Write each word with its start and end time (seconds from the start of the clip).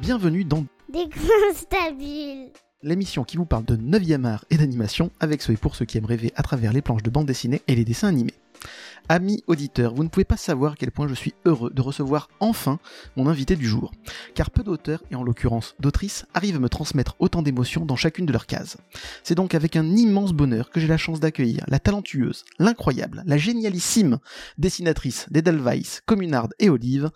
Bienvenue 0.00 0.44
dans 0.44 0.64
Des 0.92 1.08
grains 1.08 1.54
stabiles. 1.54 2.52
l'émission 2.82 3.24
qui 3.24 3.36
vous 3.36 3.46
parle 3.46 3.64
de 3.64 3.76
9e 3.76 4.24
art 4.24 4.44
et 4.50 4.56
d'animation 4.56 5.10
avec 5.18 5.42
ceux 5.42 5.54
et 5.54 5.56
pour 5.56 5.76
ceux 5.76 5.84
qui 5.84 5.98
aiment 5.98 6.04
rêver 6.04 6.32
à 6.36 6.42
travers 6.42 6.72
les 6.72 6.82
planches 6.82 7.02
de 7.02 7.10
bande 7.10 7.26
dessinée 7.26 7.62
et 7.66 7.74
les 7.74 7.84
dessins 7.84 8.08
animés. 8.08 8.34
Amis 9.10 9.42
auditeurs, 9.46 9.94
vous 9.94 10.02
ne 10.02 10.08
pouvez 10.08 10.24
pas 10.24 10.38
savoir 10.38 10.72
à 10.72 10.76
quel 10.76 10.90
point 10.90 11.06
je 11.08 11.14
suis 11.14 11.34
heureux 11.44 11.70
de 11.70 11.82
recevoir 11.82 12.30
enfin 12.40 12.78
mon 13.16 13.26
invité 13.26 13.54
du 13.54 13.66
jour. 13.66 13.92
Car 14.34 14.50
peu 14.50 14.62
d'auteurs, 14.62 15.02
et 15.10 15.14
en 15.14 15.22
l'occurrence 15.22 15.74
d'autrices, 15.78 16.24
arrivent 16.32 16.56
à 16.56 16.60
me 16.60 16.70
transmettre 16.70 17.14
autant 17.18 17.42
d'émotions 17.42 17.84
dans 17.84 17.96
chacune 17.96 18.24
de 18.24 18.32
leurs 18.32 18.46
cases. 18.46 18.78
C'est 19.22 19.34
donc 19.34 19.54
avec 19.54 19.76
un 19.76 19.84
immense 19.84 20.32
bonheur 20.32 20.70
que 20.70 20.80
j'ai 20.80 20.86
la 20.86 20.96
chance 20.96 21.20
d'accueillir 21.20 21.64
la 21.68 21.78
talentueuse, 21.78 22.46
l'incroyable, 22.58 23.22
la 23.26 23.36
génialissime 23.36 24.18
dessinatrice 24.56 25.26
d'Edelweiss, 25.30 26.00
Communard 26.06 26.48
et 26.58 26.70
Olive. 26.70 27.10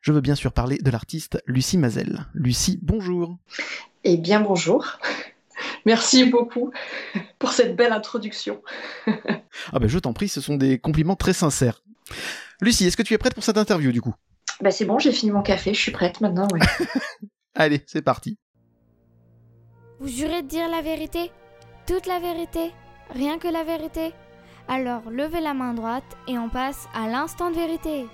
Je 0.00 0.12
veux 0.12 0.22
bien 0.22 0.36
sûr 0.36 0.52
parler 0.52 0.78
de 0.78 0.90
l'artiste 0.90 1.42
Lucie 1.46 1.76
Mazel. 1.78 2.26
Lucie, 2.32 2.78
bonjour. 2.80 3.36
Eh 4.04 4.16
bien, 4.16 4.40
bonjour. 4.40 4.98
Merci 5.86 6.24
beaucoup 6.24 6.70
pour 7.38 7.52
cette 7.52 7.76
belle 7.76 7.92
introduction. 7.92 8.62
Ah 9.72 9.78
ben 9.78 9.88
je 9.88 9.98
t'en 10.00 10.12
prie, 10.12 10.28
ce 10.28 10.40
sont 10.40 10.56
des 10.56 10.78
compliments 10.80 11.14
très 11.14 11.32
sincères. 11.32 11.80
Lucie, 12.60 12.86
est-ce 12.86 12.96
que 12.96 13.02
tu 13.04 13.14
es 13.14 13.18
prête 13.18 13.34
pour 13.34 13.44
cette 13.44 13.56
interview 13.56 13.92
du 13.92 14.00
coup? 14.00 14.12
Bah, 14.60 14.72
c'est 14.72 14.84
bon, 14.84 14.98
j'ai 14.98 15.12
fini 15.12 15.30
mon 15.30 15.42
café, 15.42 15.72
je 15.74 15.80
suis 15.80 15.92
prête 15.92 16.20
maintenant. 16.20 16.48
ouais. 16.52 16.60
Allez, 17.54 17.84
c'est 17.86 18.02
parti. 18.02 18.36
Vous 20.00 20.08
jurez 20.08 20.42
de 20.42 20.48
dire 20.48 20.68
la 20.68 20.82
vérité 20.82 21.30
Toute 21.86 22.06
la 22.06 22.18
vérité 22.18 22.72
Rien 23.14 23.38
que 23.38 23.46
la 23.46 23.62
vérité 23.62 24.12
Alors 24.66 25.08
levez 25.08 25.40
la 25.40 25.54
main 25.54 25.72
droite 25.72 26.02
et 26.26 26.36
on 26.36 26.48
passe 26.48 26.88
à 26.94 27.06
l'instant 27.06 27.50
de 27.50 27.56
vérité. 27.56 28.06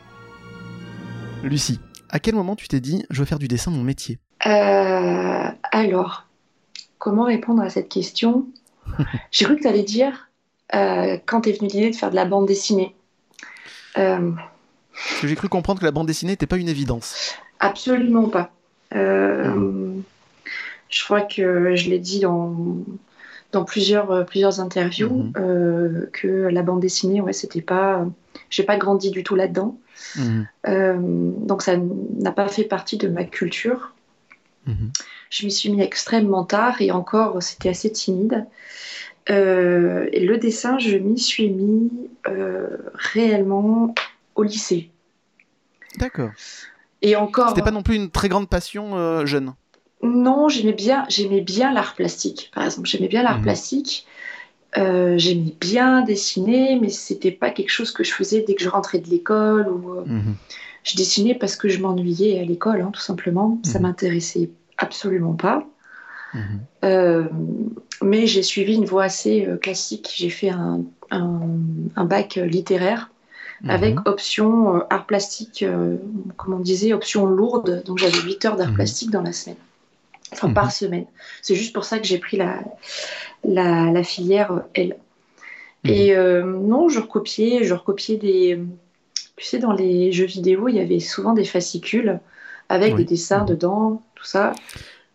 Lucie, 1.43 1.81
à 2.11 2.19
quel 2.19 2.35
moment 2.35 2.55
tu 2.55 2.69
t'es 2.69 2.81
dit 2.81 3.05
je 3.09 3.21
veux 3.21 3.25
faire 3.27 3.39
du 3.39 3.49
dessin 3.49 3.71
mon 3.71 3.83
métier? 3.83 4.19
Euh, 4.47 5.49
alors, 5.73 6.27
comment 7.01 7.25
répondre 7.25 7.61
à 7.63 7.69
cette 7.71 7.89
question 7.89 8.47
J'ai 9.33 9.45
cru 9.47 9.57
que 9.57 9.63
tu 9.63 9.67
allais 9.69 9.83
dire 9.83 10.29
euh, 10.75 11.19
quand 11.27 11.41
t'es 11.41 11.53
venue 11.53 11.69
l'idée 11.69 11.91
de 11.91 11.97
faire 11.97 12.11
de 12.11 12.15
la 12.15 12.25
bande 12.25 12.47
dessinée. 12.47 12.95
Euh, 13.99 14.31
Parce 14.93 15.21
que 15.23 15.27
j'ai 15.27 15.35
cru 15.35 15.49
comprendre 15.49 15.81
que 15.81 15.85
la 15.85 15.91
bande 15.91 16.07
dessinée 16.07 16.33
n'était 16.33 16.47
pas 16.47 16.59
une 16.59 16.69
évidence. 16.69 17.35
absolument 17.59 18.29
pas. 18.29 18.53
Euh, 18.95 19.93
Je 20.89 21.05
crois 21.05 21.23
que 21.23 21.75
je 21.75 21.89
l'ai 21.91 21.99
dit 21.99 22.21
dans, 22.21 22.55
dans 23.53 23.65
plusieurs, 23.65 24.25
plusieurs 24.27 24.61
interviews 24.61 25.33
Mhm. 25.35 26.09
que 26.13 26.29
la 26.53 26.63
bande 26.63 26.81
dessinée, 26.81 27.21
ouais, 27.21 27.33
c'était 27.33 27.63
pas. 27.63 28.07
J'ai 28.51 28.63
pas 28.65 28.77
grandi 28.77 29.11
du 29.11 29.23
tout 29.25 29.35
là-dedans. 29.37 29.77
Mhm, 30.17 30.47
donc 31.47 31.63
ça 31.63 31.77
n'a 31.77 32.33
pas 32.33 32.49
fait 32.49 32.65
partie 32.65 32.97
de 32.97 33.09
ma 33.09 33.25
culture. 33.25 33.93
Je 35.31 35.47
m'y 35.47 35.53
suis 35.53 35.71
mis 35.71 35.81
extrêmement 35.81 36.45
tard 36.45 36.83
et 36.83 36.91
encore 36.91 37.43
c'était 37.43 37.71
assez 37.71 37.91
timide. 37.91 38.47
Euh, 39.31 40.09
et 40.13 40.25
le 40.27 40.39
dessin, 40.39 40.79
je 40.79 40.97
m'y 40.97 41.19
suis 41.19 41.51
mis 41.51 41.91
euh, 42.27 42.77
réellement 42.95 43.95
au 44.35 44.43
lycée. 44.43 44.91
D'accord. 45.99 46.31
Et 47.03 47.17
encore, 47.17 47.49
C'était 47.51 47.63
pas 47.63 47.71
non 47.71 47.83
plus 47.83 47.97
une 47.97 48.11
très 48.11 48.29
grande 48.29 48.49
passion 48.49 48.97
euh, 48.97 49.25
jeune. 49.25 49.55
non, 50.03 50.49
j'aimais 50.49 50.73
bien, 50.73 51.05
j'aimais 51.09 51.41
bien 51.43 51.73
l'art 51.73 51.95
plastique. 51.95 52.51
Par 52.55 52.65
exemple, 52.65 52.89
j'aimais 52.89 53.09
bien 53.09 53.23
l'art 53.23 53.37
Mhm. 53.39 53.43
plastique. 53.43 54.07
J'aimais 54.77 55.55
bien 55.61 56.03
dessiner, 56.03 56.79
mais 56.81 56.89
c'était 56.91 57.33
pas 57.33 57.51
quelque 57.51 57.71
chose 57.71 57.91
que 57.93 58.05
je 58.05 58.13
faisais 58.13 58.43
dès 58.47 58.55
que 58.55 58.63
je 58.63 58.69
rentrais 58.69 58.99
de 58.99 59.09
l'école 59.09 59.69
ou 59.69 60.01
Mhm. 60.07 60.35
Je 60.83 60.97
dessinais 60.97 61.35
parce 61.35 61.57
que 61.57 61.69
je 61.69 61.79
m'ennuyais 61.81 62.41
à 62.41 62.45
l'école, 62.45 62.81
hein, 62.81 62.91
tout 62.93 63.01
simplement. 63.01 63.59
Ça 63.65 63.79
Mhm. 63.79 63.83
m'intéressait 63.83 64.51
absolument 64.81 65.35
pas. 65.35 65.65
Mhm. 66.35 66.67
Euh, 66.85 67.25
mais 68.03 68.27
j'ai 68.27 68.43
suivi 68.43 68.75
une 68.75 68.87
voie 68.87 69.05
assez 69.05 69.47
euh, 69.47 69.57
classique. 69.57 70.11
J'ai 70.17 70.31
fait 70.31 70.49
un, 70.51 70.81
un- 71.11 71.49
un 71.97 72.05
bac 72.05 72.39
euh, 72.39 72.47
littéraire 72.47 73.11
avec 73.69 73.99
Mhm. 73.99 74.05
option 74.07 74.77
euh, 74.77 74.81
art 74.91 75.07
plastique, 75.07 75.63
euh, 75.63 75.97
comme 76.39 76.55
on 76.55 76.61
disait, 76.61 76.93
option 76.95 77.27
lourde. 77.27 77.83
Donc 77.85 77.99
j'avais 77.99 78.21
8 78.23 78.45
heures 78.47 78.57
d'art 78.57 78.69
Mhm. 78.71 78.75
plastique 78.77 79.11
dans 79.11 79.23
la 79.23 79.33
semaine. 79.33 79.59
Enfin, 80.33 80.51
par 80.51 80.73
semaine. 80.73 81.07
C'est 81.43 81.57
juste 81.57 81.75
pour 81.75 81.85
ça 81.85 81.99
que 81.99 82.07
j'ai 82.07 82.19
pris 82.19 82.37
la, 82.39 82.61
la, 83.45 83.91
la 83.93 84.05
filière 84.05 84.65
L. 84.75 84.97
Et 85.85 86.15
non, 86.45 86.89
je 86.89 87.01
recopiais, 87.01 87.65
je 87.65 87.75
recopiais 87.75 88.17
des. 88.17 88.59
Tu 89.37 89.45
sais, 89.47 89.59
dans 89.59 89.73
les 89.73 90.13
jeux 90.13 90.27
vidéo, 90.27 90.69
il 90.69 90.77
y 90.77 90.81
avait 90.81 91.01
souvent 91.01 91.33
des 91.33 91.45
fascicules 91.45 92.21
avec 92.69 92.95
Oui. 92.95 92.99
des 92.99 93.05
dessins 93.05 93.45
dedans, 93.45 94.03
tout 94.21 94.27
ça. 94.27 94.53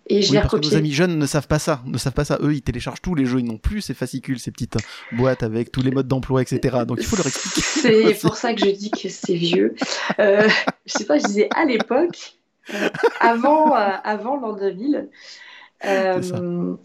Et 0.08 0.22
je 0.22 0.32
Oui, 0.32 0.38
parce 0.38 0.54
que 0.54 0.58
nos 0.58 0.76
amis 0.76 0.92
jeunes 0.92 1.18
ne 1.18 1.26
savent 1.26 1.48
pas 1.48 1.58
ça. 1.58 1.82
Ne 1.86 1.98
savent 1.98 2.14
pas 2.14 2.26
ça. 2.26 2.38
Eux, 2.42 2.54
ils 2.54 2.62
téléchargent 2.62 3.02
tous 3.02 3.16
les 3.16 3.26
jeux. 3.26 3.40
Ils 3.40 3.46
n'ont 3.46 3.58
plus 3.58 3.82
ces 3.82 3.96
fascicules, 3.96 4.40
ces 4.40 4.52
petites 4.52 4.78
boîtes 5.14 5.42
avec 5.42 5.72
tous 5.72 5.82
les 5.82 5.90
modes 5.90 6.08
d'emploi, 6.08 6.44
etc. 6.44 6.78
Donc 6.88 7.00
il 7.00 7.06
faut 7.06 7.16
leur 7.16 7.26
expliquer. 7.26 7.62
C'est 8.16 8.20
pour 8.22 8.36
ça 8.36 8.54
que 8.54 8.62
je 8.62 8.70
dis 8.70 8.92
que 8.92 9.10
c'est 9.10 9.36
vieux. 9.36 9.76
Euh, 10.20 10.48
je 10.86 10.94
sais 10.94 11.06
pas, 11.06 11.18
je 11.18 11.26
disais 11.26 11.50
à 11.56 11.66
l'époque, 11.66 12.36
euh, 12.74 12.90
avant, 13.20 13.76
euh, 13.76 13.90
avant 14.04 14.38
l'an 14.38 14.54
2000, 14.54 15.10
euh, 15.86 16.76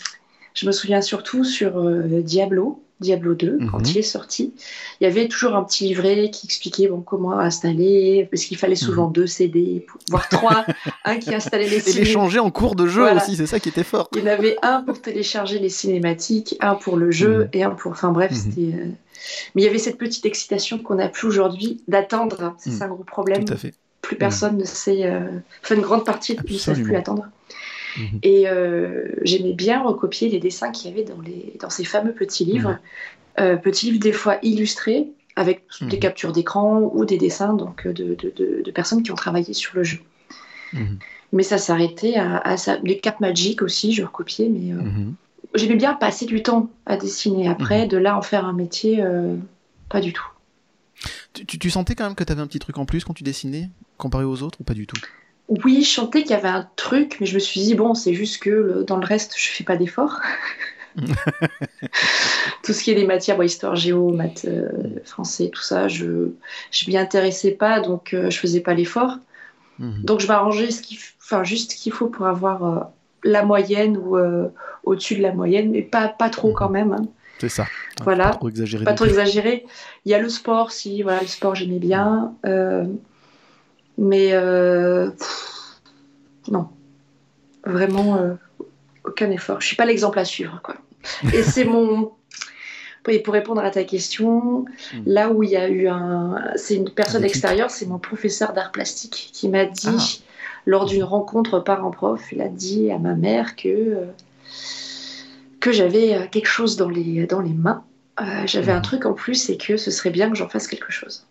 je 0.54 0.66
me 0.66 0.72
souviens 0.72 1.02
surtout 1.02 1.44
sur 1.44 1.78
euh, 1.78 2.22
Diablo, 2.22 2.82
Diablo 3.00 3.34
2, 3.34 3.56
Mhm. 3.58 3.70
quand 3.70 3.90
il 3.90 3.98
est 3.98 4.02
sorti. 4.02 4.52
Il 5.00 5.04
y 5.04 5.06
avait 5.06 5.26
toujours 5.28 5.54
un 5.56 5.64
petit 5.64 5.84
livret 5.84 6.30
qui 6.30 6.46
expliquait 6.46 6.88
bon, 6.88 7.00
comment 7.00 7.38
installer, 7.38 8.28
parce 8.30 8.44
qu'il 8.44 8.56
fallait 8.58 8.74
souvent 8.74 9.06
deux 9.08 9.26
CD, 9.26 9.86
voire 10.10 10.28
trois, 10.28 10.64
un 11.04 11.16
qui 11.18 11.34
installait 11.34 11.68
les 11.68 11.78
Mhm. 11.78 11.82
Et 11.88 11.92
les 11.92 12.04
changer 12.04 12.38
en 12.38 12.50
cours 12.50 12.74
de 12.76 12.86
jeu 12.86 13.00
Voilà. 13.02 13.22
aussi. 13.22 13.36
C'est 13.36 13.46
ça 13.46 13.58
qui 13.58 13.70
était 13.70 13.84
fort. 13.84 14.08
Il 14.14 14.20
y 14.20 14.22
en 14.22 14.26
avait 14.26 14.56
un 14.62 14.82
pour 14.82 15.00
télécharger 15.00 15.58
les 15.58 15.70
cinématiques, 15.70 16.56
un 16.60 16.74
pour 16.74 16.96
le 16.96 17.10
jeu 17.10 17.38
Mhm. 17.44 17.48
et 17.54 17.62
un 17.64 17.70
pour. 17.70 17.92
Enfin 17.92 18.10
bref, 18.12 18.32
Mhm. 18.32 18.36
c'était. 18.36 18.76
euh, 18.76 18.86
Mais 19.54 19.62
il 19.62 19.64
y 19.64 19.68
avait 19.68 19.78
cette 19.78 19.98
petite 19.98 20.24
excitation 20.24 20.78
qu'on 20.78 20.94
n'a 20.94 21.08
plus 21.08 21.26
aujourd'hui 21.28 21.82
d'attendre. 21.88 22.54
C'est 22.58 22.70
Mhm. 22.70 22.76
ça 22.78 22.84
un 22.86 22.88
gros 22.88 23.04
problème. 23.04 23.44
Tout 23.44 23.52
à 23.52 23.56
fait. 23.56 23.74
Plus 24.02 24.16
personne 24.16 24.56
ne 24.56 24.64
sait. 24.64 25.04
euh, 25.04 25.20
Enfin, 25.62 25.74
une 25.74 25.82
grande 25.82 26.04
partie 26.06 26.36
ne 26.36 26.58
savent 26.58 26.80
plus 26.82 26.96
attendre. 26.96 27.24
Mhm. 27.96 28.18
Et 28.22 28.48
euh, 28.48 29.06
j'aimais 29.22 29.52
bien 29.52 29.82
recopier 29.82 30.28
les 30.28 30.38
dessins 30.38 30.70
qu'il 30.70 30.90
y 30.90 30.92
avait 30.94 31.04
dans, 31.04 31.20
les... 31.20 31.54
dans 31.60 31.70
ces 31.70 31.84
fameux 31.84 32.12
petits 32.12 32.44
livres. 32.44 32.78
Euh, 33.38 33.56
petits 33.56 33.86
livres, 33.90 34.00
des 34.02 34.12
fois 34.12 34.38
illustrés, 34.42 35.08
avec 35.36 35.62
des 35.80 35.86
Mhm. 35.96 36.00
captures 36.00 36.32
d'écran 36.32 36.80
ou 36.92 37.04
des 37.04 37.16
dessins 37.18 37.54
donc, 37.54 37.86
de, 37.86 38.14
de- 38.14 38.32
de- 38.36 38.62
de 38.64 38.70
personnes 38.70 39.02
qui 39.02 39.10
ont 39.12 39.16
travaillé 39.16 39.52
sur 39.54 39.76
le 39.76 39.84
jeu. 39.84 39.98
Mhm. 40.72 40.98
Mais 41.32 41.42
ça 41.44 41.58
s'arrêtait 41.58 42.16
à, 42.16 42.38
à 42.38 42.56
ça. 42.56 42.78
Les 42.82 42.98
cartes 42.98 43.20
magiques 43.20 43.62
aussi, 43.62 43.92
je 43.92 44.02
recopiais, 44.02 44.48
mais. 44.48 44.72
euh, 44.72 44.76
Mhm. 44.82 45.14
J'aimais 45.54 45.74
bien 45.76 45.94
passer 45.94 46.26
du 46.26 46.42
temps 46.44 46.70
à 46.86 46.96
dessiner. 46.96 47.48
Après, 47.48 47.88
de 47.88 47.96
là 47.96 48.16
en 48.16 48.22
faire 48.22 48.44
un 48.44 48.52
métier, 48.52 49.02
euh, 49.02 49.34
pas 49.88 50.00
du 50.00 50.12
tout. 50.12 50.26
Tu, 51.32 51.44
tu- 51.44 51.58
tu 51.58 51.70
sentais 51.70 51.96
quand 51.96 52.04
même 52.04 52.14
que 52.14 52.22
tu 52.22 52.30
avais 52.30 52.40
un 52.42 52.46
petit 52.46 52.60
truc 52.60 52.78
en 52.78 52.84
plus 52.84 53.04
quand 53.04 53.14
tu 53.14 53.24
dessinais, 53.24 53.68
comparé 53.96 54.24
aux 54.24 54.42
autres, 54.44 54.60
ou 54.60 54.64
pas 54.64 54.74
du 54.74 54.86
tout? 54.86 55.00
Oui, 55.64 55.82
je 55.84 55.90
sentais 55.90 56.22
qu'il 56.22 56.30
y 56.30 56.34
avait 56.34 56.48
un 56.48 56.68
truc, 56.76 57.16
mais 57.20 57.26
je 57.26 57.34
me 57.34 57.40
suis 57.40 57.60
dit, 57.60 57.74
bon, 57.74 57.94
c'est 57.94 58.14
juste 58.14 58.40
que 58.42 58.50
le- 58.50 58.84
dans 58.84 58.96
le 58.96 59.04
reste, 59.04 59.34
je 59.36 59.48
fais 59.48 59.64
pas 59.64 59.76
d'efforts. 59.76 60.20
tout 62.62 62.72
ce 62.72 62.82
qui 62.82 62.90
est 62.90 62.94
des 62.94 63.06
matières, 63.06 63.36
bon, 63.36 63.42
histoire, 63.42 63.76
géo, 63.76 64.10
maths, 64.12 64.44
euh, 64.46 64.68
français, 65.04 65.50
tout 65.52 65.60
ça, 65.62 65.88
je 65.88 66.30
je 66.70 66.88
m'y 66.88 66.96
intéressais 66.96 67.52
pas, 67.52 67.80
donc 67.80 68.14
euh, 68.14 68.30
je 68.30 68.38
faisais 68.38 68.60
pas 68.60 68.74
l'effort. 68.74 69.16
Mhm. 69.78 70.02
Donc 70.04 70.20
je 70.20 70.26
m'arrangeais 70.28 70.68
enfin, 71.20 71.42
juste 71.44 71.72
ce 71.72 71.76
qu'il 71.76 71.92
faut 71.92 72.06
pour 72.08 72.26
avoir 72.26 72.64
euh, 72.64 72.80
la 73.24 73.44
moyenne 73.44 73.96
ou 73.96 74.16
euh, 74.16 74.48
au-dessus 74.84 75.16
de 75.16 75.22
la 75.22 75.32
moyenne, 75.32 75.70
mais 75.70 75.82
pas, 75.82 76.08
pas 76.08 76.30
trop 76.30 76.48
Mhm. 76.48 76.54
quand 76.54 76.70
même. 76.70 76.92
hein. 76.92 77.06
C'est 77.40 77.48
ça. 77.48 77.66
Voilà. 78.04 78.30
Pas 78.30 78.36
trop 78.36 78.48
exagéré. 78.48 78.84
pas 78.84 78.90
non 78.92 78.96
trop 78.96 79.04
plus. 79.06 79.10
exagéré. 79.18 79.66
Il 80.04 80.12
y 80.12 80.14
a 80.14 80.18
le 80.20 80.28
sport, 80.28 80.70
si, 80.72 81.02
voilà, 81.02 81.20
le 81.22 81.26
sport 81.26 81.54
j'aimais 81.54 81.78
bien. 81.78 82.34
Mais 84.00 84.32
euh, 84.32 85.10
pff, 85.10 85.80
non, 86.48 86.68
vraiment 87.64 88.16
euh, 88.16 88.34
aucun 89.04 89.30
effort. 89.30 89.60
Je 89.60 89.66
suis 89.68 89.76
pas 89.76 89.84
l'exemple 89.84 90.18
à 90.18 90.24
suivre, 90.24 90.58
quoi. 90.64 90.74
Et 91.32 91.42
c'est 91.44 91.64
mon. 91.64 92.10
Et 93.08 93.20
pour 93.20 93.32
répondre 93.34 93.62
à 93.62 93.70
ta 93.70 93.84
question, 93.84 94.64
Mm. 94.94 95.02
là 95.06 95.30
où 95.30 95.42
il 95.42 95.50
y 95.50 95.56
a 95.56 95.68
eu 95.68 95.86
un. 95.88 96.40
C'est 96.56 96.74
une 96.74 96.90
personne 96.90 97.22
Un 97.22 97.26
extérieure, 97.26 97.70
c'est 97.70 97.86
mon 97.86 97.98
professeur 97.98 98.52
d'art 98.52 98.72
plastique 98.72 99.30
qui 99.32 99.48
m'a 99.48 99.64
dit, 99.66 99.88
Ah. 99.88 100.24
lors 100.66 100.84
d'une 100.86 101.04
rencontre 101.04 101.60
parent-prof, 101.60 102.20
il 102.32 102.40
a 102.42 102.48
dit 102.48 102.90
à 102.90 102.98
ma 102.98 103.14
mère 103.14 103.54
que, 103.56 103.68
euh, 103.68 104.04
que 105.60 105.72
j'avais 105.72 106.28
quelque 106.30 106.46
chose 106.48 106.76
dans 106.76 106.88
les, 106.88 107.26
dans 107.26 107.40
les 107.40 107.52
mains. 107.54 107.84
Euh, 108.20 108.24
j'avais 108.46 108.72
un 108.72 108.76
Mhm. 108.76 108.82
truc 108.82 109.06
en 109.06 109.12
plus 109.14 109.48
et 109.50 109.56
que 109.56 109.76
ce 109.78 109.90
serait 109.90 110.10
bien 110.10 110.28
que 110.30 110.36
j'en 110.36 110.48
fasse 110.48 110.66
quelque 110.66 110.90
chose. 110.92 111.24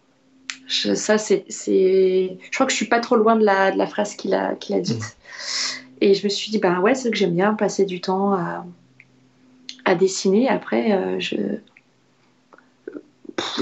Je, 0.69 0.93
ça, 0.93 1.17
c'est, 1.17 1.43
c'est- 1.49 2.37
Je 2.41 2.51
crois 2.51 2.65
que 2.65 2.71
je 2.71 2.77
suis 2.77 2.87
pas 2.87 2.99
trop 3.01 3.15
loin 3.17 3.35
de 3.35 3.43
la, 3.43 3.71
de 3.71 3.77
la 3.77 3.87
phrase 3.87 4.15
qu'il 4.15 4.33
a, 4.33 4.55
qu'il 4.55 4.75
a 4.75 4.79
dite. 4.79 5.17
Et 5.99 6.13
je 6.13 6.23
me 6.23 6.29
suis 6.29 6.51
dit, 6.51 6.59
ben 6.59 6.79
ouais, 6.79 6.95
c'est 6.95 7.11
que 7.11 7.17
j'aime 7.17 7.35
bien 7.35 7.53
passer 7.55 7.85
du 7.85 7.99
temps 7.99 8.33
à, 8.33 8.65
à 9.83 9.95
dessiner. 9.95 10.47
Après, 10.47 11.19
je 11.19 11.35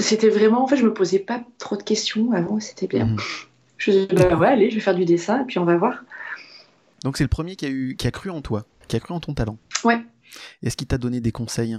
c'était 0.00 0.28
vraiment, 0.28 0.62
en 0.62 0.66
fait, 0.66 0.76
je 0.76 0.84
me 0.84 0.92
posais 0.92 1.18
pas 1.18 1.40
trop 1.58 1.76
de 1.76 1.82
questions 1.82 2.32
avant, 2.32 2.60
c'était 2.60 2.86
bien. 2.86 3.06
Mhm. 3.06 3.16
Je 3.78 3.90
me 3.92 4.06
disais, 4.06 4.28
bah 4.28 4.36
ouais, 4.36 4.48
allez, 4.48 4.70
je 4.70 4.74
vais 4.74 4.80
faire 4.80 4.94
du 4.94 5.04
dessin 5.04 5.42
et 5.42 5.44
puis 5.44 5.58
on 5.58 5.64
va 5.64 5.76
voir. 5.76 6.04
Donc 7.04 7.16
c'est 7.16 7.24
le 7.24 7.28
premier 7.28 7.54
qui 7.54 7.64
a, 7.64 7.68
eu, 7.68 7.94
qui 7.96 8.06
a 8.06 8.10
cru 8.10 8.30
en 8.30 8.40
toi, 8.42 8.66
qui 8.88 8.96
a 8.96 9.00
cru 9.00 9.14
en 9.14 9.20
ton 9.20 9.34
talent. 9.34 9.56
Ouais. 9.84 10.00
Est-ce 10.64 10.76
qu'il 10.76 10.88
t'a 10.88 10.98
donné 10.98 11.20
des 11.20 11.30
conseils 11.30 11.78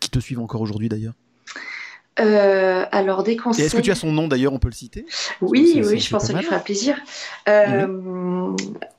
qui 0.00 0.10
te 0.10 0.18
suivent 0.18 0.40
encore 0.40 0.60
aujourd'hui 0.60 0.88
d'ailleurs? 0.88 1.14
Euh, 2.18 2.84
alors 2.90 3.22
des 3.22 3.36
conseils. 3.36 3.66
Est-ce 3.66 3.76
que 3.76 3.80
tu 3.80 3.90
as 3.90 3.94
son 3.94 4.12
nom 4.12 4.28
d'ailleurs 4.28 4.52
On 4.52 4.58
peut 4.58 4.68
le 4.68 4.74
citer? 4.74 5.06
Oui, 5.40 5.80
oui, 5.84 6.00
je 6.00 6.10
pense 6.10 6.22
que 6.22 6.32
ça 6.32 6.38
lui 6.38 6.44
fera 6.44 6.58
plaisir. 6.58 6.96
Euh, 7.48 8.54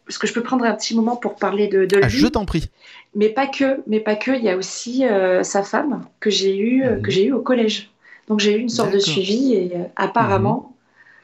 Est-ce 0.07 0.17
que 0.17 0.27
je 0.27 0.33
peux 0.33 0.43
prendre 0.43 0.65
un 0.65 0.73
petit 0.73 0.95
moment 0.95 1.15
pour 1.15 1.35
parler 1.35 1.67
de, 1.67 1.85
de 1.85 1.99
ah, 2.01 2.07
Je 2.07 2.27
t'en 2.27 2.45
prie. 2.45 2.69
Mais 3.13 3.29
pas 3.29 3.47
que, 3.47 3.81
mais 3.87 3.99
pas 3.99 4.15
que. 4.15 4.31
Il 4.31 4.43
y 4.43 4.49
a 4.49 4.55
aussi 4.55 5.05
euh, 5.05 5.43
sa 5.43 5.63
femme 5.63 6.05
que 6.19 6.29
j'ai 6.29 6.57
eu, 6.57 6.83
mhm. 6.83 7.01
que 7.01 7.11
j'ai 7.11 7.25
eu 7.25 7.33
au 7.33 7.41
collège. 7.41 7.91
Donc 8.27 8.39
j'ai 8.39 8.55
eu 8.55 8.59
une 8.59 8.69
sorte 8.69 8.93
de 8.93 8.99
suivi 8.99 9.53
et 9.53 9.75
euh, 9.75 9.83
apparemment, 9.95 10.67
mhm. 10.67 10.73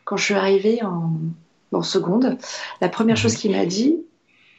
quand 0.03 0.17
je 0.17 0.25
suis 0.25 0.33
arrivée 0.33 0.81
en, 0.83 1.13
seconde, 1.83 2.37
la 2.81 2.89
première 2.89 3.17
chose 3.17 3.33
mhm. 3.33 3.39
qu'il 3.39 3.51
m'a 3.51 3.65
dit, 3.65 3.97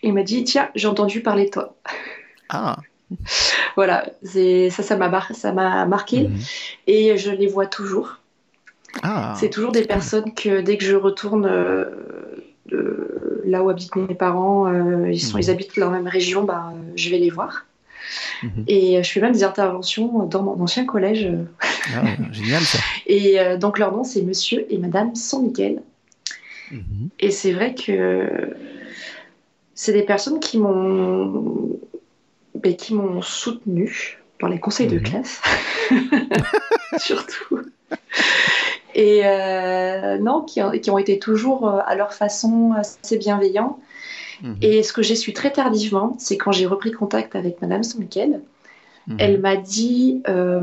il 0.03 0.15
m'a 0.15 0.23
dit 0.23 0.45
tiens, 0.45 0.71
j'ai 0.75 0.89
entendu 0.89 1.21
parler 1.21 1.47
de 1.47 1.51
toi. 1.51 1.77
Ah. 2.49 2.79
voilà, 3.77 4.07
ça, 4.23 4.83
ça 4.83 4.97
m'a 4.97 5.87
marqué 5.87 6.29
mhm. 6.29 6.39
et 6.87 7.17
je 7.17 7.31
les 7.31 7.47
vois 7.47 7.67
toujours. 7.67 8.19
Ah. 9.03 9.35
C'est 9.39 9.51
toujours 9.51 9.73
des 9.73 9.85
personnes 9.85 10.35
que 10.35 10.61
dès 10.61 10.79
que 10.79 10.85
je 10.85 10.97
retourne 10.97 11.47
euh, 11.47 12.19
là 13.45 13.63
où 13.63 13.71
habitent 13.71 13.97
mes 13.97 14.15
parents, 14.15 14.67
euh, 14.67 15.11
ils, 15.11 15.21
sont, 15.21 15.39
ils 15.39 15.51
habitent 15.51 15.79
dans 15.79 15.91
la 15.91 15.99
même 15.99 16.09
région, 16.09 16.45
bah, 16.45 16.73
je 16.97 17.11
vais 17.11 17.19
les 17.19 17.31
voir. 17.31 17.67
Mhm. 18.43 18.65
Et 18.69 18.99
euh, 18.99 19.03
je 19.03 19.11
fais 19.11 19.21
même 19.21 19.33
des 19.33 19.45
interventions 19.45 20.25
dans 20.25 20.43
mon 20.43 20.61
ancien 20.61 20.87
collège. 20.87 21.29
Ah, 21.95 22.05
génial 22.33 22.63
ça. 22.63 22.79
Et 23.07 23.41
euh, 23.41 23.57
donc 23.57 23.79
leur 23.79 23.93
nom 23.93 24.05
c'est 24.05 24.23
Monsieur 24.23 24.67
et 24.73 24.79
Madame 24.79 25.15
San 25.15 25.43
Miguel. 25.43 25.83
Mhm. 26.71 27.09
Et 27.19 27.31
c'est 27.31 27.53
vrai 27.53 27.75
que 27.75 28.55
c'est 29.75 29.93
des 29.93 30.03
personnes 30.03 30.41
qui 30.41 30.59
m'ont 30.59 31.79
ben, 32.55 32.75
qui 32.75 32.95
m'ont 32.95 33.23
soutenu 33.23 34.19
dans 34.41 34.49
les 34.49 34.61
conseils 34.61 34.87
de 34.87 34.97
mhm. 34.97 35.03
classe, 35.03 35.43
surtout. 36.99 37.61
Et 38.95 39.21
euh, 39.25 40.19
non, 40.19 40.43
qui, 40.43 40.61
qui, 40.81 40.91
ont 40.91 40.99
été 40.99 41.19
toujours 41.19 41.69
à 41.69 41.95
leur 41.95 42.13
façon 42.13 42.73
assez 42.73 43.19
bienveillants 43.19 43.79
Mhm. 44.43 44.57
Et 44.63 44.83
ce 44.83 44.93
que 44.93 45.03
j'ai 45.03 45.17
su 45.17 45.33
très 45.33 45.51
tardivement, 45.51 46.15
c'est 46.19 46.37
quand 46.37 46.53
j'ai 46.53 46.67
repris 46.67 46.93
contact 46.93 47.37
avec 47.37 47.61
Madame 47.63 47.83
Saint-Michel, 47.83 48.41
mhm. 49.07 49.17
elle 49.19 49.41
m'a 49.41 49.57
dit 49.57 50.23
euh, 50.29 50.61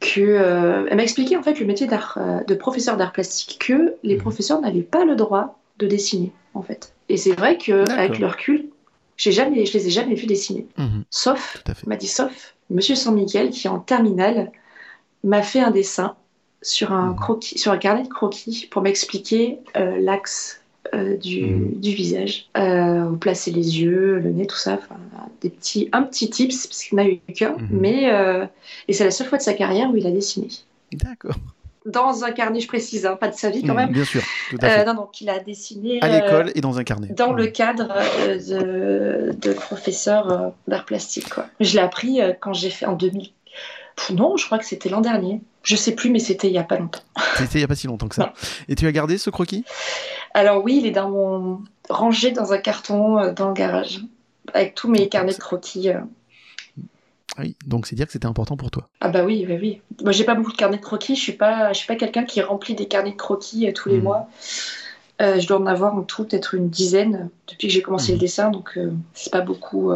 que. 0.00 0.20
Euh, 0.20 0.86
elle 0.90 0.96
m'a 0.96 1.02
expliqué 1.02 1.36
en 1.36 1.42
fait 1.42 1.58
le 1.60 1.66
métier 1.66 1.88
euh, 1.90 2.44
de 2.44 2.54
professeur 2.54 2.96
d'art 2.96 3.12
plastique, 3.12 3.58
que 3.66 3.94
les 4.02 4.16
mhm. 4.16 4.20
professeurs 4.20 4.60
n'avaient 4.60 4.82
pas 4.82 5.04
le 5.04 5.16
droit 5.16 5.58
de 5.78 5.86
dessiner 5.86 6.32
en 6.54 6.62
fait. 6.62 6.94
Et 7.08 7.16
c'est 7.16 7.32
vrai 7.32 7.56
qu'avec 7.56 8.18
le 8.18 8.26
recul, 8.26 8.66
jamais, 9.16 9.66
je 9.66 9.72
les 9.74 9.86
ai 9.86 9.90
jamais 9.90 10.14
vus 10.14 10.26
dessiner. 10.26 10.66
Sauf, 11.10 11.62
m'a 11.86 11.96
dit 11.96 12.08
sauf, 12.08 12.54
Monsieur 12.70 12.94
Saint-Michel 12.94 13.50
qui 13.50 13.68
en 13.68 13.78
terminale 13.78 14.50
m'a 15.24 15.42
fait 15.42 15.60
un 15.60 15.70
dessin 15.70 16.16
sur 16.62 16.92
un 16.92 17.14
croquis, 17.14 17.58
sur 17.58 17.72
un 17.72 17.78
carnet 17.78 18.04
de 18.04 18.08
croquis 18.08 18.68
pour 18.70 18.82
m'expliquer 18.82 19.58
l'axe 19.74 20.62
euh, 20.94 21.16
du, 21.16 21.46
mm. 21.46 21.80
du, 21.80 21.94
visage. 21.94 22.50
Euh, 22.58 23.06
vous 23.06 23.16
placez 23.16 23.50
les 23.50 23.80
yeux, 23.80 24.18
le 24.18 24.30
nez, 24.30 24.46
tout 24.46 24.58
ça. 24.58 24.78
Des 25.40 25.48
petits, 25.48 25.88
un 25.92 26.02
petit 26.02 26.28
tips, 26.28 26.66
parce 26.66 26.84
qu'il 26.84 26.96
n'a 26.96 27.08
eu 27.08 27.18
qu'un. 27.34 27.56
Mais, 27.70 28.12
euh, 28.12 28.44
et 28.88 28.92
c'est 28.92 29.04
la 29.04 29.10
seule 29.10 29.26
fois 29.26 29.38
de 29.38 29.42
sa 29.42 29.54
carrière 29.54 29.90
où 29.90 29.96
il 29.96 30.06
a 30.06 30.10
dessiné. 30.10 30.48
D'accord. 30.92 31.36
Dans 31.84 32.24
un 32.24 32.30
carnet, 32.30 32.60
je 32.60 32.68
précise, 32.68 33.06
hein, 33.06 33.16
pas 33.16 33.28
de 33.28 33.34
sa 33.34 33.50
vie 33.50 33.62
quand 33.62 33.74
mm, 33.74 33.76
même. 33.76 33.92
bien 33.92 34.04
sûr. 34.04 34.22
Tout 34.50 34.58
à 34.62 34.68
fait. 34.68 34.84
non, 34.84 34.94
donc 34.94 35.20
il 35.20 35.28
a 35.28 35.40
dessiné. 35.40 35.98
À 36.00 36.08
l'école 36.08 36.52
et 36.54 36.60
dans 36.60 36.78
un 36.78 36.84
carnet. 36.84 37.08
Dans 37.08 37.32
le 37.32 37.46
mm. 37.46 37.52
cadre 37.52 37.94
de, 38.28 39.32
de 39.32 39.52
professeur 39.52 40.52
d'art 40.68 40.84
plastique. 40.84 41.30
Quoi. 41.30 41.46
Je 41.60 41.74
l'ai 41.74 41.82
appris 41.82 42.20
quand 42.40 42.52
j'ai 42.52 42.70
fait 42.70 42.86
en 42.86 42.92
2000. 42.92 43.30
Non, 44.10 44.36
je 44.36 44.46
crois 44.46 44.58
que 44.58 44.64
c'était 44.64 44.88
l'an 44.88 45.00
dernier. 45.00 45.40
Je 45.62 45.76
sais 45.76 45.92
plus, 45.92 46.10
mais 46.10 46.18
c'était 46.18 46.48
il 46.48 46.54
y 46.54 46.58
a 46.58 46.64
pas 46.64 46.78
longtemps. 46.78 47.02
C'était 47.36 47.58
il 47.58 47.60
y 47.60 47.64
a 47.64 47.68
pas 47.68 47.76
si 47.76 47.86
longtemps 47.86 48.08
que 48.08 48.16
ça. 48.16 48.32
Et 48.68 48.74
tu 48.74 48.86
as 48.86 48.92
gardé 48.92 49.16
ce 49.16 49.30
croquis? 49.30 49.64
Alors 50.34 50.64
oui, 50.64 50.78
il 50.80 50.86
est 50.86 50.92
dans 50.92 51.08
mon 51.08 51.60
rangé 51.88 52.32
dans 52.32 52.52
un 52.52 52.58
carton 52.58 53.18
euh, 53.18 53.32
dans 53.32 53.48
le 53.48 53.54
garage 53.54 54.00
avec 54.54 54.74
tous 54.74 54.88
mes 54.88 55.08
carnets 55.08 55.34
de 55.34 55.38
croquis. 55.38 55.90
Euh. 55.90 56.00
Oui, 57.38 57.56
donc 57.66 57.86
c'est 57.86 57.96
dire 57.96 58.06
que 58.06 58.12
c'était 58.12 58.26
important 58.26 58.56
pour 58.56 58.70
toi. 58.70 58.88
Ah 59.00 59.08
bah 59.08 59.24
oui, 59.24 59.44
oui, 59.48 59.58
oui. 59.60 59.80
Moi 60.02 60.12
j'ai 60.12 60.24
pas 60.24 60.34
beaucoup 60.34 60.52
de 60.52 60.56
carnets 60.56 60.76
de 60.76 60.82
croquis. 60.82 61.16
Je 61.16 61.20
suis 61.20 61.32
pas, 61.32 61.72
je 61.72 61.78
suis 61.78 61.86
pas 61.86 61.96
quelqu'un 61.96 62.24
qui 62.24 62.42
remplit 62.42 62.74
des 62.74 62.86
carnets 62.86 63.12
de 63.12 63.16
croquis 63.16 63.68
euh, 63.68 63.72
tous 63.72 63.88
les 63.88 63.98
hmm. 63.98 64.04
mois. 64.04 64.28
je 65.20 65.46
dois 65.46 65.58
en 65.58 65.66
avoir 65.66 65.94
en 65.94 66.02
tout 66.02 66.24
peut-être 66.24 66.54
une 66.54 66.68
dizaine 66.68 67.30
depuis 67.48 67.68
que 67.68 67.72
j'ai 67.72 67.82
commencé 67.82 68.12
le 68.12 68.18
hmm. 68.18 68.20
dessin, 68.20 68.50
donc 68.50 68.78
c'est 69.14 69.32
pas 69.32 69.40
beaucoup. 69.40 69.92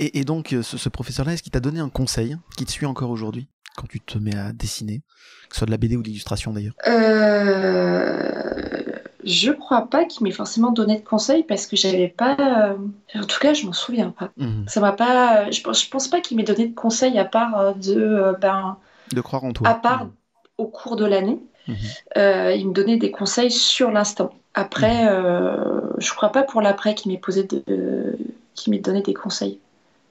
Et, 0.00 0.24
donc, 0.24 0.54
ce 0.62 0.88
professeur-là, 0.88 1.34
est-ce 1.34 1.42
qu'il 1.42 1.52
t'a 1.52 1.60
donné 1.60 1.80
un 1.80 1.90
conseil 1.90 2.36
qui 2.56 2.64
te 2.64 2.70
suit 2.70 2.86
encore 2.86 3.10
aujourd'hui 3.10 3.48
quand 3.76 3.86
tu 3.86 4.00
te 4.00 4.16
mets 4.18 4.36
à 4.36 4.52
dessiner? 4.52 5.02
Que 5.48 5.54
ce 5.54 5.58
soit 5.58 5.66
de 5.66 5.70
la 5.70 5.76
BD 5.76 5.96
ou 5.96 6.02
de 6.02 6.08
l'illustration 6.08 6.52
d'ailleurs? 6.52 6.74
Euh... 6.86 8.82
Je 9.24 9.50
crois 9.50 9.88
pas 9.88 10.04
qu'il 10.04 10.24
m'ait 10.24 10.30
forcément 10.30 10.70
donné 10.70 10.98
de 10.98 11.04
conseils 11.04 11.44
parce 11.44 11.66
que 11.66 11.76
j'avais 11.76 12.08
pas. 12.08 12.36
Euh, 12.38 12.76
en 13.14 13.24
tout 13.24 13.38
cas, 13.40 13.54
je 13.54 13.64
m'en 13.64 13.72
souviens 13.72 14.10
pas. 14.10 14.30
Mhm. 14.36 14.66
Ça 14.68 14.80
m'a 14.80 14.92
pas. 14.92 15.50
Je, 15.50 15.60
je 15.60 15.88
pense 15.88 16.08
pas 16.08 16.20
qu'il 16.20 16.36
m'ait 16.36 16.44
donné 16.44 16.68
de 16.68 16.74
conseils 16.74 17.18
à 17.18 17.24
part 17.24 17.58
euh, 17.58 17.72
de. 17.72 17.94
Euh, 17.98 18.32
ben... 18.34 18.76
De 19.12 19.20
croire 19.20 19.44
en 19.44 19.52
toi. 19.52 19.68
À 19.68 19.74
part 19.74 20.04
mhm. 20.04 20.12
au 20.58 20.66
cours 20.66 20.96
de 20.96 21.06
l'année. 21.06 21.38
Mhm. 21.66 21.76
il 22.56 22.68
me 22.68 22.72
donnait 22.74 22.98
des 22.98 23.10
conseils 23.10 23.50
sur 23.50 23.90
l'instant. 23.90 24.34
Après, 24.52 25.06
je 25.98 26.14
crois 26.14 26.30
pas 26.30 26.42
pour 26.42 26.60
l'après 26.60 26.94
qu'il 26.94 27.10
m'ait 27.10 27.18
posé 27.18 27.44
de, 27.44 28.18
qui 28.54 28.70
m'ait 28.70 28.78
donné 28.78 29.00
des 29.00 29.14
conseils. 29.14 29.58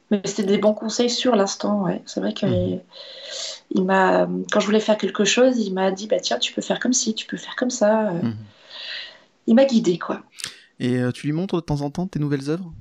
Mais 0.09 0.19
c'était 0.25 0.43
des 0.43 0.57
bons 0.57 0.73
conseils 0.73 1.11
sur 1.11 1.35
l'instant, 1.35 1.83
ouais. 1.83 2.01
C'est 2.05 2.19
vrai 2.19 2.33
que 2.33 2.47
il 3.69 3.83
m'a, 3.83 4.27
quand 4.51 4.59
je 4.59 4.65
voulais 4.65 4.79
faire 4.79 4.97
quelque 4.97 5.25
chose, 5.25 5.59
il 5.59 5.73
m'a 5.73 5.91
dit 5.91 6.07
bah 6.07 6.19
tiens, 6.19 6.39
tu 6.39 6.53
peux 6.53 6.61
faire 6.63 6.79
comme 6.79 6.93
ci, 6.93 7.13
tu 7.13 7.27
peux 7.27 7.37
faire 7.37 7.55
comme 7.55 7.69
ça. 7.69 8.11
Il 9.47 9.55
m'a 9.55 9.65
guidé 9.65 9.97
quoi. 9.97 10.21
Et 10.79 10.97
euh, 10.97 11.11
tu 11.11 11.27
lui 11.27 11.33
montres 11.33 11.55
de 11.55 11.61
temps 11.61 11.81
en 11.81 11.89
temps 11.89 12.07
tes 12.07 12.19
nouvelles 12.19 12.49
œuvres? 12.49 12.71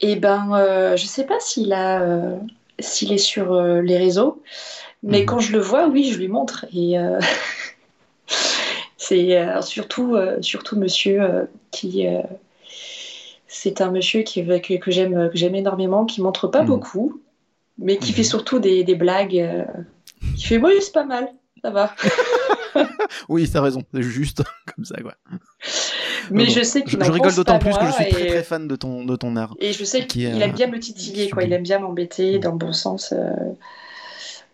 Eh 0.00 0.16
ben, 0.16 0.50
euh, 0.52 0.96
je 0.96 1.06
sais 1.06 1.24
pas 1.24 1.40
s'il 1.40 1.72
a, 1.72 2.02
s'il 2.78 3.12
est 3.12 3.18
sur 3.18 3.60
les 3.62 3.96
réseaux, 3.96 4.42
mais 5.02 5.20
mhm. 5.20 5.26
quand 5.26 5.38
je 5.38 5.52
le 5.52 5.60
vois, 5.60 5.88
oui, 5.88 6.10
je 6.12 6.18
lui 6.18 6.28
montre. 6.28 6.66
Et 6.74 6.96
c'est 8.96 9.62
surtout, 9.62 10.16
surtout 10.40 10.76
Monsieur 10.76 11.48
qui 11.70 12.06
c'est 13.54 13.80
un 13.80 13.90
monsieur 13.90 14.22
qui, 14.22 14.44
que, 14.44 14.76
que 14.76 14.90
j'aime 14.90 15.54
énormément, 15.54 16.04
qui 16.04 16.20
montre 16.20 16.48
pas 16.48 16.62
mhm. 16.62 16.66
beaucoup, 16.66 17.20
mais 17.78 17.96
qui 17.96 18.12
fait 18.12 18.22
mhm. 18.22 18.28
surtout 18.28 18.58
des, 18.58 18.84
des 18.84 18.94
blagues. 18.94 19.38
Euh, 19.38 19.64
qui 20.36 20.46
fait, 20.46 20.58
oui, 20.58 20.72
c'est 20.80 20.92
pas 20.92 21.04
mal, 21.04 21.32
ça 21.62 21.70
va. 21.70 21.94
oui, 23.28 23.48
t'as 23.50 23.60
raison, 23.60 23.82
c'est 23.92 24.02
juste 24.02 24.42
comme 24.74 24.84
ça, 24.84 24.96
quoi. 25.00 25.14
Mais 26.30 26.46
je 26.46 26.62
sais 26.62 26.82
qu'il 26.82 26.98
Je, 26.98 27.04
je 27.04 27.10
rigole 27.10 27.34
d'autant 27.34 27.58
plus 27.58 27.76
que 27.76 27.86
je 27.86 27.92
suis 27.92 28.08
très 28.08 28.26
très 28.26 28.42
fan 28.42 28.66
de 28.66 28.76
ton, 28.76 29.04
de 29.04 29.16
ton 29.16 29.36
art. 29.36 29.54
Et 29.60 29.72
je 29.72 29.84
sais 29.84 30.06
qu'il 30.06 30.42
aime 30.42 30.52
bien 30.52 30.68
me 30.68 30.78
titiller, 30.78 31.30
quoi. 31.30 31.44
Il 31.44 31.52
aime 31.52 31.62
bien 31.62 31.78
m'embêter 31.78 32.38
dans 32.38 32.52
le 32.52 32.58
bon 32.58 32.72
sens. 32.72 33.12
Euh, 33.12 33.30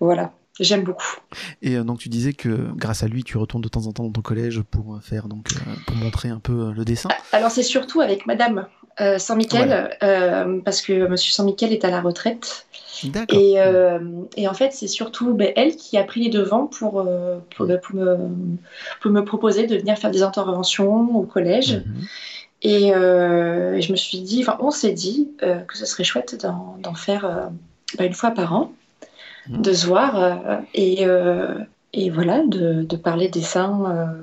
voilà. 0.00 0.32
J'aime 0.58 0.82
beaucoup. 0.82 1.16
Et 1.62 1.76
euh, 1.76 1.84
donc 1.84 2.00
tu 2.00 2.10
disais 2.10 2.34
que 2.34 2.68
grâce 2.74 3.02
à 3.02 3.08
lui, 3.08 3.24
tu 3.24 3.38
retournes 3.38 3.62
de 3.62 3.68
temps 3.68 3.86
en 3.86 3.92
temps 3.92 4.04
dans 4.04 4.12
ton 4.12 4.20
collège 4.20 4.60
pour 4.60 4.98
faire 5.02 5.26
donc 5.26 5.46
pour 5.86 5.96
montrer 5.96 6.28
un 6.28 6.38
peu 6.38 6.72
le 6.72 6.84
dessin. 6.84 7.08
Alors 7.32 7.50
c'est 7.50 7.62
surtout 7.62 8.02
avec 8.02 8.26
Madame 8.26 8.66
Saint-Michel 9.18 9.96
parce 10.64 10.82
que 10.82 11.06
Monsieur 11.06 11.32
Saint-Michel 11.32 11.72
est 11.72 11.84
à 11.84 11.90
la 11.90 12.00
retraite 12.00 12.66
et, 13.30 13.54
euh, 13.60 13.98
et, 14.36 14.48
en 14.48 14.54
fait, 14.54 14.72
c'est 14.72 14.88
surtout 14.88 15.34
ben, 15.34 15.52
elle 15.56 15.76
qui 15.76 15.96
a 15.96 16.04
pris 16.04 16.22
les 16.24 16.30
devants 16.30 16.66
pour, 16.66 17.00
euh, 17.00 17.38
pour, 17.56 17.66
me, 17.66 17.78
pour, 19.00 19.10
me, 19.10 19.24
proposer 19.24 19.66
de 19.66 19.76
venir 19.76 19.96
faire 19.96 20.10
des 20.10 20.22
interventions 20.22 21.16
au 21.16 21.22
collège. 21.22 21.76
Mhm. 21.76 22.06
Euh, 22.66 23.74
et, 23.74 23.82
je 23.82 23.92
me 23.92 23.96
suis 23.96 24.20
dit, 24.20 24.42
enfin, 24.42 24.58
on 24.60 24.70
s'est 24.70 24.92
dit 24.92 25.30
que 25.38 25.76
ce 25.76 25.86
serait 25.86 26.04
chouette 26.04 26.46
d'en 26.80 26.94
faire 26.94 27.50
ben, 27.96 28.06
une 28.06 28.14
fois 28.14 28.32
par 28.32 28.54
an, 28.54 28.72
mhm. 29.48 29.62
de 29.62 29.72
se 29.72 29.86
voir 29.86 30.60
et, 30.74 31.06
et 31.92 32.10
voilà, 32.10 32.42
de, 32.46 32.82
de 32.82 32.96
parler 32.96 33.28
dessin, 33.28 34.14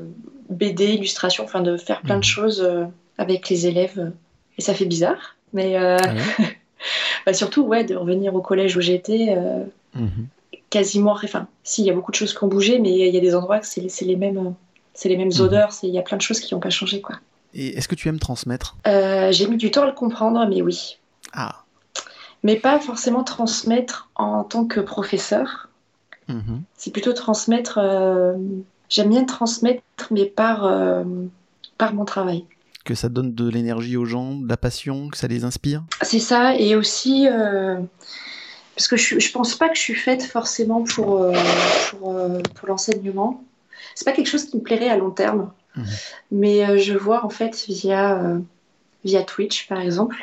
BD, 0.49 0.93
illustration, 0.93 1.43
enfin 1.43 1.61
de 1.61 1.77
faire 1.77 2.01
plein 2.01 2.15
de 2.15 2.19
mhm. 2.19 2.23
choses 2.23 2.69
avec 3.17 3.49
les 3.49 3.65
élèves. 3.65 4.11
Et 4.57 4.61
ça 4.61 4.73
fait 4.73 4.85
bizarre, 4.85 5.35
mais. 5.53 5.75
Ah 5.75 5.97
Bah, 7.25 7.33
surtout, 7.33 7.63
ouais, 7.63 7.83
de 7.83 7.95
revenir 7.95 8.33
au 8.35 8.41
collège 8.41 8.77
où 8.77 8.81
j'étais, 8.81 9.35
euh, 9.37 9.63
mhm. 9.95 10.27
quasiment. 10.69 11.11
Enfin, 11.11 11.47
si, 11.63 11.81
il 11.81 11.85
y 11.87 11.89
a 11.89 11.93
beaucoup 11.93 12.11
de 12.11 12.15
choses 12.15 12.33
qui 12.33 12.43
ont 12.43 12.47
bougé, 12.47 12.79
mais 12.79 12.91
il 12.91 13.13
y 13.13 13.17
a 13.17 13.19
des 13.19 13.35
endroits 13.35 13.59
que 13.59 13.65
c'est 13.67 14.05
les 14.05 14.15
mêmes, 14.15 14.53
c'est 14.93 15.09
les 15.09 15.17
mêmes 15.17 15.31
mhm. 15.33 15.41
odeurs, 15.41 15.71
il 15.83 15.89
y 15.89 15.99
a 15.99 16.01
plein 16.01 16.17
de 16.17 16.21
choses 16.21 16.39
qui 16.39 16.53
n'ont 16.53 16.61
pas 16.61 16.69
changé, 16.69 17.01
quoi. 17.01 17.15
Et 17.53 17.77
est-ce 17.77 17.87
que 17.87 17.95
tu 17.95 18.07
aimes 18.07 18.19
transmettre? 18.19 18.77
Euh, 18.87 19.31
J'ai 19.31 19.47
mis 19.47 19.57
du 19.57 19.71
temps 19.71 19.83
à 19.83 19.87
le 19.87 19.93
comprendre, 19.93 20.45
mais 20.47 20.61
oui. 20.61 20.97
Ah. 21.33 21.63
mais 22.43 22.55
pas 22.55 22.79
forcément 22.79 23.23
transmettre 23.23 24.09
en 24.15 24.45
tant 24.45 24.65
que 24.65 24.79
professeur. 24.79 25.67
Mhm. 26.29 26.61
C'est 26.77 26.91
plutôt 26.91 27.13
transmettre. 27.13 27.79
euh, 27.81 28.37
J'aime 28.89 29.09
bien 29.09 29.25
transmettre, 29.25 29.83
mais 30.11 30.25
par, 30.25 30.65
euh, 30.65 31.03
par 31.77 31.93
mon 31.93 32.05
travail. 32.05 32.45
Que 32.87 32.95
ça 32.95 33.09
donne 33.09 33.33
de 33.35 33.49
l'énergie 33.49 33.97
aux 33.97 34.05
gens, 34.05 34.33
de 34.35 34.47
la 34.47 34.55
passion, 34.55 35.09
que 35.09 35.17
ça 35.17 35.27
les 35.27 35.43
inspire. 35.43 35.83
C'est 36.03 36.19
ça, 36.19 36.55
et 36.55 36.73
aussi 36.77 37.27
euh, 37.27 37.75
parce 38.77 38.87
que 38.87 38.95
je, 38.95 39.19
je 39.19 39.29
pense 39.33 39.55
pas 39.55 39.67
que 39.67 39.75
je 39.75 39.81
suis 39.81 39.93
faite 39.93 40.23
forcément 40.23 40.83
pour, 40.85 41.17
euh, 41.21 41.33
pour, 41.89 42.15
euh, 42.15 42.39
pour 42.55 42.69
l'enseignement. 42.69 43.43
C'est 43.93 44.05
pas 44.05 44.13
quelque 44.13 44.29
chose 44.29 44.45
qui 44.45 44.55
me 44.55 44.61
plairait 44.61 44.87
à 44.87 44.95
long 44.95 45.11
terme, 45.11 45.51
Mhm. 45.75 45.85
mais 46.31 46.65
euh, 46.65 46.77
je 46.77 46.93
vois 46.93 47.25
en 47.25 47.29
fait 47.29 47.65
via, 47.67 48.17
euh, 48.23 48.39
via 49.03 49.21
Twitch 49.23 49.67
par 49.67 49.81
exemple, 49.81 50.15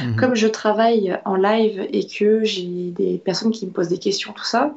Mhm. 0.00 0.14
comme 0.14 0.34
je 0.36 0.46
travaille 0.46 1.18
en 1.24 1.34
live 1.34 1.84
et 1.92 2.06
que 2.06 2.44
j'ai 2.44 2.92
des 2.92 3.18
personnes 3.18 3.50
qui 3.50 3.66
me 3.66 3.72
posent 3.72 3.88
des 3.88 3.98
questions, 3.98 4.32
tout 4.32 4.44
ça, 4.44 4.72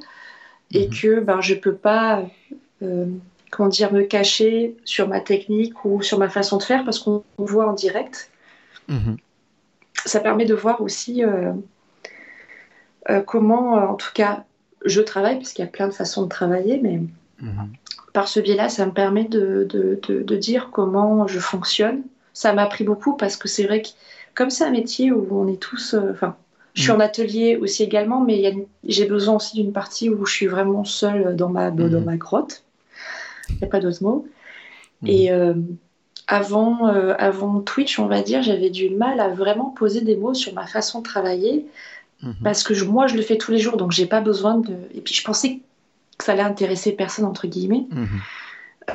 et 0.73 0.87
Mhm. 0.87 0.93
que 1.01 1.19
ben, 1.19 1.39
je 1.41 1.53
peux 1.53 1.75
pas 1.75 2.23
comment 3.51 3.69
dire, 3.69 3.91
me 3.93 4.03
cacher 4.03 4.75
sur 4.85 5.07
ma 5.07 5.19
technique 5.19 5.85
ou 5.85 6.01
sur 6.01 6.17
ma 6.19 6.29
façon 6.29 6.57
de 6.57 6.63
faire 6.63 6.83
parce 6.83 6.99
qu'on 6.99 7.23
on 7.37 7.45
voit 7.45 7.67
en 7.67 7.73
direct. 7.73 8.29
Mhm. 8.87 9.17
Ça 10.05 10.19
permet 10.19 10.45
de 10.45 10.53
voir 10.53 10.81
aussi 10.81 11.23
euh, 11.23 11.51
euh, 13.09 13.21
comment, 13.21 13.77
euh, 13.77 13.85
en 13.87 13.95
tout 13.95 14.11
cas, 14.13 14.43
je 14.85 15.01
travaille, 15.01 15.37
parce 15.37 15.53
qu'il 15.53 15.63
y 15.65 15.67
a 15.67 15.71
plein 15.71 15.87
de 15.87 15.93
façons 15.93 16.23
de 16.23 16.29
travailler, 16.29 16.79
mais 16.81 16.99
Mhm. 17.41 17.69
par 18.13 18.27
ce 18.27 18.39
biais-là, 18.39 18.69
ça 18.69 18.85
me 18.85 18.91
permet 18.91 19.25
de, 19.25 19.65
de- 19.69 19.99
de- 20.07 20.21
de 20.23 20.35
dire 20.35 20.69
comment 20.71 21.27
je 21.27 21.39
fonctionne. 21.39 22.01
Ça 22.33 22.53
m'a 22.53 22.63
appris 22.63 22.83
beaucoup 22.83 23.15
parce 23.15 23.35
que 23.37 23.47
c'est 23.47 23.63
vrai 23.65 23.81
que 23.81 23.89
comme 24.35 24.49
c'est 24.49 24.63
un 24.65 24.71
métier 24.71 25.11
où 25.11 25.27
on 25.31 25.47
est 25.47 25.59
tous... 25.59 25.95
Enfin, 26.11 26.35
je 26.75 26.83
suis 26.83 26.91
Mm. 26.91 26.95
en 26.95 26.99
atelier 26.99 27.55
aussi 27.57 27.81
également, 27.83 28.21
mais 28.21 28.53
j'ai 28.83 29.05
besoin 29.05 29.35
aussi 29.37 29.55
d'une 29.55 29.73
partie 29.73 30.09
où 30.11 30.25
je 30.27 30.33
suis 30.33 30.45
vraiment 30.45 30.83
seule 30.83 31.35
dans 31.35 31.49
ma, 31.49 31.71
dans 31.71 31.85
Mhm. 31.99 32.03
ma 32.05 32.17
grotte. 32.17 32.63
Il 33.49 33.57
n'y 33.57 33.63
a 33.63 33.67
pas 33.67 33.79
d'autre 33.79 34.03
mot. 34.03 34.27
Mhm. 35.01 35.09
Et 35.09 35.31
euh, 35.31 35.53
avant, 36.27 36.87
euh, 36.87 37.13
avant 37.17 37.61
Twitch, 37.61 37.99
on 37.99 38.07
va 38.07 38.21
dire, 38.21 38.41
j'avais 38.43 38.69
du 38.69 38.89
mal 38.89 39.19
à 39.19 39.29
vraiment 39.29 39.69
poser 39.69 40.01
des 40.01 40.15
mots 40.15 40.33
sur 40.33 40.53
ma 40.53 40.67
façon 40.67 40.99
de 40.99 41.03
travailler 41.05 41.65
Mhm. 42.23 42.33
parce 42.43 42.63
que 42.63 42.73
je- 42.73 42.83
moi, 42.85 43.05
je 43.07 43.15
le 43.15 43.21
fais 43.21 43.37
tous 43.37 43.51
les 43.51 43.59
jours, 43.59 43.77
donc 43.77 43.91
j'ai 43.91 44.07
pas 44.07 44.21
besoin 44.21 44.57
de. 44.57 44.73
Et 44.95 45.01
puis 45.01 45.13
je 45.13 45.23
pensais 45.23 45.59
que 46.17 46.23
ça 46.25 46.31
allait 46.33 46.41
intéresser 46.41 46.91
personne 46.93 47.25
entre 47.25 47.47
guillemets, 47.47 47.85
Mhm. 47.91 48.07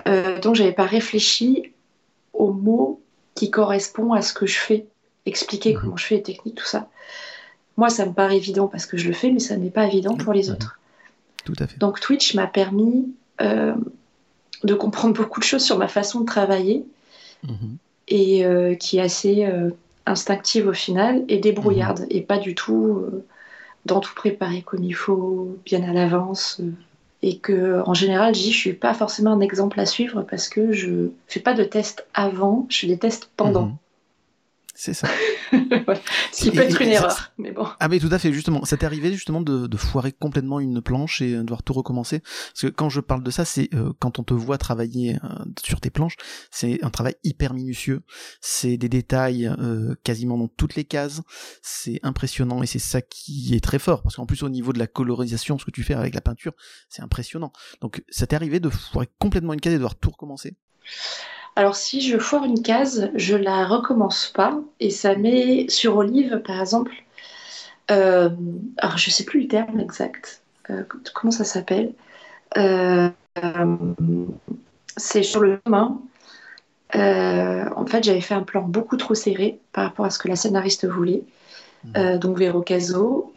Euh, 0.08 0.40
donc 0.40 0.54
j'avais 0.54 0.72
pas 0.72 0.86
réfléchi 0.86 1.70
aux 2.32 2.50
mots 2.52 3.02
qui 3.34 3.50
correspondent 3.50 4.16
à 4.16 4.22
ce 4.22 4.32
que 4.32 4.46
je 4.46 4.58
fais, 4.58 4.86
expliquer 5.26 5.74
Mhm. 5.74 5.80
comment 5.80 5.96
je 5.98 6.06
fais 6.06 6.14
les 6.16 6.22
techniques, 6.22 6.54
tout 6.56 6.64
ça. 6.66 6.88
Moi, 7.76 7.90
ça 7.90 8.06
me 8.06 8.12
paraît 8.12 8.38
évident 8.38 8.68
parce 8.68 8.86
que 8.86 8.96
je 8.96 9.06
le 9.06 9.12
fais, 9.14 9.30
mais 9.30 9.38
ça 9.38 9.54
n'est 9.56 9.70
pas 9.70 9.86
évident 9.86 10.16
pour 10.16 10.32
les 10.32 10.50
autres. 10.50 10.78
Tout 11.44 11.54
à 11.58 11.66
fait. 11.66 11.78
Donc 11.78 12.00
Twitch 12.00 12.34
m'a 12.34 12.46
permis 12.46 13.12
euh, 13.42 13.74
de 14.64 14.74
comprendre 14.74 15.14
beaucoup 15.14 15.40
de 15.40 15.44
choses 15.44 15.64
sur 15.64 15.78
ma 15.78 15.88
façon 15.88 16.20
de 16.20 16.26
travailler 16.26 16.84
Mhm. 17.42 17.76
et 18.08 18.44
euh, 18.44 18.74
qui 18.74 18.98
est 18.98 19.00
assez 19.00 19.44
euh, 19.44 19.70
instinctive 20.06 20.68
au 20.68 20.72
final 20.72 21.24
et 21.28 21.38
débrouillarde 21.38 22.06
et 22.10 22.20
pas 22.20 22.38
du 22.38 22.54
tout 22.54 22.98
euh, 22.98 23.24
dans 23.84 24.00
tout 24.00 24.14
préparer 24.14 24.62
comme 24.62 24.84
il 24.84 24.94
faut, 24.94 25.56
bien 25.64 25.82
à 25.82 25.92
l'avance. 25.92 26.60
et 27.22 27.38
que 27.38 27.80
en 27.86 27.94
général, 27.94 28.34
je 28.34 28.40
dis, 28.40 28.52
je 28.52 28.58
suis 28.58 28.72
pas 28.72 28.94
forcément 28.94 29.32
un 29.32 29.40
exemple 29.40 29.78
à 29.78 29.86
suivre 29.86 30.22
parce 30.22 30.48
que 30.48 30.72
je 30.72 31.08
fais 31.28 31.40
pas 31.40 31.54
de 31.54 31.64
tests 31.64 32.04
avant, 32.14 32.66
je 32.68 32.78
fais 32.78 32.86
des 32.88 32.98
tests 32.98 33.30
pendant. 33.36 33.66
Mhm. 33.66 33.76
C'est 34.84 34.94
ça. 34.94 35.06
Ce 36.32 36.42
qui 36.42 36.50
peut 36.50 36.58
être 36.58 36.82
une 36.82 36.88
et 36.88 36.94
erreur, 36.94 37.30
mais 37.38 37.52
bon. 37.52 37.68
Ah 37.78 37.86
mais 37.86 38.00
tout 38.00 38.08
à 38.10 38.18
fait, 38.18 38.32
justement. 38.32 38.64
Ça 38.64 38.76
t'est 38.76 38.84
arrivé 38.84 39.12
justement 39.12 39.40
de, 39.40 39.68
de 39.68 39.76
foirer 39.76 40.10
complètement 40.10 40.58
une 40.58 40.82
planche 40.82 41.22
et 41.22 41.36
euh, 41.36 41.44
devoir 41.44 41.62
tout 41.62 41.72
recommencer? 41.72 42.18
Parce 42.18 42.62
que 42.62 42.66
quand 42.66 42.88
je 42.88 42.98
parle 42.98 43.22
de 43.22 43.30
ça, 43.30 43.44
c'est 43.44 43.72
euh, 43.74 43.92
quand 44.00 44.18
on 44.18 44.24
te 44.24 44.34
voit 44.34 44.58
travailler 44.58 45.18
euh, 45.22 45.28
sur 45.62 45.80
tes 45.80 45.90
planches, 45.90 46.16
c'est 46.50 46.82
un 46.82 46.90
travail 46.90 47.14
hyper 47.22 47.54
minutieux. 47.54 48.02
C'est 48.40 48.76
des 48.76 48.88
détails 48.88 49.46
euh, 49.46 49.94
quasiment 50.02 50.36
dans 50.36 50.48
toutes 50.48 50.74
les 50.74 50.84
cases. 50.84 51.22
C'est 51.62 52.00
impressionnant 52.02 52.64
et 52.64 52.66
c'est 52.66 52.80
ça 52.80 53.00
qui 53.00 53.54
est 53.54 53.62
très 53.62 53.78
fort. 53.78 54.02
Parce 54.02 54.16
qu'en 54.16 54.26
plus 54.26 54.42
au 54.42 54.48
niveau 54.48 54.72
de 54.72 54.80
la 54.80 54.88
colorisation, 54.88 55.60
ce 55.60 55.64
que 55.64 55.70
tu 55.70 55.84
fais 55.84 55.94
avec 55.94 56.12
la 56.12 56.20
peinture, 56.20 56.54
c'est 56.88 57.02
impressionnant. 57.02 57.52
Donc 57.82 58.02
ça 58.08 58.26
t'est 58.26 58.34
arrivé 58.34 58.58
de 58.58 58.68
foirer 58.68 59.08
complètement 59.20 59.52
une 59.52 59.60
case 59.60 59.74
et 59.74 59.76
de 59.76 59.78
devoir 59.78 59.94
tout 59.94 60.10
recommencer? 60.10 60.56
Alors 61.56 61.76
si 61.76 62.00
je 62.00 62.18
foire 62.18 62.44
une 62.44 62.62
case, 62.62 63.10
je 63.14 63.36
la 63.36 63.66
recommence 63.66 64.28
pas 64.34 64.60
et 64.80 64.90
ça 64.90 65.16
met 65.16 65.66
sur 65.68 65.96
Olive 65.96 66.40
par 66.44 66.60
exemple. 66.60 66.92
euh, 67.90 68.30
alors 68.78 68.98
je 68.98 69.10
sais 69.10 69.24
plus 69.24 69.42
le 69.42 69.48
terme 69.48 69.80
exact. 69.80 70.42
Euh, 70.70 70.84
comment 71.14 71.32
ça 71.32 71.44
s'appelle 71.44 71.94
Euh, 72.58 73.10
C'est 74.96 75.22
sur 75.22 75.40
le 75.40 75.60
chemin. 75.66 76.00
En 76.94 77.86
fait, 77.86 78.04
j'avais 78.04 78.20
fait 78.20 78.34
un 78.34 78.42
plan 78.42 78.62
beaucoup 78.62 78.96
trop 78.96 79.14
serré 79.14 79.58
par 79.72 79.84
rapport 79.84 80.04
à 80.06 80.10
ce 80.10 80.18
que 80.18 80.28
la 80.28 80.36
scénariste 80.36 80.86
voulait, 80.86 81.22
euh, 81.96 82.18
donc 82.18 82.38
vers 82.38 82.56
Ocaso. 82.56 83.32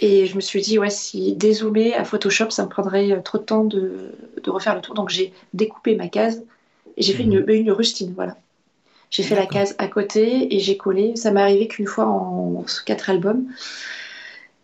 Et 0.00 0.26
je 0.26 0.36
me 0.36 0.40
suis 0.40 0.62
dit, 0.62 0.78
ouais, 0.78 0.90
si 0.90 1.34
dézoomer 1.36 1.94
à 1.94 2.04
Photoshop, 2.04 2.50
ça 2.50 2.64
me 2.64 2.68
prendrait 2.68 3.22
trop 3.22 3.38
de 3.38 3.44
temps 3.44 3.64
de, 3.64 4.12
de 4.42 4.50
refaire 4.50 4.74
le 4.74 4.80
tour. 4.80 4.94
Donc 4.94 5.10
j'ai 5.10 5.32
découpé 5.54 5.96
ma 5.96 6.08
case 6.08 6.44
et 7.00 7.02
j'ai 7.02 7.14
fait 7.14 7.22
une, 7.22 7.42
une 7.48 7.72
rustine, 7.72 8.12
voilà. 8.14 8.36
J'ai 9.08 9.22
fait 9.22 9.34
la 9.34 9.46
case 9.46 9.74
à 9.78 9.88
côté 9.88 10.54
et 10.54 10.60
j'ai 10.60 10.76
collé. 10.76 11.16
Ça 11.16 11.30
m'est 11.32 11.40
arrivé 11.40 11.66
qu'une 11.66 11.86
fois 11.86 12.04
en 12.06 12.62
quatre 12.84 13.08
albums. 13.08 13.46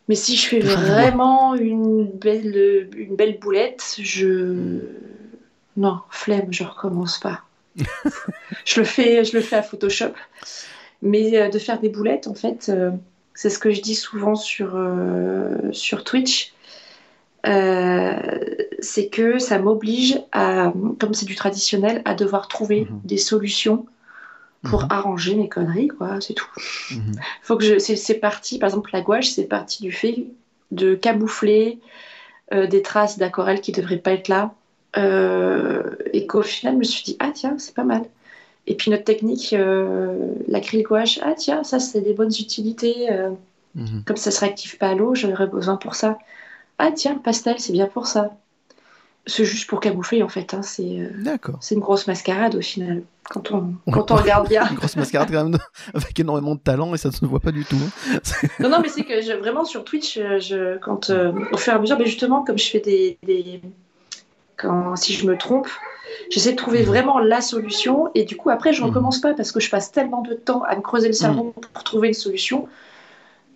Mais 0.09 0.15
si 0.15 0.37
je 0.37 0.47
fais 0.47 0.61
vraiment 0.61 1.55
une 1.55 2.05
belle, 2.05 2.91
une 2.95 3.17
belle 3.17 3.39
boulette, 3.39 3.97
je. 3.99 4.81
Non, 5.79 6.01
flemme, 6.11 6.53
je 6.53 6.63
recommence 6.63 7.19
pas. 7.19 7.41
je, 8.67 8.81
le 8.81 8.87
fais, 8.87 9.25
je 9.25 9.35
le 9.35 9.41
fais 9.41 9.57
à 9.57 9.63
Photoshop. 9.63 10.13
Mais 11.01 11.39
euh, 11.39 11.49
de 11.49 11.59
faire 11.59 11.81
des 11.81 11.89
boulettes, 11.89 12.27
en 12.27 12.35
fait, 12.35 12.69
euh, 12.69 12.91
c'est 13.35 13.51
ce 13.51 13.59
que 13.59 13.71
je 13.71 13.81
dis 13.81 13.95
souvent 13.95 14.35
sur, 14.35 14.73
euh, 14.75 15.73
sur 15.73 16.05
Twitch. 16.05 16.53
Euh, 17.47 18.17
c'est 18.81 19.09
que 19.09 19.39
ça 19.39 19.59
m'oblige 19.59 20.21
à, 20.33 20.73
comme 20.99 21.15
c'est 21.15 21.27
du 21.27 21.37
traditionnel, 21.37 22.03
à 22.05 22.15
devoir 22.15 22.49
trouver 22.49 22.83
Mhm. 22.91 23.01
des 23.05 23.19
solutions 23.19 23.87
pour 24.63 24.83
Mhm. 24.83 24.89
arranger 24.91 25.35
mes 25.37 25.49
conneries, 25.49 25.89
quoi, 25.89 26.21
c'est 26.21 26.35
tout. 26.35 26.51
Mhm. 26.91 27.13
Faut 27.43 27.57
que 27.57 27.65
je, 27.65 27.79
c'est, 27.79 28.15
parti, 28.15 28.59
par 28.59 28.69
exemple, 28.69 28.91
la 28.93 29.01
gouache, 29.01 29.29
c'est 29.31 29.45
parti 29.45 29.83
du 29.83 29.93
fait 29.93 30.27
de 30.73 30.95
camoufler 30.95 31.79
euh, 32.53 32.67
des 32.67 32.83
traces 32.83 33.19
d'aquarelle 33.19 33.61
qui 33.61 33.73
devraient 33.73 33.99
pas 33.99 34.13
être 34.13 34.29
là. 34.29 34.53
Euh, 34.97 35.83
et 36.13 36.27
qu'au 36.27 36.43
final, 36.43 36.75
je 36.75 36.79
me 36.79 36.85
suis 36.85 37.05
dit, 37.05 37.17
ah 37.21 37.31
tiens, 37.33 37.57
c'est 37.59 37.75
pas 37.75 37.85
mal. 37.85 38.03
Et 38.67 38.75
puis 38.75 38.91
notre 38.91 39.05
technique, 39.05 39.53
euh, 39.53 40.33
l'acryl 40.49 40.83
gouache, 40.83 41.21
ah 41.23 41.35
tiens, 41.35 41.63
ça 41.63 41.79
c'est 41.79 42.01
des 42.01 42.15
bonnes 42.15 42.33
utilités. 42.33 43.09
comme 44.07 44.17
ça 44.17 44.31
se 44.31 44.41
réactive 44.41 44.79
pas 44.79 44.89
à 44.89 44.95
l'eau, 44.95 45.15
j'en 45.15 45.31
aurais 45.31 45.47
besoin 45.47 45.77
pour 45.77 45.95
ça. 45.95 46.19
Ah 46.79 46.91
tiens, 46.93 47.15
le 47.15 47.21
pastel, 47.21 47.59
c'est 47.59 47.73
bien 47.73 47.87
pour 47.87 48.07
ça. 48.07 48.37
C'est 49.27 49.45
juste 49.45 49.69
pour 49.69 49.81
camoufler 49.81 50.23
en 50.23 50.29
fait. 50.29 50.55
hein, 50.55 50.63
c'est, 50.63 51.01
euh, 51.01 51.11
D'accord. 51.23 51.59
c'est 51.61 51.75
une 51.75 51.81
grosse 51.81 52.07
mascarade 52.07 52.55
au 52.55 52.61
final. 52.61 53.03
Quand 53.29 53.51
on, 53.51 53.75
quand 53.91 54.13
on 54.13 54.17
regarde 54.17 54.49
bien. 54.49 54.67
Une 54.71 54.77
grosse 54.77 54.97
mascarade 54.97 55.29
quand 55.33 55.45
même 55.45 55.59
avec 55.95 56.19
énormément 56.21 56.55
de 56.55 56.61
talent 56.61 56.95
et 56.95 56.99
ça 56.99 57.09
ne 57.09 57.15
se 57.15 57.25
voit 57.27 57.41
pas 57.41 57.51
du 57.53 57.65
tout. 57.65 57.77
hein. 57.77 58.21
Non, 58.61 58.69
non, 58.71 58.79
mais 58.81 58.89
c'est 58.89 59.03
que 59.05 59.21
je- 59.21 59.33
vraiment 59.33 59.65
sur 59.65 59.85
Twitch, 59.85 60.17
euh, 60.17 60.39
je, 60.39 60.79
quand, 60.79 61.11
euh, 61.11 61.33
au 61.53 61.57
fur 61.57 61.73
et 61.73 61.77
à 61.77 61.79
mesure, 61.81 61.99
mais 61.99 62.07
justement, 62.07 62.45
comme 62.45 62.57
je 62.59 62.71
fais 62.71 62.81
des. 62.81 63.19
des- 63.25 63.61
quand, 64.57 64.97
si 64.97 65.13
je 65.13 65.27
me 65.27 65.37
trompe, 65.37 65.69
j'essaie 66.31 66.53
de 66.53 66.57
trouver 66.57 66.81
Mhm. 66.81 66.87
vraiment 66.87 67.19
la 67.19 67.41
solution 67.43 68.11
et 68.15 68.25
du 68.25 68.37
coup, 68.37 68.49
après, 68.51 68.73
je 68.73 68.81
Mhm. 68.81 68.89
recommence 68.89 69.21
pas 69.21 69.35
parce 69.35 69.53
que 69.53 69.61
je 69.61 69.69
passe 69.69 69.91
tellement 69.93 70.23
de 70.23 70.35
temps 70.35 70.63
à 70.63 70.77
me 70.77 70.81
creuser 70.83 71.09
le 71.09 71.15
cerveau 71.15 71.53
pour 71.75 71.85
trouver 71.85 72.09
une 72.09 72.15
solution. 72.15 72.69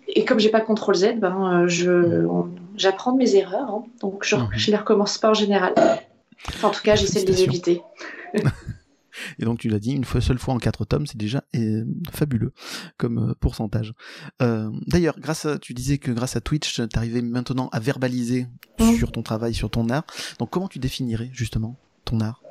Et 0.09 0.25
comme 0.25 0.39
j'ai 0.39 0.49
pas 0.49 0.59
CTRL 0.61 0.95
Z, 0.95 1.19
ben, 1.19 1.67
je, 1.67 2.25
on- 2.25 2.49
j'apprends 2.81 3.13
de 3.13 3.17
mes 3.17 3.35
erreurs, 3.35 3.69
hein. 3.69 3.83
donc 4.01 4.23
je, 4.25 4.35
Mhm. 4.35 4.49
je 4.53 4.71
les 4.71 4.77
recommence 4.77 5.17
pas 5.17 5.29
en 5.29 5.33
général. 5.33 5.73
Enfin, 6.49 6.69
en 6.69 6.71
tout 6.71 6.81
cas, 6.81 6.95
j'essaie 6.95 7.23
de 7.23 7.31
les 7.31 7.43
éviter. 7.43 7.81
Et 9.39 9.43
donc 9.45 9.59
tu 9.59 9.67
l'as 9.69 9.77
dit, 9.79 9.91
une 9.91 10.05
fois, 10.05 10.21
seule 10.21 10.39
fois 10.39 10.53
en 10.53 10.57
quatre 10.57 10.85
tomes, 10.85 11.05
c'est 11.05 11.17
déjà 11.17 11.43
euh, 11.55 11.83
fabuleux 12.11 12.53
comme 12.97 13.31
euh, 13.31 13.33
pourcentage. 13.39 13.93
Euh, 14.41 14.69
D'ailleurs, 14.87 15.19
grâce 15.19 15.45
à, 15.45 15.59
tu 15.59 15.73
disais 15.73 15.97
que 15.97 16.11
grâce 16.11 16.35
à 16.37 16.41
Twitch, 16.41 16.73
tu 16.75 16.97
arrivais 16.97 17.21
maintenant 17.21 17.69
à 17.73 17.79
verbaliser 17.79 18.47
Mhm. 18.79 18.95
sur 18.95 19.11
ton 19.11 19.21
travail, 19.21 19.53
sur 19.53 19.69
ton 19.69 19.89
art. 19.89 20.05
Donc 20.39 20.49
comment 20.49 20.67
tu 20.69 20.79
définirais 20.79 21.29
justement 21.33 21.75
ton 22.05 22.19
art? 22.21 22.41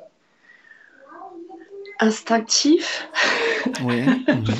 Instinctif. 1.99 3.09
Oui. 3.83 4.03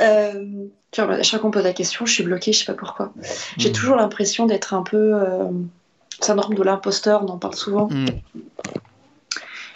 Euh, 0.00 0.44
tu 0.90 1.02
vois, 1.02 1.14
à 1.14 1.22
chaque 1.22 1.40
fois 1.40 1.50
qu'on 1.50 1.50
pose 1.50 1.64
la 1.64 1.72
question, 1.72 2.06
je 2.06 2.12
suis 2.12 2.24
bloquée, 2.24 2.52
je 2.52 2.60
sais 2.60 2.64
pas 2.64 2.74
pourquoi. 2.74 3.12
J'ai 3.58 3.68
Mhm. 3.68 3.74
toujours 3.74 3.96
l'impression 3.96 4.46
d'être 4.46 4.74
un 4.74 4.82
peu 4.82 5.14
euh, 5.14 5.44
syndrome 6.20 6.54
de 6.54 6.62
l'imposteur, 6.62 7.22
on 7.24 7.28
en 7.28 7.38
parle 7.38 7.54
souvent. 7.54 7.88
Mhm. 7.88 8.06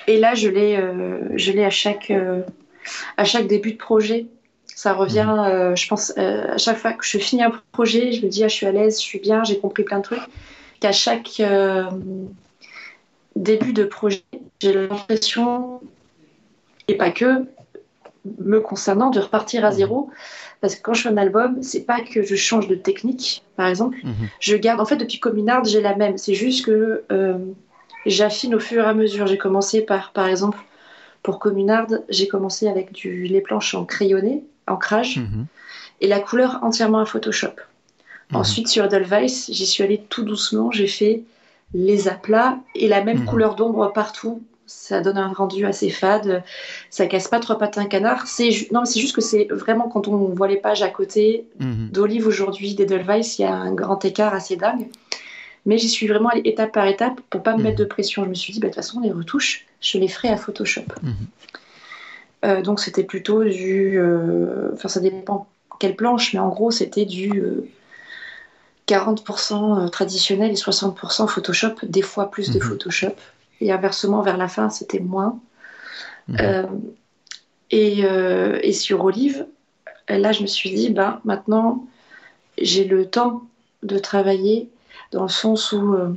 Et 0.08 0.18
là, 0.18 0.34
je 0.34 0.48
l'ai, 0.48 0.76
euh, 0.76 1.20
je 1.36 1.52
l'ai 1.52 1.64
à 1.64 1.70
chaque, 1.70 2.10
euh, 2.10 2.42
à 3.16 3.24
chaque 3.24 3.46
début 3.46 3.72
de 3.72 3.78
projet. 3.78 4.26
Ça 4.74 4.94
revient, 4.94 5.32
euh, 5.38 5.76
je 5.76 5.86
pense, 5.86 6.12
euh, 6.18 6.54
à 6.54 6.58
chaque 6.58 6.78
fois 6.78 6.92
que 6.94 7.04
je 7.04 7.18
finis 7.18 7.42
un 7.44 7.52
projet, 7.72 8.12
je 8.12 8.24
me 8.24 8.30
dis, 8.30 8.42
ah, 8.42 8.48
je 8.48 8.54
suis 8.54 8.66
à 8.66 8.72
l'aise, 8.72 8.96
je 8.96 9.04
suis 9.04 9.20
bien, 9.20 9.44
j'ai 9.44 9.58
compris 9.58 9.84
plein 9.84 9.98
de 9.98 10.02
trucs. 10.02 10.18
Qu'à 10.80 10.92
chaque 10.92 11.38
euh, 11.40 11.84
début 13.36 13.72
de 13.72 13.84
projet, 13.84 14.24
j'ai 14.60 14.72
l'impression, 14.72 15.80
et 16.88 16.96
pas 16.96 17.10
que, 17.10 17.44
me 18.40 18.60
concernant, 18.60 19.10
de 19.10 19.20
repartir 19.20 19.64
à 19.64 19.70
zéro. 19.70 20.10
Parce 20.62 20.76
que 20.76 20.80
quand 20.80 20.94
je 20.94 21.02
fais 21.02 21.08
un 21.08 21.16
album, 21.18 21.62
c'est 21.62 21.80
pas 21.84 22.00
que 22.00 22.22
je 22.22 22.36
change 22.36 22.68
de 22.68 22.76
technique, 22.76 23.42
par 23.56 23.66
exemple. 23.66 23.98
Mhm. 24.04 24.28
Je 24.40 24.56
garde, 24.56 24.80
en 24.80 24.86
fait, 24.86 24.96
depuis 24.96 25.18
Communard, 25.18 25.64
j'ai 25.64 25.82
la 25.82 25.96
même. 25.96 26.16
C'est 26.16 26.34
juste 26.34 26.64
que 26.64 27.02
euh, 27.10 27.36
j'affine 28.06 28.54
au 28.54 28.60
fur 28.60 28.84
et 28.84 28.86
à 28.86 28.94
mesure. 28.94 29.26
J'ai 29.26 29.38
commencé 29.38 29.82
par, 29.82 30.12
par 30.12 30.28
exemple, 30.28 30.58
pour 31.24 31.40
Communard, 31.40 31.88
j'ai 32.08 32.28
commencé 32.28 32.68
avec 32.68 32.92
du, 32.92 33.24
les 33.24 33.40
planches 33.40 33.74
en 33.74 33.84
crayonné, 33.84 34.44
ancrage, 34.68 35.18
Mhm. 35.18 35.46
et 36.00 36.06
la 36.06 36.20
couleur 36.20 36.60
entièrement 36.62 37.00
à 37.00 37.06
Photoshop. 37.06 37.48
Mhm. 38.30 38.36
Ensuite, 38.40 38.68
sur 38.68 38.84
Edelweiss, 38.84 39.50
j'y 39.52 39.66
suis 39.66 39.82
allée 39.82 40.00
tout 40.08 40.22
doucement. 40.22 40.70
J'ai 40.70 40.86
fait 40.86 41.24
les 41.74 42.06
aplats 42.06 42.58
et 42.76 42.86
la 42.86 43.02
même 43.02 43.24
couleur 43.24 43.56
d'ombre 43.56 43.92
partout. 43.92 44.42
Ça 44.66 45.00
donne 45.00 45.18
un 45.18 45.32
rendu 45.32 45.66
assez 45.66 45.90
fade. 45.90 46.42
Ça 46.88 47.06
casse 47.06 47.28
pas 47.28 47.40
trois 47.40 47.58
pattes 47.58 47.78
un 47.78 47.84
canard. 47.86 48.26
C'est 48.26 48.50
ju- 48.50 48.68
non, 48.72 48.80
mais 48.80 48.86
c'est 48.86 49.00
juste 49.00 49.14
que 49.14 49.20
c'est 49.20 49.48
vraiment 49.50 49.88
quand 49.88 50.08
on 50.08 50.16
voit 50.34 50.48
les 50.48 50.56
pages 50.56 50.82
à 50.82 50.88
côté 50.88 51.46
Mhm. 51.58 51.88
d'Olive 51.92 52.26
aujourd'hui, 52.26 52.74
d'Edelweiss, 52.74 53.38
il 53.38 53.42
y 53.42 53.44
a 53.44 53.52
un 53.52 53.72
grand 53.74 54.02
écart 54.04 54.32
assez 54.34 54.56
dingue. 54.56 54.88
Mais 55.66 55.78
j'y 55.78 55.88
suis 55.88 56.06
vraiment 56.06 56.28
allée 56.30 56.42
étape 56.44 56.72
par 56.72 56.86
étape 56.86 57.20
pour 57.30 57.42
pas 57.42 57.52
me 57.52 57.58
Mhm. 57.58 57.62
mettre 57.64 57.78
de 57.78 57.84
pression. 57.84 58.24
Je 58.24 58.28
me 58.30 58.34
suis 58.34 58.52
dit, 58.52 58.60
bah, 58.60 58.68
de 58.68 58.72
toute 58.72 58.76
façon, 58.82 59.00
les 59.00 59.10
retouches, 59.12 59.66
je 59.80 59.98
les 59.98 60.08
ferai 60.08 60.28
à 60.28 60.36
Photoshop. 60.36 60.82
Mhm. 61.02 61.14
Euh, 62.44 62.62
donc 62.62 62.80
c'était 62.80 63.04
plutôt 63.04 63.44
du. 63.44 63.98
euh, 63.98 64.70
Enfin, 64.74 64.88
ça 64.88 65.00
dépend 65.00 65.46
quelle 65.78 65.94
planche, 65.96 66.32
mais 66.34 66.40
en 66.40 66.48
gros, 66.48 66.70
c'était 66.70 67.04
du 67.04 67.40
euh, 67.40 67.68
40% 68.86 69.88
traditionnel 69.90 70.50
et 70.50 70.56
60% 70.56 71.26
Photoshop, 71.28 71.74
des 71.84 72.02
fois 72.02 72.30
plus 72.30 72.50
de 72.50 72.58
Mhm. 72.58 72.62
Photoshop. 72.64 73.14
Et 73.62 73.70
inversement, 73.70 74.22
vers 74.22 74.36
la 74.36 74.48
fin, 74.48 74.70
c'était 74.70 74.98
moins. 74.98 75.38
Mhm. 76.28 76.36
Euh, 76.40 76.66
et, 77.70 78.04
euh, 78.04 78.58
et 78.62 78.72
sur 78.72 79.04
Olive, 79.04 79.46
là, 80.08 80.32
je 80.32 80.42
me 80.42 80.48
suis 80.48 80.70
dit, 80.74 80.90
ben, 80.90 81.20
maintenant, 81.24 81.86
j'ai 82.60 82.84
le 82.84 83.06
temps 83.06 83.44
de 83.84 83.98
travailler 83.98 84.68
dans 85.12 85.22
le 85.22 85.28
sens 85.28 85.70
où 85.70 85.94
euh, 85.94 86.08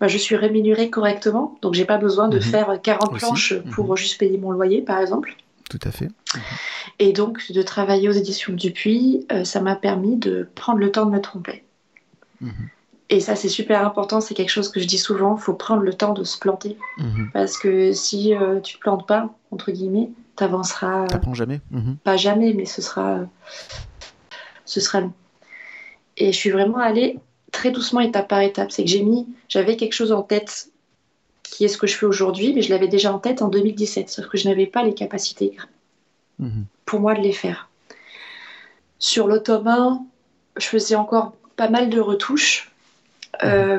ben, 0.00 0.06
je 0.06 0.16
suis 0.16 0.36
rémunérée 0.36 0.90
correctement, 0.90 1.58
donc 1.60 1.74
j'ai 1.74 1.84
pas 1.84 1.98
besoin 1.98 2.28
de 2.28 2.36
Mhm. 2.36 2.42
faire 2.42 2.80
40 2.80 3.10
Aussi. 3.12 3.18
planches 3.18 3.54
pour 3.72 3.88
Mhm. 3.90 3.96
juste 3.96 4.18
payer 4.20 4.38
mon 4.38 4.52
loyer, 4.52 4.80
par 4.80 5.00
exemple. 5.00 5.34
Tout 5.68 5.80
à 5.82 5.90
fait. 5.90 6.08
Et 7.00 7.12
donc, 7.12 7.50
de 7.50 7.62
travailler 7.62 8.08
aux 8.08 8.12
éditions 8.12 8.52
Dupuis, 8.52 9.26
ça 9.42 9.60
m'a 9.60 9.74
permis 9.74 10.16
de 10.16 10.48
prendre 10.54 10.78
le 10.78 10.92
temps 10.92 11.04
de 11.06 11.10
me 11.10 11.20
tromper. 11.20 11.64
Et 13.12 13.18
ça, 13.18 13.34
c'est 13.34 13.48
super 13.48 13.84
important, 13.84 14.20
c'est 14.20 14.34
quelque 14.34 14.50
chose 14.50 14.68
que 14.70 14.78
je 14.78 14.86
dis 14.86 14.96
souvent, 14.98 15.36
il 15.36 15.42
faut 15.42 15.54
prendre 15.54 15.82
le 15.82 15.92
temps 15.92 16.12
de 16.14 16.22
se 16.22 16.38
planter. 16.38 16.78
Mhm. 16.96 17.30
Parce 17.32 17.58
que 17.58 17.92
si 17.92 18.34
euh, 18.36 18.60
tu 18.60 18.76
te 18.76 18.80
plantes 18.80 19.06
pas, 19.06 19.28
entre 19.50 19.72
guillemets, 19.72 20.10
t'avanceras 20.36 21.06
T'apprends 21.08 21.34
jamais. 21.34 21.60
Mhm. 21.72 21.96
pas 22.04 22.16
jamais, 22.16 22.52
mais 22.54 22.64
ce 22.66 22.80
sera, 22.80 23.18
ce 24.64 24.80
sera 24.80 25.00
long. 25.00 25.12
Et 26.16 26.32
je 26.32 26.36
suis 26.38 26.50
vraiment 26.50 26.78
allée 26.78 27.18
très 27.50 27.72
doucement, 27.72 27.98
étape 28.00 28.28
par 28.28 28.40
étape. 28.42 28.70
C'est 28.70 28.84
que 28.84 28.90
j'ai 28.90 29.02
mis, 29.02 29.26
j'avais 29.48 29.76
quelque 29.76 29.92
chose 29.94 30.12
en 30.12 30.22
tête 30.22 30.68
qui 31.42 31.64
est 31.64 31.68
ce 31.68 31.78
que 31.78 31.88
je 31.88 31.96
fais 31.96 32.06
aujourd'hui, 32.06 32.52
mais 32.54 32.62
je 32.62 32.70
l'avais 32.70 32.86
déjà 32.86 33.12
en 33.12 33.18
tête 33.18 33.42
en 33.42 33.48
2017, 33.48 34.08
sauf 34.08 34.26
que 34.28 34.38
je 34.38 34.48
n'avais 34.48 34.66
pas 34.66 34.84
les 34.84 34.94
capacités 34.94 35.56
Mhm. 36.38 36.64
pour 36.86 37.00
moi 37.00 37.14
de 37.14 37.20
les 37.20 37.32
faire. 37.32 37.68
Sur 39.00 39.26
l'autome 39.26 39.66
1, 39.66 40.04
je 40.56 40.66
faisais 40.66 40.94
encore 40.94 41.32
pas 41.56 41.68
mal 41.68 41.90
de 41.90 42.00
retouches, 42.00 42.66
euh, 42.68 42.69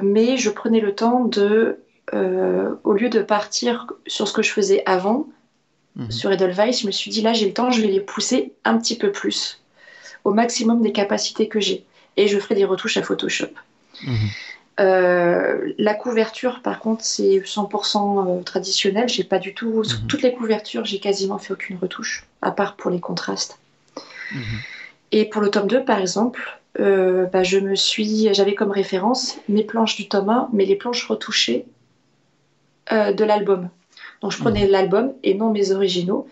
mais 0.02 0.38
je 0.38 0.50
prenais 0.50 0.80
le 0.80 0.94
temps 0.96 1.26
de, 1.26 1.80
euh, 2.14 2.76
au 2.84 2.94
lieu 2.94 3.10
de 3.10 3.22
partir 3.22 3.88
sur 4.08 4.28
ce 4.28 4.34
que 4.34 4.42
je 4.42 4.52
faisais 4.52 4.84
avant, 4.86 5.28
Mhm. 5.96 6.10
sur 6.12 6.32
Edelweiss, 6.32 6.82
je 6.82 6.88
me 6.88 6.92
suis 6.92 7.12
dit 7.12 7.22
là 7.22 7.34
j'ai 7.34 7.48
le 7.48 7.54
temps, 7.54 7.70
je 7.70 7.82
vais 7.82 7.88
les 7.90 8.00
pousser 8.00 8.54
un 8.64 8.78
petit 8.78 8.98
peu 8.98 9.12
plus, 9.12 9.62
au 10.24 10.32
maximum 10.32 10.82
des 10.82 10.94
capacités 10.94 11.48
que 11.50 11.60
j'ai, 11.60 11.84
et 12.18 12.28
je 12.30 12.40
ferai 12.40 12.56
des 12.56 12.66
retouches 12.66 12.96
à 12.98 13.04
Photoshop. 13.04 13.50
Mhm. 14.06 14.16
Euh, 14.80 15.74
la 15.78 15.94
couverture, 15.94 16.62
par 16.64 16.80
contre, 16.80 17.04
c'est 17.04 17.42
100% 17.46 18.40
euh, 18.40 18.42
traditionnel. 18.42 19.10
J'ai 19.10 19.26
pas 19.26 19.38
du 19.38 19.54
tout. 19.54 19.84
Sur 19.84 20.00
Mhm. 20.00 20.08
toutes 20.08 20.22
les 20.22 20.34
couvertures, 20.34 20.86
j'ai 20.86 21.00
quasiment 21.00 21.38
fait 21.38 21.54
aucune 21.54 21.78
retouche, 21.78 22.26
à 22.42 22.52
part 22.52 22.76
pour 22.78 22.90
les 22.90 23.00
contrastes. 23.02 23.60
Et 25.12 25.26
pour 25.26 25.42
le 25.42 25.50
tome 25.52 25.68
2, 25.68 25.84
par 25.84 26.00
exemple, 26.00 26.61
euh, 26.80 27.26
bah, 27.26 27.44
je 27.44 27.58
me 27.58 27.76
suis, 27.76 28.34
j'avais 28.34 28.56
comme 28.56 28.72
référence 28.72 29.38
mes 29.50 29.64
planches 29.64 29.96
du 29.96 30.08
tome 30.08 30.30
1, 30.30 30.50
mais 30.54 30.66
les 30.66 30.76
planches 30.76 31.06
retouchées 31.06 31.66
euh, 32.92 33.14
de 33.14 33.24
l'album. 33.24 33.70
Donc 34.22 34.32
je 34.32 34.38
prenais 34.38 34.68
l'album 34.68 35.14
et 35.24 35.34
non 35.34 35.52
mes 35.52 35.72
originaux. 35.72 36.28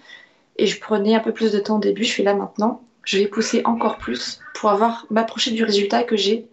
Et 0.58 0.68
je 0.68 0.80
prenais 0.80 1.16
un 1.16 1.20
peu 1.20 1.34
plus 1.34 1.52
de 1.52 1.60
temps 1.60 1.78
au 1.78 1.82
début. 1.82 2.04
Je 2.04 2.14
fais 2.14 2.24
là 2.24 2.34
maintenant, 2.34 2.82
je 3.04 3.18
vais 3.18 3.28
pousser 3.28 3.62
encore 3.66 3.98
plus 3.98 4.40
pour 4.56 4.70
avoir 4.70 5.06
m'approcher 5.10 5.52
du 5.52 5.64
résultat 5.64 6.04
que 6.04 6.18
j'ai 6.18 6.48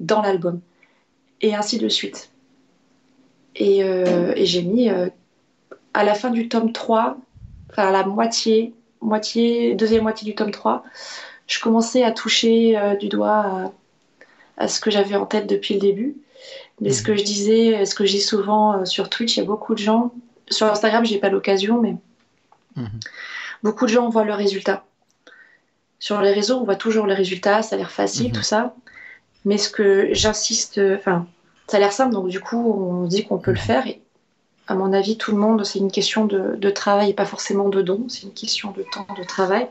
dans 0.00 0.22
l'album. 0.22 0.60
Et 1.40 1.54
ainsi 1.54 1.78
de 1.78 1.88
suite. 1.88 2.30
Et, 3.56 3.84
euh, 3.84 4.32
et 4.34 4.46
j'ai 4.46 4.62
mis 4.62 4.90
à 5.94 6.04
la 6.04 6.14
fin 6.14 6.30
du 6.30 6.48
tome 6.48 6.72
3, 6.72 7.16
enfin 7.70 7.88
à 7.88 7.90
la 7.92 8.04
moitié, 8.04 8.74
moitié, 9.00 9.74
deuxième 9.74 10.02
moitié 10.02 10.24
du 10.24 10.34
tome 10.34 10.50
3, 10.50 10.82
je 11.46 11.58
commençais 11.60 12.02
à 12.04 12.12
toucher 12.12 12.76
euh, 12.78 12.94
du 12.96 13.08
doigt 13.08 13.30
à, 13.36 13.72
à 14.56 14.68
ce 14.68 14.80
que 14.80 14.90
j'avais 14.90 15.16
en 15.16 15.26
tête 15.26 15.46
depuis 15.46 15.74
le 15.74 15.80
début. 15.80 16.16
Mais 16.80 16.90
ce 16.90 17.00
Mhm. 17.00 17.06
que 17.06 17.16
je 17.16 17.24
disais, 17.24 17.86
ce 17.86 17.94
que 17.94 18.04
je 18.04 18.12
dis 18.12 18.20
souvent 18.20 18.80
euh, 18.80 18.84
sur 18.84 19.08
Twitch, 19.08 19.36
il 19.36 19.40
y 19.40 19.42
a 19.42 19.46
beaucoup 19.46 19.74
de 19.74 19.78
gens, 19.80 20.12
sur 20.50 20.66
Instagram, 20.66 21.04
j'ai 21.04 21.18
pas 21.18 21.28
l'occasion, 21.30 21.80
mais 21.80 21.94
Mhm. 22.76 22.88
beaucoup 23.62 23.86
de 23.86 23.90
gens 23.90 24.08
voient 24.08 24.24
le 24.24 24.34
résultat. 24.34 24.84
Sur 26.00 26.20
les 26.20 26.32
réseaux, 26.32 26.56
on 26.58 26.64
voit 26.64 26.76
toujours 26.76 27.06
le 27.06 27.14
résultat, 27.14 27.62
ça 27.62 27.76
a 27.76 27.78
l'air 27.78 27.90
facile, 27.90 28.28
Mhm. 28.28 28.32
tout 28.32 28.42
ça. 28.42 28.74
Mais 29.44 29.58
ce 29.58 29.68
que 29.70 30.08
j'insiste, 30.12 30.80
enfin, 30.96 31.26
ça 31.68 31.76
a 31.76 31.80
l'air 31.80 31.92
simple, 31.92 32.12
donc 32.12 32.28
du 32.28 32.40
coup, 32.40 32.58
on 33.02 33.04
dit 33.06 33.24
qu'on 33.24 33.38
peut 33.38 33.52
le 33.52 33.56
faire. 33.58 33.86
Et 33.86 34.00
à 34.66 34.74
mon 34.74 34.92
avis, 34.92 35.16
tout 35.16 35.32
le 35.32 35.38
monde, 35.38 35.64
c'est 35.64 35.78
une 35.78 35.90
question 35.92 36.24
de, 36.26 36.56
de 36.56 36.70
travail 36.70 37.10
et 37.10 37.14
pas 37.14 37.24
forcément 37.26 37.68
de 37.68 37.80
don, 37.82 38.06
c'est 38.08 38.22
une 38.22 38.32
question 38.32 38.70
de 38.72 38.82
temps, 38.82 39.06
de 39.16 39.24
travail. 39.24 39.66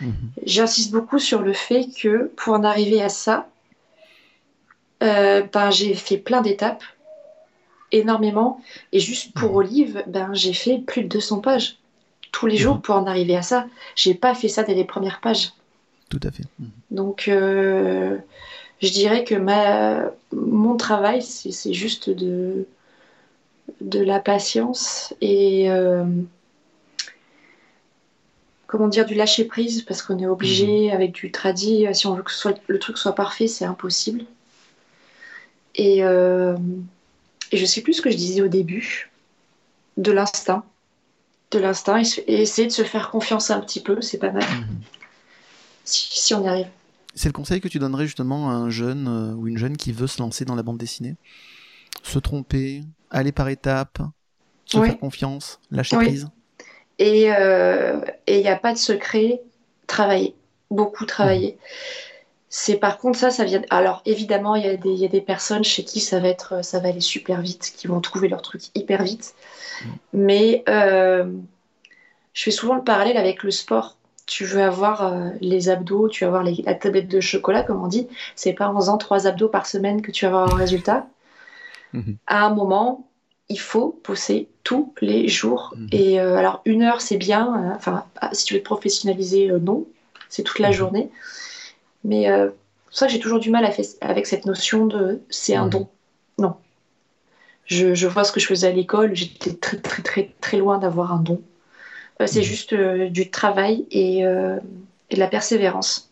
Mhm. 0.00 0.12
J'insiste 0.44 0.92
beaucoup 0.92 1.18
sur 1.18 1.42
le 1.42 1.52
fait 1.52 1.86
que 1.96 2.30
pour 2.36 2.54
en 2.54 2.64
arriver 2.64 3.02
à 3.02 3.08
ça, 3.08 3.48
euh, 5.02 5.42
ben, 5.52 5.70
j'ai 5.70 5.94
fait 5.94 6.16
plein 6.18 6.42
d'étapes, 6.42 6.82
énormément. 7.90 8.60
Et 8.92 9.00
juste 9.00 9.34
pour 9.34 9.50
Mhm. 9.50 9.56
Olive, 9.56 10.04
ben, 10.06 10.30
j'ai 10.34 10.52
fait 10.52 10.78
plus 10.78 11.02
de 11.02 11.08
200 11.08 11.40
pages 11.40 11.76
tous 12.30 12.46
les 12.46 12.56
jours 12.56 12.76
Mhm. 12.76 12.80
pour 12.82 12.94
en 12.96 13.06
arriver 13.06 13.36
à 13.36 13.42
ça. 13.42 13.66
J'ai 13.94 14.14
pas 14.14 14.34
fait 14.34 14.48
ça 14.48 14.62
dès 14.62 14.74
les 14.74 14.84
premières 14.84 15.20
pages. 15.20 15.52
Tout 16.08 16.20
à 16.22 16.30
fait. 16.30 16.44
Donc, 16.90 17.28
euh, 17.28 18.16
je 18.80 18.88
dirais 18.90 19.24
que 19.24 19.34
ma, 19.34 20.10
mon 20.32 20.76
travail, 20.76 21.22
c'est 21.22 21.52
c'est 21.52 21.72
juste 21.74 22.10
de, 22.10 22.66
de 23.80 24.00
la 24.00 24.20
patience 24.20 25.14
et 25.20 25.70
euh, 25.70 26.04
comment 28.72 28.88
dire 28.88 29.04
du 29.04 29.14
lâcher 29.14 29.44
prise 29.44 29.82
parce 29.82 30.00
qu'on 30.00 30.18
est 30.18 30.26
obligé 30.26 30.90
avec 30.92 31.12
du 31.12 31.30
tradi, 31.30 31.86
si 31.92 32.06
on 32.06 32.14
veut 32.14 32.22
que 32.22 32.32
ce 32.32 32.38
soit, 32.38 32.58
le 32.68 32.78
truc 32.78 32.96
soit 32.96 33.14
parfait, 33.14 33.46
c'est 33.46 33.66
impossible. 33.66 34.24
Et, 35.74 36.02
euh, 36.02 36.56
et 37.50 37.58
je 37.58 37.66
sais 37.66 37.82
plus 37.82 37.92
ce 37.92 38.00
que 38.00 38.10
je 38.10 38.16
disais 38.16 38.40
au 38.40 38.48
début, 38.48 39.10
de 39.98 40.10
l'instinct, 40.10 40.64
de 41.50 41.58
l'instinct 41.58 42.00
et, 42.26 42.40
essayer 42.40 42.66
de 42.66 42.72
se 42.72 42.82
faire 42.82 43.10
confiance 43.10 43.50
un 43.50 43.60
petit 43.60 43.80
peu, 43.80 44.00
c'est 44.00 44.16
pas 44.16 44.32
mal 44.32 44.42
Mhm. 44.42 44.80
si, 45.84 46.08
si 46.18 46.32
on 46.32 46.42
y 46.42 46.48
arrive. 46.48 46.68
C'est 47.14 47.28
le 47.28 47.34
conseil 47.34 47.60
que 47.60 47.68
tu 47.68 47.78
donnerais 47.78 48.06
justement 48.06 48.48
à 48.48 48.54
un 48.54 48.70
jeune 48.70 49.06
euh, 49.06 49.34
ou 49.34 49.48
une 49.48 49.58
jeune 49.58 49.76
qui 49.76 49.92
veut 49.92 50.06
se 50.06 50.18
lancer 50.18 50.46
dans 50.46 50.54
la 50.54 50.62
bande 50.62 50.78
dessinée? 50.78 51.16
Se 52.02 52.18
tromper, 52.18 52.84
aller 53.10 53.32
par 53.32 53.50
étapes, 53.50 53.98
se 54.64 54.80
faire 54.80 54.98
confiance, 54.98 55.60
lâcher 55.70 55.98
prise? 55.98 56.30
Et 56.98 57.22
il 58.28 58.40
n'y 58.42 58.48
a 58.48 58.56
pas 58.56 58.72
de 58.72 58.78
secret, 58.78 59.40
travailler, 59.86 60.34
beaucoup 60.70 61.06
travailler. 61.06 61.58
C'est 62.48 62.76
par 62.76 62.98
contre 62.98 63.18
ça, 63.18 63.30
ça 63.30 63.44
vient. 63.44 63.62
Alors 63.70 64.02
évidemment, 64.04 64.56
il 64.56 64.66
y, 64.66 64.68
a 64.68 64.76
des- 64.76 64.90
il 64.90 64.98
y 64.98 65.06
a 65.06 65.08
des 65.08 65.22
personnes 65.22 65.64
chez 65.64 65.84
qui 65.84 66.00
ça 66.00 66.20
va 66.20 66.28
être, 66.28 66.62
ça 66.64 66.80
va 66.80 66.88
aller 66.88 67.00
super 67.00 67.40
vite, 67.40 67.72
qui 67.76 67.86
vont 67.86 68.00
trouver 68.00 68.28
leur 68.28 68.42
truc 68.42 68.62
hyper 68.74 69.02
vite. 69.02 69.34
Mais 70.12 70.64
euh, 70.68 71.24
je 72.34 72.42
fais 72.44 72.50
souvent 72.50 72.74
le 72.74 72.82
parallèle 72.84 73.16
avec 73.16 73.42
le 73.42 73.50
sport. 73.50 73.96
Tu 74.26 74.44
veux 74.44 74.62
avoir 74.62 75.06
euh, 75.06 75.30
les 75.40 75.68
abdos, 75.68 76.08
tu 76.08 76.24
veux 76.24 76.28
avoir 76.28 76.42
les- 76.42 76.62
la 76.64 76.74
tablette 76.74 77.08
de 77.08 77.20
chocolat, 77.20 77.62
comme 77.62 77.82
on 77.82 77.88
dit. 77.88 78.06
C'est 78.36 78.52
pas 78.52 78.68
en 78.68 78.76
faisant 78.76 78.98
trois 78.98 79.26
abdos 79.26 79.48
par 79.48 79.66
semaine 79.66 80.02
que 80.02 80.10
tu 80.12 80.24
vas 80.24 80.28
avoir 80.30 80.54
un 80.54 80.56
résultat. 80.56 81.06
À 82.26 82.46
un 82.46 82.54
moment, 82.54 83.06
il 83.52 83.58
faut 83.60 83.98
pousser 84.02 84.48
tous 84.64 84.92
les 85.00 85.28
jours. 85.28 85.74
Mhm. 85.76 85.88
Et 85.92 86.20
euh, 86.20 86.36
alors, 86.36 86.62
une 86.64 86.82
heure, 86.82 87.00
c'est 87.00 87.16
bien. 87.18 87.44
euh, 87.72 87.74
Enfin, 87.76 88.04
ah, 88.20 88.30
si 88.32 88.44
tu 88.46 88.54
veux 88.54 88.60
te 88.60 88.64
professionnaliser, 88.64 89.50
euh, 89.50 89.58
non. 89.58 89.84
c'est 90.28 90.42
toute 90.42 90.58
la 90.60 90.68
Mhm. 90.68 90.74
journée. 90.74 91.10
Mais 92.04 92.30
euh, 92.30 92.48
ça, 92.90 93.06
j'ai 93.08 93.18
toujours 93.18 93.38
du 93.38 93.50
mal 93.50 93.64
avec 94.00 94.26
cette 94.26 94.46
notion 94.46 94.86
de 94.86 95.20
c'est 95.28 95.54
un 95.54 95.64
Mhm. 95.64 95.70
don. 95.70 95.88
Non. 96.38 96.54
Je, 97.66 97.94
je 97.94 98.06
vois 98.08 98.24
ce 98.24 98.32
que 98.32 98.40
je 98.40 98.46
faisais 98.46 98.68
à 98.68 98.72
l'école, 98.72 99.14
j'étais 99.14 99.52
très, 99.52 99.76
très, 99.76 100.02
très, 100.02 100.30
très 100.40 100.56
loin 100.56 100.78
d'avoir 100.78 101.12
un 101.12 101.18
don. 101.20 101.40
C'est 102.26 102.42
juste 102.42 102.72
du 102.74 103.30
travail 103.30 103.84
et, 103.90 104.18
et 104.20 105.14
de 105.14 105.18
la 105.18 105.26
persévérance. 105.26 106.08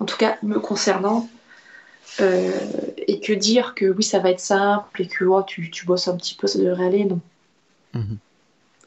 En 0.00 0.04
tout 0.06 0.16
cas, 0.16 0.36
me 0.42 0.58
concernant. 0.58 1.28
Euh, 2.20 2.50
et 3.06 3.20
que 3.20 3.32
dire 3.32 3.74
que 3.74 3.86
oui, 3.86 4.02
ça 4.02 4.18
va 4.18 4.30
être 4.30 4.40
simple 4.40 5.02
et 5.02 5.06
que 5.06 5.24
oh, 5.24 5.42
tu, 5.42 5.70
tu 5.70 5.86
bosses 5.86 6.08
un 6.08 6.16
petit 6.16 6.34
peu, 6.34 6.46
ça 6.46 6.58
devrait 6.58 6.86
aller, 6.86 7.04
non. 7.04 7.20
Mhm. 7.94 8.18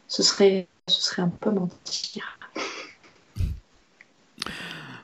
Ce 0.08 0.22
serait, 0.24 0.68
ce 0.88 1.02
serait 1.02 1.22
un 1.22 1.30
peu 1.30 1.50
mentir. 1.52 2.38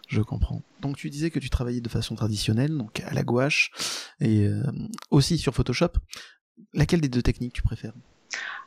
Je 0.07 0.21
comprends. 0.21 0.61
Donc 0.81 0.97
tu 0.97 1.09
disais 1.09 1.29
que 1.29 1.39
tu 1.39 1.49
travaillais 1.49 1.81
de 1.81 1.89
façon 1.89 2.15
traditionnelle, 2.15 2.75
donc 2.77 2.99
à 3.01 3.13
la 3.13 3.23
gouache, 3.23 3.71
et 4.19 4.45
euh, 4.45 4.63
aussi 5.11 5.37
sur 5.37 5.53
Photoshop. 5.53 5.93
Laquelle 6.73 6.99
des 6.99 7.09
deux 7.09 7.21
techniques 7.21 7.53
tu 7.53 7.61
préfères? 7.61 7.93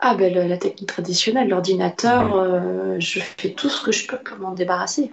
Ah 0.01 0.15
ben 0.15 0.33
le- 0.33 0.49
la 0.49 0.57
technique 0.57 0.89
traditionnelle, 0.89 1.49
l'ordinateur, 1.49 2.35
euh, 2.35 2.99
je 2.99 3.21
fais 3.21 3.53
tout 3.53 3.69
ce 3.69 3.83
que 3.85 3.93
je 3.93 4.07
peux 4.07 4.19
pour 4.19 4.39
m'en 4.39 4.55
débarrasser. 4.55 5.13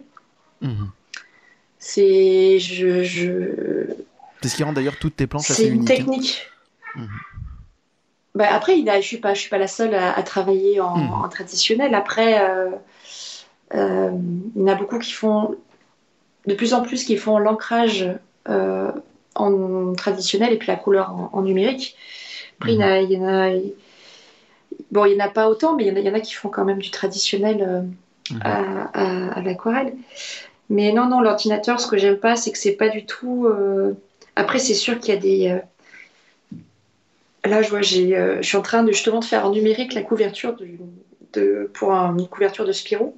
Mhm. 0.62 0.89
C'est 1.78 2.60
je, 2.60 3.04
je... 3.04 3.93
C'est 4.41 4.49
ce 4.49 4.56
qui 4.56 4.63
rend 4.63 4.73
d'ailleurs 4.73 4.97
toutes 4.97 5.15
tes 5.15 5.28
planches 5.28 5.52
assez 5.52 5.63
c'est 5.63 5.69
une 5.69 5.82
hein. 5.82 5.86
technique. 5.86 6.47
Mhm. 6.95 7.08
Ben, 8.36 8.47
après, 8.52 8.80
il 8.80 8.89
a- 8.89 9.02
je 9.02 9.08
suis 9.08 9.17
pas, 9.17 9.34
je 9.34 9.41
suis 9.41 9.49
pas 9.49 9.58
la 9.58 9.67
seule 9.67 9.93
à, 9.95 10.13
à 10.17 10.23
travailler 10.23 10.80
en, 10.80 10.95
Mhm. 10.97 11.12
en 11.23 11.30
traditionnel. 11.30 11.93
Après, 11.95 12.41
euh, 12.41 12.69
euh, 13.75 14.12
il 14.56 14.62
y 14.62 14.63
en 14.63 14.67
a 14.67 14.75
beaucoup 14.75 14.99
qui 14.99 15.12
font 15.12 15.56
de 16.47 16.54
plus 16.54 16.73
en 16.73 16.82
plus 16.82 17.04
qui 17.04 17.17
font 17.17 17.38
l'ancrage 17.38 18.08
euh, 18.47 18.91
en 19.36 19.93
traditionnel 19.93 20.54
et 20.54 20.58
puis 20.58 20.67
la 20.67 20.75
couleur 20.78 21.12
en, 21.12 21.30
en 21.34 21.41
numérique. 21.41 21.95
Après, 22.60 22.73
il 22.73 22.80
y 22.80 22.84
en 22.84 22.88
a- 22.88 22.99
il 22.99 23.12
y 23.12 23.17
en 23.17 23.28
a, 23.28 23.49
bon, 24.91 25.06
il 25.06 25.13
y 25.13 25.21
en 25.21 25.25
a 25.25 25.30
pas 25.30 25.49
autant, 25.49 25.75
mais 25.75 25.86
il 25.86 25.88
y 25.88 25.91
en 25.91 25.95
a, 25.95 25.99
il 25.99 26.06
y 26.06 26.10
en 26.10 26.13
a 26.13 26.19
qui 26.19 26.34
font 26.34 26.49
quand 26.49 26.65
même 26.65 26.80
du 26.80 26.91
traditionnel. 26.91 27.86
Mhm. 28.32 28.41
à, 28.43 28.84
à- 28.93 29.32
à 29.39 29.41
l'aquarelle. 29.41 29.95
Mais 30.69 30.93
non, 30.93 31.08
non, 31.08 31.19
l'ordinateur, 31.19 31.80
ce 31.80 31.88
que 31.88 31.97
j'aime 31.97 32.17
pas, 32.17 32.36
c'est 32.36 32.52
que 32.52 32.60
c'est 32.60 32.73
pas 32.75 32.89
du 32.89 33.04
tout. 33.06 33.47
euh, 33.47 33.93
Après, 34.39 34.60
c'est 34.60 34.73
sûr 34.73 34.99
qu'il 34.99 35.13
y 35.13 35.17
a 35.17 35.19
des. 35.19 35.49
euh, 35.49 35.60
Là, 37.45 37.62
je 37.62 37.69
vois, 37.69 37.82
j'ai, 37.82 38.17
euh, 38.17 38.41
je 38.41 38.47
suis 38.47 38.58
en 38.58 38.62
train 38.62 38.84
de 38.84 38.91
justement 38.91 39.19
de 39.19 39.25
faire 39.25 39.45
en 39.45 39.52
numérique 39.52 39.93
la 39.93 40.02
couverture 40.02 40.58
de, 41.34 41.69
pour 41.73 41.93
un- 41.93 42.17
une 42.17 42.28
couverture 42.28 42.65
de 42.65 42.73
Spirou, 42.73 43.15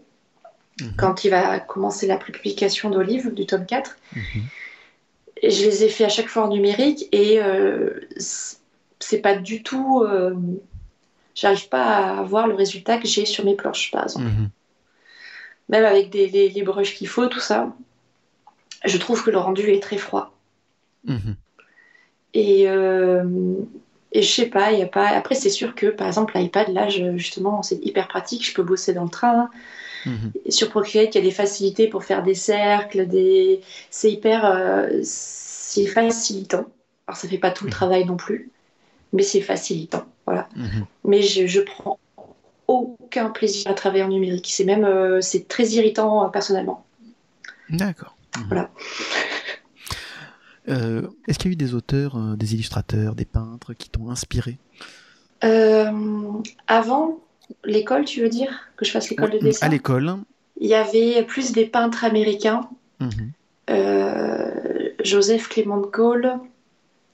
Mhm. 0.79 0.93
quand 0.97 1.23
il 1.23 1.29
va 1.31 1.59
commencer 1.59 2.05
la 2.07 2.17
publication 2.17 2.89
d'Olive, 2.91 3.33
du 3.33 3.45
tome 3.47 3.65
4. 3.65 3.97
Mhm. 4.15 4.43
Et 5.43 5.49
je 5.49 5.65
les 5.65 5.83
ai 5.83 5.89
fait 5.89 6.05
à 6.05 6.09
chaque 6.09 6.27
fois 6.27 6.43
en 6.43 6.49
numérique 6.49 7.07
et 7.11 7.41
euh, 7.41 7.89
c'est 8.99 9.17
pas 9.21 9.35
du 9.35 9.63
tout. 9.63 10.05
J'arrive 11.33 11.67
pas 11.69 12.19
à 12.19 12.21
voir 12.23 12.47
le 12.47 12.53
résultat 12.53 12.97
que 12.99 13.07
j'ai 13.07 13.25
sur 13.25 13.43
mes 13.43 13.55
planches, 13.55 13.89
par 13.91 14.03
exemple 14.03 14.25
Mhm. 14.27 14.49
même 15.69 15.85
avec 15.85 16.09
des, 16.11 16.27
les, 16.27 16.49
les 16.49 16.61
brushes 16.63 16.93
qu'il 16.93 17.07
faut, 17.07 17.25
tout 17.27 17.39
ça, 17.39 17.73
je 18.85 18.97
trouve 18.99 19.23
que 19.23 19.31
le 19.31 19.37
rendu 19.39 19.69
est 19.71 19.81
très 19.81 19.97
froid. 19.97 20.31
Mhm. 21.05 21.35
Et, 22.33 22.69
euh, 22.69 23.23
et 24.11 24.21
je 24.21 24.31
sais 24.31 24.45
pas, 24.45 24.71
il 24.71 24.79
y 24.79 24.83
a 24.83 24.87
pas. 24.87 25.07
Après, 25.07 25.35
c'est 25.35 25.49
sûr 25.49 25.75
que 25.75 25.87
par 25.87 26.07
exemple, 26.07 26.37
l'iPad, 26.37 26.69
là, 26.69 26.87
je- 26.89 27.17
justement, 27.17 27.61
c'est 27.63 27.83
hyper 27.85 28.07
pratique. 28.07 28.45
Je 28.47 28.53
peux 28.53 28.63
bosser 28.63 28.93
dans 28.93 29.03
le 29.03 29.09
train. 29.09 29.49
Mhm. 30.05 30.31
Et 30.45 30.51
sur 30.51 30.69
Procreate, 30.69 31.13
il 31.15 31.17
y 31.17 31.21
a 31.21 31.23
des 31.23 31.31
facilités 31.31 31.87
pour 31.87 32.03
faire 32.03 32.23
des 32.23 32.35
cercles, 32.35 33.07
des. 33.07 33.61
C'est 33.89 34.11
hyper. 34.11 34.45
euh, 34.45 34.99
c'est 35.03 35.85
facilitant. 35.85 36.65
Alors, 37.07 37.17
ça 37.17 37.27
fait 37.27 37.37
pas 37.37 37.51
tout 37.51 37.65
le 37.65 37.69
Mhm. 37.69 37.75
travail 37.75 38.05
non 38.05 38.17
plus, 38.17 38.49
mais 39.13 39.23
c'est 39.23 39.41
facilitant. 39.41 40.05
Voilà. 40.25 40.47
Mais 41.03 41.21
je, 41.21 41.47
je 41.47 41.61
prends 41.61 41.97
aucun 42.67 43.29
plaisir 43.29 43.69
à 43.69 43.73
travailler 43.73 44.03
en 44.03 44.09
numérique. 44.09 44.47
C'est 44.49 44.63
même. 44.65 44.85
euh, 44.85 45.19
c'est 45.21 45.47
très 45.47 45.67
irritant 45.69 46.25
euh, 46.25 46.29
personnellement. 46.29 46.85
D'accord. 47.69 48.15
Voilà. 48.47 48.69
Euh, 50.71 51.07
Est-ce 51.27 51.37
qu'il 51.39 51.49
y 51.49 51.51
a 51.51 51.53
eu 51.53 51.57
des 51.57 51.73
auteurs, 51.73 52.15
euh, 52.15 52.35
des 52.35 52.53
illustrateurs, 52.53 53.15
des 53.15 53.25
peintres 53.25 53.73
qui 53.73 53.89
t'ont 53.89 54.09
inspiré? 54.09 54.57
Euh, 55.43 55.91
avant 56.67 57.19
l'école, 57.65 58.05
tu 58.05 58.21
veux 58.21 58.29
dire? 58.29 58.69
Que 58.77 58.85
je 58.85 58.91
fasse 58.91 59.09
l'école 59.09 59.31
de 59.31 59.39
dessin? 59.39 59.65
À 59.65 59.69
l'école. 59.69 60.15
Il 60.59 60.67
y 60.67 60.75
avait 60.75 61.23
plus 61.23 61.51
des 61.51 61.65
peintres 61.65 62.05
américains. 62.05 62.69
Mhm. 62.99 63.31
Joseph 65.03 65.47
Clement 65.49 65.81
Cole. 65.81 66.33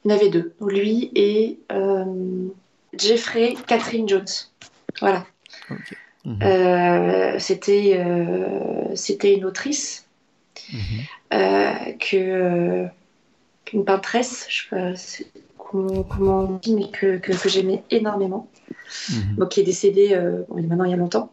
Il 0.04 0.12
y 0.12 0.14
en 0.14 0.18
avait 0.18 0.30
deux. 0.30 0.54
Lui 0.62 1.12
et 1.16 1.58
Jeffrey 2.98 3.56
Catherine 3.68 4.08
Jones. 4.10 4.26
Voilà. 5.00 5.26
Mhm. 6.26 6.40
Euh, 6.44 7.40
C'était 7.40 7.94
euh, 7.98 8.96
une 9.24 9.46
autrice 9.46 10.06
Mhm. 10.74 10.80
euh, 11.34 11.74
que 12.00 12.88
qu'une 13.68 13.84
peintresse, 13.86 14.46
je 14.50 14.64
sais 14.96 15.24
pas 15.26 15.40
comment, 15.58 16.04
comment 16.04 16.40
on 16.40 16.58
dit, 16.58 16.74
mais 16.74 16.90
que, 16.90 17.18
que, 17.18 17.34
que 17.34 17.50
j'aimais 17.50 17.84
énormément. 17.92 18.50
Mhm. 19.10 19.36
bon, 19.38 19.46
qui 19.48 19.60
est 19.60 19.64
décédé 19.64 20.14
euh, 20.14 20.44
bon, 20.48 20.62
maintenant 20.64 20.86
il 20.86 20.92
y 20.92 20.94
a 20.94 20.98
longtemps. 20.98 21.32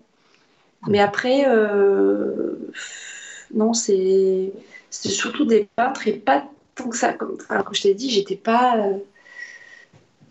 Mais 0.89 0.99
après, 1.01 1.45
euh, 1.49 2.57
non, 3.55 3.73
c'est 3.73 4.53
surtout 4.91 5.45
des 5.45 5.69
peintres 5.77 6.09
et 6.09 6.13
pas 6.13 6.45
tant 6.75 6.89
que 6.89 6.97
ça. 6.97 7.13
Comme, 7.13 7.37
enfin, 7.41 7.63
comme 7.63 7.75
je 7.75 7.83
t'ai 7.83 7.95
dit, 7.95 8.11
j'étais 8.11 8.37
pas, 8.37 8.77
euh, 8.79 8.99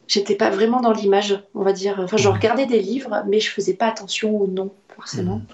j'étais 0.07 0.35
pas 0.35 0.49
vraiment 0.49 0.81
dans 0.81 0.91
l'image, 0.91 1.41
on 1.55 1.63
va 1.63 1.73
dire. 1.73 1.99
Enfin, 1.99 2.17
je 2.17 2.27
Mhm. 2.27 2.35
regardais 2.35 2.65
des 2.65 2.79
livres, 2.79 3.23
mais 3.27 3.39
je 3.39 3.49
faisais 3.49 3.73
pas 3.73 3.87
attention 3.87 4.37
au 4.39 4.47
nom, 4.47 4.71
forcément. 4.95 5.37
Mhm. 5.37 5.45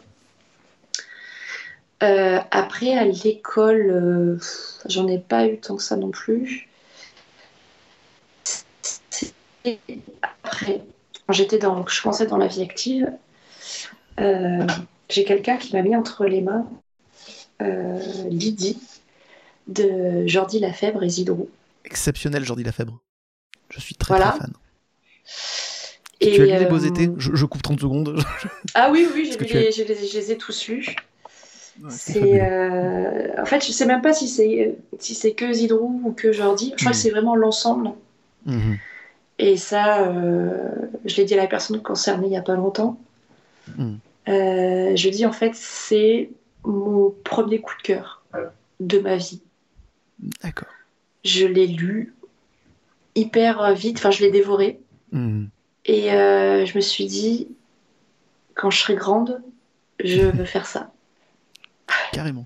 Euh, 2.01 2.39
après, 2.51 2.97
à 2.97 3.05
l'école, 3.05 3.89
euh, 3.91 4.37
j'en 4.85 5.07
ai 5.07 5.17
pas 5.19 5.47
eu 5.47 5.57
tant 5.59 5.75
que 5.75 5.83
ça 5.83 5.97
non 5.97 6.11
plus. 6.11 6.67
Après, 10.21 10.81
quand 11.27 11.33
j'étais 11.33 11.57
dans, 11.57 11.85
je 11.85 12.01
commençais 12.01 12.25
dans 12.25 12.37
la 12.37 12.47
vie 12.47 12.61
active, 12.61 13.11
euh, 14.19 14.65
j'ai 15.09 15.23
quelqu'un 15.25 15.57
qui 15.57 15.75
m'a 15.75 15.81
mis 15.81 15.95
entre 15.95 16.25
les 16.25 16.41
mains 16.41 16.67
Lydie 18.29 18.79
de 19.67 20.25
Jordi 20.25 20.59
Lafèvre 20.59 21.03
et 21.03 21.09
Zidrou. 21.09 21.49
Exceptionnel 21.83 22.45
Jordi 22.45 22.63
Lafèvre. 22.63 22.99
Je 23.69 23.79
suis 23.81 23.95
très 23.95 24.13
Voilà. 24.13 24.31
très 24.31 24.39
fan. 24.39 24.53
Et, 26.21 26.31
tu 26.31 26.41
as 26.41 26.45
lu 26.45 26.63
Les 26.63 26.65
Beaux 26.65 26.77
Étés? 26.77 27.09
Je, 27.17 27.35
je 27.35 27.45
coupe 27.45 27.61
30 27.61 27.79
secondes. 27.81 28.17
Ah 28.73 28.89
oui, 28.91 29.07
oui, 29.13 29.29
as- 29.31 29.41
les- 29.41 29.71
je 29.71 29.83
les, 29.83 30.07
je 30.07 30.17
les 30.17 30.31
ai 30.31 30.37
tous 30.37 30.67
lus. 30.67 30.95
Ouais, 31.83 31.89
C'est, 31.91 32.41
euh, 32.41 33.41
En 33.41 33.45
fait, 33.45 33.65
je 33.65 33.71
sais 33.71 33.85
même 33.85 34.01
pas 34.01 34.13
si 34.13 34.27
c'est 34.27 34.77
si 34.99 35.15
c'est 35.15 35.33
que 35.33 35.51
Zidrou 35.53 36.01
ou 36.03 36.11
que 36.11 36.31
Jordi. 36.31 36.73
Je 36.75 36.81
crois 36.81 36.91
que 36.91 36.97
c'est 36.97 37.09
vraiment 37.09 37.35
l'ensemble. 37.35 37.91
Mhm. 38.45 38.77
Et 39.37 39.55
ça, 39.55 40.07
euh, 40.07 40.71
je 41.05 41.15
l'ai 41.17 41.25
dit 41.25 41.33
à 41.33 41.37
la 41.37 41.47
personne 41.47 41.81
concernée 41.81 42.27
il 42.27 42.33
y 42.33 42.37
a 42.37 42.41
pas 42.41 42.55
longtemps. 42.55 42.99
Mhm. 43.77 43.99
Euh, 44.27 44.95
je 44.95 45.09
dis 45.09 45.25
en 45.25 45.31
fait, 45.31 45.55
c'est 45.55 46.29
mon 46.65 47.13
premier 47.23 47.61
coup 47.61 47.73
de 47.77 47.81
cœur 47.83 48.23
de 48.79 48.99
ma 48.99 49.15
vie. 49.15 49.41
D'accord. 50.43 50.69
Je 51.23 51.45
l'ai 51.45 51.67
lu 51.67 52.13
hyper 53.15 53.73
vite, 53.73 53.97
enfin 53.97 54.11
je 54.11 54.21
l'ai 54.21 54.31
dévoré. 54.31 54.79
Mhm. 55.11 55.49
Et 55.85 56.09
je 56.09 56.75
me 56.75 56.81
suis 56.81 57.05
dit, 57.05 57.47
quand 58.55 58.69
je 58.69 58.79
serai 58.79 58.95
grande, 58.95 59.41
je 60.03 60.21
veux 60.37 60.45
faire 60.45 60.65
ça. 60.65 60.91
Carrément. 62.11 62.45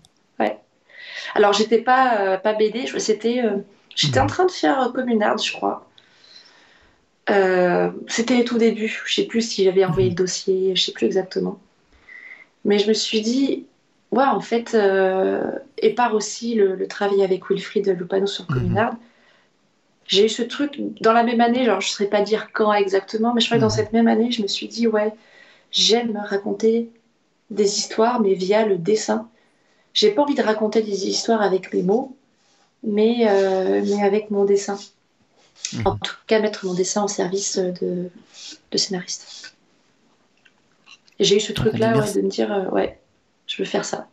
Alors 1.35 1.53
j'étais 1.53 1.79
pas, 1.79 2.19
euh, 2.21 2.37
pas 2.37 2.53
BD, 2.53 2.85
c'était, 2.99 3.41
euh, 3.43 3.57
j'étais 3.95 4.19
Mhm. 4.19 4.25
en 4.25 4.27
train 4.27 4.45
de 4.45 4.51
faire 4.51 4.81
euh, 4.81 4.91
Communard, 4.91 5.37
je 5.37 5.53
crois. 5.53 5.87
Euh, 7.29 7.91
c'était 8.07 8.43
tout 8.43 8.57
début, 8.57 9.01
je 9.05 9.13
sais 9.15 9.25
plus 9.25 9.41
si 9.41 9.63
j'avais 9.63 9.85
envoyé 9.85 10.09
le 10.09 10.15
dossier, 10.15 10.75
je 10.75 10.81
sais 10.83 10.91
plus 10.91 11.05
exactement. 11.05 11.59
Mais 12.65 12.79
je 12.79 12.87
me 12.87 12.93
suis 12.93 13.21
dit, 13.21 13.65
ouais, 14.11 14.23
en 14.25 14.41
fait, 14.41 14.75
et 15.77 15.89
par 15.95 16.13
aussi 16.13 16.55
le, 16.55 16.75
le 16.75 16.87
travail 16.87 17.23
avec 17.23 17.49
Wilfried 17.49 17.87
Lupano 17.87 18.27
sur 18.27 18.45
Mhm. 18.49 18.53
Communard, 18.53 18.93
j'ai 20.05 20.25
eu 20.25 20.29
ce 20.29 20.43
truc 20.43 20.75
dans 21.01 21.13
la 21.13 21.23
même 21.23 21.39
année, 21.41 21.63
genre 21.65 21.79
je 21.79 21.87
ne 21.87 21.91
saurais 21.91 22.09
pas 22.09 22.21
dire 22.21 22.49
quand 22.51 22.73
exactement, 22.73 23.33
mais 23.33 23.39
je 23.41 23.47
crois 23.47 23.57
que 23.57 23.61
dans 23.61 23.69
cette 23.69 23.93
même 23.93 24.07
année, 24.07 24.31
je 24.31 24.41
me 24.41 24.47
suis 24.47 24.67
dit, 24.67 24.85
ouais, 24.87 25.13
j'aime 25.71 26.17
raconter 26.17 26.89
des 27.49 27.77
histoires, 27.79 28.19
mais 28.21 28.33
via 28.33 28.65
le 28.65 28.77
dessin. 28.77 29.29
J'ai 29.93 30.11
pas 30.11 30.23
envie 30.23 30.35
de 30.35 30.41
raconter 30.41 30.81
des 30.81 31.07
histoires 31.07 31.41
avec 31.41 31.71
mes 31.71 31.83
mots, 31.83 32.17
mais, 32.83 33.27
euh, 33.29 33.81
mais 33.85 34.03
avec 34.03 34.31
mon 34.31 34.43
dessin. 34.43 34.79
Mhm. 35.73 35.81
En 35.85 35.97
tout 35.97 36.15
cas, 36.27 36.39
mettre 36.39 36.65
mon 36.65 36.73
dessin 36.73 37.03
au 37.03 37.07
service 37.07 37.57
de, 37.57 38.09
de 38.71 38.77
scénariste. 38.77 39.55
J'ai 41.19 41.37
eu 41.37 41.39
ce 41.39 41.53
truc-là 41.53 41.97
ouais, 41.97 42.13
de 42.13 42.21
me 42.21 42.29
dire, 42.29 42.51
euh, 42.51 42.69
ouais, 42.69 42.99
je 43.45 43.57
veux 43.57 43.67
faire 43.67 43.85
ça. 43.85 44.07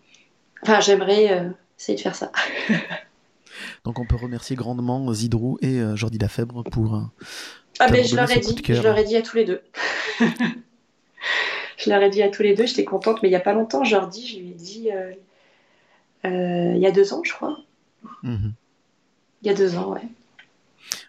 Enfin, 0.63 0.81
j'aimerais 0.81 1.51
essayer 1.79 1.97
de 1.97 2.03
faire 2.03 2.15
ça. 2.15 2.31
Donc 3.85 3.99
on 3.99 4.05
peut 4.05 4.17
remercier 4.17 4.57
grandement 4.57 5.11
Zidrou 5.15 5.59
et 5.63 5.81
Jordi 5.95 6.19
Lafèbre 6.19 6.63
pour. 6.65 7.03
ah 7.79 7.89
ben 7.89 8.05
je 8.05 8.15
leur 8.15 8.31
ai 8.31 8.41
dit, 8.41 8.55
je 8.63 8.83
leur 8.83 8.99
ai 8.99 9.05
dit 9.05 9.17
à 9.17 9.23
tous 9.23 9.39
les 9.39 9.47
deux. 9.47 9.63
je 11.79 11.89
leur 11.89 12.03
ai 12.03 12.11
dit 12.11 12.23
à 12.23 12.29
tous 12.29 12.43
les 12.43 12.55
deux, 12.55 12.67
j'étais 12.67 12.85
contente, 12.85 13.23
mais 13.23 13.29
il 13.29 13.33
n'y 13.33 13.37
a 13.37 13.41
pas 13.41 13.55
longtemps, 13.55 13.83
Jordi, 13.83 14.27
je 14.27 14.39
lui 14.39 14.51
ai 14.51 14.55
dit, 14.55 14.91
il 16.25 16.79
y 16.79 16.87
a 16.87 16.91
deux 16.91 17.13
ans, 17.13 17.23
je 17.25 17.33
crois. 17.33 17.59
Mhm. 18.23 18.53
Il 19.43 19.49
y 19.49 19.51
a 19.51 19.55
deux 19.55 19.77
ans, 19.77 19.93
ouais. 19.93 20.09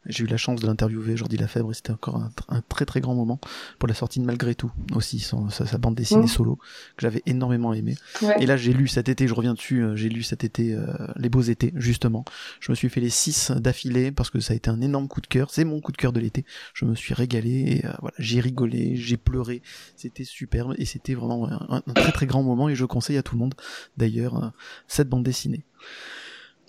J'ai 0.06 0.24
eu 0.24 0.28
la 0.28 0.38
chance 0.38 0.60
de 0.60 0.68
l'interviewer, 0.68 1.18
Jordi 1.18 1.38
Lafèvre, 1.38 1.72
et 1.72 1.74
c'était 1.74 1.92
encore 1.92 2.22
un, 2.50 2.62
très 2.70 2.86
très 2.86 3.02
grand 3.02 3.16
moment 3.16 3.40
pour 3.80 3.88
la 3.88 3.94
sortie 3.94 4.20
de 4.20 4.26
Malgré 4.26 4.56
tout, 4.56 4.72
aussi, 4.96 5.20
sa, 5.20 5.78
bande 5.78 5.96
dessinée 5.96 6.24
mmh. 6.24 6.28
solo, 6.28 6.56
que 6.56 7.02
j'avais 7.02 7.22
énormément 7.26 7.74
aimé. 7.74 7.96
Et 8.40 8.46
là, 8.46 8.56
j'ai 8.56 8.72
lu 8.72 8.88
cet 8.88 9.10
été, 9.10 9.28
je 9.28 9.34
reviens 9.34 9.54
dessus, 9.54 9.84
euh, 9.84 9.96
j'ai 9.96 10.10
lu 10.10 10.24
cet 10.24 10.44
été 10.44 10.74
euh, 10.74 10.86
Les 11.18 11.28
Beaux 11.28 11.42
Étés, 11.42 11.74
justement. 11.76 12.24
Je 12.60 12.72
me 12.72 12.76
suis 12.76 12.88
fait 12.90 13.02
les 13.02 13.10
six 13.10 13.52
d'affilée 13.52 14.12
parce 14.12 14.30
que 14.30 14.40
ça 14.40 14.54
a 14.54 14.56
été 14.56 14.70
un 14.70 14.80
énorme 14.80 15.08
coup 15.08 15.22
de 15.22 15.28
cœur. 15.28 15.50
C'est 15.52 15.66
mon 15.66 15.82
coup 15.82 15.92
de 15.92 15.98
cœur 15.98 16.14
de 16.14 16.20
l'été. 16.20 16.46
Je 16.74 16.86
me 16.86 16.96
suis 16.96 17.14
régalé, 17.14 17.82
et 17.82 17.86
euh, 17.86 17.92
voilà, 18.00 18.16
j'ai 18.20 18.40
rigolé, 18.40 18.96
j'ai 18.96 19.18
pleuré. 19.18 19.62
C'était 19.96 20.24
superbe, 20.24 20.76
et 20.78 20.86
c'était 20.86 21.14
vraiment 21.14 21.50
un, 21.50 21.84
un, 21.86 21.94
très 21.94 22.12
très 22.12 22.26
grand 22.26 22.44
moment, 22.44 22.70
et 22.70 22.76
je 22.76 22.86
conseille 22.86 23.18
à 23.18 23.24
tout 23.24 23.36
le 23.36 23.40
monde, 23.40 23.56
d'ailleurs, 23.98 24.54
cette 24.88 25.10
bande 25.10 25.24
dessinée. 25.24 25.66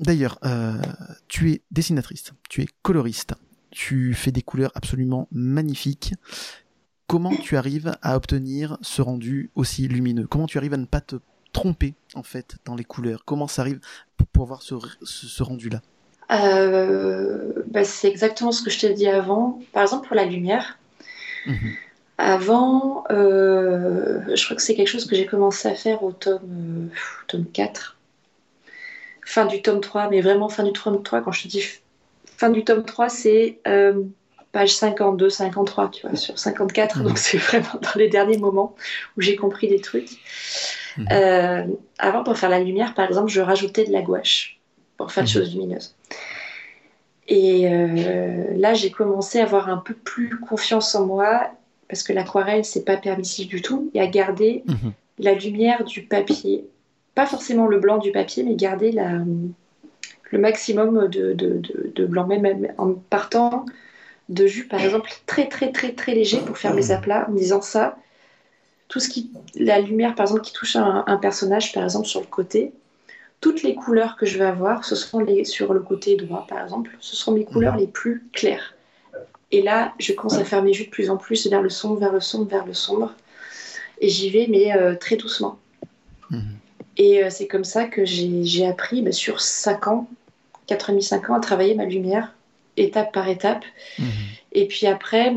D'ailleurs, 0.03 0.39
euh, 0.45 0.75
tu 1.29 1.53
es 1.53 1.63
dessinatrice, 1.71 2.33
tu 2.49 2.61
es 2.61 2.67
coloriste, 2.83 3.35
tu 3.71 4.15
fais 4.15 4.33
des 4.33 4.43
couleurs 4.43 4.73
absolument 4.75 5.29
magnifiques. 5.31 6.15
Comment 7.07 7.35
tu 7.37 7.57
arrives 7.57 7.95
à 8.03 8.17
obtenir 8.17 8.79
ce 8.83 9.01
rendu 9.01 9.51
aussi 9.55 9.87
lumineux? 9.87 10.27
Comment 10.27 10.47
tu 10.47 10.59
arrives 10.59 10.75
à 10.75 10.79
ne 10.79 10.87
pas 10.87 11.01
te 11.01 11.17
tromper 11.53 11.95
en 12.15 12.25
fait 12.25 12.57
dans 12.65 12.75
les 12.75 12.83
couleurs? 12.83 13.25
Comment 13.25 13.47
ça 13.47 13.63
arrive 13.63 13.79
pour 14.33 14.45
avoir 14.45 14.63
ce, 14.63 15.43
rendu-là? 15.43 15.83
Euh, 16.33 17.53
bah, 17.69 17.85
C'est 17.85 18.09
exactement 18.09 18.51
ce 18.51 18.63
que 18.63 18.71
je 18.71 18.81
t'ai 18.81 18.95
dit 18.95 19.09
avant. 19.09 19.61
Par 19.73 19.83
exemple 19.83 20.09
pour 20.09 20.17
la 20.17 20.25
lumière. 20.25 20.79
Mhm. 21.47 21.75
Avant, 22.19 23.05
euh, 23.11 24.21
je 24.35 24.45
crois 24.45 24.57
que 24.57 24.63
c'est 24.63 24.75
quelque 24.75 24.89
chose 24.89 25.07
que 25.07 25.15
j'ai 25.15 25.27
commencé 25.27 25.69
à 25.69 25.75
faire 25.75 26.03
au 26.03 26.13
tome, 26.13 26.91
tome 27.29 27.47
4 27.53 27.97
fin 29.25 29.47
du 29.47 29.63
tome 29.63 29.81
3, 29.81 30.11
mais 30.11 30.21
vraiment 30.21 30.49
fin 30.49 30.65
du 30.65 30.73
tome 30.73 31.03
3, 31.03 31.23
quand 31.23 31.33
je 31.33 31.43
te 31.45 31.49
dis 31.49 31.65
fin 32.37 32.51
du 32.51 32.65
tome 32.65 32.85
3, 32.85 33.09
c'est 33.09 33.59
euh, 33.67 34.03
page 34.53 34.75
52, 34.75 35.31
53, 35.31 35.91
tu 35.91 36.07
vois, 36.07 36.17
sur 36.17 36.39
54, 36.39 37.03
donc 37.03 37.19
c'est 37.19 37.39
vraiment 37.39 37.79
dans 37.81 37.99
les 37.99 38.09
derniers 38.09 38.39
moments 38.39 38.75
où 39.17 39.21
j'ai 39.21 39.37
compris 39.37 39.69
des 39.69 39.81
trucs. 39.81 40.11
Mhm. 40.97 41.09
Euh, 41.11 41.67
avant, 41.99 42.23
pour 42.23 42.37
faire 42.37 42.51
la 42.51 42.61
lumière, 42.61 42.95
par 42.95 43.07
exemple, 43.07 43.31
je 43.31 43.41
rajoutais 43.41 43.85
de 43.85 43.93
la 43.93 44.03
gouache 44.03 44.61
pour 44.97 45.11
faire 45.11 45.25
des 45.25 45.31
mhm. 45.31 45.35
choses 45.35 45.55
lumineuses. 45.55 45.95
Et 47.29 47.69
euh, 47.69 48.53
là, 48.57 48.75
j'ai 48.75 48.91
commencé 48.91 49.41
à 49.41 49.45
avoir 49.45 49.69
un 49.69 49.79
peu 49.79 49.95
plus 49.95 50.39
confiance 50.41 50.95
en 50.95 51.07
moi 51.07 51.51
parce 51.93 52.03
que 52.03 52.15
l'aquarelle, 52.15 52.65
c'est 52.65 52.87
pas 52.87 52.97
permissif 52.97 53.49
du 53.49 53.61
tout, 53.61 53.91
et 53.93 54.01
à 54.01 54.07
garder 54.07 54.65
mhm. 54.67 54.93
la 55.19 55.35
lumière 55.35 55.85
du 55.85 56.01
papier 56.01 56.65
pas 57.15 57.27
forcément 57.27 57.67
le 57.67 57.79
blanc 57.79 57.99
du 57.99 58.13
papier, 58.13 58.43
mais 58.43 58.55
garder 58.55 58.93
le 58.93 60.39
maximum 60.39 61.09
de, 61.09 62.07
blanc, 62.07 62.27
même 62.27 62.69
en 62.79 62.95
partant 62.95 63.67
de 64.29 64.47
jus, 64.47 64.67
par 64.67 64.81
exemple, 64.81 65.11
très 65.27 65.49
très 65.49 65.73
très 65.73 65.93
très 65.93 66.15
léger 66.15 66.39
pour 66.39 66.57
faire 66.57 66.75
mes 66.75 66.91
aplats, 66.91 67.29
en 67.29 67.33
disant 67.33 67.61
ça, 67.61 67.99
tout 68.89 69.01
ce 69.01 69.09
qui, 69.09 69.31
la 69.55 69.81
lumière 69.81 70.15
par 70.15 70.25
exemple 70.25 70.43
qui 70.43 70.53
touche 70.53 70.77
un, 70.77 71.05
un 71.07 71.17
personnage, 71.17 71.73
par 71.73 71.85
exemple 71.85 72.07
sur 72.07 72.21
le 72.21 72.27
côté, 72.27 72.73
toutes 73.41 73.63
les 73.63 73.75
couleurs 73.75 74.17
que 74.17 74.25
je 74.25 74.39
vais 74.39 74.45
avoir, 74.45 74.85
ce 74.85 74.95
seront 74.95 75.19
les 75.19 75.45
sur 75.45 75.75
le 75.75 75.81
côté 75.81 76.17
droit 76.17 76.47
par 76.49 76.63
exemple, 76.63 76.97
ce 77.01 77.17
seront 77.17 77.33
mes 77.33 77.45
couleurs 77.45 77.77
les 77.77 77.89
plus 77.89 78.25
claires. 78.33 78.75
Et 79.51 79.61
là, 79.61 79.93
je 79.99 80.13
commence 80.13 80.39
à 80.39 80.45
faire 80.45 80.63
mes 80.63 80.73
jus 80.73 80.87
de 80.87 80.91
plus 80.91 81.11
en 81.11 81.19
plus 81.19 81.47
vers 81.47 81.61
le 81.61 81.69
sombre, 81.69 81.99
vers 82.01 82.13
le 82.13 82.21
sombre, 82.21 82.49
vers 82.49 82.65
le 82.65 82.73
sombre, 82.73 83.13
et 84.01 84.09
j'y 84.09 84.31
vais 84.31 84.47
mais 84.49 84.75
euh, 84.75 84.95
très 84.95 85.17
doucement. 85.17 85.59
Mhm. 86.31 86.62
Et 86.97 87.23
euh, 87.23 87.31
c'est 87.31 87.47
comme 87.47 87.65
ça 87.65 87.85
que 87.85 88.05
j'ai 88.05 88.67
appris 88.67 89.03
bah, 89.03 89.13
sur 89.13 89.41
5 89.41 89.87
ans, 89.89 90.09
4 90.67 90.91
ans 90.91 90.97
et 90.97 91.01
5 91.01 91.31
ans, 91.31 91.35
à 91.35 91.41
travailler 91.41 91.75
ma 91.75 91.85
lumière, 91.85 92.35
étape 92.77 93.13
par 93.13 93.29
étape. 93.29 93.65
Mhm. 93.99 94.07
Et 94.53 94.67
puis 94.67 94.87
après, 94.87 95.35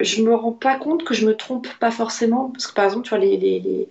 je 0.00 0.22
me 0.22 0.34
rends 0.34 0.52
pas 0.52 0.76
compte 0.76 1.04
que 1.04 1.14
je 1.14 1.26
me 1.26 1.36
trompe 1.36 1.68
pas 1.78 1.90
forcément. 1.90 2.50
Parce 2.50 2.66
que 2.66 2.74
par 2.74 2.86
exemple, 2.86 3.04
tu 3.04 3.10
vois, 3.10 3.18
les, 3.18 3.36
les, 3.36 3.88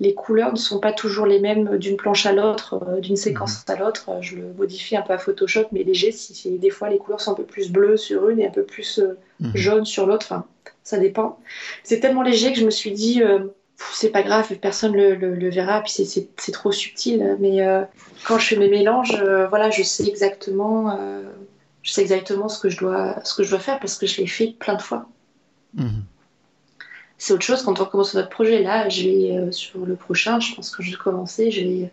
les, 0.00 0.14
couleurs 0.14 0.52
ne 0.52 0.58
sont 0.58 0.80
pas 0.80 0.92
toujours 0.92 1.26
les 1.26 1.38
mêmes 1.38 1.78
d'une 1.78 1.96
planche 1.96 2.26
à 2.26 2.32
l'autre, 2.32 2.82
euh, 2.88 3.00
d'une 3.00 3.16
séquence 3.16 3.64
mhm. 3.68 3.74
à 3.74 3.78
l'autre. 3.78 4.10
Je 4.20 4.36
le 4.36 4.52
modifie 4.58 4.96
un 4.96 5.02
peu 5.02 5.12
à 5.12 5.18
Photoshop, 5.18 5.66
mais 5.70 5.84
léger. 5.84 6.10
Si, 6.10 6.58
des 6.58 6.70
fois, 6.70 6.88
les 6.88 6.98
couleurs 6.98 7.20
sont 7.20 7.32
un 7.32 7.36
peu 7.36 7.44
plus 7.44 7.70
bleues 7.70 7.96
sur 7.96 8.28
une 8.28 8.40
et 8.40 8.46
un 8.46 8.50
peu 8.50 8.64
plus 8.64 8.98
euh, 8.98 9.16
mhm. 9.38 9.52
jaunes 9.54 9.84
sur 9.84 10.06
l'autre. 10.06 10.26
Enfin, 10.28 10.44
ça 10.82 10.98
dépend. 10.98 11.38
C'est 11.84 12.00
tellement 12.00 12.22
léger 12.22 12.52
que 12.52 12.58
je 12.58 12.64
me 12.64 12.70
suis 12.70 12.90
dit 12.90 13.22
c'est 13.92 14.10
pas 14.10 14.22
grave, 14.22 14.54
personne 14.56 14.94
le, 14.94 15.14
le, 15.14 15.50
verra, 15.50 15.82
puis 15.82 15.92
c'est 15.92 16.52
trop 16.52 16.72
subtil. 16.72 17.36
Mais 17.40 17.62
euh, 17.62 17.82
quand 18.26 18.38
je 18.38 18.48
fais 18.48 18.56
mes 18.56 18.68
mélanges, 18.68 19.20
euh, 19.20 19.46
voilà, 19.48 19.70
je 19.70 19.82
sais 19.82 20.06
exactement, 20.06 20.90
euh, 20.90 21.22
je 21.82 21.92
sais 21.92 22.02
exactement 22.02 22.48
ce 22.48 22.60
que 22.60 22.68
je 22.68 22.78
dois, 22.78 23.16
ce 23.24 23.34
que 23.34 23.42
je 23.42 23.50
dois 23.50 23.58
faire 23.58 23.80
parce 23.80 23.96
que 23.96 24.06
je 24.06 24.20
l'ai 24.20 24.26
fait 24.26 24.54
plein 24.58 24.74
de 24.74 24.82
fois. 24.82 25.08
Mhm. 25.74 26.04
C'est 27.18 27.34
autre 27.34 27.44
chose 27.44 27.62
quand 27.62 27.80
on 27.80 27.84
commence 27.84 28.14
notre 28.14 28.30
projet. 28.30 28.62
Là, 28.62 28.88
je 28.88 29.02
vais 29.02 29.52
sur 29.52 29.84
le 29.84 29.94
prochain, 29.94 30.40
je 30.40 30.54
pense 30.54 30.74
que 30.74 30.82
je 30.82 30.92
vais 30.92 30.96
commencer, 30.96 31.50
je 31.50 31.60
vais, 31.60 31.90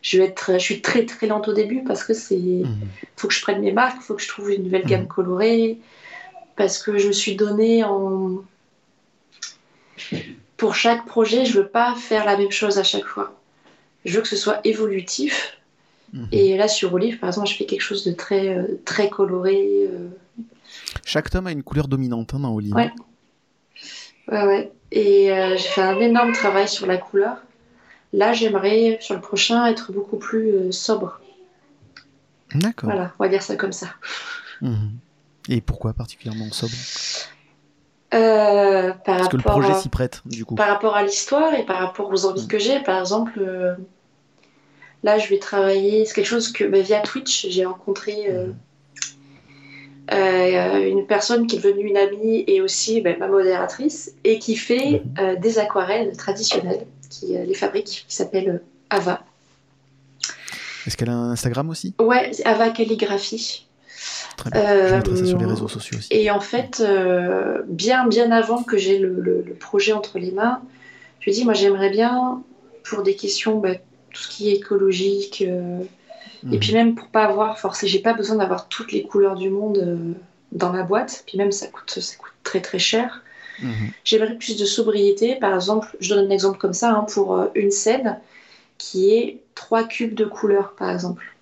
je 0.00 0.18
vais 0.18 0.26
être, 0.26 0.52
je 0.52 0.58
suis 0.58 0.80
très 0.80 1.06
très 1.06 1.26
lente 1.26 1.48
au 1.48 1.52
début 1.52 1.82
parce 1.82 2.04
que 2.04 2.14
c'est, 2.14 2.36
mhm. 2.36 2.88
faut 3.16 3.28
que 3.28 3.34
je 3.34 3.42
prenne 3.42 3.60
mes 3.60 3.72
marques, 3.72 4.00
faut 4.00 4.14
que 4.14 4.22
je 4.22 4.28
trouve 4.28 4.52
une 4.52 4.64
nouvelle 4.64 4.84
gamme 4.84 5.02
mhm. 5.02 5.08
colorée, 5.08 5.78
parce 6.56 6.82
que 6.82 6.98
je 6.98 7.08
me 7.08 7.12
suis 7.12 7.36
donné 7.36 7.84
en 7.84 8.42
pour 10.56 10.74
chaque 10.74 11.06
projet, 11.06 11.44
je 11.44 11.58
veux 11.58 11.68
pas 11.68 11.94
faire 11.94 12.24
la 12.24 12.36
même 12.36 12.50
chose 12.50 12.78
à 12.78 12.82
chaque 12.82 13.04
fois. 13.04 13.40
Je 14.04 14.16
veux 14.16 14.22
que 14.22 14.28
ce 14.28 14.36
soit 14.36 14.60
évolutif. 14.64 15.58
Mhm. 16.12 16.28
Et 16.32 16.56
là, 16.56 16.68
sur 16.68 16.92
Olive, 16.94 17.18
par 17.18 17.30
exemple, 17.30 17.48
je 17.48 17.56
fais 17.56 17.66
quelque 17.66 17.80
chose 17.80 18.04
de 18.04 18.12
très, 18.12 18.56
euh, 18.56 18.80
très 18.84 19.08
coloré. 19.08 19.88
Euh. 19.88 20.08
Chaque 21.04 21.30
tome 21.30 21.46
a 21.46 21.52
une 21.52 21.62
couleur 21.62 21.88
dominante 21.88 22.34
hein, 22.34 22.40
dans 22.40 22.54
Olive. 22.54 22.74
Ouais. 22.74 22.92
Ouais, 24.28 24.44
ouais. 24.44 24.72
Et 24.92 25.32
euh, 25.32 25.56
j'ai 25.56 25.68
fait 25.68 25.82
un 25.82 25.98
énorme 25.98 26.32
travail 26.32 26.68
sur 26.68 26.86
la 26.86 26.98
couleur. 26.98 27.38
Là, 28.12 28.32
j'aimerais, 28.32 28.98
sur 29.00 29.14
le 29.14 29.20
prochain, 29.20 29.66
être 29.66 29.92
beaucoup 29.92 30.18
plus 30.18 30.72
sobre. 30.72 31.20
D'accord. 32.54 32.90
Voilà, 32.90 33.12
on 33.18 33.24
va 33.24 33.28
dire 33.28 33.42
ça 33.42 33.56
comme 33.56 33.72
ça. 33.72 33.88
Mhm. 34.60 34.92
Et 35.48 35.60
pourquoi 35.60 35.92
particulièrement 35.92 36.50
sobre? 36.52 36.74
Euh, 38.14 38.92
par 38.92 39.16
Parce 39.16 39.28
que 39.28 39.36
le 39.36 39.42
projet 39.42 39.74
s'y 39.74 39.88
prête, 39.88 40.22
du 40.24 40.44
coup. 40.44 40.54
Par 40.54 40.68
rapport 40.68 40.94
à 40.94 41.02
l'histoire 41.02 41.52
et 41.54 41.64
par 41.64 41.78
rapport 41.78 42.10
aux 42.10 42.26
envies 42.26 42.46
que 42.46 42.58
j'ai. 42.58 42.80
Par 42.80 43.00
exemple, 43.00 43.32
euh, 43.38 43.74
là, 45.02 45.18
je 45.18 45.28
vais 45.28 45.38
travailler. 45.38 46.04
C'est 46.04 46.14
quelque 46.14 46.26
chose 46.26 46.52
que 46.52 46.64
bah, 46.64 46.80
via 46.80 47.00
Twitch, 47.00 47.48
j'ai 47.48 47.64
rencontré 47.64 48.28
euh, 50.12 50.76
mhm. 50.76 50.86
une 50.86 51.06
personne 51.06 51.46
qui 51.46 51.56
est 51.56 51.60
devenue 51.60 51.88
une 51.88 51.96
amie 51.96 52.44
et 52.46 52.60
aussi 52.60 53.00
bah, 53.00 53.16
ma 53.18 53.26
modératrice 53.26 54.14
et 54.22 54.38
qui 54.38 54.56
fait 54.56 55.02
mhm. 55.18 55.36
des 55.40 55.58
aquarelles 55.58 56.16
traditionnelles, 56.16 56.86
qui 57.10 57.36
les 57.36 57.54
fabrique, 57.54 58.04
qui 58.06 58.14
s'appelle 58.14 58.62
Ava. 58.90 59.24
Est-ce 60.86 60.96
qu'elle 60.96 61.10
a 61.10 61.14
un 61.14 61.30
Instagram 61.30 61.70
aussi? 61.70 61.94
Ouais, 61.98 62.30
Ava 62.44 62.70
Calligraphie. 62.70 63.66
Euh, 64.54 65.00
ça 65.00 65.24
sur 65.24 65.38
les 65.38 65.46
réseaux 65.46 65.68
sociaux 65.68 65.98
aussi. 65.98 66.08
Et 66.10 66.30
en 66.30 66.40
fait, 66.40 66.80
euh, 66.80 67.62
bien, 67.66 68.06
bien 68.06 68.30
avant 68.30 68.62
que 68.62 68.76
j'ai 68.76 68.98
le, 68.98 69.44
projet 69.58 69.92
entre 69.92 70.18
les 70.18 70.30
mains, 70.30 70.60
je 71.20 71.30
me 71.30 71.34
dis, 71.34 71.44
moi 71.44 71.54
j'aimerais 71.54 71.90
bien, 71.90 72.42
pour 72.82 73.02
des 73.02 73.16
questions, 73.16 73.58
bah, 73.58 73.74
tout 74.12 74.22
ce 74.22 74.28
qui 74.28 74.50
est 74.50 74.54
écologique, 74.54 75.44
euh, 75.46 75.80
et 76.52 76.58
puis 76.58 76.72
mhm. 76.72 76.78
même 76.78 76.94
pour 76.94 77.08
pas 77.08 77.24
avoir, 77.24 77.58
forcément, 77.58 77.90
j'ai 77.90 78.00
pas 78.00 78.12
besoin 78.12 78.36
d'avoir 78.36 78.68
toutes 78.68 78.92
les 78.92 79.02
couleurs 79.02 79.34
du 79.34 79.48
monde 79.50 80.14
dans 80.52 80.70
ma 80.70 80.82
boîte, 80.82 81.24
puis 81.26 81.38
même 81.38 81.52
ça 81.52 81.66
coûte, 81.68 81.98
ça 81.98 82.16
coûte 82.16 82.32
très 82.42 82.60
très 82.60 82.78
cher. 82.78 83.22
Mhm. 83.62 83.90
J'aimerais 84.04 84.36
plus 84.36 84.58
de 84.58 84.64
sobriété. 84.64 85.36
Par 85.36 85.54
exemple, 85.54 85.96
je 86.00 86.14
donne 86.14 86.26
un 86.26 86.30
exemple 86.30 86.58
comme 86.58 86.74
ça, 86.74 86.90
hein, 86.90 87.06
pour 87.12 87.48
une 87.54 87.70
scène 87.70 88.18
qui 88.76 89.14
est 89.14 89.40
trois 89.54 89.84
cubes 89.84 90.14
de 90.14 90.24
couleurs, 90.24 90.74
par 90.76 90.90
exemple 90.90 91.33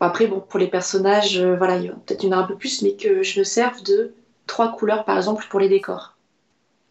après, 0.00 0.26
bon, 0.26 0.40
pour 0.40 0.58
les 0.58 0.66
personnages, 0.68 1.38
euh, 1.38 1.56
voilà, 1.56 1.76
il 1.76 1.84
y 1.84 1.88
a 1.88 1.92
peut-être 1.92 2.24
une 2.24 2.34
un 2.34 2.42
peu 2.42 2.54
plus, 2.56 2.82
mais 2.82 2.92
que 2.92 3.22
je 3.22 3.38
me 3.38 3.44
serve 3.44 3.82
de 3.82 4.12
trois 4.46 4.72
couleurs, 4.72 5.04
par 5.04 5.16
exemple, 5.16 5.46
pour 5.48 5.60
les 5.60 5.68
décors. 5.68 6.14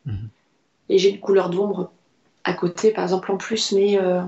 Mhm. 0.05 0.29
Et 0.89 0.97
j'ai 0.97 1.09
une 1.09 1.19
couleur 1.19 1.49
d'ombre 1.49 1.91
à 2.43 2.53
côté, 2.53 2.91
par 2.91 3.03
exemple, 3.03 3.31
en 3.31 3.37
plus, 3.37 3.71
mais 3.71 3.99
euh, 3.99 4.21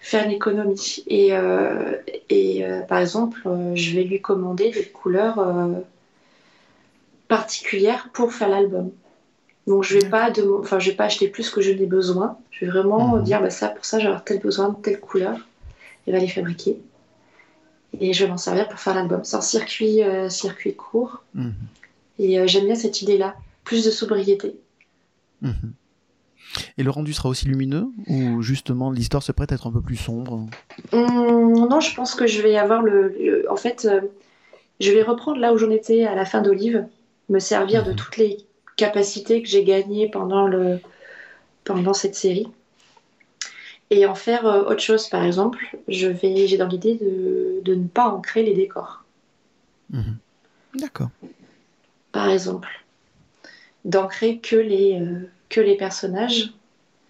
faire 0.00 0.24
une 0.24 0.32
économie. 0.32 1.02
Et, 1.06 1.28
euh, 1.32 1.96
et 2.28 2.64
par 2.88 2.98
exemple, 2.98 3.40
je 3.74 3.94
vais 3.94 4.04
lui 4.04 4.20
commander 4.20 4.70
des 4.70 4.84
couleurs 4.86 5.38
particulières 7.28 8.08
pour 8.12 8.32
faire 8.32 8.48
l'album. 8.48 8.90
Donc 9.66 9.84
je 9.84 9.98
vais 9.98 10.08
pas 10.08 10.30
de, 10.30 10.42
enfin 10.60 10.78
je 10.78 10.90
vais 10.90 10.96
pas 10.96 11.04
acheter 11.04 11.28
plus 11.28 11.50
que 11.50 11.60
je 11.60 11.70
n'ai 11.72 11.86
besoin. 11.86 12.38
Je 12.50 12.64
vais 12.64 12.70
vraiment 12.70 13.16
Mhm. 13.16 13.22
dire 13.22 13.40
bah 13.42 13.50
ça 13.50 13.68
pour 13.68 13.84
ça 13.84 13.98
j'ai 13.98 14.12
tel 14.24 14.40
besoin, 14.40 14.74
telle 14.82 14.98
couleur, 14.98 15.36
et 16.06 16.12
va 16.12 16.18
les 16.18 16.28
fabriquer. 16.28 16.80
Et 18.00 18.12
je 18.12 18.24
vais 18.24 18.30
m'en 18.30 18.36
servir 18.36 18.68
pour 18.68 18.78
faire 18.78 18.94
l'album. 18.94 19.20
C'est 19.24 19.36
un 19.36 19.40
circuit 19.40 20.02
euh, 20.02 20.28
circuit 20.28 20.74
court. 20.74 21.22
Mhm. 21.34 21.52
Et 22.18 22.38
euh, 22.38 22.46
j'aime 22.46 22.66
bien 22.66 22.74
cette 22.74 23.00
idée-là, 23.02 23.34
plus 23.64 23.84
de 23.84 23.90
sobriété. 23.90 24.56
Mhm. 25.42 25.72
Et 26.78 26.82
le 26.82 26.90
rendu 26.90 27.12
sera 27.12 27.28
aussi 27.28 27.46
lumineux 27.46 27.88
ou 28.06 28.40
justement 28.42 28.90
l'histoire 28.90 29.22
se 29.22 29.32
prête 29.32 29.52
à 29.52 29.56
être 29.56 29.66
un 29.66 29.72
peu 29.72 29.82
plus 29.82 29.96
sombre? 29.96 30.46
Hum, 30.92 31.68
non, 31.68 31.80
je 31.80 31.94
pense 31.94 32.14
que 32.14 32.26
je 32.26 32.40
vais 32.40 32.56
avoir 32.56 32.82
le. 32.82 33.08
le- 33.08 33.50
en 33.50 33.56
fait, 33.56 33.84
euh, 33.90 34.00
je 34.80 34.90
vais 34.92 35.02
reprendre 35.02 35.38
là 35.38 35.52
où 35.52 35.58
j'en 35.58 35.70
étais 35.70 36.04
à 36.04 36.14
la 36.14 36.24
fin 36.24 36.40
d'Olive, 36.40 36.86
me 37.28 37.38
servir 37.38 37.84
de 37.84 37.90
Mhm. 37.90 37.96
toutes 37.96 38.16
les 38.16 38.38
capacités 38.76 39.42
que 39.42 39.48
j'ai 39.48 39.64
gagnées 39.64 40.08
pendant, 40.08 40.46
le, 40.46 40.78
pendant 41.64 41.92
cette 41.94 42.14
série 42.14 42.46
et 43.90 44.06
en 44.06 44.14
faire 44.14 44.46
euh, 44.46 44.62
autre 44.64 44.80
chose. 44.80 45.08
Par 45.08 45.24
exemple, 45.24 45.76
je 45.88 46.06
vais, 46.08 46.46
j'ai 46.46 46.56
dans 46.58 46.66
l'idée 46.68 46.94
de, 46.96 47.60
de 47.64 47.74
ne 47.74 47.86
pas 47.86 48.08
ancrer 48.08 48.42
les 48.42 48.54
décors. 48.54 49.04
Mhm. 49.90 50.16
D'accord. 50.74 51.08
Par 52.12 52.28
exemple, 52.28 52.68
d'ancrer 53.84 54.38
que 54.38 54.56
les, 54.56 55.00
euh, 55.00 55.28
que 55.48 55.60
les 55.60 55.76
personnages 55.76 56.52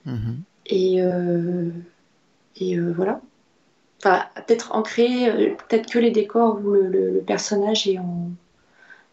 Mhm. 0.07 0.41
et, 0.67 1.03
euh, 1.03 1.69
et 2.57 2.77
euh, 2.79 2.93
voilà. 2.93 3.21
Enfin, 3.99 4.25
peut-être 4.37 4.73
ancrer, 4.77 5.57
peut-être 5.69 5.91
que 5.91 5.99
les 5.99 6.13
décors 6.13 6.61
où 6.65 6.71
le, 6.73 6.87
le- 6.87 7.11
le 7.11 7.21
personnage 7.21 7.89
est 7.89 7.99
en- 7.99 8.31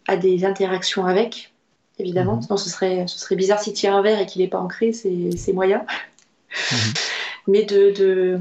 a 0.06 0.16
des 0.16 0.44
interactions 0.44 1.04
avec, 1.06 1.52
évidemment. 1.98 2.36
Mhm. 2.36 2.42
Sinon, 2.42 2.56
ce 2.56 2.70
serait, 2.70 3.06
ce 3.08 3.18
serait 3.18 3.34
bizarre 3.34 3.58
s'il 3.60 3.72
tire 3.72 3.94
un 3.96 4.02
verre 4.02 4.20
et 4.20 4.26
qu'il 4.26 4.42
n'est 4.42 4.48
pas 4.48 4.60
ancré, 4.60 4.92
c'est 4.92 5.32
c'est 5.36 5.52
moyen. 5.52 5.84
Mais 7.46 7.64
de, 7.64 7.90
de. 7.92 8.40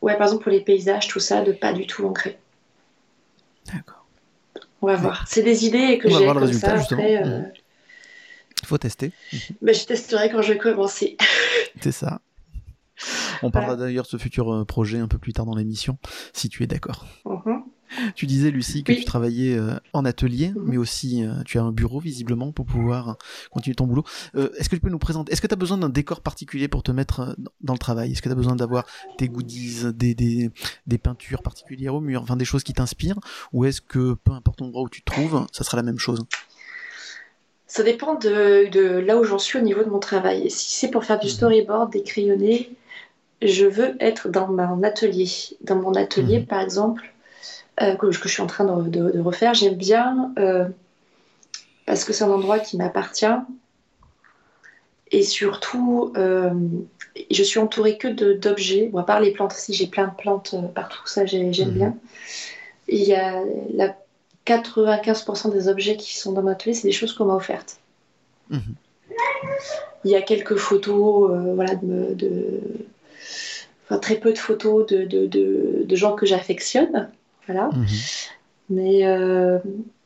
Ouais, 0.00 0.16
par 0.16 0.26
exemple, 0.28 0.42
pour 0.44 0.52
les 0.52 0.60
paysages, 0.60 1.08
tout 1.08 1.20
ça, 1.20 1.42
de 1.42 1.52
pas 1.52 1.72
du 1.72 1.86
tout 1.86 2.06
ancrer. 2.06 2.38
D'accord. 3.72 4.06
On 4.80 4.86
va 4.86 4.94
Ouais. 4.94 5.00
voir. 5.00 5.24
C'est 5.28 5.42
des 5.42 5.66
idées 5.66 5.98
que 5.98 6.08
On 6.08 6.12
va 6.12 6.18
j'ai 6.18 6.24
voir 6.24 6.34
le 6.34 6.40
comme 6.40 6.46
résultat, 6.48 6.68
ça. 6.70 6.76
justement. 6.78 7.00
Après, 7.02 7.26
euh. 7.26 7.42
Il 8.62 8.66
faut 8.66 8.78
tester. 8.78 9.12
bah, 9.62 9.72
je 9.72 9.84
testerai 9.84 10.30
quand 10.30 10.42
je 10.42 10.52
vais 10.52 10.58
commencer. 10.58 11.16
C'est 11.80 11.92
ça. 11.92 12.20
On 13.42 13.50
parlera 13.52 13.76
d'ailleurs 13.76 14.04
de 14.04 14.08
ce 14.08 14.16
futur 14.16 14.52
euh, 14.52 14.64
projet 14.64 14.98
un 14.98 15.06
peu 15.06 15.18
plus 15.18 15.32
tard 15.32 15.46
dans 15.46 15.54
l'émission, 15.54 15.98
si 16.32 16.48
tu 16.48 16.64
es 16.64 16.66
d'accord. 16.66 17.06
Mhm. 17.24 17.62
Tu 18.14 18.26
disais, 18.26 18.50
Lucie, 18.50 18.84
que 18.84 18.92
Oui. 18.92 18.98
tu 18.98 19.04
travaillais 19.04 19.56
euh, 19.56 19.74
en 19.92 20.04
atelier, 20.04 20.50
Mhm. 20.54 20.62
mais 20.66 20.76
aussi 20.76 21.24
euh, 21.24 21.42
tu 21.44 21.58
as 21.58 21.62
un 21.62 21.72
bureau 21.72 22.00
visiblement 22.00 22.52
pour 22.52 22.66
pouvoir 22.66 23.16
continuer 23.50 23.74
ton 23.74 23.86
boulot. 23.86 24.04
Euh, 24.36 24.50
est-ce 24.58 24.68
que 24.68 24.76
tu 24.76 24.80
peux 24.80 24.90
nous 24.90 24.98
présenter 24.98 25.32
Est-ce 25.32 25.40
que 25.40 25.46
tu 25.46 25.54
as 25.54 25.56
besoin 25.56 25.78
d'un 25.78 25.88
décor 25.88 26.20
particulier 26.20 26.68
pour 26.68 26.82
te 26.82 26.92
mettre 26.92 27.36
dans- 27.62 27.72
le 27.72 27.78
travail? 27.78 28.12
Est-ce 28.12 28.22
que 28.22 28.28
tu 28.28 28.32
as 28.32 28.36
besoin 28.36 28.56
d'avoir 28.56 28.84
des 29.18 29.28
goodies, 29.28 29.92
des, 29.94 30.14
des, 30.14 30.50
des 30.86 30.98
peintures 30.98 31.42
particulières 31.42 31.94
au 31.94 32.00
mur, 32.00 32.22
enfin 32.22 32.36
des 32.36 32.44
choses 32.44 32.62
qui 32.62 32.72
t'inspirent? 32.72 33.18
Ou 33.52 33.64
est-ce 33.64 33.80
que 33.80 34.14
peu 34.14 34.32
importe 34.32 34.60
l'endroit 34.60 34.82
où 34.82 34.88
tu 34.88 35.02
te 35.02 35.10
trouves, 35.10 35.46
ça 35.52 35.64
sera 35.64 35.76
la 35.76 35.82
même 35.82 35.98
chose? 35.98 36.24
Ça 37.66 37.82
dépend 37.82 38.14
de, 38.14 38.70
de 38.70 38.98
là 38.98 39.18
où 39.18 39.24
j'en 39.24 39.38
suis 39.38 39.58
au 39.58 39.62
niveau 39.62 39.82
de 39.84 39.90
mon 39.90 39.98
travail. 39.98 40.46
Et 40.46 40.50
si 40.50 40.72
c'est 40.72 40.88
pour 40.90 41.04
faire 41.04 41.18
du 41.18 41.26
Mhm. 41.26 41.32
storyboard, 41.32 41.92
des 41.92 42.02
crayonnés, 42.02 42.70
je 43.42 43.66
veux 43.66 43.94
être 44.00 44.28
dans 44.30 44.48
mon 44.48 44.82
atelier. 44.82 45.28
Dans 45.62 45.76
mon 45.76 45.92
atelier, 45.94 46.40
Mhm. 46.40 46.46
par 46.46 46.60
exemple, 46.60 47.12
euh, 47.82 47.94
que, 47.96 48.06
que 48.06 48.28
je 48.28 48.32
suis 48.32 48.42
en 48.42 48.46
train 48.46 48.64
de, 48.64 48.88
de- 48.88 49.10
de 49.10 49.20
refaire, 49.20 49.54
j'aime 49.54 49.74
bien 49.76 50.32
euh, 50.38 50.64
parce 51.86 52.04
que 52.04 52.12
c'est 52.12 52.24
un 52.24 52.30
endroit 52.30 52.58
qui 52.58 52.76
m'appartient. 52.76 53.26
Et 55.10 55.22
surtout, 55.22 56.12
euh, 56.16 56.50
je 57.30 57.42
suis 57.42 57.58
entourée 57.58 57.96
que 57.96 58.08
d'objets. 58.34 58.88
Bon, 58.88 58.98
à 58.98 59.04
part 59.04 59.20
les 59.20 59.32
plantes, 59.32 59.52
si 59.52 59.72
j'ai 59.72 59.86
plein 59.86 60.06
de 60.08 60.14
plantes 60.14 60.54
partout, 60.74 61.00
ça 61.06 61.24
j'ai- 61.24 61.52
j'aime 61.52 61.68
Mhm. 61.68 61.74
bien. 61.74 61.94
Il 62.88 63.02
y 63.02 63.14
a 63.14 63.42
la 63.74 63.96
95% 64.44 65.48
des 65.50 65.68
objets 65.68 65.96
qui 65.96 66.18
sont 66.18 66.32
dans 66.32 66.42
mon 66.42 66.48
atelier, 66.48 66.74
c'est 66.74 66.88
des 66.88 66.92
choses 66.92 67.12
qu'on 67.14 67.24
m'a 67.26 67.34
offertes. 67.34 67.78
Mhm. 68.50 68.60
Il 70.04 70.10
y 70.10 70.14
a 70.16 70.22
quelques 70.22 70.56
photos, 70.56 71.30
voilà, 71.54 71.74
de, 71.74 72.14
de- 72.14 72.60
enfin, 73.84 73.98
très 73.98 74.16
peu 74.16 74.32
de 74.32 74.38
photos 74.38 74.86
de, 74.86 75.04
de, 75.04 75.26
de- 75.26 75.82
de 75.84 75.96
gens 75.96 76.14
que 76.14 76.24
j'affectionne, 76.26 77.10
voilà. 77.48 77.70
Mhm. 77.74 77.86
Mais 78.70 79.06
euh, 79.06 79.58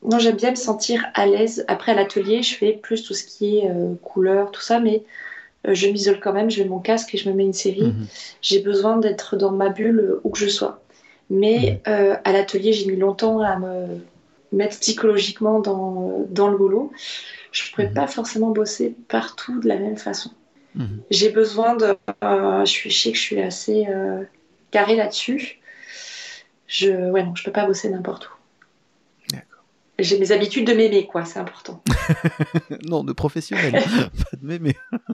non, 0.05 0.18
j'aime 0.20 0.37
bien 0.37 0.50
me 0.52 0.57
sentir 0.57 1.07
à 1.14 1.26
l'aise. 1.26 1.64
Après, 1.68 1.92
à 1.92 1.96
l'atelier, 1.96 2.42
je 2.42 2.57
fais 2.57 2.74
plus 2.74 3.05
tout 3.05 3.14
ce 3.14 3.24
qui 3.24 3.59
est 3.59 3.70
euh, 3.70 3.94
couleur, 4.02 4.52
tout 4.52 4.61
ça, 4.61 4.81
mais 4.81 5.05
euh, 5.68 5.74
je 5.74 5.88
m'isole 5.88 6.20
quand 6.20 6.33
même. 6.35 6.50
Je 6.50 6.62
mets 6.62 6.68
mon 6.68 6.81
casque 6.81 7.14
et 7.14 7.18
je 7.18 7.28
me 7.31 7.35
mets 7.35 7.44
une 7.44 7.52
série. 7.55 7.94
Mhm. 7.94 8.09
J'ai 8.42 8.61
besoin 8.61 8.98
d'être 8.98 9.37
dans 9.37 9.52
ma 9.52 9.70
bulle 9.70 10.00
euh, 10.00 10.20
où 10.24 10.31
que 10.31 10.38
je 10.38 10.48
sois. 10.48 10.83
Mais 11.31 11.83
euh, 11.88 12.16
à 12.24 12.33
l'atelier, 12.33 12.72
j'ai 12.72 12.87
mis 12.90 12.96
longtemps 12.98 13.40
à 13.40 13.59
me 13.59 13.87
mettre 14.52 14.78
psychologiquement 14.81 15.61
dans, 15.61 16.26
dans 16.31 16.48
le 16.48 16.59
boulot. 16.59 16.92
Je 17.52 17.64
ne 17.64 17.70
pourrais 17.72 17.88
Mhm. 17.88 17.94
pas 17.94 18.07
forcément 18.09 18.50
bosser 18.50 18.96
partout 19.09 19.61
de 19.61 19.68
la 19.68 19.76
même 19.78 19.96
façon. 19.98 20.31
Mhm. 20.74 21.00
J'ai 21.11 21.31
besoin 21.31 21.76
de. 21.76 21.96
je 22.22 22.88
sais 22.90 23.12
que 23.12 23.18
je 23.18 23.22
suis 23.22 23.40
assez 23.40 23.87
carrée 24.70 24.96
là-dessus. 24.96 25.61
Je, 26.72 27.11
ouais, 27.11 27.26
je 27.35 27.44
peux 27.44 27.52
pas 27.52 27.66
bosser 27.66 27.90
n'importe 27.90 28.28
où. 28.28 28.32
J'ai 29.98 30.18
mes 30.18 30.32
habitudes 30.32 30.66
de 30.66 30.72
m'aimer, 30.72 31.06
quoi, 31.06 31.26
c'est 31.26 31.38
important. 31.38 31.82
non, 32.88 33.04
de 33.04 33.12
professionnel, 33.12 33.72
pas 34.30 34.37
de 34.37 34.46
mémé. 34.46 34.74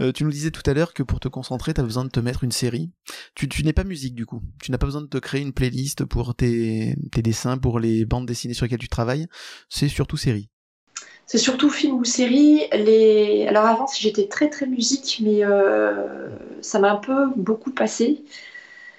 Euh, 0.00 0.12
tu 0.12 0.22
nous 0.22 0.30
disais 0.30 0.52
tout 0.52 0.62
à 0.70 0.74
l'heure 0.74 0.94
que 0.94 1.02
pour 1.02 1.18
te 1.18 1.26
concentrer, 1.26 1.74
tu 1.74 1.80
as 1.80 1.82
besoin 1.82 2.04
de 2.04 2.08
te 2.08 2.20
mettre 2.20 2.44
une 2.44 2.52
série. 2.52 2.92
Tu, 3.34 3.48
tu 3.48 3.64
n'es 3.64 3.72
pas 3.72 3.82
musique 3.82 4.14
du 4.14 4.26
coup. 4.26 4.40
Tu 4.62 4.70
n'as 4.70 4.78
pas 4.78 4.86
besoin 4.86 5.00
de 5.00 5.08
te 5.08 5.18
créer 5.18 5.40
une 5.40 5.52
playlist 5.52 6.04
pour 6.04 6.36
tes, 6.36 6.94
tes 7.10 7.20
dessins, 7.20 7.58
pour 7.58 7.80
les 7.80 8.04
bandes 8.04 8.24
dessinées 8.24 8.54
sur 8.54 8.64
lesquelles 8.64 8.78
tu 8.78 8.86
travailles. 8.86 9.26
C'est 9.68 9.88
surtout 9.88 10.16
série. 10.16 10.50
C'est 11.26 11.38
surtout 11.38 11.68
film 11.68 11.96
ou 11.96 12.04
série. 12.04 12.68
Les... 12.72 13.48
Alors 13.48 13.64
avant, 13.64 13.86
j'étais 13.98 14.28
très 14.28 14.48
très 14.48 14.66
musique, 14.66 15.20
mais 15.20 15.44
euh, 15.44 16.28
ça 16.60 16.78
m'a 16.78 16.92
un 16.92 16.98
peu 16.98 17.30
beaucoup 17.34 17.72
passé. 17.72 18.22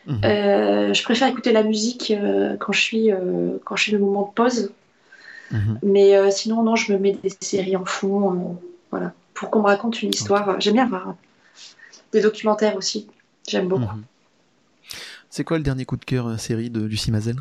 Mhm. 0.10 0.22
Euh, 0.26 0.94
je 0.94 1.04
préfère 1.04 1.28
écouter 1.28 1.52
la 1.52 1.64
musique 1.64 2.12
euh, 2.12 2.58
quand 2.58 2.74
je 2.74 2.82
suis 2.82 3.12
euh, 3.12 3.58
quand 3.64 3.76
je 3.76 3.84
suis 3.84 3.92
le 3.92 4.00
moment 4.00 4.28
de 4.28 4.34
pause. 4.34 4.72
Mhm. 5.52 5.80
Mais 5.84 6.32
sinon, 6.32 6.64
non, 6.64 6.76
je 6.76 6.94
me 6.94 7.00
mets 7.00 7.14
des 7.14 7.32
séries 7.40 7.76
en 7.76 7.86
fond, 7.86 8.60
voilà, 8.92 9.14
pour 9.34 9.50
qu'on 9.50 9.62
me 9.62 9.68
raconte 9.68 10.02
une 10.04 10.10
histoire. 10.10 10.60
J'aime 10.60 10.74
bien 10.74 10.88
voir 10.88 11.16
des 12.12 12.22
documentaires 12.22 12.76
aussi. 12.76 13.08
J'aime 13.48 13.68
beaucoup. 13.68 13.96
Mhm. 13.96 14.04
C'est 15.32 15.44
quoi 15.44 15.58
le 15.58 15.64
dernier 15.64 15.86
coup 15.86 15.98
de 15.98 16.06
cœur 16.06 16.40
série 16.40 16.70
de 16.70 16.82
Lucie 16.82 17.12
Mazel? 17.12 17.38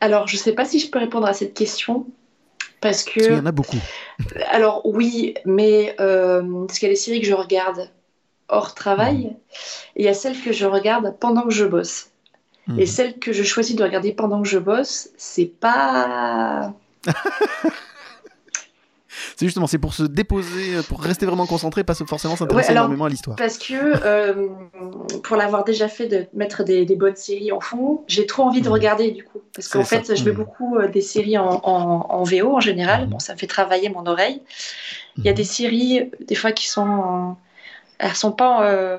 Alors, 0.00 0.26
je 0.26 0.36
sais 0.36 0.52
pas 0.52 0.64
si 0.64 0.78
je 0.80 0.90
peux 0.90 0.98
répondre 0.98 1.26
à 1.26 1.32
cette 1.32 1.54
question 1.54 2.06
parce 2.80 3.02
que 3.02 3.14
Parce 3.14 3.26
qu'il 3.26 3.36
y 3.36 3.40
en 3.40 3.46
a 3.46 3.52
beaucoup. 3.52 3.78
Alors 4.50 4.82
oui, 4.84 5.34
mais 5.46 5.96
euh, 6.00 6.66
parce 6.66 6.78
qu'il 6.78 6.88
y 6.88 6.90
a 6.90 6.94
des 6.94 7.00
séries 7.00 7.20
que 7.20 7.26
je 7.26 7.32
regarde 7.32 7.88
hors 8.54 8.74
travail, 8.74 9.36
et 9.96 10.02
il 10.02 10.04
y 10.04 10.08
a 10.08 10.14
celles 10.14 10.40
que 10.40 10.52
je 10.52 10.66
regarde 10.66 11.14
pendant 11.20 11.42
que 11.42 11.50
je 11.54 11.64
bosse. 11.64 12.10
Et 12.78 12.86
celles 12.86 13.18
que 13.18 13.32
je 13.34 13.42
choisis 13.42 13.76
de 13.76 13.82
regarder 13.84 14.12
pendant 14.12 14.40
que 14.42 14.48
je 14.48 14.58
bosse, 14.58 15.10
c'est 15.18 15.44
pas... 15.60 16.72
C'est 19.36 19.46
justement, 19.46 19.66
c'est 19.68 19.78
pour 19.78 19.94
se 19.94 20.02
déposer, 20.02 20.74
euh, 20.76 20.82
pour 20.82 21.00
rester 21.00 21.24
vraiment 21.24 21.46
concentré, 21.46 21.84
pas 21.84 21.94
forcément 21.94 22.34
s'intéresser 22.36 22.72
énormément 22.72 23.04
à 23.04 23.08
l'histoire. 23.08 23.36
Parce 23.36 23.58
que 23.58 23.74
euh, 23.74 24.48
pour 25.22 25.36
l'avoir 25.36 25.64
déjà 25.64 25.88
fait 25.88 26.06
de 26.06 26.26
mettre 26.34 26.64
des, 26.64 26.84
des 26.84 26.96
bonnes 26.96 27.14
séries 27.16 27.52
en 27.52 27.60
fond, 27.60 28.02
j'ai 28.08 28.26
trop 28.26 28.42
envie 28.44 28.60
de 28.60 28.66
Mhm. 28.66 28.72
regarder 28.72 29.10
du 29.12 29.22
coup. 29.24 29.40
Parce 29.54 29.68
qu'en 29.68 29.84
fait, 29.84 30.04
ça. 30.06 30.14
je 30.16 30.24
mets 30.24 30.30
Mhm. 30.32 30.36
beaucoup 30.36 30.76
euh, 30.78 30.88
des 30.88 31.00
séries 31.00 31.38
en, 31.38 31.60
en- 31.64 32.06
en 32.08 32.22
VO 32.24 32.56
en 32.56 32.60
général. 32.60 33.06
Bon, 33.06 33.18
ça 33.20 33.34
me 33.34 33.38
fait 33.38 33.46
travailler 33.46 33.88
mon 33.88 34.04
oreille. 34.06 34.42
Il 35.18 35.24
y 35.24 35.28
a 35.28 35.32
des 35.32 35.44
séries, 35.44 36.10
des 36.20 36.34
fois, 36.34 36.50
qui 36.52 36.68
sont. 36.68 36.80
en- 36.82 37.38
Elles 37.98 38.14
sont 38.14 38.32
pas. 38.32 38.66
euh, 38.70 38.98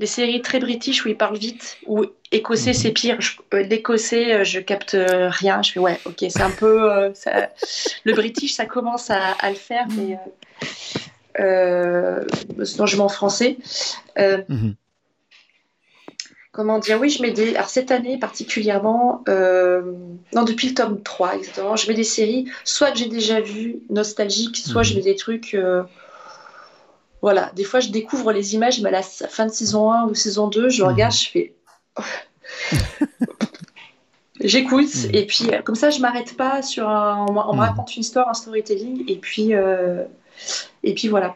Les 0.00 0.06
séries 0.06 0.42
très 0.42 0.60
british 0.60 1.04
où 1.04 1.08
ils 1.08 1.16
parlent 1.16 1.36
vite, 1.38 1.78
ou 1.86 2.04
écossais 2.30 2.70
Mhm. 2.70 2.74
c'est 2.76 2.90
pire. 2.92 3.18
Euh, 3.52 3.62
L'écossais, 3.64 4.32
euh, 4.32 4.44
je 4.44 4.60
capte 4.60 4.96
rien. 4.96 5.60
Je 5.62 5.72
fais 5.72 5.80
ouais, 5.80 5.98
ok, 6.04 6.18
c'est 6.20 6.40
un 6.40 6.50
peu. 6.50 6.90
euh, 6.92 7.10
ça- 7.14 7.48
Le 8.04 8.12
british, 8.12 8.52
ça 8.54 8.64
commence 8.66 9.10
à, 9.10 9.32
à 9.40 9.50
le 9.50 9.56
faire, 9.56 9.86
mais. 9.96 10.16
euh, 11.40 11.40
euh, 11.40 12.64
Sinon, 12.64 12.86
je 12.86 12.96
mets 12.96 13.02
en 13.02 13.08
français. 13.08 13.56
Mhm. 14.16 14.74
comment 16.52 16.78
dire? 16.78 16.98
Oui, 17.00 17.10
je 17.10 17.22
mets 17.22 17.30
des. 17.32 17.54
Alors, 17.56 17.68
cette 17.68 17.90
année 17.90 18.18
particulièrement, 18.18 19.24
non, 19.26 20.44
depuis 20.44 20.68
le 20.68 20.74
tome 20.74 21.02
3, 21.02 21.34
exactement, 21.36 21.76
je 21.76 21.88
mets 21.88 21.94
des 21.94 22.04
séries, 22.04 22.46
soit 22.64 22.90
que 22.92 22.98
j'ai 22.98 23.08
déjà 23.08 23.40
vues, 23.40 23.80
nostalgiques, 23.90 24.56
soit 24.56 24.82
Mhm. 24.82 24.84
je 24.88 24.94
mets 24.96 25.02
des 25.02 25.16
trucs. 25.16 25.56
Voilà, 27.22 27.50
des 27.56 27.64
fois 27.64 27.80
je 27.80 27.88
découvre 27.90 28.32
les 28.32 28.54
images, 28.54 28.80
mais 28.80 28.88
à 28.90 28.92
la 28.92 29.02
fin 29.02 29.46
de 29.46 29.50
saison 29.52 29.90
1 29.92 30.04
ou 30.08 30.14
saison 30.14 30.46
2, 30.48 30.68
je 30.68 30.82
Mhm. 30.82 30.88
regarde, 30.88 31.14
je 31.14 31.28
fais. 31.28 31.54
J'écoute, 34.40 34.94
Mhm. 34.94 35.10
et 35.14 35.26
puis 35.26 35.50
euh, 35.52 35.62
comme 35.62 35.74
ça, 35.74 35.90
je 35.90 36.00
m'arrête 36.00 36.36
pas 36.36 36.62
sur 36.62 36.88
un. 36.88 37.26
On, 37.28 37.32
me 37.32 37.52
Mhm. 37.54 37.58
raconte 37.60 37.96
une 37.96 38.02
histoire, 38.02 38.28
un 38.28 38.34
storytelling, 38.34 39.04
et 39.08 39.16
puis. 39.16 39.54
euh, 39.54 40.04
Et 40.84 40.94
puis 40.94 41.08
voilà. 41.08 41.34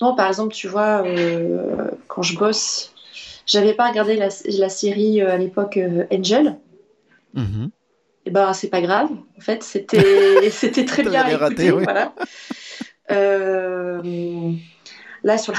Non, 0.00 0.14
par 0.16 0.28
exemple, 0.28 0.54
tu 0.54 0.66
vois, 0.68 1.02
euh, 1.04 1.90
quand 2.08 2.22
je 2.22 2.38
bosse, 2.38 2.94
j'avais 3.46 3.74
pas 3.74 3.90
regardé 3.90 4.16
la, 4.16 4.28
la 4.58 4.68
série 4.70 5.20
euh, 5.20 5.32
à 5.32 5.36
l'époque 5.36 5.78
Angel. 6.10 6.56
Mhm. 7.34 7.68
Et 8.24 8.30
ben, 8.30 8.54
c'est 8.54 8.70
pas 8.70 8.80
grave. 8.80 9.10
En 9.36 9.40
fait, 9.42 9.62
c'était 9.62 10.50
très 10.86 11.02
bien 11.02 11.20
écouté. 11.26 11.34
raté, 11.36 11.72
oui. 11.72 11.84
Voilà. 11.84 12.14
Euh, 15.24 15.28
là, 15.28 15.38
sur 15.38 15.52
la 15.52 15.58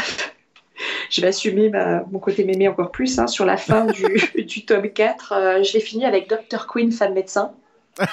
je 1.10 1.22
vais 1.22 1.28
assumer 1.28 1.70
ma- 1.70 2.04
mon 2.12 2.20
côté 2.20 2.44
mémé 2.44 2.68
encore 2.68 2.92
plus. 2.92 3.18
hein. 3.20 3.28
Sur 3.28 3.46
la 3.46 3.58
fin 3.58 3.86
du, 3.86 4.04
du 4.46 4.66
tome 4.66 4.90
4, 4.90 5.34
euh, 5.34 5.64
je 5.64 5.74
l'ai 5.74 5.80
fini 5.80 6.06
avec 6.06 6.30
Dr. 6.30 6.68
Queen, 6.68 6.92
femme 6.92 7.14
médecin. 7.14 7.52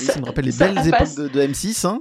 Oui, 0.00 0.06
ça 0.06 0.20
me 0.20 0.26
rappelle 0.26 0.44
les 0.44 0.52
belles 0.52 0.86
époques 0.86 1.14
de, 1.16 1.28
de 1.28 1.40
M6. 1.40 1.86
Hein. 1.86 1.98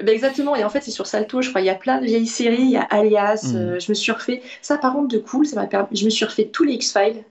Ben 0.00 0.10
exactement, 0.14 0.54
et 0.54 0.62
en 0.62 0.70
fait 0.70 0.80
c'est 0.80 0.92
sur 0.92 1.06
Salto, 1.08 1.42
je 1.42 1.48
crois, 1.50 1.60
il 1.60 1.64
y 1.66 1.70
a 1.70 1.74
plein 1.74 2.00
de 2.00 2.06
vieilles 2.06 2.28
séries, 2.28 2.62
il 2.62 2.70
y 2.70 2.76
a 2.76 2.82
Alias, 2.82 3.50
Mhm. 3.52 3.56
euh, 3.56 3.80
je 3.80 3.90
me 3.90 3.94
suis 3.94 4.12
refait, 4.12 4.40
ça 4.62 4.78
par 4.78 4.92
contre 4.94 5.08
de 5.08 5.18
cool, 5.18 5.44
ça 5.44 5.56
m'a 5.56 5.66
permis, 5.66 5.88
je 5.96 6.04
me 6.04 6.10
suis 6.10 6.24
refait 6.24 6.46
tous 6.46 6.62
les 6.64 6.74
X-Files. 6.74 7.24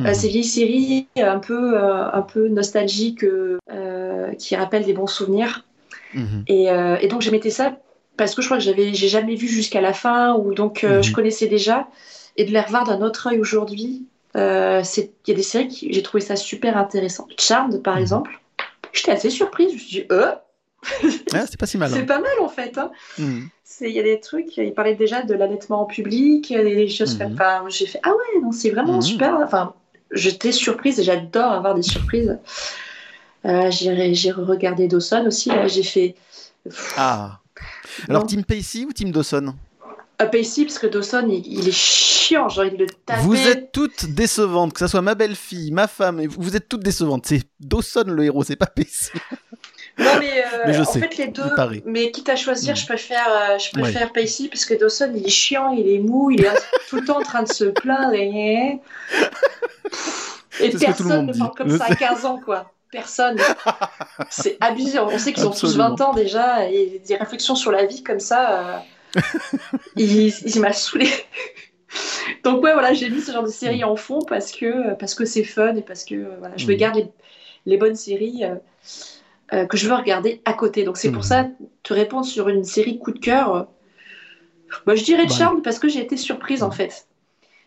Euh, 0.00 0.14
ces 0.14 0.28
vieilles 0.28 0.44
séries 0.44 1.08
un 1.18 1.38
peu, 1.38 1.78
euh, 1.78 2.10
un 2.10 2.22
peu 2.22 2.48
nostalgiques, 2.48 3.22
euh, 3.22 3.58
euh, 3.70 4.32
qui 4.32 4.56
rappellent 4.56 4.86
des 4.86 4.94
bons 4.94 5.06
souvenirs, 5.06 5.66
Mhm. 6.14 6.44
et, 6.46 6.70
euh, 6.70 6.96
et 7.02 7.06
donc 7.08 7.20
j'ai 7.20 7.30
metté 7.30 7.50
ça 7.50 7.76
parce 8.24 8.34
que 8.34 8.42
je 8.42 8.48
crois 8.48 8.58
que 8.58 8.62
j'avais, 8.62 8.92
j'ai 8.92 9.08
jamais 9.08 9.34
vu 9.34 9.48
jusqu'à 9.48 9.80
la 9.80 9.94
fin, 9.94 10.34
ou 10.34 10.52
donc 10.52 10.84
euh, 10.84 10.98
Mhm. 10.98 11.02
je 11.04 11.12
connaissais 11.12 11.46
déjà, 11.46 11.88
et 12.36 12.44
de 12.44 12.50
les 12.52 12.60
revoir 12.60 12.84
d'un 12.84 13.00
autre 13.00 13.28
œil 13.28 13.40
aujourd'hui, 13.40 14.04
euh, 14.36 14.82
c'est, 14.84 15.10
il 15.26 15.30
y 15.30 15.32
a 15.32 15.36
des 15.36 15.42
séries 15.42 15.68
qui, 15.68 15.90
j'ai 15.90 16.02
trouvé 16.02 16.20
ça 16.22 16.36
super 16.36 16.76
intéressant. 16.76 17.26
Charmed 17.38 17.82
par 17.82 17.94
Mhm. 17.96 18.02
exemple, 18.02 18.38
j'étais 18.92 19.12
assez 19.12 19.30
surprise, 19.30 19.70
je 19.70 19.74
me 19.74 19.78
suis 19.78 20.00
dit, 20.02 20.06
euh, 20.12 20.32
Ah, 21.32 21.46
c'est 21.46 21.58
pas 21.58 21.64
si 21.66 21.78
mal. 21.78 21.90
c'est 21.90 22.00
hein. 22.00 22.04
pas 22.04 22.18
mal 22.20 22.30
en 22.42 22.48
fait, 22.48 22.76
hein. 22.76 22.90
Mhm. 23.18 23.48
Il 23.82 23.88
y 23.92 23.98
a 23.98 24.02
des 24.02 24.20
trucs, 24.20 24.54
il 24.58 24.74
parlait 24.74 24.94
déjà 24.94 25.22
de 25.22 25.32
l'allaitement 25.32 25.80
en 25.80 25.86
public, 25.86 26.52
a 26.52 26.62
des 26.62 26.88
choses 26.88 27.14
Mhm. 27.14 27.18
comme 27.20 27.32
Enfin, 27.32 27.64
j'ai 27.68 27.86
fait 27.86 28.00
Ah 28.02 28.10
ouais, 28.10 28.40
non, 28.42 28.52
c'est 28.52 28.68
vraiment 28.68 28.96
Mhm. 28.96 29.02
super. 29.02 29.38
Enfin, 29.42 29.72
j'étais 30.10 30.52
surprise 30.52 31.00
et 31.00 31.02
j'adore 31.04 31.52
avoir 31.52 31.74
des 31.74 31.82
surprises. 31.82 32.38
Euh, 33.46 33.70
j'ai 33.70 34.30
regardé 34.32 34.86
Dawson 34.88 35.24
aussi, 35.26 35.50
j'ai 35.68 35.82
fait. 35.82 36.14
Ah. 36.98 37.39
Alors. 38.08 38.26
Team 38.26 38.44
Pacey 38.44 38.84
ou 38.84 38.92
Team 38.92 39.10
Dawson 39.10 39.54
Up 40.22 40.34
ici, 40.34 40.66
parce 40.66 40.78
que 40.78 40.86
Dawson, 40.86 41.26
il, 41.30 41.46
il 41.46 41.66
est 41.68 41.72
chiant, 41.74 42.50
genre 42.50 42.66
il 42.66 42.76
le 42.76 42.86
tapait. 43.06 43.22
Vous 43.22 43.36
êtes 43.36 43.72
toutes 43.72 44.04
décevantes, 44.04 44.74
que 44.74 44.78
ça 44.78 44.86
soit 44.88 45.00
ma 45.00 45.14
belle-fille, 45.14 45.72
ma 45.72 45.86
femme, 45.88 46.22
vous 46.26 46.56
êtes 46.56 46.68
toutes 46.68 46.82
décevantes. 46.82 47.24
C'est 47.24 47.42
Dawson 47.58 48.04
le 48.06 48.24
héros, 48.24 48.44
c'est 48.44 48.56
pas 48.56 48.66
Pacey. 48.66 49.12
Non, 49.98 50.10
mais, 50.18 50.44
euh, 50.44 50.58
Mais 50.66 50.74
je 50.74 50.82
en 50.82 50.84
sais, 50.84 51.00
fait, 51.00 51.16
les 51.16 51.28
deux. 51.28 51.42
Mais 51.86 52.10
quitte 52.10 52.28
à 52.28 52.36
choisir, 52.36 52.72
Mhm. 52.74 52.76
je 52.80 52.86
préfère, 52.86 53.26
euh, 53.30 53.58
je 53.58 53.70
préfère 53.70 54.12
Pacey, 54.12 54.48
parce 54.48 54.66
que 54.66 54.74
Dawson, 54.74 55.10
il 55.16 55.24
est 55.24 55.30
chiant, 55.30 55.72
il 55.72 55.88
est 55.88 56.00
mou, 56.00 56.30
il 56.30 56.44
est 56.44 56.50
tout 56.90 56.96
le 56.96 57.04
temps 57.06 57.18
en 57.18 57.22
train 57.22 57.42
de 57.42 57.52
se 57.52 57.64
plaindre. 57.64 58.12
Et, 58.12 58.78
et 60.60 60.70
ce 60.70 60.76
personne 60.78 61.26
ne 61.26 61.32
parle 61.32 61.52
comme 61.56 61.78
ça 61.78 61.84
à 61.84 61.88
sais. 61.92 61.96
15 61.96 62.24
ans, 62.26 62.38
quoi. 62.44 62.70
Personne. 62.90 63.36
C'est 64.30 64.56
abusé. 64.60 64.98
On 64.98 65.18
sait 65.18 65.32
qu'ils 65.32 65.46
ont 65.46 65.50
tous 65.50 65.56
Absolument. 65.66 65.94
20 65.96 66.00
ans 66.00 66.12
déjà, 66.14 66.68
et 66.70 67.00
des 67.06 67.16
réflexions 67.16 67.54
sur 67.54 67.72
la 67.72 67.84
vie 67.86 68.02
comme 68.02 68.20
ça, 68.20 68.84
euh, 69.16 69.20
il, 69.96 70.28
il 70.46 70.60
m'a 70.60 70.72
saoulé. 70.72 71.08
Donc 72.44 72.62
ouais, 72.62 72.72
voilà, 72.72 72.92
j'ai 72.94 73.10
mis 73.10 73.20
ce 73.20 73.32
genre 73.32 73.42
de 73.42 73.48
série 73.48 73.84
en 73.84 73.96
fond 73.96 74.20
parce 74.22 74.52
que 74.52 74.94
parce 74.94 75.14
que 75.14 75.24
c'est 75.24 75.44
fun 75.44 75.74
et 75.76 75.82
parce 75.82 76.04
que 76.04 76.36
voilà, 76.38 76.56
je 76.56 76.64
Mhm. 76.66 76.70
regarde 76.72 76.96
les, 76.96 77.08
les 77.66 77.76
bonnes 77.76 77.96
séries 77.96 78.44
euh, 78.44 78.54
euh, 79.52 79.66
que 79.66 79.76
je 79.76 79.88
veux 79.88 79.94
regarder 79.94 80.40
à 80.44 80.52
côté. 80.52 80.84
Donc 80.84 80.96
c'est 80.96 81.10
pour 81.10 81.22
Mhm. 81.22 81.28
ça 81.28 81.48
te 81.82 81.92
répondre 81.92 82.24
sur 82.26 82.48
une 82.48 82.64
série 82.64 82.98
coup 82.98 83.12
de 83.12 83.18
cœur. 83.18 83.68
bah, 84.86 84.94
je 84.94 85.04
dirais 85.04 85.26
Bah, 85.26 85.34
Charmed 85.34 85.62
parce 85.64 85.78
que 85.78 85.88
j'ai 85.88 86.00
été 86.00 86.16
surprise 86.16 86.62
en 86.62 86.70
fait. 86.70 87.06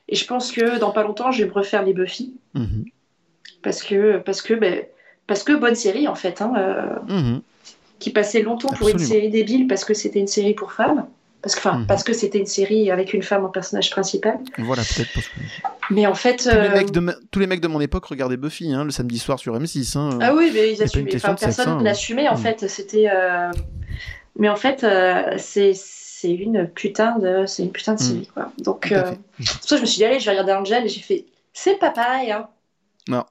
Et 0.08 0.16
je 0.16 0.26
pense 0.26 0.52
que 0.52 0.80
dans 0.80 0.92
pas 0.92 1.04
longtemps, 1.04 1.32
je 1.32 1.44
vais 1.44 1.50
me 1.50 1.54
refaire 1.54 1.84
les 1.84 1.94
Buffy 1.94 2.34
Mhm. 2.54 2.86
parce 3.62 3.82
que 3.84 4.18
parce 4.20 4.42
que 4.42 4.54
ben, 4.54 4.86
parce 5.28 5.44
que 5.44 5.54
bonne 5.54 5.76
série 5.76 6.08
en 6.08 6.16
fait, 6.16 6.42
hein, 6.42 6.54
euh, 6.58 6.96
Mhm. 7.08 7.42
qui 8.00 8.10
passait 8.12 8.42
longtemps 8.42 8.70
pour 8.70 8.90
une 8.90 9.00
série 9.00 9.30
débile 9.30 9.68
parce 9.68 9.86
que 9.86 9.94
c'était 9.94 10.20
une 10.20 10.28
série 10.28 10.54
pour 10.54 10.72
femmes. 10.74 11.06
Parce 11.42 11.56
que, 11.56 11.60
enfin, 11.60 11.80
Mhm. 11.80 11.88
parce 11.88 12.04
que 12.06 12.14
c'était 12.14 12.38
une 12.40 12.46
série 12.46 12.90
avec 12.90 13.14
une 13.14 13.22
femme 13.22 13.44
en 13.44 13.50
personnage 13.50 13.90
principal. 13.92 14.40
Voilà, 14.60 14.82
peut-être 14.84 15.12
parce 15.14 15.28
que 15.28 15.34
Mais 15.90 16.08
en 16.08 16.16
fait. 16.16 16.38
tous, 16.38 16.50
les 16.50 16.56
euh, 16.56 16.74
mecs 16.74 16.92
de 16.92 17.00
ma- 17.02 17.16
tous 17.32 17.40
les 17.40 17.48
mecs 17.48 17.60
de 17.60 17.68
mon 17.68 17.82
époque 17.82 18.06
regardaient 18.06 18.38
Buffy 18.38 18.72
hein, 18.74 18.86
le 18.86 18.92
samedi 18.92 19.20
soir 19.20 19.40
sur 19.40 19.54
M6. 19.60 19.98
Hein. 19.98 20.20
Ah 20.22 20.34
oui, 20.34 20.52
mais 20.54 20.72
ils 20.72 20.82
assumaient. 20.82 21.14
Enfin, 21.18 21.36
personne 21.36 21.68
hein. 21.68 21.82
n'assumait 21.82 22.30
en 22.30 22.36
Mm. 22.36 22.38
fait. 22.38 22.68
C'était. 22.70 23.10
euh, 23.14 23.52
Mais 24.40 24.48
en 24.50 24.56
fait, 24.56 24.84
euh, 24.86 25.36
c'est 25.38 25.74
une 26.24 26.68
putain 26.68 27.20
de 27.20 27.46
c'est 27.46 27.62
une 27.64 27.72
putain 27.74 27.94
de 27.96 28.02
Mm. 28.02 28.06
série 28.06 28.28
quoi. 28.34 28.52
Donc 28.60 28.92
euh, 28.94 29.12
c'est 29.40 29.46
pour 29.60 29.64
ça 29.64 29.76
que 29.76 29.78
je 29.78 29.82
me 29.82 29.86
suis 29.86 29.98
dit 29.98 30.06
allez, 30.06 30.20
je 30.22 30.26
vais 30.26 30.32
regarder 30.32 30.54
Angel 30.54 30.86
et 30.86 30.90
j'ai 30.90 31.02
fait 31.02 31.26
c'est 31.52 31.76
pas 31.78 31.90
pareil. 31.92 32.32
Hein. 32.32 32.48
Non. 33.10 33.26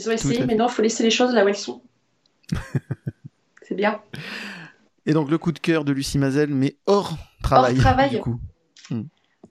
Ils 0.00 0.08
ont 0.08 0.12
essayé, 0.12 0.46
mais 0.46 0.54
non, 0.54 0.68
faut 0.68 0.80
laisser 0.80 1.02
les 1.02 1.10
choses 1.10 1.34
là 1.34 1.44
où 1.44 1.48
elles 1.48 1.56
sont. 1.56 1.82
c'est 3.62 3.74
bien. 3.74 4.00
Et 5.04 5.12
donc 5.12 5.30
le 5.30 5.36
coup 5.36 5.52
de 5.52 5.58
cœur 5.58 5.84
de 5.84 5.92
Lucie 5.92 6.16
Mazel, 6.16 6.48
mais 6.48 6.76
hors 6.86 7.16
travail. 7.42 7.76
travail. 7.76 8.10
Du 8.10 8.20
coup. 8.20 8.40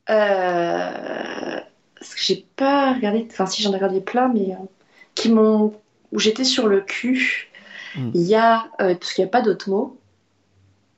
Euh... 0.10 1.60
Parce 2.00 2.16
que 2.16 2.22
j'ai 2.22 2.48
pas 2.56 2.94
regardé, 2.94 3.28
enfin 3.30 3.46
si 3.46 3.62
j'en 3.62 3.72
ai 3.74 3.76
regardé 3.76 4.02
plein, 4.02 4.30
mais 4.30 4.54
euh, 4.54 4.66
qui 5.14 5.30
m'ont, 5.30 5.74
où 6.12 6.20
j'étais 6.20 6.46
sur 6.46 6.68
le 6.68 6.82
cul. 6.82 7.50
Mm. 7.96 8.12
Il 8.16 8.22
y 8.22 8.36
a, 8.36 8.70
euh, 8.82 8.96
parce 8.96 9.14
qu'il 9.14 9.24
n'y 9.24 9.30
a 9.30 9.32
pas 9.32 9.42
d'autres 9.42 9.70
mots, 9.70 10.00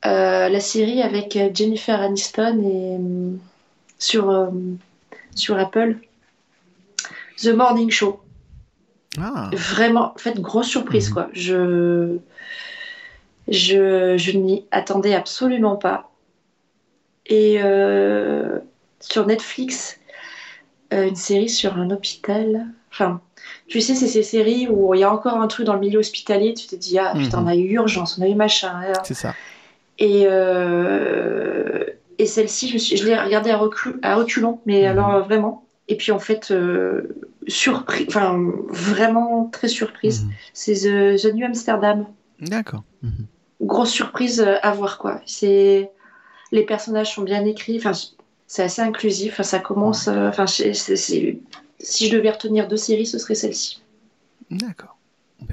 la 0.03 0.59
série 0.61 1.01
avec 1.01 1.37
Jennifer 1.53 1.99
Aniston 1.99 2.61
et 2.63 2.97
euh, 2.99 3.35
sur 3.99 4.51
sur 5.35 5.57
Apple, 5.57 5.97
The 7.37 7.47
Morning 7.49 7.89
Show. 7.89 8.21
Ah. 9.19 9.49
Vraiment, 9.53 10.13
en 10.13 10.17
fait, 10.17 10.39
grosse 10.39 10.67
surprise 10.67 11.09
Mhm. 11.09 11.13
quoi. 11.13 11.29
Je 11.33 12.17
je 13.47 14.15
je 14.17 14.37
n'y 14.37 14.65
attendais 14.71 15.13
absolument 15.13 15.75
pas. 15.75 16.11
Et 17.25 17.57
euh, 17.61 18.59
sur 18.99 19.25
Netflix, 19.25 19.99
euh, 20.93 21.07
une 21.07 21.15
série 21.15 21.49
sur 21.49 21.77
un 21.77 21.89
hôpital. 21.91 22.67
Enfin, 22.91 23.21
tu 23.67 23.79
sais, 23.81 23.95
c'est 23.95 24.07
ces 24.07 24.23
séries 24.23 24.67
où 24.69 24.93
il 24.93 24.99
y 24.99 25.03
a 25.03 25.13
encore 25.13 25.37
un 25.37 25.47
truc 25.47 25.65
dans 25.65 25.73
le 25.73 25.79
milieu 25.79 25.99
hospitalier, 25.99 26.53
tu 26.53 26.67
te 26.67 26.75
dis, 26.75 26.99
ah 26.99 27.13
putain, 27.17 27.39
Mhm. 27.39 27.45
on 27.45 27.47
a 27.47 27.55
eu 27.55 27.69
urgence, 27.73 28.17
on 28.19 28.21
a 28.23 28.27
eu 28.27 28.35
machin. 28.35 28.71
hein. 28.87 28.93
C'est 29.03 29.13
ça. 29.13 29.33
Et, 29.99 30.23
euh, 30.25 31.85
et 32.17 32.25
celle-ci, 32.25 32.77
je, 32.77 33.05
l'ai 33.05 33.17
regardée 33.17 33.51
à, 33.51 33.57
recul, 33.57 33.99
à 34.01 34.15
reculons, 34.15 34.59
mais 34.65 34.81
Mhm. 34.81 34.87
alors 34.99 35.23
vraiment. 35.23 35.65
Et 35.87 35.97
puis 35.97 36.11
en 36.11 36.19
fait, 36.19 36.51
euh, 36.51 37.15
surpris, 37.47 38.05
enfin 38.07 38.39
vraiment 38.69 39.45
très 39.51 39.67
surprise. 39.67 40.23
Mhm. 40.23 40.31
C'est 40.53 40.73
The, 40.75 41.21
The 41.21 41.33
New 41.33 41.45
Amsterdam. 41.45 42.05
D'accord. 42.39 42.83
Mhm. 43.01 43.25
Grosse 43.61 43.91
surprise 43.91 44.45
à 44.61 44.71
voir 44.71 44.97
quoi. 44.97 45.21
C'est 45.25 45.91
les 46.51 46.63
personnages 46.65 47.13
sont 47.15 47.23
bien 47.23 47.45
écrits. 47.45 47.77
Enfin, 47.77 47.91
c'est 48.47 48.63
assez 48.63 48.81
inclusif. 48.81 49.33
Enfin, 49.33 49.43
ça 49.43 49.59
commence. 49.59 50.07
euh, 50.07 50.29
Enfin, 50.29 50.47
c'est- 50.47 50.73
c'est- 50.73 50.95
c'est- 50.95 51.39
si 51.79 52.07
je 52.07 52.15
devais 52.17 52.29
retenir 52.31 52.67
deux 52.67 52.77
séries, 52.77 53.05
ce 53.05 53.17
serait 53.17 53.35
celle-ci. 53.35 53.81
D'accord. 54.49 54.97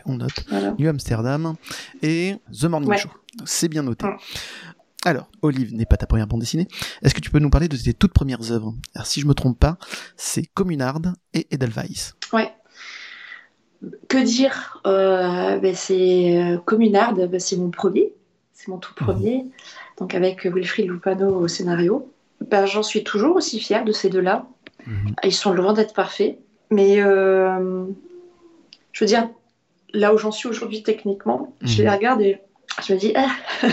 On 0.04 0.14
note. 0.16 0.44
Voilà. 0.48 0.74
New 0.78 0.88
Amsterdam 0.88 1.54
et 2.02 2.36
The 2.52 2.64
Morning 2.64 2.90
Ouais. 2.90 2.98
Show. 2.98 3.08
C'est 3.46 3.68
bien 3.68 3.82
noté. 3.82 4.04
Alors, 5.05 5.28
Olive 5.42 5.74
n'est 5.74 5.86
pas 5.86 5.96
ta 5.96 6.07
première 6.07 6.26
bande 6.26 6.40
dessinée. 6.40 6.66
Est-ce 7.03 7.14
que 7.14 7.20
tu 7.20 7.30
peux 7.30 7.38
nous 7.38 7.51
parler 7.51 7.68
de 7.68 7.76
tes 7.76 7.94
toutes 7.94 8.12
premières 8.12 8.51
œuvres? 8.51 8.74
Alors, 8.94 9.07
si 9.07 9.20
je 9.20 9.26
me 9.26 9.34
trompe 9.34 9.59
pas, 9.59 9.78
c'est 10.16 10.44
Communard 10.55 11.01
et 11.34 11.46
Edelweiss. 11.53 12.14
Ouais. 12.32 12.53
Que 14.09 14.18
dire? 14.24 14.80
Euh, 14.86 15.59
ben, 15.59 15.74
C'est 15.74 16.36
euh, 16.36 16.59
Communard, 16.59 17.14
ben, 17.14 17.38
c'est 17.38 17.57
mon 17.57 17.70
premier. 17.70 18.12
C'est 18.53 18.68
mon 18.68 18.78
tout 18.78 18.92
premier. 18.94 19.44
Donc 19.99 20.14
avec 20.16 20.44
Wilfried 20.44 20.88
Lupano 20.90 21.28
au 21.28 21.46
scénario. 21.46 22.12
Ben, 22.44 22.66
J'en 22.66 22.82
suis 22.82 23.05
toujours 23.05 23.36
aussi 23.36 23.61
fière 23.61 23.84
de 23.84 23.92
ces 23.92 24.11
deux-là. 24.11 24.46
Mhm. 24.86 25.14
Ils 25.22 25.32
sont 25.32 25.53
loin 25.53 25.74
d'être 25.74 25.94
parfaits. 25.94 26.38
Mais 26.70 27.01
euh, 27.01 27.84
je 28.92 29.05
veux 29.05 29.09
dire, 29.09 29.28
là 29.94 30.12
où 30.12 30.18
j'en 30.18 30.32
suis 30.32 30.49
aujourd'hui 30.49 30.82
techniquement, 30.82 31.55
je 31.62 31.76
Mhm. 31.78 31.82
les 31.88 31.90
regarde 31.96 32.20
et 32.22 32.40
je 32.84 32.92
me 32.94 32.99
dis 32.99 33.12
ah. 33.14 33.28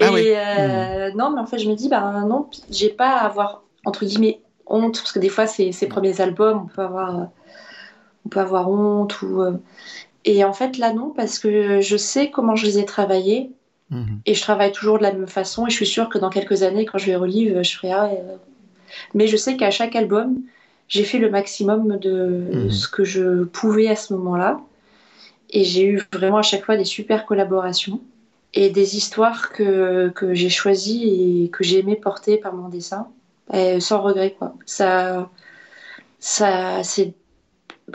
et 0.00 0.04
Ah 0.04 0.12
oui. 0.12 0.22
euh, 0.34 1.12
non, 1.14 1.30
mais 1.30 1.40
en 1.40 1.46
fait, 1.46 1.58
je 1.58 1.68
me 1.68 1.74
dis 1.74 1.88
bah 1.88 2.24
non, 2.26 2.48
j'ai 2.70 2.90
pas 2.90 3.10
à 3.10 3.26
avoir 3.26 3.62
entre 3.84 4.04
guillemets 4.04 4.40
honte 4.66 4.98
parce 4.98 5.12
que 5.12 5.18
des 5.18 5.28
fois, 5.28 5.46
ces, 5.46 5.72
ces 5.72 5.88
premiers 5.88 6.20
albums, 6.20 6.62
on 6.64 6.66
peut 6.66 6.82
avoir, 6.82 7.18
euh, 7.18 7.24
on 8.26 8.28
peut 8.28 8.40
avoir 8.40 8.70
honte 8.70 9.22
ou 9.22 9.42
euh, 9.42 9.52
et 10.24 10.44
en 10.44 10.52
fait 10.52 10.78
là 10.78 10.92
non 10.92 11.10
parce 11.10 11.38
que 11.38 11.80
je 11.80 11.96
sais 11.96 12.30
comment 12.30 12.56
je 12.56 12.66
les 12.66 12.78
ai 12.78 12.84
travaillés 12.84 13.52
Mhm. 13.90 14.20
et 14.26 14.34
je 14.34 14.42
travaille 14.42 14.72
toujours 14.72 14.98
de 14.98 15.02
la 15.04 15.12
même 15.12 15.26
façon 15.28 15.66
et 15.66 15.70
je 15.70 15.76
suis 15.76 15.86
sûre 15.86 16.10
que 16.10 16.18
dans 16.18 16.30
quelques 16.30 16.62
années, 16.62 16.84
quand 16.84 16.98
je 16.98 17.06
vais 17.06 17.16
relire, 17.16 17.62
je 17.64 17.76
ferai 17.76 17.92
ah, 17.92 18.04
euh, 18.06 18.36
mais 19.14 19.26
je 19.26 19.36
sais 19.36 19.56
qu'à 19.56 19.70
chaque 19.70 19.96
album, 19.96 20.42
j'ai 20.88 21.04
fait 21.04 21.18
le 21.18 21.30
maximum 21.30 21.98
de 21.98 22.68
ce 22.70 22.88
que 22.88 23.04
je 23.04 23.44
pouvais 23.44 23.88
à 23.88 23.96
ce 23.96 24.14
moment-là. 24.14 24.60
Et 25.50 25.64
j'ai 25.64 25.84
eu 25.86 26.02
vraiment 26.12 26.38
à 26.38 26.42
chaque 26.42 26.64
fois 26.64 26.76
des 26.76 26.84
super 26.84 27.26
collaborations. 27.26 28.00
Et 28.54 28.70
des 28.70 28.96
histoires 28.96 29.52
que, 29.52 30.08
que 30.10 30.34
j'ai 30.34 30.48
choisies 30.50 31.44
et 31.44 31.50
que 31.50 31.64
j'ai 31.64 31.78
aimé 31.80 31.96
porter 31.96 32.38
par 32.38 32.54
mon 32.54 32.68
dessin, 32.68 33.08
sans 33.80 34.00
regret 34.02 34.34
quoi. 34.38 34.54
Ça, 34.66 35.30
ça, 36.18 36.82
c'est 36.82 37.14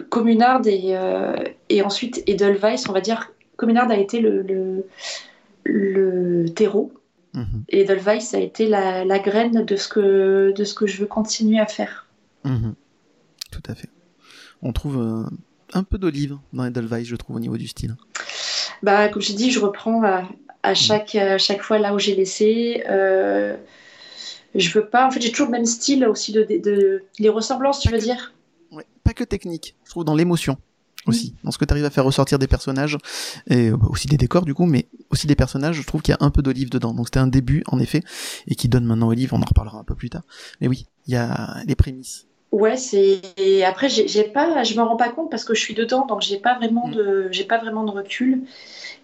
Communard 0.10 0.66
et, 0.66 0.98
euh, 0.98 1.36
et 1.70 1.82
ensuite 1.82 2.24
Edelweiss, 2.28 2.88
on 2.90 2.94
va 2.94 3.02
dire, 3.02 3.32
Communard 3.58 3.92
a 3.92 3.98
été 3.98 4.20
le, 4.20 4.42
le, 4.42 4.88
le 5.64 6.50
terreau 6.50 6.94
Mhm. 7.36 7.64
et 7.70 7.82
Edelweiss 7.82 8.36
a 8.36 8.40
été 8.40 8.68
la, 8.68 9.04
la 9.06 9.18
graine 9.18 9.66
de 9.66 9.76
ce, 9.76 9.88
que, 9.88 10.54
de 10.56 10.64
ce 10.64 10.76
que 10.76 10.86
je 10.86 11.02
veux 11.02 11.08
continuer 11.08 11.60
à 11.60 11.66
faire. 11.66 12.06
Mhm. 12.44 12.76
Tout 13.52 13.64
à 13.68 13.74
fait. 13.74 13.90
On 14.62 14.72
trouve 14.72 15.00
euh, 15.00 15.24
un 15.74 15.82
peu 15.84 15.98
d'olive 15.98 16.38
dans 16.54 16.66
Edelweiss, 16.66 17.08
je 17.08 17.16
trouve, 17.16 17.38
au 17.38 17.40
niveau 17.40 17.58
du 17.58 17.68
style. 17.68 17.96
Bah, 18.82 19.10
comme 19.10 19.22
j'ai 19.22 19.34
dit, 19.34 19.52
je 19.52 19.60
reprends 19.60 20.04
à, 20.04 20.24
à 20.64 20.74
chaque, 20.74 21.16
à 21.16 21.38
chaque 21.38 21.62
fois 21.62 21.80
là 21.80 21.94
où 21.94 22.00
j'ai 22.00 22.16
laissé. 22.16 22.84
Euh, 22.90 23.56
je 24.56 24.70
veux 24.72 24.86
pas. 24.86 25.08
En 25.08 25.12
fait, 25.12 25.22
j'ai 25.22 25.32
toujours 25.32 25.48
le 25.48 25.54
même 25.54 25.66
style 25.66 26.06
aussi 26.06 26.32
de, 26.32 26.44
de, 26.44 26.58
de- 26.58 27.04
les 27.20 27.30
ressemblances, 27.30 27.80
tu 27.80 27.90
veux 27.90 27.98
dire. 27.98 28.34
Ouais. 28.72 28.86
Pas 29.04 29.14
que 29.14 29.24
technique, 29.24 29.76
je 29.84 29.90
trouve 29.92 30.06
dans 30.06 30.16
l'émotion 30.16 30.58
aussi, 31.06 31.36
dans 31.44 31.52
ce 31.52 31.58
que 31.58 31.66
tu 31.66 31.74
arrives 31.74 31.84
à 31.84 31.90
faire 31.90 32.06
ressortir 32.06 32.40
des 32.40 32.48
personnages, 32.48 32.98
et 33.48 33.68
euh, 33.72 33.78
aussi 33.90 34.08
des 34.08 34.16
décors 34.16 34.46
du 34.46 34.54
coup, 34.54 34.66
mais 34.66 34.88
aussi 35.10 35.28
des 35.28 35.36
personnages, 35.36 35.76
je 35.76 35.86
trouve 35.86 36.02
qu'il 36.02 36.14
y 36.14 36.18
a 36.18 36.26
un 36.26 36.30
peu 36.30 36.42
d'olive 36.42 36.70
dedans. 36.70 36.94
Donc 36.94 37.08
c'était 37.08 37.20
un 37.20 37.28
début, 37.28 37.62
en 37.68 37.78
effet, 37.80 38.02
et 38.48 38.56
qui 38.56 38.70
donne 38.70 38.86
maintenant 38.86 39.10
olive, 39.10 39.34
on 39.34 39.42
en 39.42 39.46
reparlera 39.46 39.80
un 39.80 39.84
peu 39.84 39.96
plus 39.96 40.10
tard. 40.10 40.22
Mais 40.62 40.70
oui, 40.70 40.86
il 41.08 41.14
y 41.14 41.18
a 41.18 41.58
les 41.68 41.76
prémices. 41.76 42.26
Ouais, 42.54 42.78
c'est. 42.78 43.20
et 43.38 43.66
Après, 43.66 43.90
j'ai 43.90 44.24
pas, 44.26 44.64
je 44.64 44.76
me 44.76 44.84
rends 44.84 44.96
pas 44.96 45.10
compte 45.10 45.32
parce 45.32 45.44
que 45.44 45.56
je 45.56 45.60
suis 45.60 45.74
dedans, 45.74 46.06
donc 46.06 46.22
j'ai 46.22 46.38
pas 46.38 46.54
vraiment 46.54 46.88
Mm. 46.88 46.92
de, 46.92 47.28
j'ai 47.32 47.46
pas 47.46 47.58
vraiment 47.58 47.84
de 47.84 47.90
recul, 47.90 48.44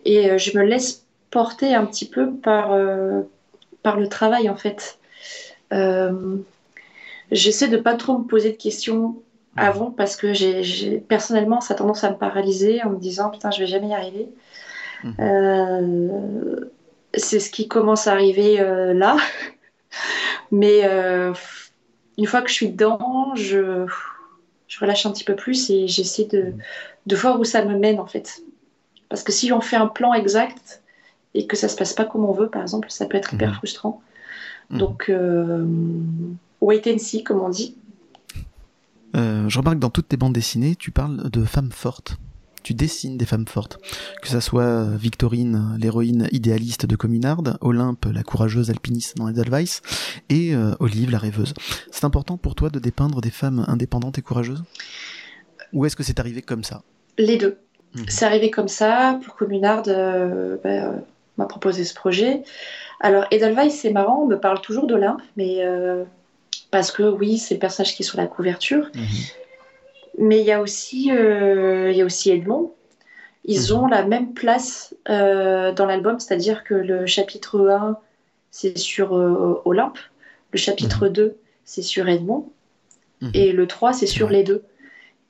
et 0.06 0.30
euh, 0.30 0.38
je 0.38 0.56
me 0.56 0.64
laisse 0.64 1.04
porter 1.32 1.74
un 1.74 1.86
petit 1.88 2.08
peu 2.08 2.32
par, 2.32 2.74
euh, 2.74 3.22
par 3.84 3.97
le 4.00 4.08
travail 4.08 4.50
en 4.50 4.56
fait. 4.56 5.00
Euh, 5.74 6.38
J'essaie 7.32 7.68
de 7.70 7.78
pas 7.78 7.95
trop 7.95 8.18
me 8.20 8.24
poser 8.26 8.52
de 8.52 8.58
questions 8.58 9.16
avant 9.58 9.91
parce 9.91 10.16
que 10.16 10.34
j'ai, 10.34 11.00
personnellement, 11.00 11.60
ça 11.62 11.74
a 11.74 11.78
tendance 11.78 12.04
à 12.04 12.12
me 12.12 12.18
paralyser 12.18 12.84
en 12.84 12.91
me 12.91 12.97
disant 12.97 13.30
putain, 13.30 13.52
je 13.52 13.60
vais 13.60 13.68
jamais 13.68 13.89
y 13.89 13.93
arriver. 13.93 14.30
Mhm. 15.04 15.16
Euh, 15.20 16.56
c'est 17.16 17.39
ce 17.39 17.50
qui 17.52 17.68
commence 17.68 18.08
à 18.08 18.14
arriver 18.14 18.58
là, 18.95 19.18
mais 20.52 20.84
une 22.20 22.26
fois 22.28 22.42
que 22.42 22.50
je 22.50 22.54
suis 22.54 22.70
dedans, 22.70 23.32
je, 23.36 23.88
je 24.68 24.80
relâche 24.80 25.06
un 25.06 25.12
petit 25.12 25.24
peu 25.24 25.36
plus 25.36 25.70
et 25.72 25.88
j'essaie 25.88 26.26
de, 26.26 26.54
de 27.08 27.16
voir 27.16 27.40
où 27.40 27.44
ça 27.46 27.64
me 27.66 27.78
mène 27.80 28.00
en 28.00 28.06
fait. 28.06 28.44
Parce 29.08 29.24
que 29.24 29.32
si 29.32 29.52
on 29.52 29.62
fait 29.62 29.78
un 29.78 29.88
plan 29.88 30.14
exact 30.14 30.84
et 31.34 31.48
que 31.48 31.56
ça 31.56 31.68
se 31.68 31.76
passe 31.76 31.94
pas 31.94 32.06
comme 32.06 32.26
on 32.26 32.34
veut, 32.34 32.50
par 32.50 32.62
exemple, 32.62 32.90
ça 32.92 33.06
peut 33.06 33.18
être 33.18 33.34
hyper 33.34 33.50
Mhm. 33.50 33.56
frustrant. 33.56 34.02
Mhm. 34.70 34.78
Donc, 34.78 35.10
euh, 35.10 35.66
wait 36.62 36.84
and 36.94 36.98
see, 37.00 37.24
comme 37.24 37.40
on 37.40 37.50
dit. 37.50 37.76
Euh, 39.16 39.48
je 39.50 39.58
remarque 39.58 39.78
que 39.78 39.82
dans 39.82 39.90
toutes 39.90 40.10
tes 40.10 40.18
bandes 40.18 40.34
dessinées, 40.34 40.76
tu 40.76 40.92
parles 40.92 41.30
de 41.32 41.44
femmes 41.46 41.72
fortes. 41.72 42.18
Tu 42.64 42.74
dessines 42.74 43.18
des 43.18 43.26
femmes 43.26 43.47
fortes. 43.47 43.78
Que 44.22 44.28
ça 44.28 44.41
soit 44.41 44.64
euh, 44.64 44.97
Victorine, 44.97 45.78
l'héroïne 45.80 46.28
idéaliste 46.32 46.86
de 46.86 46.95
Communard, 46.95 47.41
Olympe, 47.62 48.05
la 48.05 48.24
courageuse 48.24 48.70
alpiniste 48.70 49.18
dans 49.18 49.28
Edelweiss, 49.28 49.82
et 50.30 50.53
euh, 50.53 50.76
Olive, 50.80 51.12
la 51.12 51.20
rêveuse. 51.20 51.53
C'est 51.91 52.05
important 52.05 52.38
pour 52.38 52.55
toi 52.55 52.70
de 52.70 52.80
dépeindre 52.80 53.22
des 53.22 53.32
femmes 53.32 53.66
indépendantes 53.68 54.18
et 54.18 54.22
courageuses? 54.22 54.64
Ou 55.74 55.86
est-ce 55.86 55.95
que 55.95 56.03
c'est 56.03 56.20
arrivé 56.20 56.41
comme 56.41 56.64
ça? 56.64 56.84
Les 57.18 57.38
deux. 57.38 57.57
Mhm. 57.95 58.05
C'est 58.07 58.26
arrivé 58.26 58.49
comme 58.51 58.68
ça. 58.68 59.20
Pour 59.24 59.36
Communard, 59.36 59.84
euh, 59.88 60.57
ben, 60.64 60.86
euh, 60.86 60.97
m'a 61.38 61.45
proposé 61.45 61.84
ce 61.84 61.93
projet. 61.93 62.43
Alors, 62.99 63.26
Edelweiss, 63.32 63.80
c'est 63.80 63.91
marrant, 63.91 64.24
on 64.24 64.28
me 64.28 64.39
parle 64.39 64.62
toujours 64.62 64.88
d'Olympe, 64.88 65.22
mais 65.38 65.57
euh, 65.60 66.03
parce 66.72 66.91
que 66.91 67.03
oui, 67.03 67.38
c'est 67.38 67.55
le 67.55 67.60
personnage 67.60 67.95
qui 67.95 68.03
est 68.03 68.05
sur 68.05 68.18
la 68.18 68.28
couverture. 68.28 68.89
Mhm. 68.93 69.03
Mais 70.20 70.42
il 70.42 70.46
y 70.46 70.52
a 70.52 70.62
aussi, 70.62 71.12
euh, 71.12 71.92
il 71.92 71.98
y 71.98 72.02
a 72.02 72.06
aussi 72.06 72.30
Edmond. 72.30 72.74
Ils 73.46 73.72
Mhm. 73.74 73.80
ont 73.80 73.88
la 73.88 74.04
même 74.04 74.34
place 74.34 74.94
euh, 75.10 75.72
dans 75.72 75.86
l'album, 75.86 76.20
c'est-à-dire 76.20 76.64
que 76.66 76.74
le 76.74 77.06
chapitre 77.06 77.70
1, 77.70 77.98
c'est 78.52 78.78
sur 78.78 79.16
euh, 79.16 79.62
Olympe, 79.66 79.98
le 80.52 80.58
chapitre 80.58 81.08
2, 81.08 81.36
c'est 81.64 81.82
sur 81.82 82.10
Edmond, 82.10 82.44
Mhm. 83.22 83.32
et 83.34 83.52
le 83.54 83.66
3, 83.66 83.94
c'est 83.94 84.08
sur 84.08 84.30
les 84.30 84.44
deux. 84.44 84.62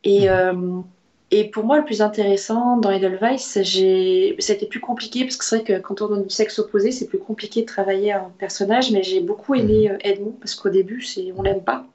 Et, 0.03 0.27
Mhm. 0.27 0.83
et 1.29 1.43
pour 1.51 1.65
moi, 1.65 1.77
le 1.77 1.85
plus 1.85 2.01
intéressant 2.01 2.77
dans 2.77 2.89
Edelweiss, 2.89 3.57
été 3.57 4.65
plus 4.65 4.79
compliqué, 4.79 5.23
parce 5.23 5.37
que 5.37 5.45
c'est 5.45 5.57
vrai 5.57 5.63
que 5.65 5.79
quand 5.79 6.01
on 6.01 6.19
est 6.19 6.23
du 6.23 6.29
sexe 6.31 6.57
opposé, 6.57 6.91
c'est 6.91 7.05
plus 7.05 7.19
compliqué 7.19 7.61
de 7.61 7.67
travailler 7.67 8.13
un 8.13 8.31
personnage, 8.39 8.91
mais 8.91 9.03
j'ai 9.03 9.19
beaucoup 9.19 9.53
aimé 9.53 9.91
Edmond, 10.01 10.33
parce 10.41 10.55
qu'au 10.55 10.69
début, 10.69 11.05
on 11.37 11.43
l'aime 11.43 11.61
pas. 11.61 11.85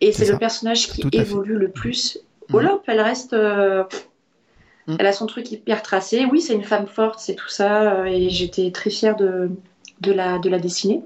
Et 0.00 0.12
C'est 0.12 0.30
le 0.30 0.38
personnage 0.38 0.88
qui 0.88 1.02
Tout 1.02 1.14
évolue 1.16 1.56
le 1.58 1.70
plus. 1.70 2.18
Mhm. 2.48 2.56
Olympe, 2.56 2.82
elle 2.86 3.00
reste. 3.00 3.32
euh, 3.32 3.84
Mhm. 4.86 4.96
Elle 5.00 5.06
a 5.06 5.12
son 5.12 5.26
truc 5.26 5.52
hyper 5.52 5.82
tracé. 5.82 6.24
Oui, 6.32 6.40
c'est 6.40 6.54
une 6.54 6.64
femme 6.64 6.86
forte, 6.86 7.18
c'est 7.18 7.34
tout 7.34 7.48
ça. 7.50 7.92
euh, 7.92 8.04
Et 8.06 8.30
j'étais 8.30 8.70
très 8.70 8.88
fière 8.88 9.16
de, 9.16 9.50
de, 10.00 10.12
la, 10.12 10.38
de 10.38 10.48
la 10.48 10.58
dessiner. 10.58 11.02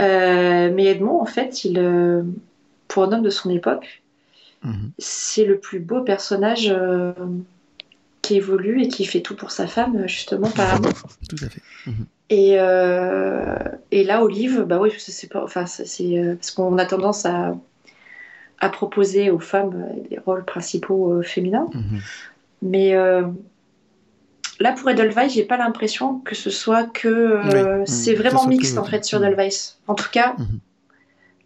Euh, 0.00 0.70
mais 0.74 0.86
Edmond, 0.86 1.20
en 1.20 1.26
fait, 1.26 1.64
il, 1.64 1.78
euh, 1.78 2.22
pour 2.88 3.04
un 3.04 3.12
homme 3.12 3.22
de 3.22 3.30
son 3.30 3.50
époque, 3.50 4.02
Mhm. 4.64 4.90
c'est 4.98 5.44
le 5.44 5.58
plus 5.58 5.78
beau 5.80 6.02
personnage 6.02 6.74
qui 8.30 8.36
évolue 8.36 8.82
et 8.82 8.88
qui 8.88 9.04
fait 9.06 9.22
tout 9.22 9.34
pour 9.34 9.50
sa 9.50 9.66
femme, 9.66 10.06
justement, 10.06 10.48
par 10.50 10.74
amour. 10.74 10.92
Tout 11.28 11.44
à 11.44 11.48
fait. 11.48 11.60
Et, 12.28 12.60
euh, 12.60 13.56
et 13.90 14.04
là, 14.04 14.22
Olive, 14.22 14.62
bah 14.62 14.78
oui, 14.80 14.92
c'est 14.98 15.28
pas, 15.28 15.42
enfin, 15.42 15.66
c'est 15.66 16.16
euh, 16.16 16.36
parce 16.36 16.52
qu'on 16.52 16.78
a 16.78 16.84
tendance 16.86 17.26
à, 17.26 17.56
à 18.60 18.68
proposer 18.68 19.30
aux 19.32 19.40
femmes 19.40 19.74
euh, 19.74 20.08
des 20.08 20.18
rôles 20.24 20.44
principaux 20.44 21.12
euh, 21.14 21.22
féminins. 21.22 21.68
Mhm. 21.74 21.98
Mais 22.62 22.94
euh, 22.94 23.22
là, 24.60 24.70
pour 24.72 24.88
Edelweiss, 24.90 25.32
j'ai 25.34 25.42
pas 25.44 25.56
l'impression 25.56 26.20
que 26.20 26.36
ce 26.36 26.50
soit 26.50 26.84
que. 26.84 27.80
Oui, 27.80 27.84
c'est 27.86 28.14
vraiment 28.14 28.46
mixte 28.46 28.76
que- 28.76 28.80
en 28.80 28.84
fait 28.84 29.04
sur. 29.04 29.18
Edelweiss. 29.24 29.80
En 29.88 29.96
tout 29.96 30.10
cas, 30.12 30.36
Mhm. 30.38 30.60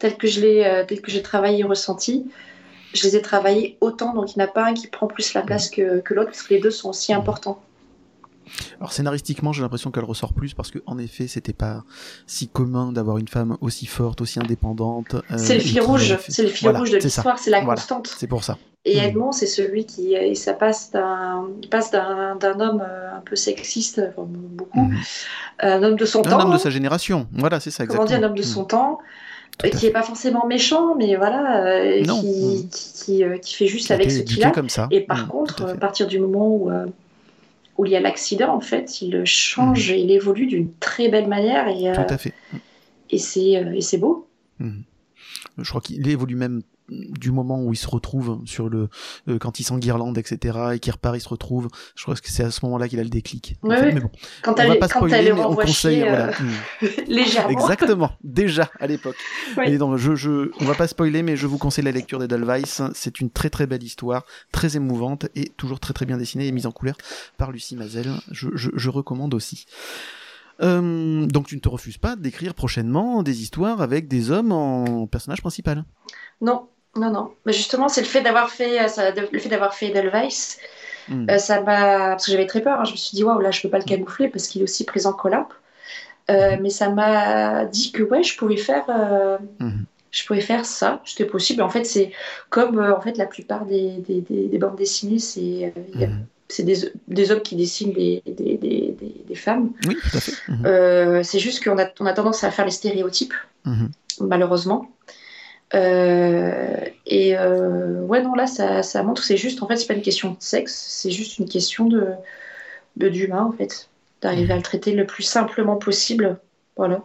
tel 0.00 0.16
que 0.18 0.26
je 0.26 0.40
l'ai, 0.42 0.84
tel 0.86 1.00
que 1.00 1.10
j'ai 1.10 1.22
travaillé 1.22 1.60
et 1.60 1.64
ressenti, 1.64 2.26
je 2.94 3.02
les 3.04 3.16
ai 3.16 3.22
travaillés 3.22 3.76
autant. 3.80 4.14
Donc 4.14 4.34
il 4.34 4.38
n'y 4.38 4.44
en 4.44 4.48
a 4.48 4.50
pas 4.50 4.64
un 4.66 4.74
qui 4.74 4.86
prend 4.86 5.06
plus 5.06 5.34
la 5.34 5.42
place 5.42 5.68
que, 5.70 6.00
que 6.00 6.14
l'autre 6.14 6.30
parce 6.30 6.42
que 6.42 6.54
les 6.54 6.60
deux 6.60 6.70
sont 6.70 6.90
aussi 6.90 7.12
Mm. 7.12 7.18
importants. 7.18 7.60
Alors 8.78 8.92
scénaristiquement, 8.92 9.52
j'ai 9.52 9.62
l'impression 9.62 9.90
qu'elle 9.90 10.04
ressort 10.04 10.34
plus 10.34 10.52
parce 10.54 10.70
que 10.70 10.78
en 10.86 10.98
effet, 10.98 11.26
c'était 11.28 11.54
pas 11.54 11.82
si 12.26 12.46
commun 12.48 12.92
d'avoir 12.92 13.16
une 13.18 13.26
femme 13.28 13.56
aussi 13.62 13.86
forte, 13.86 14.20
aussi 14.20 14.38
indépendante. 14.38 15.14
euh, 15.14 15.38
c'est 15.38 15.54
le 15.54 15.60
fil 15.60 15.80
rouge, 15.80 16.18
c'est 16.28 16.42
le 16.42 16.48
fil 16.50 16.66
Voilà, 16.66 16.78
rouge 16.80 16.90
de 16.90 16.98
l'histoire, 16.98 17.38
c'est 17.38 17.50
la 17.50 17.60
Voilà. 17.60 17.76
constante. 17.80 18.14
C'est 18.18 18.26
pour 18.26 18.44
ça. 18.44 18.58
Et 18.84 19.00
Mm. 19.00 19.04
Edmond, 19.04 19.32
c'est 19.32 19.46
celui 19.46 19.86
qui, 19.86 20.12
et 20.14 20.34
ça 20.34 20.52
passe 20.52 20.90
d'un, 20.90 21.48
passe 21.70 21.90
d'un, 21.90 22.36
homme 22.60 22.82
euh, 22.86 23.16
un 23.16 23.20
peu 23.20 23.34
sexiste, 23.34 24.02
enfin, 24.10 24.28
beaucoup, 24.28 24.78
Mhm. 24.78 24.98
un 25.60 25.82
homme 25.82 25.96
de 25.96 26.04
son 26.04 26.20
Un 26.20 26.22
temps, 26.28 26.40
homme 26.44 26.52
de 26.52 26.58
sa 26.58 26.68
génération. 26.68 27.26
Voilà, 27.32 27.60
c'est 27.60 27.70
ça 27.70 27.86
comment 27.86 28.02
exactement. 28.02 28.18
dire, 28.20 28.26
un 28.28 28.30
homme 28.30 28.36
de 28.36 28.42
son 28.42 28.64
temps, 28.66 28.98
qui 29.62 29.70
fait. 29.78 29.86
est 29.86 29.90
pas 29.90 30.02
forcément 30.02 30.46
méchant, 30.46 30.94
mais 30.96 31.16
voilà, 31.16 31.64
euh, 31.66 32.02
Non. 32.04 32.20
qui, 32.20 32.26
Mm. 32.26 32.68
qui, 32.70 32.92
qui, 33.04 33.24
euh, 33.24 33.38
qui 33.38 33.54
fait 33.54 33.66
juste 33.66 33.90
avec 33.90 34.10
ce 34.10 34.20
qu'il 34.20 34.44
a. 34.44 34.50
comme 34.50 34.68
ça. 34.68 34.88
Et 34.90 35.00
par 35.00 35.22
Mhm, 35.22 35.28
contre, 35.28 35.62
à 35.64 35.74
partir 35.74 36.06
du 36.06 36.18
moment 36.18 36.48
où, 36.48 36.70
euh, 36.70 36.86
où 37.78 37.86
il 37.86 37.92
y 37.92 37.96
a 37.96 38.00
l'accident, 38.00 38.54
en 38.54 38.60
fait, 38.60 39.00
il 39.02 39.24
change 39.24 39.90
et 39.90 39.98
il 40.00 40.10
évolue 40.10 40.46
d'une 40.46 40.72
très 40.80 41.08
belle 41.08 41.28
manière 41.28 41.68
et, 41.68 41.92
Tout 41.94 42.12
à 42.14 42.18
fait. 42.18 42.32
et 43.10 43.18
c'est, 43.18 43.98
beau. 43.98 44.28
Mhm. 44.58 44.82
Je 45.58 45.68
crois 45.68 45.80
qu'il 45.80 46.06
évolue 46.08 46.36
même 46.36 46.62
du 46.90 47.30
moment 47.30 47.62
où 47.62 47.72
il 47.72 47.76
se 47.76 47.88
retrouve 47.88 48.40
sur 48.44 48.68
le 48.68 48.88
euh, 49.28 49.38
quand 49.38 49.58
il 49.58 49.64
s'enguirlande 49.64 50.18
etc 50.18 50.58
et 50.74 50.78
qu'il 50.78 50.92
repart 50.92 51.16
il 51.16 51.20
se 51.20 51.28
retrouve 51.30 51.68
je 51.96 52.02
crois 52.02 52.14
que 52.14 52.20
c'est 52.30 52.44
à 52.44 52.50
ce 52.50 52.64
moment-là 52.66 52.88
qu'il 52.88 53.00
a 53.00 53.02
le 53.02 53.08
déclic 53.08 53.56
en 53.62 53.68
Ouais, 53.68 53.76
fait. 53.78 53.84
ouais. 53.86 53.92
mais 53.94 54.00
bon 54.00 54.10
Quand 54.42 54.54
on 54.60 54.68
va 54.68 54.76
pas 54.76 54.88
spoiler 54.88 55.14
elle 55.14 55.34
mais 55.34 55.40
on 55.44 55.54
conseille 55.56 56.00
voilà 56.00 56.28
euh, 56.28 56.32
Mhm. 56.82 56.90
légèrement. 57.08 57.48
exactement 57.58 58.10
déjà 58.22 58.70
à 58.80 58.86
l'époque 58.86 59.16
Oui. 59.56 59.78
je 59.96 60.14
je 60.14 60.50
on 60.60 60.64
va 60.66 60.74
pas 60.74 60.86
spoiler 60.86 61.22
mais 61.22 61.36
je 61.36 61.46
vous 61.46 61.56
conseille 61.58 61.84
la 61.84 61.92
lecture 61.92 62.18
d'Edelweiss 62.18 62.82
c'est 62.94 63.18
une 63.20 63.30
très 63.30 63.48
très 63.48 63.66
belle 63.66 63.82
histoire 63.82 64.24
très 64.52 64.76
émouvante 64.76 65.26
et 65.34 65.48
toujours 65.56 65.80
très 65.80 65.94
très 65.94 66.04
bien 66.04 66.18
dessinée 66.18 66.46
et 66.48 66.52
mise 66.52 66.66
en 66.66 66.72
couleur 66.72 66.96
par 67.38 67.50
Lucie 67.50 67.76
Mazel 67.76 68.12
je, 68.30 68.48
je, 68.54 68.70
je 68.74 68.90
recommande 68.90 69.32
aussi 69.32 69.64
Euh, 70.62 71.26
donc 71.26 71.48
tu 71.48 71.56
ne 71.56 71.60
te 71.60 71.68
refuses 71.68 71.98
pas 71.98 72.14
d'écrire 72.14 72.54
prochainement 72.54 73.24
des 73.24 73.42
histoires 73.42 73.82
avec 73.82 74.06
des 74.06 74.30
hommes 74.30 74.52
en 74.52 75.08
personnage 75.08 75.40
principal? 75.40 75.84
Non, 76.40 76.68
non, 76.96 77.10
non. 77.10 77.32
Mais 77.46 77.52
justement, 77.52 77.88
c'est 77.88 78.00
le 78.02 78.06
fait 78.06 78.22
d'avoir 78.22 78.50
fait, 78.50 78.82
euh, 78.84 78.88
ça- 78.88 79.10
le 79.10 79.38
fait 79.38 79.48
d'avoir 79.48 79.74
fait 79.74 79.88
Edelweiss, 79.88 80.58
Mhm. 81.08 81.28
euh, 81.30 81.38
ça 81.38 81.60
m'a, 81.60 82.10
parce 82.10 82.26
que 82.26 82.32
j'avais 82.32 82.46
très 82.46 82.62
peur. 82.62 82.80
hein. 82.80 82.84
Je 82.84 82.92
me 82.92 82.96
suis 82.96 83.14
dit 83.16 83.24
waouh, 83.24 83.40
là, 83.40 83.50
je 83.50 83.60
peux 83.62 83.68
pas 83.68 83.78
le 83.78 83.84
camoufler 83.84 84.28
parce 84.28 84.46
qu'il 84.48 84.60
est 84.60 84.64
aussi 84.64 84.84
présent 84.84 85.12
qu'Olympe. 85.12 85.52
Euh, 86.30 86.56
mais 86.60 86.70
ça 86.70 86.88
m'a 86.88 87.66
dit 87.66 87.92
que 87.92 88.02
ouais, 88.02 88.22
je 88.22 88.36
pouvais 88.38 88.56
faire, 88.56 88.84
euh, 88.88 89.36
je 90.10 90.24
pouvais 90.26 90.40
faire 90.40 90.64
ça. 90.64 91.02
C'était 91.04 91.26
possible. 91.26 91.60
En 91.60 91.68
fait, 91.68 91.84
c'est 91.84 92.12
comme 92.48 92.78
en 92.80 93.00
fait 93.02 93.18
la 93.18 93.26
plupart 93.26 93.66
des, 93.66 93.90
des, 93.98 94.20
des- 94.22 94.48
des 94.48 94.58
bandes 94.58 94.76
dessinées, 94.76 95.18
c'est 95.18 95.74
c'est 96.48 96.62
des, 96.62 96.76
des 97.08 97.30
hommes 97.30 97.40
qui 97.42 97.56
dessinent 97.56 97.92
des, 97.92 98.22
des, 98.26 98.56
des, 98.56 98.94
des- 98.98 99.24
des 99.26 99.34
femmes. 99.34 99.72
Oui, 99.86 99.96
tout 100.10 100.16
à 100.16 100.20
fait. 100.20 101.24
C'est 101.24 101.38
juste 101.40 101.62
qu'on 101.64 101.78
a, 101.78 101.86
on 102.00 102.06
a 102.06 102.12
tendance 102.14 102.44
à 102.44 102.50
faire 102.50 102.64
les 102.64 102.70
stéréotypes, 102.70 103.34
malheureusement. 104.20 104.86
Euh, 105.74 106.84
et 107.06 107.36
euh, 107.36 108.00
ouais, 108.02 108.22
non, 108.22 108.34
là, 108.34 108.46
ça, 108.46 108.82
ça 108.82 109.02
montre 109.02 109.22
que 109.22 109.26
c'est 109.26 109.36
juste, 109.36 109.62
en 109.62 109.66
fait, 109.66 109.76
c'est 109.76 109.86
pas 109.86 109.94
une 109.94 110.02
question 110.02 110.32
de 110.32 110.36
sexe, 110.38 110.74
c'est 110.88 111.10
juste 111.10 111.38
une 111.38 111.48
question 111.48 111.86
de 111.86 112.12
de- 112.96 113.08
d'humain, 113.08 113.42
en 113.42 113.52
fait. 113.52 113.88
D'arriver 114.22 114.52
à 114.52 114.56
le 114.56 114.62
traiter 114.62 114.92
le 114.92 115.04
plus 115.04 115.24
simplement 115.24 115.76
possible. 115.76 116.38
Voilà. 116.76 117.02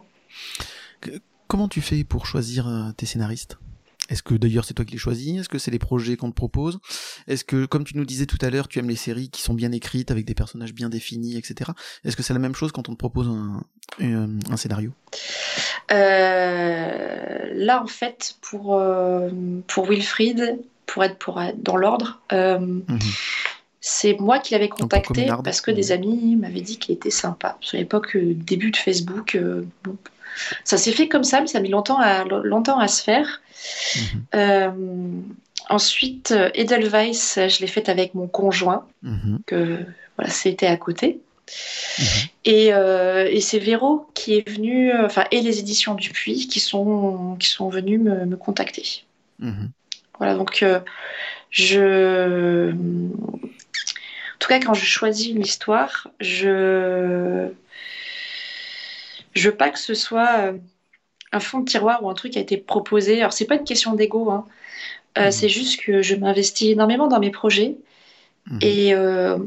Comment 1.47 1.67
tu 1.67 1.81
fais 1.81 2.03
pour 2.03 2.27
choisir 2.27 2.67
euh, 2.67 2.91
tes 2.95 3.05
scénaristes? 3.07 3.57
Est-ce 4.09 4.23
que 4.23 4.33
d'ailleurs 4.35 4.65
c'est 4.65 4.73
toi 4.73 4.85
qui 4.85 4.93
les 4.93 4.97
choisis? 4.97 5.39
Est-ce 5.39 5.49
que 5.49 5.57
c'est 5.59 5.71
les 5.71 5.79
projets 5.79 6.17
qu'on 6.17 6.29
te 6.31 6.35
propose? 6.35 6.79
Est-ce 7.27 7.43
que, 7.43 7.65
comme 7.65 7.83
tu 7.83 7.95
nous 7.97 8.05
disais 8.05 8.25
tout 8.25 8.37
à 8.41 8.49
l'heure, 8.49 8.67
tu 8.67 8.79
aimes 8.79 8.89
les 8.89 8.95
séries 8.95 9.29
qui 9.29 9.41
sont 9.41 9.53
bien 9.53 9.71
écrites, 9.71 10.11
avec 10.11 10.25
des 10.25 10.33
personnages 10.33 10.73
bien 10.73 10.89
définis, 10.89 11.37
etc. 11.37 11.71
Est-ce 12.03 12.15
que 12.17 12.23
c'est 12.23 12.33
la 12.33 12.39
même 12.39 12.55
chose 12.55 12.71
quand 12.71 12.89
on 12.89 12.93
te 12.93 12.97
propose 12.97 13.27
un, 13.27 13.63
un, 14.01 14.29
un 14.49 14.57
scénario? 14.57 14.91
Euh, 15.91 17.49
là, 17.53 17.81
en 17.83 17.87
fait, 17.87 18.35
pour, 18.41 18.75
euh, 18.75 19.29
pour 19.67 19.87
Wilfried, 19.89 20.59
pour 20.85 21.03
être, 21.03 21.17
pour 21.17 21.41
être 21.41 21.61
dans 21.61 21.75
l'ordre, 21.77 22.19
euh, 22.31 22.57
Mhm. 22.59 22.99
c'est 23.81 24.19
moi 24.19 24.39
qui 24.39 24.53
l'avais 24.53 24.69
contacté 24.69 25.27
parce 25.43 25.61
que 25.61 25.71
des 25.71 25.91
amis 25.91 26.35
m'avaient 26.35 26.61
dit 26.61 26.77
qu'il 26.79 26.95
était 26.95 27.11
sympa. 27.11 27.57
Sur 27.61 27.77
l'époque, 27.77 28.15
euh, 28.15 28.33
début 28.33 28.71
de 28.71 28.77
Facebook, 28.77 29.37
bon. 29.83 29.97
ça 30.63 30.77
s'est 30.77 30.91
fait 30.91 31.07
comme 31.07 31.23
ça, 31.23 31.41
mais 31.41 31.47
ça 31.47 31.59
a 31.59 31.61
mis 31.61 31.69
longtemps 31.69 31.99
à, 31.99 32.23
longtemps 32.25 32.79
à 32.79 32.87
se 32.87 33.03
faire. 33.03 33.41
Mhm. 33.95 34.25
Euh, 34.35 34.71
ensuite, 35.69 36.31
euh, 36.31 36.49
Edelweiss, 36.53 37.35
je 37.47 37.59
l'ai 37.61 37.67
faite 37.67 37.89
avec 37.89 38.13
mon 38.15 38.27
conjoint, 38.27 38.85
Mhm. 39.03 39.39
que 39.45 39.79
voilà, 40.17 40.31
c'était 40.31 40.67
à 40.67 40.77
côté. 40.77 41.19
Mhm. 41.97 42.05
Et, 42.45 42.73
euh, 42.73 43.27
et 43.29 43.41
c'est 43.41 43.59
Véro 43.59 44.07
qui 44.13 44.35
est 44.37 44.47
venu, 44.47 44.93
enfin, 44.93 45.25
et 45.31 45.41
les 45.41 45.59
éditions 45.59 45.95
Dupuis 45.95 46.47
qui 46.47 46.59
sont, 46.59 47.35
qui 47.39 47.49
sont 47.49 47.69
venus 47.69 47.99
me, 47.99 48.25
me 48.25 48.37
contacter. 48.37 49.03
Voilà, 50.19 50.35
donc 50.35 50.61
euh, 50.63 50.79
je. 51.49 52.71
En 52.71 54.37
tout 54.39 54.47
cas, 54.47 54.59
quand 54.59 54.73
je 54.73 54.85
choisis 54.85 55.27
une 55.29 55.41
histoire, 55.41 56.07
je. 56.19 57.47
Je 59.33 59.49
veux 59.49 59.55
pas 59.55 59.69
que 59.69 59.79
ce 59.79 59.93
soit 59.93 60.53
un 61.31 61.39
fond 61.39 61.59
de 61.59 61.69
tiroir 61.69 62.03
ou 62.03 62.09
un 62.09 62.13
truc 62.13 62.37
a 62.37 62.39
été 62.39 62.57
proposé. 62.57 63.19
Alors, 63.19 63.33
c'est 63.33 63.45
pas 63.45 63.55
une 63.55 63.63
question 63.63 63.93
d'ego, 63.95 64.31
hein. 64.31 64.45
Euh, 65.17 65.25
Mhm. 65.25 65.31
c'est 65.31 65.49
juste 65.49 65.81
que 65.81 66.01
je 66.01 66.15
m'investis 66.15 66.69
énormément 66.71 67.07
dans 67.07 67.19
mes 67.19 67.31
projets 67.31 67.75
Mhm. 68.49 68.59
et 68.61 68.93
euh, 68.93 69.37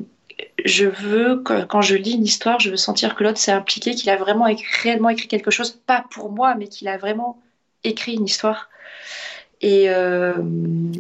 je 0.65 0.87
veux, 0.87 1.43
que, 1.43 1.65
quand 1.65 1.83
je 1.83 1.95
lis 1.97 2.13
une 2.13 2.25
histoire, 2.25 2.59
je 2.61 2.71
veux 2.71 2.77
sentir 2.77 3.15
que 3.15 3.23
l'autre 3.25 3.39
s'est 3.39 3.53
impliqué, 3.53 3.95
qu'il 3.95 4.11
a 4.11 4.17
vraiment 4.17 4.47
écrit- 4.47 4.67
réellement 4.83 5.09
écrit 5.09 5.29
quelque 5.29 5.51
chose, 5.51 5.71
pas 5.87 6.05
pour 6.11 6.31
moi, 6.31 6.55
mais 6.57 6.67
qu'il 6.69 6.89
a 6.89 6.99
vraiment 6.99 7.41
écrit 7.85 8.15
une 8.15 8.25
histoire. 8.25 8.71
Et 9.61 9.89
euh, 9.89 10.35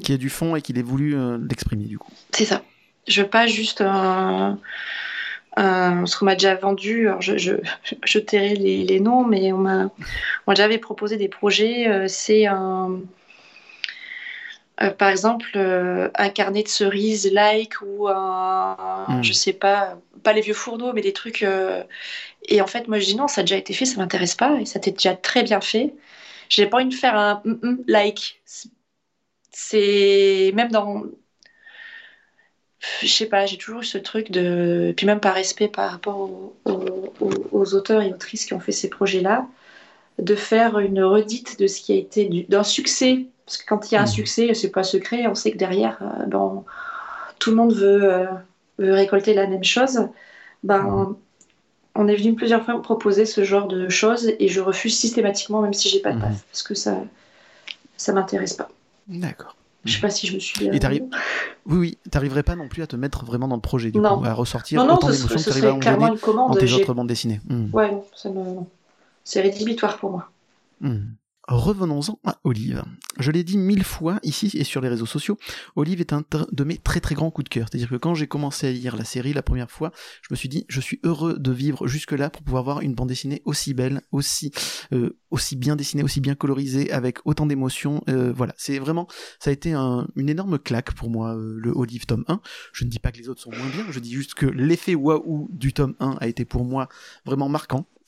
Qui 0.02 0.12
a 0.12 0.16
du 0.16 0.30
fond 0.30 0.54
et 0.54 0.62
qu'il 0.62 0.78
ait 0.78 0.82
voulu 0.82 1.16
l'exprimer 1.48 1.84
du 1.84 1.98
coup. 1.98 2.12
c'est 2.32 2.44
ça. 2.44 2.62
Je 3.08 3.22
veux 3.22 3.28
pas 3.28 3.48
juste 3.48 3.80
un, 3.80 4.58
un- 5.56 6.06
ce 6.06 6.16
qu'on 6.18 6.26
m'a 6.26 6.34
déjà 6.34 6.54
vendu. 6.54 7.08
Alors 7.08 7.22
je, 7.22 7.36
je, 7.38 7.54
je 8.04 8.18
tairai 8.18 8.54
les, 8.54 8.84
les 8.84 9.00
noms, 9.00 9.24
mais 9.24 9.52
on 9.52 9.58
m'a 9.58 9.90
on 10.46 10.54
j'avais 10.54 10.78
proposé 10.78 11.16
des 11.16 11.28
projets. 11.28 11.88
euh, 11.88 12.06
c'est 12.08 12.46
un 12.46 13.00
euh, 14.80 14.90
par 14.90 15.10
exemple, 15.10 15.46
euh, 15.56 16.08
un 16.16 16.28
carnet 16.30 16.62
de 16.62 16.68
cerises 16.68 17.30
like 17.32 17.74
ou 17.82 18.08
un, 18.08 19.06
Mm. 19.08 19.22
je 19.22 19.32
sais 19.32 19.52
pas, 19.52 19.98
pas 20.22 20.32
les 20.32 20.40
vieux 20.40 20.54
fourneaux, 20.54 20.92
mais 20.92 21.02
des 21.02 21.12
trucs. 21.12 21.42
euh, 21.42 21.82
Et 22.48 22.62
en 22.62 22.66
fait, 22.66 22.88
moi, 22.88 22.98
je 23.00 23.06
dis 23.06 23.16
non, 23.16 23.28
ça 23.28 23.42
a 23.42 23.44
déjà 23.44 23.56
été 23.56 23.74
fait, 23.74 23.86
ça 23.86 23.98
m'intéresse 23.98 24.34
pas, 24.36 24.60
et 24.60 24.66
ça 24.66 24.80
t'est 24.80 24.92
déjà 24.92 25.16
très 25.16 25.42
bien 25.44 25.60
fait. 25.60 25.94
J'ai 26.50 26.66
pas 26.66 26.78
envie 26.78 26.88
de 26.90 26.94
faire 26.94 27.16
un 27.16 27.42
mm, 27.44 27.52
mm, 27.62 27.78
like. 27.88 28.42
C'est 29.50 30.52
même 30.54 30.70
dans. 30.70 31.04
Je 33.00 33.06
sais 33.06 33.26
pas, 33.26 33.46
j'ai 33.46 33.58
toujours 33.58 33.80
eu 33.80 33.84
ce 33.84 33.98
truc 33.98 34.30
de. 34.30 34.92
Puis 34.96 35.06
même 35.06 35.20
par 35.20 35.34
respect 35.34 35.68
par 35.68 35.90
rapport 35.90 36.18
aux, 36.20 36.56
aux- 36.64 37.12
aux- 37.20 37.48
aux 37.52 37.74
auteurs 37.74 38.02
et 38.02 38.12
autrices 38.12 38.44
qui 38.44 38.54
ont 38.54 38.60
fait 38.60 38.72
ces 38.72 38.88
projets-là, 38.88 39.46
de 40.18 40.34
faire 40.34 40.78
une 40.78 41.02
redite 41.02 41.58
de 41.60 41.66
ce 41.66 41.80
qui 41.80 41.92
a 41.92 41.96
été 41.96 42.26
du- 42.26 42.44
d'un 42.44 42.64
succès. 42.64 43.26
Parce 43.46 43.56
que 43.58 43.66
quand 43.66 43.90
il 43.90 43.94
y 43.94 43.98
a 43.98 44.00
un 44.02 44.04
Mhm. 44.04 44.10
succès, 44.10 44.54
c'est 44.54 44.70
pas 44.70 44.82
secret, 44.84 45.26
on 45.26 45.34
sait 45.34 45.52
que 45.52 45.58
derrière, 45.58 45.98
euh, 46.02 46.26
ben, 46.26 46.64
tout 47.38 47.50
le 47.50 47.56
monde 47.56 47.72
veut, 47.74 48.04
euh, 48.04 48.26
veut 48.78 48.92
récolter 48.94 49.34
la 49.34 49.46
même 49.46 49.64
chose. 49.64 50.08
Ben, 50.64 51.14
on 51.94 52.08
est 52.08 52.16
venu 52.16 52.34
plusieurs 52.34 52.64
fois 52.64 52.74
me 52.74 52.82
proposer 52.82 53.26
ce 53.26 53.44
genre 53.44 53.68
de 53.68 53.88
choses 53.88 54.32
et 54.38 54.48
je 54.48 54.60
refuse 54.60 54.96
systématiquement, 54.96 55.60
même 55.60 55.74
si 55.74 55.88
j'ai 55.88 56.00
pas 56.00 56.10
de 56.12 56.16
Mhm. 56.16 56.22
paf, 56.22 56.44
parce 56.50 56.62
que 56.62 56.74
ça, 56.74 56.96
ça 57.96 58.12
m'intéresse 58.12 58.54
pas. 58.54 58.70
D'accord. 59.08 59.56
Je 59.84 59.94
sais 59.94 60.00
pas 60.00 60.10
si 60.10 60.26
je 60.28 60.34
me 60.34 60.38
suis 60.40 60.58
bien. 60.60 60.72
Et 60.72 60.78
t'arrives- 60.78 61.04
Oui, 61.66 61.76
oui, 61.78 61.98
t'arriverais 62.10 62.42
pas 62.42 62.54
non 62.54 62.68
plus 62.68 62.82
à 62.82 62.86
te 62.86 62.94
mettre 62.96 63.24
vraiment 63.24 63.48
dans 63.48 63.56
le 63.56 63.60
projet 63.60 63.90
du 63.90 63.98
Non. 63.98 64.18
coup, 64.18 64.24
à 64.24 64.32
ressortir 64.32 64.80
Non, 64.80 64.86
non, 64.86 64.94
autant 64.94 65.10
d'émotions 65.10 65.36
que 65.38 65.44
t'arrives 65.44 65.64
à 65.66 65.78
clairement 65.78 66.08
une 66.12 66.18
commande. 66.18 66.52
dans 66.52 66.56
tes 66.60 66.72
autres 66.72 66.94
bandes 66.94 67.08
dessinées. 67.08 67.40
Mhm. 67.48 67.70
Ouais, 67.72 67.90
non, 67.90 68.04
ça 68.14 68.28
me... 68.30 68.34
non. 68.36 68.66
c'est 69.24 69.40
rédhibitoire 69.40 69.98
pour 69.98 70.10
moi. 70.10 70.30
Hmm. 70.80 71.00
Revenons-en 71.48 72.20
à 72.24 72.38
Olive. 72.44 72.84
Je 73.18 73.30
l'ai 73.32 73.42
dit 73.42 73.58
mille 73.58 73.82
fois 73.84 74.20
ici 74.22 74.50
et 74.54 74.62
sur 74.64 74.80
les 74.80 74.88
réseaux 74.88 75.06
sociaux, 75.06 75.36
Olive 75.74 76.00
est 76.00 76.12
un 76.12 76.22
de 76.52 76.64
mes 76.64 76.78
très 76.78 77.00
très 77.00 77.14
grands 77.16 77.30
coups 77.32 77.44
de 77.44 77.48
cœur. 77.48 77.66
C'est-à-dire 77.68 77.88
que 77.90 77.96
quand 77.96 78.14
j'ai 78.14 78.28
commencé 78.28 78.68
à 78.68 78.72
lire 78.72 78.96
la 78.96 79.04
série 79.04 79.32
la 79.32 79.42
première 79.42 79.70
fois, 79.70 79.90
je 80.22 80.28
me 80.30 80.36
suis 80.36 80.48
dit, 80.48 80.64
je 80.68 80.80
suis 80.80 81.00
heureux 81.02 81.36
de 81.38 81.50
vivre 81.52 81.86
jusque-là 81.88 82.30
pour 82.30 82.42
pouvoir 82.42 82.62
voir 82.62 82.80
une 82.80 82.94
bande 82.94 83.08
dessinée 83.08 83.42
aussi 83.44 83.74
belle, 83.74 84.02
aussi 84.12 84.52
euh, 84.92 85.18
aussi 85.30 85.56
bien 85.56 85.74
dessinée, 85.76 86.02
aussi 86.04 86.20
bien 86.20 86.34
colorisée, 86.36 86.92
avec 86.92 87.18
autant 87.24 87.46
d'émotions. 87.46 88.02
Euh, 88.08 88.32
voilà, 88.32 88.54
c'est 88.56 88.78
vraiment, 88.78 89.08
ça 89.40 89.50
a 89.50 89.52
été 89.52 89.72
un- 89.72 90.06
une 90.14 90.28
énorme 90.28 90.58
claque 90.58 90.94
pour 90.94 91.10
moi, 91.10 91.36
euh, 91.36 91.56
le 91.58 91.72
Olive 91.74 92.06
tome 92.06 92.24
1. 92.28 92.40
Je 92.72 92.84
ne 92.84 92.90
dis 92.90 92.98
pas 93.00 93.10
que 93.12 93.18
les 93.18 93.28
autres 93.28 93.40
sont 93.42 93.50
moins 93.50 93.68
bien, 93.74 93.84
je 93.90 93.98
dis 93.98 94.12
juste 94.12 94.34
que 94.34 94.46
l'effet 94.46 94.94
waouh 94.94 95.48
du 95.50 95.72
tome 95.72 95.96
1 96.00 96.16
a 96.20 96.28
été 96.28 96.44
pour 96.44 96.64
moi 96.64 96.88
vraiment 97.24 97.48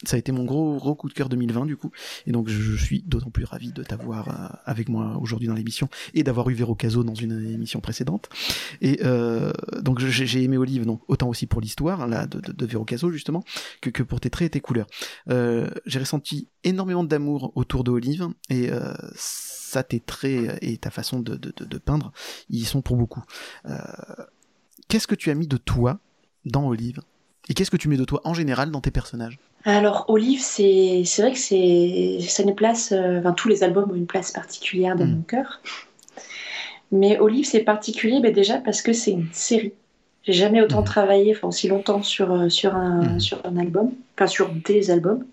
Ça 0.04 0.16
a 0.16 0.18
été 0.18 0.32
mon 0.32 0.44
gros, 0.44 0.76
gros 0.76 0.94
coup 0.94 1.08
de 1.08 1.14
cœur 1.14 1.28
2020 1.28 1.66
du 1.66 1.76
coup. 1.76 1.90
Et 2.26 2.32
donc 2.32 2.48
je, 2.48 2.74
suis 2.76 3.02
d'autant 3.02 3.30
plus 3.30 3.44
ravi 3.44 3.72
de 3.72 3.82
t'avoir 3.82 4.28
euh, 4.28 4.56
avec 4.64 4.88
moi 4.88 5.16
aujourd'hui 5.20 5.48
dans 5.48 5.54
l'émission 5.54 5.88
et 6.12 6.22
d'avoir 6.22 6.50
eu 6.50 6.54
Véro 6.54 6.74
Caso 6.74 7.04
dans 7.04 7.14
une 7.14 7.32
émission 7.46 7.80
précédente. 7.80 8.28
Et 8.80 9.00
euh, 9.04 9.52
donc 9.80 10.00
j'ai 10.00 10.42
aimé 10.42 10.56
Olive, 10.58 10.84
donc 10.84 11.02
autant 11.08 11.28
aussi 11.28 11.46
pour 11.46 11.60
l'histoire 11.60 12.06
là 12.06 12.26
de, 12.26 12.40
de, 12.40 12.66
Véro 12.66 12.84
Caso 12.84 13.10
justement 13.10 13.44
que, 13.80 14.02
pour 14.02 14.20
tes 14.20 14.30
traits 14.30 14.46
et 14.46 14.50
tes 14.50 14.60
couleurs. 14.60 14.86
Euh, 15.30 15.70
j'ai 15.86 15.98
ressenti 15.98 16.48
énormément 16.64 17.04
d'amour 17.04 17.52
autour 17.54 17.84
de 17.84 17.90
Olive 17.90 18.28
et 18.50 18.70
ça 19.14 19.82
tes 19.82 20.00
traits 20.00 20.58
et 20.62 20.76
ta 20.76 20.90
façon 20.90 21.20
de, 21.20 21.78
peindre, 21.78 22.12
ils 22.48 22.66
sont 22.66 22.82
pour 22.82 22.96
beaucoup. 22.96 23.22
Qu'est-ce 24.88 25.06
que 25.06 25.14
tu 25.14 25.30
as 25.30 25.34
mis 25.34 25.46
de 25.46 25.56
toi 25.56 25.98
dans 26.44 26.66
Olive? 26.66 27.00
Et 27.48 27.54
qu'est-ce 27.54 27.70
que 27.70 27.76
tu 27.76 27.88
mets 27.88 27.96
de 27.96 28.04
toi 28.04 28.20
en 28.24 28.34
général 28.34 28.70
dans 28.70 28.80
tes 28.80 28.90
personnages? 28.90 29.38
Alors, 29.64 30.04
Olive, 30.08 30.40
c'est 30.40 31.02
vrai 31.18 31.32
que 31.32 31.38
c'est 31.38 32.18
ça 32.20 32.42
a 32.42 32.46
une 32.46 32.54
place. 32.54 32.92
euh, 32.92 33.18
Enfin, 33.20 33.32
tous 33.32 33.48
les 33.48 33.62
albums 33.62 33.90
ont 33.90 33.94
une 33.94 34.06
place 34.06 34.30
particulière 34.30 34.94
dans 34.96 35.06
Mm. 35.06 35.14
mon 35.16 35.22
cœur. 35.22 35.60
Mais 36.92 37.18
Olive, 37.18 37.46
c'est 37.46 37.60
particulier 37.60 38.20
ben, 38.20 38.32
déjà 38.32 38.58
parce 38.58 38.82
que 38.82 38.92
c'est 38.92 39.12
une 39.12 39.28
série. 39.32 39.72
J'ai 40.22 40.32
jamais 40.34 40.60
autant 40.62 40.80
Mhm. 40.80 40.84
travaillé, 40.86 41.34
enfin 41.34 41.48
aussi 41.48 41.66
longtemps 41.68 42.02
sur, 42.02 42.30
euh, 42.32 42.48
sur, 42.48 42.74
un, 42.76 43.14
Mhm. 43.14 43.20
sur 43.20 43.40
un 43.44 43.56
album, 43.56 43.92
enfin 44.16 44.26
sur 44.26 44.48
des 44.50 44.90
albums. 44.90 45.24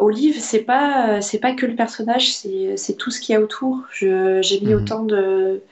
Olive, 0.00 0.38
c'est 0.40 0.60
pas, 0.60 1.20
c'est 1.22 1.38
pas 1.38 1.52
que 1.54 1.66
le 1.66 1.74
personnage, 1.76 2.32
c'est 2.34 2.96
tout 2.98 3.10
ce 3.10 3.20
qu'il 3.20 3.32
y 3.34 3.36
a 3.36 3.40
autour. 3.40 3.82
J'ai 3.92 4.60
mis 4.60 4.68
Mhm. 4.68 4.74
autant 4.74 5.04
de. 5.04 5.62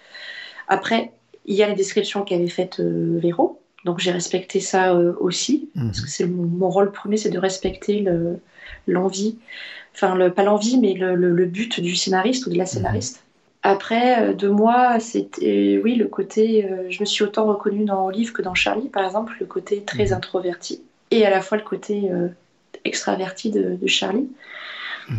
Après, 0.68 1.12
il 1.44 1.54
y 1.56 1.62
a 1.62 1.68
les 1.68 1.74
descriptions 1.74 2.22
qu'avait 2.22 2.46
faites 2.48 2.80
euh, 2.80 3.18
Véro, 3.18 3.60
donc 3.84 3.98
j'ai 3.98 4.12
respecté 4.12 4.60
ça 4.60 4.94
euh, 4.94 5.14
aussi. 5.20 5.68
Mhm. 5.74 5.86
Parce 5.86 6.00
que 6.00 6.08
c'est 6.08 6.26
mon, 6.26 6.44
mon 6.44 6.70
rôle 6.70 6.92
premier, 6.92 7.16
c'est 7.16 7.30
de 7.30 7.38
respecter 7.38 8.00
le- 8.00 8.38
l'envie, 8.86 9.36
enfin 9.94 10.14
le, 10.14 10.32
pas 10.32 10.42
l'envie, 10.42 10.78
mais 10.78 10.94
le, 10.94 11.44
but 11.46 11.80
du 11.80 11.94
scénariste 11.96 12.46
ou 12.46 12.50
de 12.50 12.58
la 12.58 12.66
scénariste. 12.66 13.24
Après, 13.62 14.22
euh, 14.30 14.34
de 14.34 14.48
moi, 14.48 14.98
c'était 14.98 15.80
oui 15.82 15.94
le 15.94 16.08
côté. 16.08 16.64
euh, 16.64 16.86
je 16.90 17.00
me 17.00 17.04
suis 17.04 17.22
autant 17.24 17.46
reconnue 17.46 17.84
dans 17.84 18.06
Olive 18.06 18.32
que 18.32 18.42
dans 18.42 18.54
Charlie, 18.54 18.88
par 18.88 19.04
exemple, 19.04 19.36
le 19.38 19.46
côté 19.46 19.82
très 19.84 20.06
Mhm. 20.06 20.14
introverti 20.14 20.80
et 21.10 21.24
à 21.26 21.30
la 21.30 21.40
fois 21.40 21.58
le 21.58 21.64
côté 21.64 22.10
euh, 22.10 22.28
extraverti 22.84 23.50
de, 23.50 23.76
de 23.80 23.86
Charlie. 23.86 24.28
Mhm. 25.08 25.16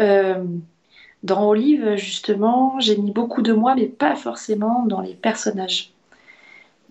Euh, 0.00 0.44
dans 1.22 1.48
Olive, 1.48 1.96
justement, 1.96 2.78
j'ai 2.80 2.96
mis 2.96 3.12
beaucoup 3.12 3.42
de 3.42 3.52
moi, 3.52 3.74
mais 3.74 3.86
pas 3.86 4.16
forcément 4.16 4.84
dans 4.86 5.00
les 5.00 5.14
personnages 5.14 5.91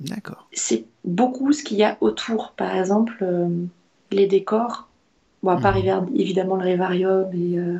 D'accord. 0.01 0.47
c'est 0.51 0.85
beaucoup 1.05 1.53
ce 1.53 1.63
qu'il 1.63 1.77
y 1.77 1.83
a 1.83 1.97
autour. 2.01 2.53
Par 2.57 2.75
exemple, 2.75 3.17
euh, 3.21 3.47
les 4.11 4.27
décors. 4.27 4.87
Bon, 5.43 5.51
à 5.51 5.57
part 5.57 5.75
Mhm. 5.75 5.83
évi- 5.83 6.21
évidemment 6.21 6.55
le 6.55 6.63
Révarium 6.63 7.29
et, 7.33 7.57
euh, 7.57 7.79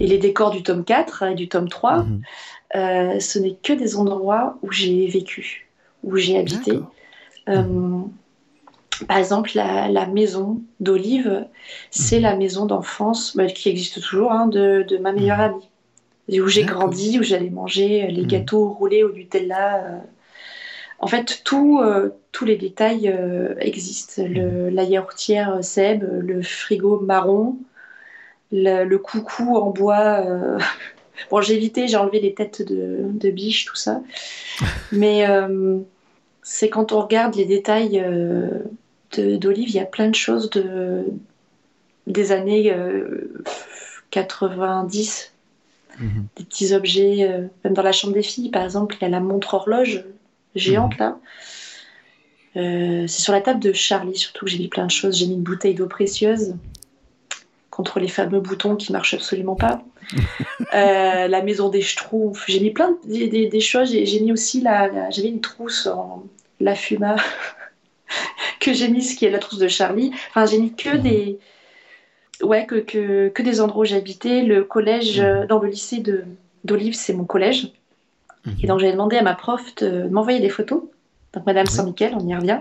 et 0.00 0.06
les 0.06 0.18
décors 0.18 0.50
du 0.50 0.62
tome 0.62 0.84
4 0.84 1.22
et 1.22 1.34
du 1.34 1.48
tome 1.48 1.68
3, 1.68 2.04
Mhm. 2.04 2.22
euh, 2.76 3.20
ce 3.20 3.38
n'est 3.38 3.56
que 3.62 3.72
des 3.72 3.96
endroits 3.96 4.58
où 4.62 4.72
j'ai 4.72 5.06
vécu, 5.06 5.68
où 6.02 6.16
j'ai 6.16 6.38
habité. 6.38 6.80
Par 9.08 9.18
exemple, 9.18 9.50
la, 9.54 10.06
maison 10.06 10.62
d'Olive, 10.78 11.46
c'est 11.90 12.20
la 12.20 12.36
maison 12.36 12.64
d'enfance 12.64 13.36
bah, 13.36 13.46
qui 13.46 13.68
existe 13.68 14.00
toujours 14.00 14.30
hein, 14.30 14.46
de, 14.46 14.98
ma 14.98 15.12
meilleure 15.12 15.40
amie. 15.40 15.68
Où 16.40 16.48
j'ai 16.48 16.64
grandi, 16.64 17.18
où 17.18 17.22
j'allais 17.22 17.50
manger 17.50 18.06
les 18.08 18.24
gâteaux 18.24 18.68
roulés 18.68 19.02
au 19.02 19.12
Nutella. 19.12 20.02
En 20.98 21.06
fait, 21.06 21.42
tout, 21.44 21.82
tous 22.32 22.44
les 22.44 22.56
détails 22.56 23.14
existent. 23.58 24.22
Le, 24.26 24.70
la 24.70 24.84
yaourtière 24.84 25.62
Seb, 25.62 26.02
le 26.02 26.40
frigo 26.42 27.00
marron, 27.00 27.58
le, 28.52 28.96
coucou 28.96 29.56
en 29.56 29.70
bois. 29.70 30.24
Bon, 31.30 31.40
j'ai 31.40 31.54
évité, 31.54 31.86
j'ai 31.86 31.96
enlevé 31.96 32.18
les 32.18 32.34
têtes 32.34 32.60
de, 32.62 33.02
de 33.04 33.30
biches, 33.30 33.66
tout 33.66 33.76
ça. 33.76 34.02
Mais 34.92 35.24
c'est 36.44 36.68
quand 36.68 36.92
on 36.92 37.00
regarde 37.00 37.34
les 37.34 37.46
détails 37.46 38.00
euh, 38.04 38.60
d'Olive, 39.16 39.70
il 39.70 39.74
y 39.74 39.80
a 39.80 39.86
plein 39.86 40.08
de 40.08 40.14
choses 40.14 40.50
de, 40.50 41.04
des 42.06 42.32
années 42.32 42.72
90, 44.10 45.32
euh, 46.00 46.04
mhm. 46.04 46.26
des 46.36 46.44
petits 46.44 46.74
objets, 46.74 47.28
euh, 47.28 47.46
même 47.64 47.72
dans 47.72 47.82
la 47.82 47.92
chambre 47.92 48.12
des 48.12 48.22
filles, 48.22 48.50
par 48.50 48.62
exemple, 48.62 48.94
il 49.00 49.02
y 49.02 49.06
a 49.06 49.08
la 49.08 49.20
montre 49.20 49.54
horloge 49.54 50.04
géante 50.54 50.98
mhm. 50.98 50.98
là. 50.98 51.18
c'est 52.54 53.20
sur 53.20 53.32
la 53.32 53.40
table 53.40 53.60
de 53.60 53.72
Charlie, 53.72 54.16
surtout 54.16 54.44
que 54.44 54.50
j'ai 54.50 54.58
mis 54.58 54.68
plein 54.68 54.86
de 54.86 54.90
choses. 54.90 55.18
J'ai 55.18 55.26
mis 55.26 55.34
une 55.34 55.42
bouteille 55.42 55.74
d'eau 55.74 55.86
précieuse 55.86 56.54
contre 57.70 57.98
les 57.98 58.08
fameux 58.08 58.40
boutons 58.40 58.76
qui 58.76 58.92
marchent 58.92 59.14
absolument 59.14 59.56
pas. 59.56 59.82
la 60.72 61.42
maison 61.42 61.68
des 61.68 61.82
Schtroumpfs. 61.82 62.44
J'ai 62.46 62.60
mis 62.60 62.70
plein 62.70 62.96
de, 63.04 63.48
des, 63.48 63.60
choses. 63.60 63.90
J'ai 63.90 64.20
mis 64.20 64.32
aussi 64.32 64.60
la, 64.60 65.10
j'avais 65.10 65.28
une 65.28 65.40
trousse 65.40 65.86
en, 65.86 66.24
la 66.60 66.74
Fuma 66.74 67.16
que 68.60 68.72
j'ai 68.72 68.88
mis, 68.88 69.02
ce 69.02 69.16
qui 69.16 69.26
est 69.26 69.30
la 69.30 69.38
trousse 69.38 69.58
de 69.58 69.68
Charlie. 69.68 70.12
Enfin, 70.30 70.46
j'ai 70.46 70.58
mis 70.58 70.74
que 70.74 70.96
mhm. 70.96 71.02
des. 71.02 71.38
Ouais, 72.42 72.66
que, 72.66 72.80
que, 73.28 73.42
des 73.42 73.60
endroits 73.60 73.82
où 73.82 73.86
j'habitais. 73.86 74.42
Le 74.42 74.64
collège, 74.64 75.20
mhm. 75.20 75.26
euh, 75.26 75.46
dans 75.46 75.58
le 75.58 75.68
lycée 75.68 75.98
de, 75.98 76.24
d'Olive, 76.64 76.94
c'est 76.94 77.14
mon 77.14 77.24
collège. 77.24 77.72
Mhm. 78.44 78.56
Et 78.62 78.66
donc, 78.66 78.80
j'avais 78.80 78.92
demandé 78.92 79.16
à 79.16 79.22
ma 79.22 79.34
prof 79.34 79.74
de, 79.76 80.08
m'envoyer 80.08 80.40
des 80.40 80.48
photos. 80.48 80.82
Donc, 81.32 81.46
Madame 81.46 81.66
Saint-Michel, 81.66 82.14
on 82.18 82.26
y 82.26 82.34
revient, 82.34 82.60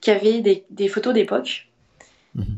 qui 0.00 0.10
avait 0.10 0.40
des, 0.70 0.88
photos 0.88 1.14
d'époque. 1.14 1.68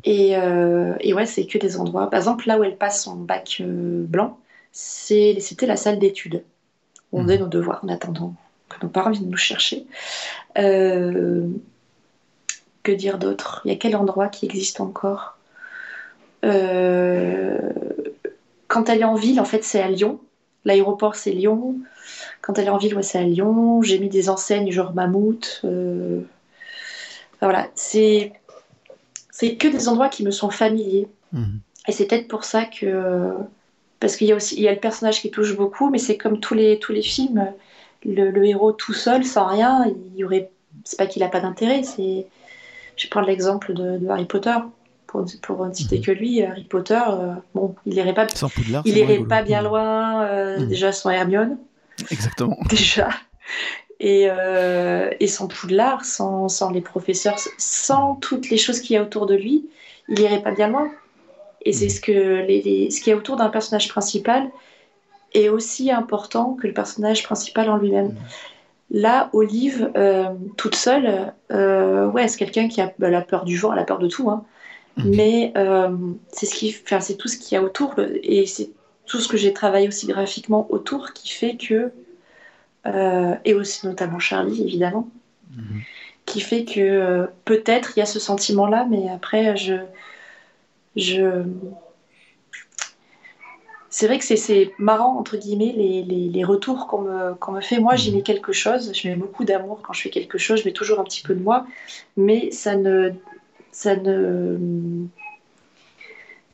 Et, 0.05 0.37
euh, 0.37 0.95
et, 1.01 1.15
ouais, 1.15 1.27
c'est 1.27 1.47
que 1.47 1.57
des 1.57 1.79
endroits. 1.79 2.11
Par 2.11 2.19
exemple, 2.19 2.47
là 2.49 2.59
où 2.59 2.65
elle 2.65 2.77
passe 2.77 3.05
son 3.05 3.17
bac 3.17 3.59
euh, 3.61 4.05
blanc, 4.05 4.39
c'était 4.73 5.67
la 5.67 5.77
salle 5.77 5.99
d'études. 5.99 6.43
On 7.13 7.23
faisait 7.23 7.39
nos 7.39 7.47
devoirs 7.47 7.81
en 7.83 7.89
attendant 7.89 8.35
que 8.69 8.77
nos 8.83 8.89
parents 8.89 9.11
viennent 9.11 9.31
nous 9.31 9.37
chercher. 9.37 9.87
Euh, 10.59 11.49
que 12.83 12.93
dire 12.93 13.19
d'autre? 13.19 13.63
Il 13.65 13.71
y 13.71 13.75
a 13.75 13.77
quel 13.77 13.97
endroit 13.97 14.29
qui 14.29 14.47
existe 14.47 14.81
encore? 14.81 15.37
Euh, 16.45 17.59
Quand 18.69 18.89
elle 18.89 19.01
est 19.01 19.05
en 19.05 19.17
ville, 19.17 19.41
en 19.41 19.45
fait, 19.45 19.65
c'est 19.65 19.81
à 19.81 19.89
Lyon. 19.89 20.21
L'aéroport, 20.65 21.17
c'est 21.17 21.33
Lyon. 21.33 21.77
Quand 22.43 22.59
elle 22.59 22.67
est 22.67 22.71
en 22.71 22.79
ville, 22.79 22.95
ouais, 22.95 23.03
c'est 23.03 23.19
à 23.19 23.23
Lyon. 23.23 23.83
J'ai 23.83 23.99
mis 23.99 24.09
des 24.09 24.31
enseignes 24.31 24.71
genre 24.71 24.95
mammouth. 24.95 25.61
Euh, 25.65 26.21
voilà, 27.41 27.69
c'est 27.75 28.33
c'est 29.31 29.57
que 29.57 29.69
des 29.69 29.89
endroits 29.89 30.09
qui 30.09 30.25
me 30.25 30.31
sont 30.31 30.51
familiers. 30.51 31.09
Mhm. 31.33 31.61
Et 31.89 31.93
c'est 31.93 32.07
peut-être 32.07 32.29
pour 32.29 32.45
ça 32.45 32.65
que 32.65 33.33
parce 34.01 34.17
qu'il 34.17 34.27
y 34.27 34.33
a 34.33 34.37
aussi 34.37 34.57
il 34.57 34.63
y 34.63 34.69
a 34.69 34.73
le 34.73 34.81
personnage 34.81 35.21
qui 35.21 35.31
touche 35.31 35.57
beaucoup, 35.57 35.91
mais 35.91 35.99
c'est 35.99 36.17
comme 36.17 36.41
tous 36.41 36.55
les 36.55 36.79
tous 36.79 36.93
les 36.93 37.03
films 37.03 37.53
le, 38.05 38.45
héros 38.45 38.73
tout 38.73 38.93
seul, 38.93 39.25
sans 39.25 39.47
rien, 39.47 39.87
il 39.87 40.19
y 40.19 40.25
aurait. 40.25 40.51
C'est 40.85 40.99
pas 40.99 41.07
qu'il 41.07 41.23
a 41.23 41.29
pas 41.29 41.41
d'intérêt, 41.41 41.83
c'est. 41.83 42.27
Je 42.97 43.07
vais 43.07 43.11
prendre 43.11 43.27
l'exemple 43.27 43.73
de, 43.75 44.09
Harry 44.09 44.27
Potter. 44.27 44.57
Pour, 45.07 45.25
pour 45.43 45.67
ne 45.67 45.73
citer 45.73 45.99
mhm. 45.99 46.05
que 46.05 46.11
lui, 46.13 46.41
Harry 46.43 46.63
Potter, 46.63 47.01
euh, 47.09 47.33
bon, 47.53 47.75
il 47.85 47.95
irait 47.95 48.15
pas, 48.15 48.29
il 48.85 48.97
irait 48.97 49.19
pas 49.19 49.43
bien 49.43 49.61
loin, 49.61 50.23
euh, 50.23 50.61
mhm. 50.61 50.69
déjà 50.69 50.93
sans 50.93 51.11
Hermione. 51.11 51.59
Exactement. 52.11 52.59
Déjà. 52.69 53.11
Et, 54.01 54.29
euh, 54.31 55.11
et 55.21 55.27
sans 55.27 55.47
Poudlard, 55.47 56.05
sans, 56.05 56.49
sans 56.49 56.71
les 56.71 56.81
professeurs, 56.81 57.39
sans 57.59 58.15
toutes 58.17 58.49
les 58.49 58.57
choses 58.57 58.81
qu'il 58.81 58.95
y 58.95 58.97
a 58.97 59.03
autour 59.03 59.27
de 59.27 59.35
lui, 59.35 59.69
il 60.09 60.19
irait 60.19 60.43
pas 60.43 60.53
bien 60.53 60.69
loin. 60.69 60.91
Et 61.63 61.75
c'est 61.75 61.85
mhm. 61.85 61.91
ce 61.91 62.01
que 62.01 62.47
les, 62.47 62.91
ce 62.91 63.01
qu'il 63.01 63.11
y 63.11 63.15
a 63.15 63.17
autour 63.19 63.37
d'un 63.37 63.51
personnage 63.51 63.89
principal 63.89 64.51
est 65.35 65.51
aussi 65.51 65.91
important 65.91 66.55
que 66.55 66.67
le 66.67 66.73
personnage 66.73 67.23
principal 67.23 67.69
en 67.69 67.77
lui-même. 67.77 68.09
Mhm. 68.09 68.17
Là, 68.93 69.29
Olive, 69.35 69.93
euh, 69.97 70.31
toute 70.57 70.75
seule, 70.75 71.33
euh, 71.53 72.07
ouais, 72.09 72.27
c'est 72.27 72.39
quelqu'un 72.39 72.69
qui 72.69 72.81
a 72.81 72.93
bah, 72.99 73.11
la 73.11 73.21
peur 73.21 73.45
du 73.45 73.57
vent, 73.59 73.73
la 73.73 73.85
peur 73.85 73.99
de 73.99 74.09
tout, 74.09 74.31
hein. 74.31 74.45
mhm. 74.97 75.15
mais 75.15 75.53
c'est 76.33 76.47
ce 76.47 76.55
qui, 76.55 76.75
c'est 77.01 77.17
tout 77.17 77.29
ce 77.29 77.37
qu'il 77.37 77.55
y 77.55 77.59
a 77.59 77.63
autour, 77.63 77.95
et 78.23 78.47
c'est 78.47 78.71
tout 79.11 79.19
ce 79.19 79.27
que 79.27 79.37
j'ai 79.37 79.53
travaillé 79.53 79.89
aussi 79.89 80.07
graphiquement 80.07 80.69
autour 80.71 81.13
qui 81.13 81.29
fait 81.31 81.57
que, 81.57 81.91
et 83.45 83.55
aussi 83.55 83.85
notamment 83.85 84.21
Charlie, 84.21 84.63
évidemment, 84.63 85.09
mhm. 85.51 85.81
qui 86.27 86.41
fait 86.41 86.65
que 86.65 87.29
peut-être 87.45 87.97
il 87.97 88.01
y 88.01 88.03
a 88.03 88.07
ce 88.07 88.21
sentiment-là, 88.21 88.87
mais 88.89 89.09
après, 89.09 89.57
je, 89.57 89.75
je, 90.95 91.43
c'est 93.89 94.07
vrai 94.07 94.21
que 94.21 94.25
c'est 94.25 94.73
marrant, 94.79 95.19
entre 95.19 95.37
guillemets, 95.37 95.75
les, 95.77 96.05
les, 96.05 96.45
retours 96.45 96.87
qu'on 96.87 97.03
me, 97.03 97.53
me, 97.53 97.61
fait. 97.61 97.81
Moi, 97.81 97.97
j'y 97.97 98.15
mets 98.15 98.23
quelque 98.23 98.53
chose, 98.53 98.93
je 98.95 99.09
mets 99.09 99.17
beaucoup 99.17 99.45
d'amour 99.45 99.81
quand 99.83 99.93
je 99.93 100.03
fais 100.03 100.11
quelque 100.11 100.39
chose, 100.39 100.61
je 100.61 100.67
mets 100.67 100.73
toujours 100.73 101.01
un 101.01 101.05
petit 101.05 101.23
peu 101.23 101.35
de 101.35 101.43
moi, 101.43 101.67
mais 102.17 102.53
ça 102.53 102.77
ne, 102.77 103.11
ça 103.73 103.97
ne, 103.97 104.57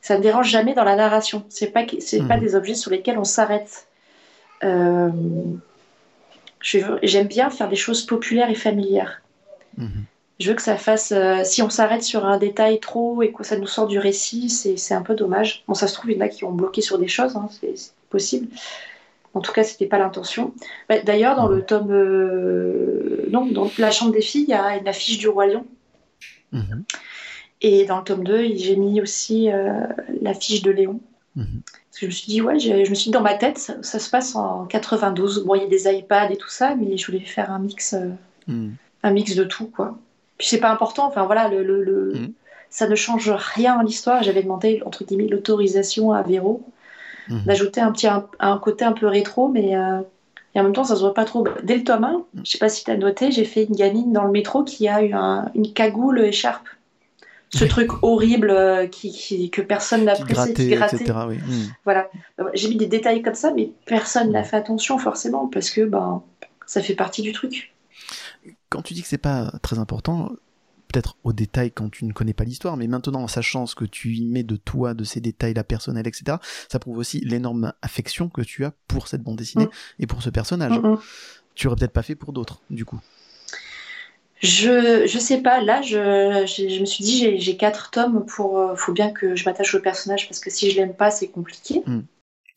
ça 0.07 0.17
ne 0.17 0.23
dérange 0.23 0.49
jamais 0.49 0.73
dans 0.73 0.85
la 0.85 0.95
narration. 0.95 1.43
C'est 1.49 1.67
pas, 1.67 1.83
c'est 1.99 2.25
pas 2.25 2.37
mmh. 2.37 2.39
des 2.39 2.55
objets 2.55 2.75
sur 2.75 2.91
lesquels 2.91 3.17
on 3.17 3.25
s'arrête. 3.25 3.87
Euh, 4.63 5.09
j'aime 6.61 7.27
bien 7.27 7.49
faire 7.49 7.67
des 7.67 7.75
choses 7.75 8.05
populaires 8.05 8.49
et 8.49 8.55
familières. 8.55 9.21
Mmh 9.77 9.87
je 10.39 10.49
veux 10.49 10.55
que 10.55 10.61
ça 10.61 10.77
fasse. 10.77 11.11
Euh, 11.11 11.43
si 11.43 11.63
on 11.63 11.69
s'arrête 11.71 12.03
sur 12.03 12.23
un 12.25 12.37
détail 12.37 12.79
trop 12.79 13.23
et 13.23 13.31
que 13.31 13.43
ça 13.43 13.57
nous 13.57 13.65
sort 13.65 13.87
du 13.87 13.97
récit, 13.97 14.49
c'est 14.49 14.93
un 14.93 15.01
peu 15.01 15.15
dommage. 15.15 15.63
Bon, 15.67 15.73
ça 15.73 15.87
se 15.87 15.95
trouve, 15.95 16.11
il 16.11 16.17
y 16.17 16.21
en 16.21 16.25
a 16.25 16.29
qui 16.29 16.43
ont 16.43 16.51
bloqué 16.51 16.81
sur 16.81 16.99
des 16.99 17.07
choses, 17.07 17.35
hein, 17.35 17.49
c'est 17.59 17.73
possible. 18.11 18.47
En 19.33 19.41
tout 19.41 19.51
cas, 19.51 19.63
c'était 19.63 19.87
pas 19.87 19.97
l'intention. 19.97 20.53
Bah, 20.89 20.99
d'ailleurs, 20.99 21.35
dans 21.37 21.47
le 21.47 21.63
tome. 21.63 21.89
Euh, 21.89 23.25
non, 23.31 23.47
dans 23.47 23.67
La 23.79 23.89
Chambre 23.89 24.11
des 24.11 24.21
filles, 24.21 24.43
il 24.43 24.51
y 24.51 24.53
a 24.53 24.77
une 24.77 24.87
affiche 24.87 25.17
du 25.17 25.27
Roi 25.27 25.47
Lion. 25.47 25.65
Mhm. 26.51 26.83
Et 27.61 27.85
dans 27.85 27.97
le 27.97 28.03
tome 28.03 28.23
2, 28.23 28.55
j'ai 28.55 28.75
mis 28.75 29.01
aussi 29.01 29.51
euh, 29.51 29.85
l'affiche 30.21 30.61
de 30.61 30.71
Léon. 30.71 30.99
Mhm. 31.35 31.61
Parce 31.65 31.99
que 31.99 32.01
je 32.01 32.05
me 32.07 32.11
suis 32.11 32.27
dit, 32.27 32.41
ouais, 32.41 32.59
je 32.59 32.89
me 32.89 32.95
suis 32.95 33.05
dit 33.05 33.11
dans 33.11 33.21
ma 33.21 33.33
tête, 33.33 33.57
ça, 33.57 33.99
se 33.99 34.09
passe 34.09 34.35
en 34.35 34.65
92. 34.65 35.43
Bon, 35.45 35.55
il 35.55 35.63
y 35.63 35.65
a 35.65 35.67
des 35.67 35.87
iPads 35.87 36.31
et 36.31 36.37
tout 36.37 36.49
ça, 36.49 36.75
mais 36.75 36.97
je 36.97 37.05
voulais 37.05 37.19
faire 37.19 37.51
un 37.51 37.59
mix, 37.59 37.95
mhm. 38.47 38.75
un 39.03 39.11
mix 39.11 39.35
de 39.35 39.43
tout, 39.43 39.67
quoi. 39.67 39.97
Puis 40.37 40.47
c'est 40.47 40.59
pas 40.59 40.71
important, 40.71 41.07
enfin 41.07 41.25
voilà, 41.25 41.47
le, 41.47 41.63
le, 41.63 42.13
mm. 42.13 42.33
ça 42.69 42.87
ne 42.87 42.95
change 42.95 43.31
rien 43.31 43.79
à 43.79 43.83
l'histoire. 43.83 44.21
J'avais 44.21 44.43
demandé, 44.43 44.81
entre 44.85 45.03
guillemets, 45.03 45.27
l'autorisation 45.27 46.11
à 46.11 46.21
Véro 46.21 46.61
d'ajouter 47.45 47.81
un 47.81 47.91
petit 47.91 48.07
un, 48.07 48.57
côté 48.57 48.85
un 48.85 48.93
peu 48.93 49.05
rétro, 49.07 49.49
mais 49.49 49.75
euh, 49.75 49.99
et 50.55 50.59
en 50.59 50.63
même 50.63 50.73
temps, 50.73 50.85
ça 50.85 50.95
se 50.95 51.01
voit 51.01 51.13
pas 51.13 51.25
trop. 51.25 51.45
Dès 51.63 51.75
le 51.75 51.83
tome 51.83 52.05
1, 52.05 52.23
je 52.43 52.51
sais 52.51 52.57
pas 52.57 52.69
si 52.69 52.85
tu 52.85 52.91
as 52.91 52.97
noté, 52.97 53.31
j'ai 53.31 53.43
fait 53.43 53.65
une 53.65 53.75
gamine 53.75 54.13
dans 54.13 54.23
le 54.23 54.31
métro 54.31 54.63
qui 54.63 54.87
a 54.87 55.03
eu 55.03 55.13
une 55.55 55.73
cagoule 55.73 56.21
écharpe. 56.21 56.67
Ce 57.49 57.63
truc 57.65 57.91
horrible 58.01 58.49
euh, 58.49 58.87
qui, 58.87 59.49
que 59.49 59.61
personne 59.61 60.03
n'a 60.05 60.15
qui 60.15 60.23
grattait. 60.23 60.71
Etc., 60.71 61.13
oui. 61.27 61.37
Mm. 61.37 61.67
Voilà. 61.85 62.09
J'ai 62.53 62.69
mis 62.69 62.75
des 62.75 62.87
détails 62.87 63.21
comme 63.21 63.35
ça, 63.35 63.53
mais 63.53 63.71
personne 63.85 64.31
n'a 64.31 64.43
fait 64.43 64.57
attention 64.57 64.97
forcément 64.97 65.47
parce 65.47 65.69
que 65.69 65.85
ben, 65.85 66.23
ça 66.65 66.81
fait 66.81 66.95
partie 66.95 67.21
du 67.21 67.31
truc 67.31 67.73
quand 68.69 68.81
tu 68.81 68.93
dis 68.93 69.01
que 69.01 69.07
c'est 69.07 69.17
pas 69.17 69.51
très 69.61 69.79
important, 69.79 70.31
peut-être 70.87 71.17
au 71.23 71.33
détail 71.33 71.71
quand 71.71 71.89
tu 71.89 72.05
ne 72.05 72.13
connais 72.13 72.33
pas 72.33 72.43
l'histoire, 72.43 72.77
mais 72.77 72.87
maintenant 72.87 73.23
en 73.23 73.27
sachant 73.27 73.65
ce 73.65 73.75
que 73.75 73.85
tu 73.85 74.15
y 74.15 74.25
mets 74.25 74.43
de 74.43 74.55
toi, 74.55 74.93
de 74.93 75.03
ces 75.03 75.19
détails-là 75.19 75.63
personnels, 75.63 76.07
etc., 76.07 76.37
ça 76.69 76.79
prouve 76.79 76.97
aussi 76.97 77.19
l'énorme 77.21 77.73
affection 77.81 78.29
que 78.29 78.41
tu 78.41 78.65
as 78.65 78.71
pour 78.87 79.07
cette 79.07 79.23
bande 79.23 79.37
dessinée 79.37 79.65
mm. 79.65 79.69
et 79.99 80.07
pour 80.07 80.21
ce 80.21 80.29
personnage. 80.29 80.79
Tu 81.55 81.67
aurais 81.67 81.75
peut-être 81.75 81.93
pas 81.93 82.03
fait 82.03 82.15
pour 82.15 82.33
d'autres, 82.33 82.61
du 82.69 82.85
coup. 82.85 82.99
Je, 84.39 85.07
je 85.07 85.19
sais 85.19 85.41
pas, 85.41 85.61
là 85.61 85.81
je, 85.81 86.45
je, 86.45 86.79
me 86.79 86.85
suis 86.85 87.03
dit 87.03 87.39
j'ai 87.39 87.57
quatre 87.57 87.89
tomes 87.91 88.25
pour. 88.25 88.59
Euh, 88.59 88.75
faut 88.75 88.93
bien 88.93 89.11
que 89.11 89.35
je 89.35 89.45
m'attache 89.45 89.73
au 89.73 89.79
personnage 89.79 90.27
parce 90.27 90.39
que 90.39 90.49
si 90.49 90.69
je 90.69 90.75
l'aime 90.75 90.93
pas 90.93 91.09
c'est 91.09 91.27
compliqué. 91.27 91.83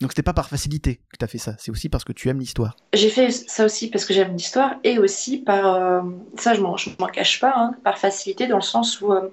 Donc 0.01 0.13
c'était 0.13 0.23
pas 0.23 0.33
par 0.33 0.49
facilité 0.49 1.01
que 1.13 1.19
tu 1.19 1.25
as 1.25 1.29
fait 1.29 1.39
ça, 1.39 1.55
c'est 1.59 1.71
aussi 1.71 1.91
parce 1.91 2.05
que 2.05 2.13
tu 2.13 2.29
aimes 2.31 2.41
l'histoire. 2.41 2.75
J'ai 2.95 3.11
fait 3.11 3.31
ça 3.31 3.67
aussi 3.67 3.91
parce 3.91 4.07
que 4.07 4.15
j'aime 4.15 4.33
l'histoire 4.33 4.77
et 4.83 4.99
aussi 4.99 5.37
par, 5.37 5.75
euh, 5.75 6.01
ça 6.39 6.55
je 6.55 6.63
m'en 6.63 6.75
cache 7.09 7.39
pas, 7.39 7.53
hein, 7.55 7.75
par 7.85 7.99
facilité 7.99 8.47
dans 8.47 8.57
le 8.57 8.63
sens 8.63 9.03
où 9.03 9.13
euh, 9.13 9.29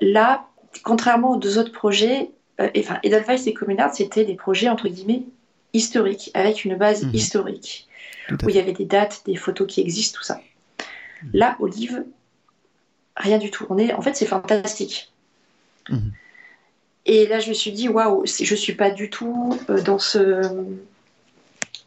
là, 0.00 0.46
contrairement 0.84 1.32
aux 1.32 1.36
deux 1.36 1.58
autres 1.58 1.72
projets, 1.72 2.30
euh, 2.60 2.70
enfin 2.78 2.98
Edelweiss 3.02 3.46
et 3.46 3.52
Communard, 3.52 3.94
c'était 3.94 4.24
des 4.24 4.36
projets 4.36 4.70
entre 4.70 4.88
guillemets 4.88 5.24
historiques, 5.74 6.30
avec 6.32 6.64
une 6.64 6.76
base 6.76 7.04
mhm. 7.04 7.14
historique, 7.14 7.88
où 8.30 8.48
il 8.48 8.56
y 8.56 8.58
avait 8.58 8.72
des 8.72 8.86
dates, 8.86 9.22
des 9.26 9.36
photos 9.36 9.66
qui 9.66 9.82
existent, 9.82 10.16
tout 10.16 10.24
ça. 10.24 10.40
Là, 11.32 11.56
Olive, 11.60 12.04
Rien 13.16 13.38
du 13.38 13.50
tout. 13.50 13.66
On 13.68 13.78
est, 13.78 13.92
en 13.92 14.02
fait, 14.02 14.16
c'est 14.16 14.26
fantastique. 14.26 15.12
Mhm. 15.88 16.12
Et 17.04 17.26
là, 17.26 17.40
je 17.40 17.48
me 17.48 17.54
suis 17.54 17.72
dit, 17.72 17.88
waouh, 17.88 18.24
je 18.26 18.54
suis 18.54 18.74
pas 18.74 18.90
du 18.90 19.10
tout 19.10 19.58
euh, 19.68 19.80
dans 19.82 19.98
ce 19.98 20.42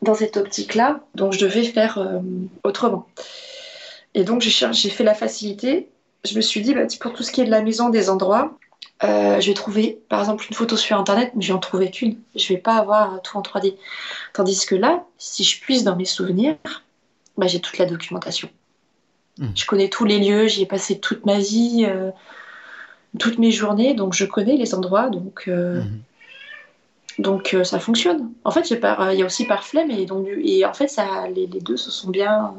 dans 0.01 0.13
cette 0.13 0.37
optique-là, 0.37 0.99
donc 1.15 1.33
je 1.33 1.39
devais 1.39 1.63
faire 1.63 1.97
euh, 1.97 2.19
autrement. 2.63 3.07
Et 4.13 4.23
donc 4.23 4.41
j'ai 4.41 4.89
fait 4.89 5.03
la 5.03 5.15
facilité. 5.15 5.89
Je 6.25 6.35
me 6.35 6.41
suis 6.41 6.61
dit, 6.61 6.75
bah, 6.75 6.81
pour 6.99 7.13
tout 7.13 7.23
ce 7.23 7.31
qui 7.31 7.41
est 7.41 7.45
de 7.45 7.49
la 7.49 7.61
maison, 7.61 7.89
des 7.89 8.09
endroits, 8.09 8.57
euh, 9.03 9.39
je 9.39 9.47
vais 9.47 9.53
trouver, 9.53 10.01
par 10.09 10.19
exemple, 10.19 10.45
une 10.49 10.55
photo 10.55 10.77
sur 10.77 10.99
Internet, 10.99 11.31
mais 11.35 11.41
je 11.41 11.47
vais 11.47 11.53
en 11.53 11.59
trouver 11.59 11.89
qu'une. 11.89 12.19
Je 12.35 12.47
vais 12.49 12.59
pas 12.59 12.75
avoir 12.75 13.21
tout 13.21 13.37
en 13.37 13.41
3D. 13.41 13.77
Tandis 14.33 14.65
que 14.65 14.75
là, 14.75 15.05
si 15.17 15.43
je 15.43 15.59
puise 15.61 15.83
dans 15.83 15.95
mes 15.95 16.05
souvenirs, 16.05 16.57
bah, 17.37 17.47
j'ai 17.47 17.61
toute 17.61 17.77
la 17.77 17.85
documentation. 17.85 18.49
Mhm. 19.39 19.51
Je 19.55 19.65
connais 19.65 19.89
tous 19.89 20.05
les 20.05 20.19
lieux, 20.19 20.47
j'y 20.47 20.63
ai 20.63 20.65
passé 20.65 20.99
toute 20.99 21.25
ma 21.25 21.39
vie, 21.39 21.85
euh, 21.87 22.11
toutes 23.19 23.37
mes 23.37 23.51
journées, 23.51 23.93
donc 23.93 24.13
je 24.13 24.25
connais 24.25 24.55
les 24.57 24.73
endroits, 24.73 25.09
donc, 25.09 25.45
euh, 25.47 25.81
Mhm. 25.81 26.01
donc 27.19 27.53
euh, 27.53 27.63
ça 27.63 27.79
fonctionne. 27.79 28.31
En 28.43 28.51
fait, 28.51 28.69
il 28.69 28.79
y 29.19 29.21
a 29.21 29.25
aussi 29.25 29.45
par 29.45 29.63
flemme, 29.63 29.91
et, 29.91 30.05
donc, 30.05 30.27
et 30.41 30.65
en 30.65 30.73
fait, 30.73 30.87
ça, 30.87 31.27
les, 31.27 31.47
les 31.47 31.59
deux 31.59 31.77
se 31.77 31.91
sont 31.91 32.09
bien. 32.09 32.53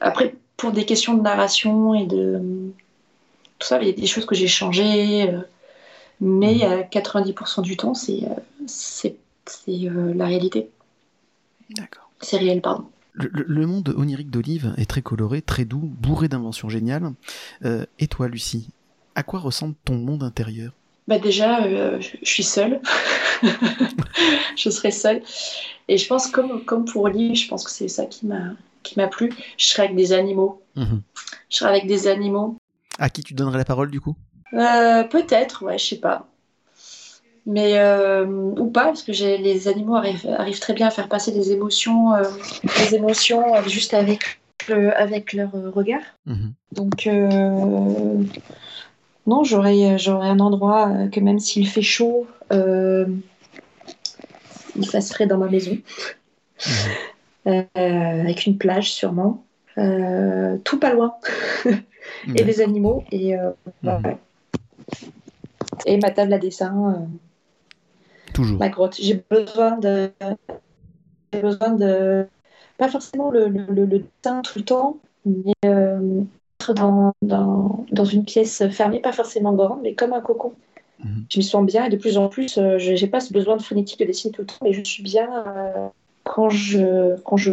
Après, 0.00 0.34
pour 0.56 0.72
des 0.72 0.84
questions 0.84 1.14
de 1.14 1.22
narration 1.22 1.94
et 1.94 2.06
de 2.06 2.40
tout 3.58 3.66
ça, 3.66 3.80
il 3.80 3.88
y 3.88 3.90
a 3.90 3.94
des 3.94 4.06
choses 4.06 4.26
que 4.26 4.34
j'ai 4.34 4.48
changées, 4.48 5.28
euh, 5.28 5.40
mais 6.20 6.64
à 6.64 6.82
90% 6.82 7.62
du 7.62 7.76
temps, 7.76 7.94
c'est 7.94 8.24
euh, 8.24 8.34
c'est 8.66 9.16
c'est, 9.46 9.86
euh, 9.88 10.14
la 10.14 10.26
réalité. 10.26 10.68
D'accord. 11.70 12.10
C'est 12.20 12.36
réel, 12.36 12.60
pardon. 12.60 12.84
Le, 13.14 13.66
monde 13.66 13.94
onirique 13.96 14.30
d'Olive 14.30 14.74
est 14.78 14.88
très 14.88 15.02
coloré, 15.02 15.42
très 15.42 15.64
doux, 15.64 15.82
bourré 16.00 16.28
d'inventions 16.28 16.68
géniales. 16.68 17.12
Euh, 17.64 17.84
et 17.98 18.06
toi, 18.06 18.26
Lucie, 18.26 18.70
à 19.14 19.22
quoi 19.22 19.38
ressemble 19.38 19.74
ton 19.84 19.96
monde 19.96 20.22
intérieur? 20.22 20.72
Bah 21.08 21.18
déjà, 21.18 21.64
euh, 21.64 22.00
je 22.00 22.16
suis 22.22 22.44
seule. 22.44 22.80
je 24.56 24.70
serai 24.70 24.90
seule. 24.90 25.22
Et 25.88 25.98
je 25.98 26.06
pense, 26.06 26.28
comme, 26.28 26.64
comme 26.64 26.84
pour 26.84 27.02
Olive, 27.02 27.34
je 27.34 27.48
pense 27.48 27.64
que 27.64 27.70
c'est 27.70 27.88
ça 27.88 28.06
qui 28.06 28.26
m'a 28.26 28.54
qui 28.82 28.98
m'a 28.98 29.08
plu. 29.08 29.32
Je 29.56 29.66
serai 29.66 29.84
avec 29.84 29.96
des 29.96 30.12
animaux. 30.12 30.62
Mhm. 30.76 31.02
Je 31.48 31.56
serai 31.56 31.70
avec 31.70 31.86
des 31.86 32.08
animaux. 32.08 32.56
À 32.98 33.10
qui 33.10 33.22
tu 33.22 33.34
donnerais 33.34 33.58
la 33.58 33.64
parole 33.64 33.90
du 33.90 34.00
coup? 34.00 34.16
Euh, 34.54 35.04
Peut-être, 35.04 35.64
ouais, 35.64 35.78
je 35.78 35.86
sais 35.86 36.00
pas. 36.00 36.28
Mais 37.44 37.78
euh, 37.78 38.24
ou 38.26 38.70
pas, 38.70 38.84
parce 38.84 39.02
que 39.02 39.10
les 39.12 39.66
animaux 39.68 39.96
arrivent, 39.96 40.28
arrivent 40.38 40.60
très 40.60 40.74
bien 40.74 40.86
à 40.86 40.90
faire 40.90 41.08
passer 41.08 41.32
des 41.32 41.50
émotions, 41.50 42.14
euh, 42.14 42.22
des 42.78 42.94
émotions 42.94 43.42
juste 43.66 43.94
avec, 43.94 44.40
le- 44.68 44.96
avec 44.96 45.32
leur 45.32 45.50
regard. 45.52 46.02
Mhm. 46.26 46.52
Donc, 46.72 47.06
euh, 47.08 48.22
non, 49.26 49.42
j'aurais, 49.42 49.98
j'aurais 49.98 50.28
un 50.28 50.38
endroit 50.40 50.90
que 51.10 51.18
même 51.20 51.40
s'il 51.40 51.66
fait 51.68 51.82
chaud, 51.82 52.26
il 52.52 53.22
fasse 54.88 55.12
frais 55.12 55.26
dans 55.26 55.38
ma 55.38 55.48
maison, 55.48 55.76
Mhm. 57.44 57.66
Avec 57.74 58.46
une 58.46 58.56
plage 58.56 58.92
sûrement, 58.92 59.44
tout 59.74 60.78
pas 60.78 60.92
loin, 60.94 61.14
et 61.66 61.72
Ouais. 62.38 62.44
des 62.44 62.60
animaux, 62.60 63.02
et, 63.10 63.34
Mhm. 63.82 64.02
ouais. 64.04 64.16
et 65.86 65.96
ma 65.98 66.12
table 66.12 66.32
à 66.32 66.38
dessin, 66.38 67.04
Toujours. 68.34 68.58
ma 68.60 68.68
grotte. 68.68 68.96
J'ai 69.00 69.24
besoin 69.30 69.78
de, 69.78 70.12
j'ai 71.32 71.40
besoin 71.42 71.70
de, 71.70 72.26
pas 72.78 72.88
forcément 72.88 73.30
le, 73.30 73.48
le, 73.48 73.84
le- 73.86 74.04
tout 74.42 74.58
le 74.58 74.64
temps, 74.64 74.98
mais 75.24 75.52
euh, 75.64 76.22
être 76.60 76.74
dans, 76.74 77.12
dans, 77.22 77.84
dans 77.90 78.04
une 78.04 78.24
pièce 78.24 78.66
fermée, 78.70 79.00
pas 79.00 79.12
forcément 79.12 79.52
grande, 79.54 79.80
mais 79.82 79.94
comme 79.94 80.12
un 80.12 80.20
cocon. 80.20 80.52
Mhm. 81.04 81.26
Je 81.30 81.38
me 81.40 81.42
sens 81.42 81.66
bien 81.66 81.86
et 81.86 81.90
de 81.90 81.96
plus 81.96 82.18
en 82.18 82.28
plus, 82.28 82.58
euh, 82.58 82.78
je 82.78 82.94
j'ai 82.96 83.08
pas 83.08 83.20
ce 83.20 83.32
besoin 83.32 83.56
de 83.56 83.62
frénétique 83.62 84.00
de 84.00 84.04
dessiner 84.06 84.32
tout 84.32 84.42
le 84.42 84.46
temps, 84.46 84.56
mais 84.62 84.72
je 84.72 84.84
suis 84.84 85.02
bien 85.02 85.28
euh, 85.46 85.88
quand, 86.24 86.50
je, 86.50 87.16
quand 87.22 87.36
je 87.36 87.52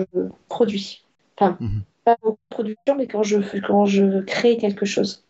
produis. 0.50 1.04
Enfin, 1.38 1.58
Mhm. 1.62 1.84
pas 2.06 2.18
beaucoup 2.22 2.38
de 2.42 2.56
production, 2.56 2.96
mais 2.96 3.08
quand 3.08 3.24
je, 3.24 3.38
quand 3.66 3.86
je 3.86 4.22
crée 4.22 4.58
quelque 4.58 4.86
chose. 4.86 5.24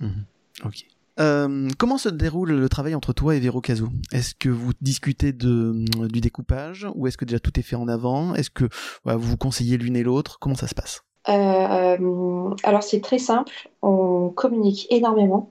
Mhm. 0.00 0.26
Ok. 0.64 0.97
Euh, 1.20 1.68
comment 1.78 1.98
se 1.98 2.08
déroule 2.08 2.52
le 2.52 2.68
travail 2.68 2.94
entre 2.94 3.12
toi 3.12 3.34
et 3.34 3.40
Véro 3.40 3.60
Cazou 3.60 3.88
Est-ce 4.12 4.34
que 4.34 4.48
vous 4.48 4.72
discutez 4.80 5.32
de, 5.32 5.84
du 6.08 6.20
découpage 6.20 6.86
ou 6.94 7.06
est-ce 7.06 7.16
que 7.16 7.24
déjà 7.24 7.40
tout 7.40 7.58
est 7.58 7.62
fait 7.62 7.76
en 7.76 7.88
avant? 7.88 8.34
Est-ce 8.34 8.50
que 8.50 8.68
vous 9.04 9.18
vous 9.18 9.36
conseillez 9.36 9.76
l'une 9.76 9.96
et 9.96 10.02
l'autre? 10.02 10.38
Comment 10.38 10.54
ça 10.54 10.68
se 10.68 10.74
passe? 10.74 11.02
Euh, 11.28 11.32
euh, 11.32 12.54
alors 12.62 12.82
c'est 12.82 13.00
très 13.00 13.18
simple, 13.18 13.52
on 13.82 14.30
communique 14.30 14.86
énormément. 14.90 15.50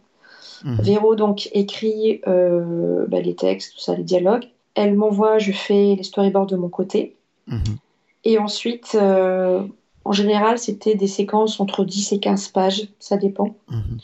Mhm. 0.64 0.82
Véro 0.82 1.16
donc 1.16 1.50
écrit 1.54 2.22
euh, 2.28 3.06
bah, 3.08 3.22
les 3.22 3.36
textes, 3.36 3.76
tout 3.76 3.82
ça, 3.82 3.96
les 3.96 4.04
dialogues. 4.04 4.48
Elle 4.74 4.96
m'envoie, 4.96 5.38
je 5.38 5.52
fais 5.52 5.96
les 5.96 6.04
storyboards 6.04 6.48
de 6.48 6.56
mon 6.56 6.70
côté. 6.70 7.16
Mhm. 7.48 7.78
Et 8.24 8.40
ensuite, 8.40 8.98
euh, 9.00 9.64
en 10.04 10.12
général, 10.12 10.58
c'était 10.58 10.96
des 10.96 11.08
séquences 11.08 11.60
entre 11.60 11.86
10 11.86 12.14
et 12.14 12.20
15 12.20 12.48
pages, 12.50 12.88
ça 13.00 13.18
dépend. 13.18 13.56
Mhm. 13.70 14.00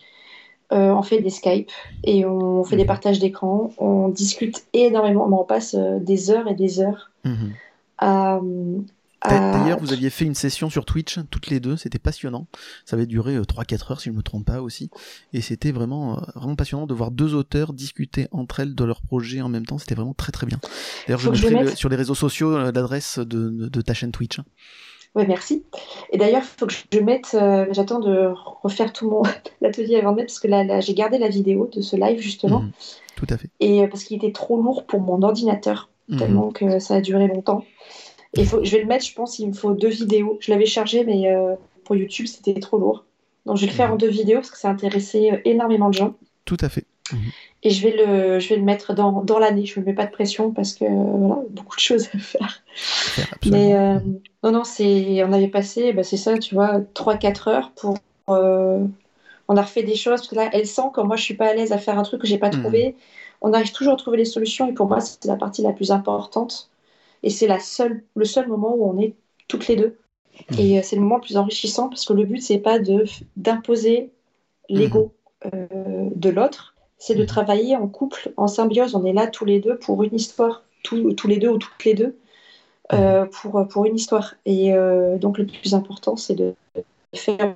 Euh, 0.74 0.91
on 0.93 1.03
fait 1.03 1.21
des 1.21 1.30
Skype 1.30 1.69
et 2.03 2.26
on 2.26 2.63
fait 2.63 2.76
des 2.76 2.84
Mhm. 2.84 2.88
partages 2.88 3.19
d'écran. 3.19 3.71
On 3.78 4.09
discute 4.09 4.63
énormément, 4.74 5.28
mais 5.30 5.36
on 5.39 5.45
passe 5.45 5.76
euh, 5.76 5.99
des 5.99 6.32
heures 6.32 6.47
et 6.47 6.55
des 6.55 6.80
heures 6.82 7.11
Mhm. 7.24 7.51
à. 7.99 8.39
D'a- 9.30 9.51
à- 9.53 9.57
D'ailleurs, 9.57 9.80
vous 9.80 9.93
aviez 9.93 10.09
fait 10.09 10.26
une 10.26 10.36
session 10.36 10.69
sur 10.69 10.84
Twitch, 10.84 11.17
toutes 11.32 11.47
les 11.47 11.61
deux, 11.61 11.78
c'était 11.78 11.97
passionnant. 11.99 12.45
Ça 12.86 12.97
avait 12.97 13.05
duré 13.05 13.36
euh, 13.38 13.45
3-4 13.45 13.91
heures, 13.91 14.01
si 14.01 14.09
je 14.09 14.13
me 14.15 14.21
trompe 14.21 14.45
pas 14.45 14.61
aussi. 14.61 14.89
Et 15.32 15.39
c'était 15.39 15.71
vraiment, 15.71 16.17
euh, 16.17 16.21
vraiment 16.36 16.55
passionnant 16.57 16.88
de 16.88 16.93
voir 16.93 17.09
deux 17.09 17.34
auteurs 17.34 17.71
discuter 17.71 18.28
entre 18.34 18.59
elles 18.59 18.76
de 18.76 18.84
leur 18.84 19.01
projet 19.01 19.39
en 19.41 19.47
même 19.47 19.65
temps. 19.65 19.78
C'était 19.78 19.95
vraiment 19.95 20.13
très 20.13 20.34
très 20.34 20.45
bien. 20.45 20.59
D'ailleurs, 21.07 21.21
je 21.21 21.30
mettrai 21.30 21.63
le- 21.63 21.76
sur 21.76 21.88
les 21.88 21.95
réseaux 21.95 22.15
sociaux 22.15 22.53
euh, 22.57 22.71
l'adresse 22.74 23.17
de, 23.19 23.24
de- 23.49 23.69
de 23.69 23.82
ta 23.82 23.93
chaîne 23.93 24.11
Twitch. 24.11 24.39
Ouais, 25.16 25.28
merci. 25.28 25.64
Et 26.11 26.18
d'ailleurs, 26.18 26.41
il 26.43 26.59
faut 26.59 26.66
que 26.66 26.74
je 26.74 26.99
mette. 26.99 27.36
euh, 27.36 27.66
J'attends 27.72 27.99
de 27.99 28.32
refaire 28.64 28.91
tout 28.93 29.09
mon 29.09 29.22
atelier 29.64 29.97
avant 29.97 30.11
de 30.11 30.18
mettre, 30.18 30.28
parce 30.28 30.39
que 30.39 30.47
là, 30.47 30.64
là, 30.64 30.80
j'ai 30.80 30.93
gardé 30.95 31.18
la 31.20 31.30
vidéo 31.30 31.70
de 31.72 31.82
ce 31.82 31.95
live 31.95 32.20
justement, 32.20 32.61
Mhm. 32.61 32.72
Tout 33.16 33.28
à 33.30 33.38
fait. 33.38 33.49
et 33.59 33.84
euh, 33.84 33.88
parce 33.88 34.03
qu'il 34.03 34.18
était 34.18 34.32
trop 34.32 34.59
lourd 34.61 34.86
pour 34.86 35.01
mon 35.01 35.22
ordinateur, 35.22 35.89
Mhm. 36.09 36.18
tellement 36.18 36.51
que 36.51 36.80
ça 36.80 36.95
a 36.95 37.01
duré 37.01 37.28
longtemps. 37.28 37.64
Et 38.36 38.43
faut, 38.45 38.64
je 38.64 38.72
vais 38.72 38.80
le 38.80 38.88
mettre, 38.88 39.05
je 39.05 39.14
pense, 39.14 39.38
il 39.38 39.47
me 39.49 39.53
faut 39.53 39.74
deux 39.74 39.89
vidéos. 39.89 40.38
Je 40.41 40.51
l'avais 40.51 40.66
chargé, 40.66 41.03
mais 41.05 41.32
euh, 41.32 41.53
pour 41.86 41.95
YouTube, 41.95 42.26
c'était 42.26 42.59
trop 42.59 42.80
lourd. 42.80 43.05
Donc, 43.45 43.57
je 43.57 43.61
vais 43.61 43.68
le 43.72 43.74
faire 43.76 43.89
Mhm. 43.89 43.93
en 43.93 43.97
deux 43.97 44.09
vidéos 44.09 44.38
parce 44.38 44.49
que 44.49 44.57
ça 44.57 44.70
a 44.70 44.72
intéressé 44.72 45.41
énormément 45.45 45.89
de 45.89 45.93
gens. 45.93 46.16
Tout 46.45 46.57
à 46.61 46.70
fait. 46.70 46.86
Et 47.64 47.70
je 47.72 47.88
vais 47.88 47.95
le, 47.97 48.39
je 48.39 48.49
vais 48.49 48.58
le 48.58 48.64
mettre 48.64 48.93
dans, 48.93 49.24
dans 49.24 49.39
l'année. 49.39 49.66
Je 49.66 49.80
ne 49.80 49.86
me 49.86 49.89
mets 49.91 49.95
pas 49.95 50.06
de 50.06 50.12
pression 50.12 50.51
parce 50.51 50.74
que 50.74 50.86
voilà, 50.86 51.41
beaucoup 51.49 51.76
de 51.78 51.82
choses 51.82 52.10
à 52.14 52.20
faire. 52.20 52.64
Mais 53.45 53.76
euh, 53.76 53.99
non, 54.43 54.51
non, 54.51 54.64
c'est, 54.64 55.24
on 55.24 55.34
avait 55.34 55.47
passé, 55.49 55.93
bah, 55.93 56.04
c'est 56.04 56.18
ça, 56.18 56.38
tu 56.38 56.56
vois, 56.56 56.82
3-4 56.93 57.47
heures 57.47 57.72
pour. 57.74 57.97
euh, 58.30 58.86
on 59.47 59.58
a 59.58 59.62
refait 59.64 59.84
des 59.84 59.95
choses 59.95 60.22
parce 60.22 60.28
que 60.30 60.36
là, 60.36 60.49
elle 60.54 60.68
sent 60.68 60.84
quand 60.93 61.06
moi 61.06 61.16
je 61.18 61.24
suis 61.24 61.34
pas 61.36 61.47
à 61.49 61.54
l'aise 61.54 61.72
à 61.74 61.78
faire 61.78 61.99
un 61.99 62.04
truc 62.04 62.22
que 62.22 62.28
j'ai 62.28 62.38
pas 62.38 62.49
Mhm. 62.51 62.62
trouvé. 62.62 62.95
On 63.41 63.54
arrive 63.54 63.72
toujours 63.74 63.93
à 63.93 63.97
trouver 63.97 64.18
les 64.18 64.26
solutions 64.26 64.70
et 64.70 64.74
pour 64.74 64.88
moi, 64.88 65.01
c'est 65.01 65.26
la 65.26 65.36
partie 65.36 65.62
la 65.62 65.74
plus 65.74 65.91
importante. 65.91 66.70
Et 67.24 67.30
c'est 67.32 67.47
la 67.47 67.60
seule, 67.60 68.04
le 68.16 68.26
seul 68.26 68.47
moment 68.47 68.76
où 68.76 68.86
on 68.89 68.99
est 68.99 69.16
toutes 69.47 69.68
les 69.68 69.76
deux. 69.78 69.97
Mhm. 70.49 70.58
Et 70.60 70.80
euh, 70.80 70.82
c'est 70.84 70.95
le 70.97 71.01
moment 71.04 71.16
le 71.18 71.22
plus 71.22 71.38
enrichissant 71.38 71.89
parce 71.89 72.06
que 72.06 72.14
le 72.14 72.26
but, 72.26 72.41
c'est 72.41 72.60
pas 72.60 72.80
de, 72.80 73.06
d'imposer 73.38 74.12
l'ego 74.70 75.14
euh, 75.54 75.68
de 76.16 76.30
l'autre, 76.30 76.72
c'est 76.98 77.16
de 77.16 77.22
Mhm. 77.22 77.28
travailler 77.28 77.76
en 77.76 77.88
couple, 77.88 78.32
en 78.38 78.48
symbiose. 78.48 78.96
On 78.96 79.06
est 79.06 79.14
là 79.14 79.28
tous 79.28 79.46
les 79.46 79.60
deux 79.60 79.78
pour 79.78 80.04
une 80.04 80.16
histoire, 80.16 80.64
tous, 80.84 81.14
tous 81.14 81.28
les 81.28 81.38
deux 81.38 81.50
ou 81.50 81.58
toutes 81.58 81.84
les 81.86 81.94
deux, 81.94 82.18
euh, 82.94 83.26
pour, 83.26 83.68
pour 83.68 83.86
une 83.86 83.96
histoire. 83.96 84.36
Et 84.46 84.74
euh, 84.74 85.18
donc 85.18 85.38
le 85.38 85.46
plus 85.46 85.74
important, 85.74 86.16
c'est 86.16 86.36
de 86.36 86.54
faire 87.16 87.56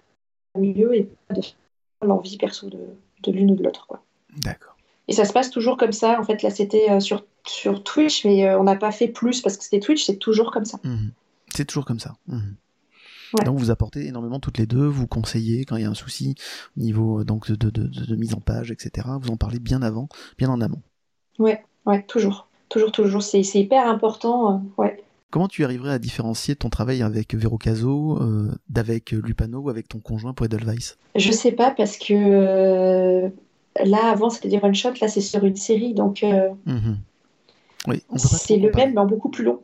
mieux 0.58 0.96
et 0.96 1.04
pas 1.28 1.36
de 1.36 1.42
faire 1.42 1.56
l'envie 2.02 2.38
perso 2.38 2.70
de, 2.70 2.80
de 3.24 3.32
l'une 3.32 3.52
ou 3.52 3.56
de 3.56 3.64
l'autre. 3.64 3.88
quoi. 3.88 4.04
D'accord. 4.38 4.76
Et 5.08 5.14
ça 5.14 5.24
se 5.26 5.32
passe 5.34 5.50
toujours 5.50 5.78
comme 5.78 5.94
ça. 5.94 6.20
En 6.20 6.24
fait, 6.24 6.44
là, 6.44 6.50
c'était 6.50 6.92
euh, 6.92 7.00
sur, 7.00 7.24
sur 7.48 7.84
Twitch, 7.84 8.26
mais 8.26 8.54
on 8.56 8.64
n'a 8.64 8.76
pas 8.76 8.92
fait 8.92 9.08
plus 9.08 9.42
parce 9.42 9.56
que 9.58 9.64
c'était 9.64 9.80
Twitch, 9.80 10.04
c'est 10.06 10.18
toujours 10.18 10.52
comme 10.52 10.66
ça. 10.66 10.80
Mhm. 10.84 11.12
C'est 11.54 11.66
toujours 11.66 11.86
comme 11.86 12.00
ça. 12.00 12.16
Mhm. 12.28 12.56
Ouais. 13.38 13.44
Donc 13.46 13.58
vous 13.60 13.72
apportez 13.72 14.06
énormément 14.08 14.40
toutes 14.40 14.58
les 14.58 14.66
deux, 14.66 14.86
vous 14.86 15.08
conseillez 15.08 15.66
quand 15.66 15.76
il 15.76 15.84
y 15.84 15.86
a 15.86 15.90
un 15.90 15.94
souci 15.96 16.36
au 16.78 16.82
niveau 16.82 17.20
euh, 17.20 17.24
donc 17.24 17.50
de, 17.52 17.56
de, 17.56 17.70
de- 17.70 18.06
de 18.06 18.16
mise 18.16 18.34
en 18.34 18.40
page, 18.40 18.72
etc. 18.72 19.08
Vous 19.22 19.30
en 19.32 19.38
parlez 19.38 19.60
bien 19.60 19.82
avant, 19.82 20.08
bien 20.38 20.50
en 20.50 20.62
amont. 20.62 20.82
Ouais, 21.40 21.62
toujours. 22.08 22.48
Toujours, 22.70 22.92
toujours. 22.92 23.22
C'est 23.24 23.42
hyper 23.42 23.88
important. 23.88 24.56
euh, 24.56 24.82
ouais. 24.82 25.04
Comment 25.30 25.48
tu 25.50 25.64
arriverais 25.66 25.92
à 25.92 26.00
différencier 26.00 26.56
ton 26.56 26.70
travail 26.70 27.02
avec 27.02 27.36
Vero 27.36 27.58
Caso, 27.58 28.18
euh, 28.22 28.50
d'avec 28.70 29.12
Lupano 29.12 29.60
ou 29.60 29.70
avec 29.70 29.88
ton 29.90 30.00
conjoint 30.00 30.34
pour 30.34 30.46
Edelweiss? 30.46 30.98
Je 31.16 31.32
sais 31.32 31.52
pas 31.52 31.72
parce 31.72 31.98
que 31.98 32.14
euh, 32.14 33.30
là, 33.84 34.10
avant, 34.10 34.30
c'était 34.30 34.48
des 34.50 34.60
one-shots. 34.62 34.94
Là, 35.02 35.08
c'est 35.10 35.22
sur 35.22 35.44
une 35.44 35.56
série. 35.58 35.94
Donc, 35.94 36.24
Mhm. 36.66 36.98
Oui, 37.86 38.04
c'est 38.16 38.58
le 38.58 38.72
même, 38.72 38.94
mais 38.94 39.00
en 39.00 39.06
beaucoup 39.06 39.30
plus 39.30 39.44
long. 39.44 39.62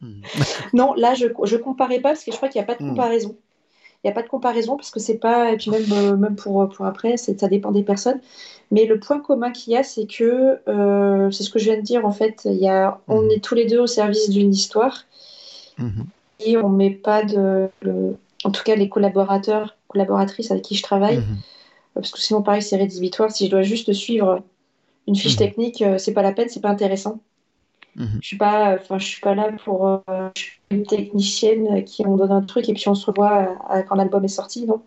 Mhm. 0.00 0.22
Non, 0.72 0.94
là, 0.94 1.14
je 1.14 1.26
je 1.44 1.56
comparais 1.56 2.00
pas 2.00 2.10
parce 2.10 2.24
que 2.24 2.30
je 2.32 2.36
crois 2.36 2.48
qu'il 2.48 2.60
n'y 2.60 2.64
a 2.64 2.66
pas 2.66 2.74
de 2.76 2.84
Mm. 2.84 2.90
comparaison. 2.90 3.36
Il 4.02 4.08
n'y 4.08 4.10
a 4.10 4.14
pas 4.14 4.22
de 4.22 4.28
comparaison 4.28 4.76
parce 4.76 4.90
que 4.90 5.00
c'est 5.00 5.16
pas. 5.18 5.52
Et 5.52 5.56
puis 5.56 5.70
même, 5.70 5.84
euh, 5.92 6.16
même 6.16 6.36
pour, 6.36 6.68
pour 6.68 6.84
après, 6.86 7.16
ça 7.16 7.48
dépend 7.48 7.72
des 7.72 7.82
personnes. 7.82 8.20
Mais 8.70 8.84
le 8.84 8.98
point 9.00 9.18
commun 9.20 9.50
qu'il 9.50 9.72
y 9.72 9.76
a, 9.76 9.82
c'est 9.82 10.06
que. 10.06 10.58
Euh, 10.68 11.30
c'est 11.30 11.42
ce 11.42 11.50
que 11.50 11.58
je 11.58 11.64
viens 11.64 11.76
de 11.76 11.82
dire 11.82 12.04
en 12.06 12.12
fait. 12.12 12.42
Il 12.44 12.56
y 12.56 12.68
a, 12.68 13.00
on 13.08 13.22
mhm. 13.22 13.30
est 13.30 13.44
tous 13.44 13.54
les 13.54 13.64
deux 13.66 13.78
au 13.78 13.86
service 13.86 14.28
d'une 14.30 14.52
histoire. 14.52 15.04
Et 16.40 16.56
on 16.56 16.68
met 16.68 16.90
pas 16.90 17.24
de. 17.24 17.68
en 18.44 18.50
tout 18.50 18.62
cas, 18.62 18.76
les 18.76 18.88
collaborateurs, 18.88 19.76
collaboratrices 19.88 20.50
avec 20.50 20.62
qui 20.64 20.74
je 20.76 20.82
travaille. 20.82 21.22
Parce 21.94 22.10
que 22.10 22.20
sinon, 22.20 22.42
pareil, 22.42 22.62
c'est 22.62 22.76
rédhibitoire. 22.76 23.30
Si 23.30 23.46
je 23.46 23.50
dois 23.50 23.62
juste 23.62 23.92
suivre 23.92 24.42
une 25.06 25.16
fiche 25.16 25.36
technique, 25.36 25.84
c'est 25.98 26.12
pas 26.12 26.22
la 26.22 26.32
peine, 26.32 26.48
c'est 26.48 26.60
pas 26.60 26.70
intéressant. 26.70 27.20
Mhm. 27.96 28.18
Je 28.20 28.26
suis 28.26 28.36
pas, 28.36 28.74
enfin, 28.74 28.98
je 28.98 29.06
suis 29.06 29.20
pas 29.20 29.34
là 29.34 29.50
pour 29.64 29.86
euh, 29.86 30.28
une 30.70 30.84
technicienne 30.84 31.84
qui 31.84 32.06
on 32.06 32.16
donne 32.16 32.32
un 32.32 32.42
truc 32.42 32.68
et 32.68 32.74
puis 32.74 32.88
on 32.88 32.94
se 32.94 33.06
revoit 33.06 33.56
quand 33.88 33.94
l'album 33.94 34.24
est 34.24 34.28
sorti, 34.28 34.66
non. 34.66 34.82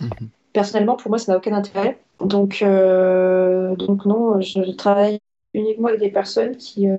Mhm. 0.00 0.28
Personnellement, 0.52 0.96
pour 0.96 1.10
moi, 1.10 1.18
ça 1.18 1.32
n'a 1.32 1.38
aucun 1.38 1.54
intérêt. 1.54 1.98
Donc, 2.20 2.62
euh, 2.62 3.74
donc 3.76 4.04
non, 4.04 4.40
je 4.40 4.70
travaille 4.72 5.18
uniquement 5.54 5.88
avec 5.88 6.00
des 6.00 6.10
personnes 6.10 6.56
qui, 6.56 6.88
euh, 6.88 6.96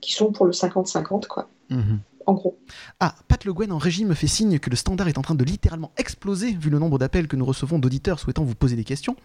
qui 0.00 0.12
sont 0.12 0.32
pour 0.32 0.46
le 0.46 0.52
50-50, 0.52 1.26
quoi. 1.26 1.48
En 2.26 2.34
gros. 2.34 2.58
Ah, 3.00 3.14
Pat 3.28 3.44
Le 3.44 3.52
Guen 3.52 3.72
en 3.72 3.78
régime 3.78 4.08
me 4.08 4.14
fait 4.14 4.26
signe 4.26 4.58
que 4.58 4.70
le 4.70 4.76
standard 4.76 5.08
est 5.08 5.18
en 5.18 5.22
train 5.22 5.34
de 5.34 5.44
littéralement 5.44 5.92
exploser 5.96 6.52
vu 6.52 6.70
le 6.70 6.78
nombre 6.78 6.98
d'appels 6.98 7.28
que 7.28 7.36
nous 7.36 7.44
recevons 7.44 7.78
d'auditeurs 7.78 8.18
souhaitant 8.18 8.44
vous 8.44 8.54
poser 8.54 8.76
des 8.76 8.84
questions. 8.84 9.16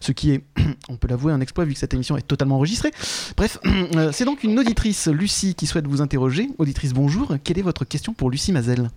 Ce 0.00 0.12
qui 0.12 0.32
est, 0.32 0.44
on 0.88 0.96
peut 0.96 1.08
l'avouer, 1.08 1.32
un 1.32 1.40
exploit 1.40 1.64
vu 1.64 1.74
que 1.74 1.78
cette 1.78 1.94
émission 1.94 2.16
est 2.16 2.26
totalement 2.26 2.56
enregistrée. 2.56 2.90
Bref, 3.36 3.58
euh, 3.96 4.12
c'est 4.12 4.24
donc 4.24 4.44
une 4.44 4.58
auditrice, 4.58 5.08
Lucie, 5.08 5.54
qui 5.54 5.66
souhaite 5.66 5.86
vous 5.86 6.00
interroger. 6.00 6.48
Auditrice, 6.58 6.92
bonjour. 6.92 7.34
Quelle 7.44 7.58
est 7.58 7.62
votre 7.62 7.84
question 7.84 8.12
pour 8.12 8.30
Lucie 8.30 8.52
Mazel 8.52 8.90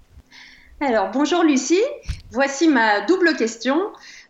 Alors, 0.80 1.12
bonjour 1.12 1.44
Lucie. 1.44 1.84
Voici 2.32 2.68
ma 2.68 3.02
double 3.02 3.36
question. 3.36 3.78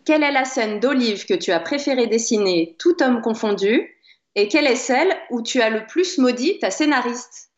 Quelle 0.04 0.22
est 0.22 0.32
la 0.32 0.44
scène 0.44 0.80
d'Olive 0.80 1.26
que 1.26 1.34
tu 1.34 1.52
as 1.52 1.60
préféré 1.60 2.06
dessiner, 2.06 2.76
tout 2.78 2.96
homme 3.02 3.20
confondu? 3.20 3.96
Et 4.34 4.48
quelle 4.48 4.66
est 4.66 4.76
celle 4.76 5.08
où 5.30 5.42
tu 5.42 5.60
as 5.60 5.70
le 5.70 5.86
plus 5.86 6.18
maudit 6.18 6.58
ta 6.60 6.70
scénariste? 6.70 7.49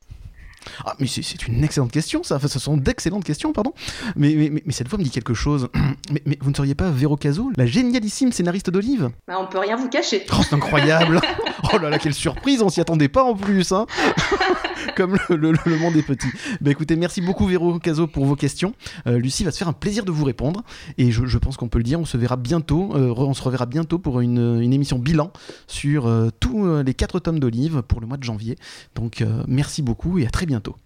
Ah, 0.84 0.94
mais 0.98 1.06
c'est 1.06 1.46
une 1.46 1.64
excellente 1.64 1.92
question, 1.92 2.22
ça. 2.22 2.36
Enfin, 2.36 2.48
ce 2.48 2.58
sont 2.58 2.76
d'excellentes 2.76 3.24
questions, 3.24 3.52
pardon. 3.52 3.72
Mais, 4.16 4.34
mais, 4.34 4.62
mais, 4.64 4.72
cette 4.72 4.88
fois 4.88 4.98
me 4.98 5.04
dit 5.04 5.10
quelque 5.10 5.34
chose. 5.34 5.68
Mais, 6.10 6.20
mais 6.26 6.36
vous 6.40 6.50
ne 6.50 6.54
seriez 6.54 6.74
pas 6.74 6.90
Véro 6.90 7.16
Caso, 7.16 7.50
la 7.56 7.64
génialissime 7.64 8.32
scénariste 8.32 8.70
d'Olive? 8.70 9.10
Bah, 9.26 9.34
On 9.38 9.46
peut 9.46 9.58
rien 9.58 9.76
vous 9.76 9.88
cacher. 9.88 10.26
Oh, 10.32 10.42
c'est 10.42 10.54
incroyable 10.54 11.20
Oh 11.72 11.78
là 11.78 11.90
là, 11.90 11.98
quelle 11.98 12.14
surprise 12.14 12.60
On 12.62 12.68
s'y 12.68 12.80
attendait 12.80 13.08
pas 13.08 13.22
en 13.22 13.34
plus, 13.34 13.72
hein 13.72 13.86
Comme 14.96 15.16
le, 15.30 15.76
monde 15.78 15.96
est 15.96 16.02
petit. 16.02 16.26
Bah 16.60 16.70
écoutez, 16.70 16.96
merci 16.96 17.20
beaucoup 17.20 17.46
Véro 17.46 17.78
Caso 17.78 18.06
pour 18.06 18.26
vos 18.26 18.36
questions. 18.36 18.74
Euh, 19.06 19.18
Lucie 19.18 19.44
va 19.44 19.52
se 19.52 19.58
faire 19.58 19.68
un 19.68 19.72
plaisir 19.72 20.04
de 20.04 20.10
vous 20.10 20.24
répondre. 20.24 20.62
Et 20.98 21.12
je, 21.12 21.24
je 21.24 21.38
pense 21.38 21.56
qu'on 21.56 21.68
peut 21.68 21.78
le 21.78 21.84
dire, 21.84 22.00
on 22.00 22.04
se 22.04 22.16
verra 22.16 22.36
bientôt, 22.36 22.94
euh, 22.94 23.14
on 23.16 23.32
se 23.32 23.42
reverra 23.42 23.66
bientôt 23.66 23.98
pour 23.98 24.20
une, 24.20 24.60
une 24.60 24.72
émission 24.72 24.98
bilan 24.98 25.32
sur 25.66 26.06
euh, 26.06 26.30
tous 26.40 26.66
les 26.82 26.94
quatre 26.94 27.20
tomes 27.20 27.38
d'Olive 27.38 27.82
pour 27.82 28.00
le 28.00 28.06
mois 28.06 28.16
de 28.16 28.24
janvier. 28.24 28.56
Donc 28.94 29.24
merci 29.46 29.82
beaucoup 29.82 30.18
et 30.18 30.26
à 30.26 30.30
très 30.30 30.46
bientôt. 30.52 30.76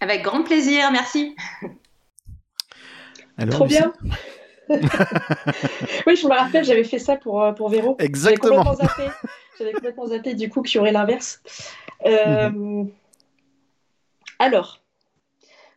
Avec 0.00 0.22
grand 0.22 0.42
plaisir, 0.42 0.90
merci. 0.90 1.36
Trop 3.50 3.66
bien. 3.66 3.92
oui, 4.68 6.16
je 6.16 6.26
me 6.26 6.34
rappelle, 6.34 6.64
j'avais 6.64 6.82
fait 6.82 6.98
ça 6.98 7.16
pour, 7.16 7.40
euh, 7.40 7.52
pour 7.52 7.68
Véro. 7.68 7.96
Exactement. 8.00 8.64
J'avais 9.56 9.72
complètement, 9.72 10.06
zappé, 10.06 10.34
du 10.34 10.48
coup 10.48 10.62
qu'il 10.62 10.78
y 10.78 10.80
aurait 10.80 10.90
l'inverse. 10.92 11.40
Euh, 12.06 12.50
mhm. 12.50 12.90
Alors, 14.40 14.80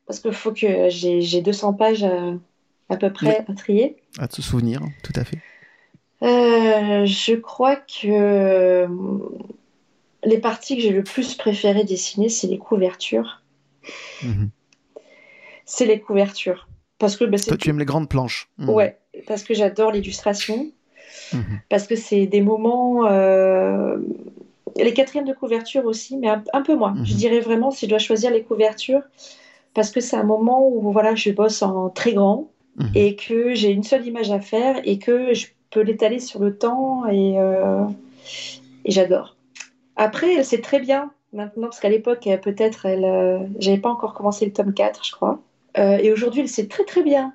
parce 0.08 0.20
qu'il 0.20 0.34
faut 0.34 0.52
que 0.52 0.90
j'ai 0.90 1.42
200 1.42 1.74
pages 1.74 2.04
à, 2.90 2.98
peu 2.98 3.14
près 3.14 3.46
à 3.48 3.54
trier. 3.54 3.98
À 4.18 4.28
se 4.30 4.42
souvenir, 4.42 4.82
tout 5.04 5.14
à 5.16 5.24
fait. 5.24 5.38
Euh, 6.24 7.06
je 7.06 7.36
crois 7.36 7.76
que 7.76 8.88
les 10.24 10.38
parties 10.38 10.76
que 10.76 10.82
j'ai 10.82 10.92
le 10.92 11.04
plus 11.04 11.36
préféré 11.36 11.84
dessiner, 11.84 12.30
c'est 12.30 12.48
les 12.48 12.58
couvertures. 12.58 13.42
Mhm. 14.24 14.50
C'est 15.66 15.86
les 15.86 16.00
couvertures. 16.00 16.68
Parce 17.00 17.18
que, 17.18 17.24
bah, 17.24 17.38
Toi, 17.40 17.58
tu 17.58 17.70
aimes 17.70 17.80
les 17.80 17.86
grandes 17.86 18.10
planches. 18.10 18.50
Mhm. 18.58 18.70
Ouais, 18.70 18.98
parce 19.28 19.44
que 19.44 19.54
j'adore 19.54 19.92
l'illustration. 19.92 20.72
Mhm. 21.34 21.62
Parce 21.70 21.88
que 21.88 21.96
c'est 21.96 22.28
des 22.28 22.42
moments. 22.42 23.06
Euh, 23.08 23.98
les 24.78 24.94
quatrièmes 24.94 25.26
de 25.26 25.34
couverture 25.34 25.86
aussi, 25.86 26.18
mais 26.18 26.30
un, 26.30 26.62
peu 26.62 26.76
moins. 26.76 26.96
Je 27.04 27.14
dirais 27.14 27.42
vraiment 27.42 27.72
si 27.72 27.86
je 27.86 27.90
dois 27.90 28.00
choisir 28.00 28.32
les 28.32 28.44
couvertures, 28.44 29.02
parce 29.74 29.92
que 29.92 30.00
c'est 30.00 30.16
un 30.16 30.24
moment 30.24 30.66
où 30.66 30.92
voilà, 30.92 31.14
je 31.14 31.30
bosse 31.32 31.62
en 31.62 31.90
très 31.90 32.14
grand 32.14 32.50
et 32.96 33.16
que 33.16 33.54
j'ai 33.54 33.70
une 33.70 33.84
seule 33.84 34.08
image 34.08 34.32
à 34.32 34.40
faire 34.40 34.80
et 34.86 34.98
que 34.98 35.34
je 35.34 35.48
peux 35.72 35.82
l'étaler 35.82 36.20
sur 36.20 36.40
le 36.40 36.56
temps 36.58 37.06
et, 37.08 37.38
euh, 37.38 37.84
et 38.86 38.92
j'adore. 38.92 39.36
Après, 39.96 40.44
c'est 40.44 40.62
très 40.62 40.80
bien 40.80 41.12
maintenant, 41.34 41.68
parce 41.68 41.80
qu'à 41.80 41.90
l'époque, 41.90 42.28
peut-être, 42.42 42.86
elle, 42.86 43.06
euh, 43.06 43.40
j'avais 43.60 43.78
pas 43.78 43.90
encore 43.90 44.14
commencé 44.14 44.46
le 44.46 44.54
tome 44.54 44.74
4, 44.74 45.06
je 45.06 45.12
crois. 45.12 45.42
Euh, 45.78 45.98
et 45.98 46.12
aujourd'hui, 46.12 46.42
elle 46.42 46.50
sait 46.50 46.68
très 46.68 46.84
très 46.84 47.04
bien 47.04 47.34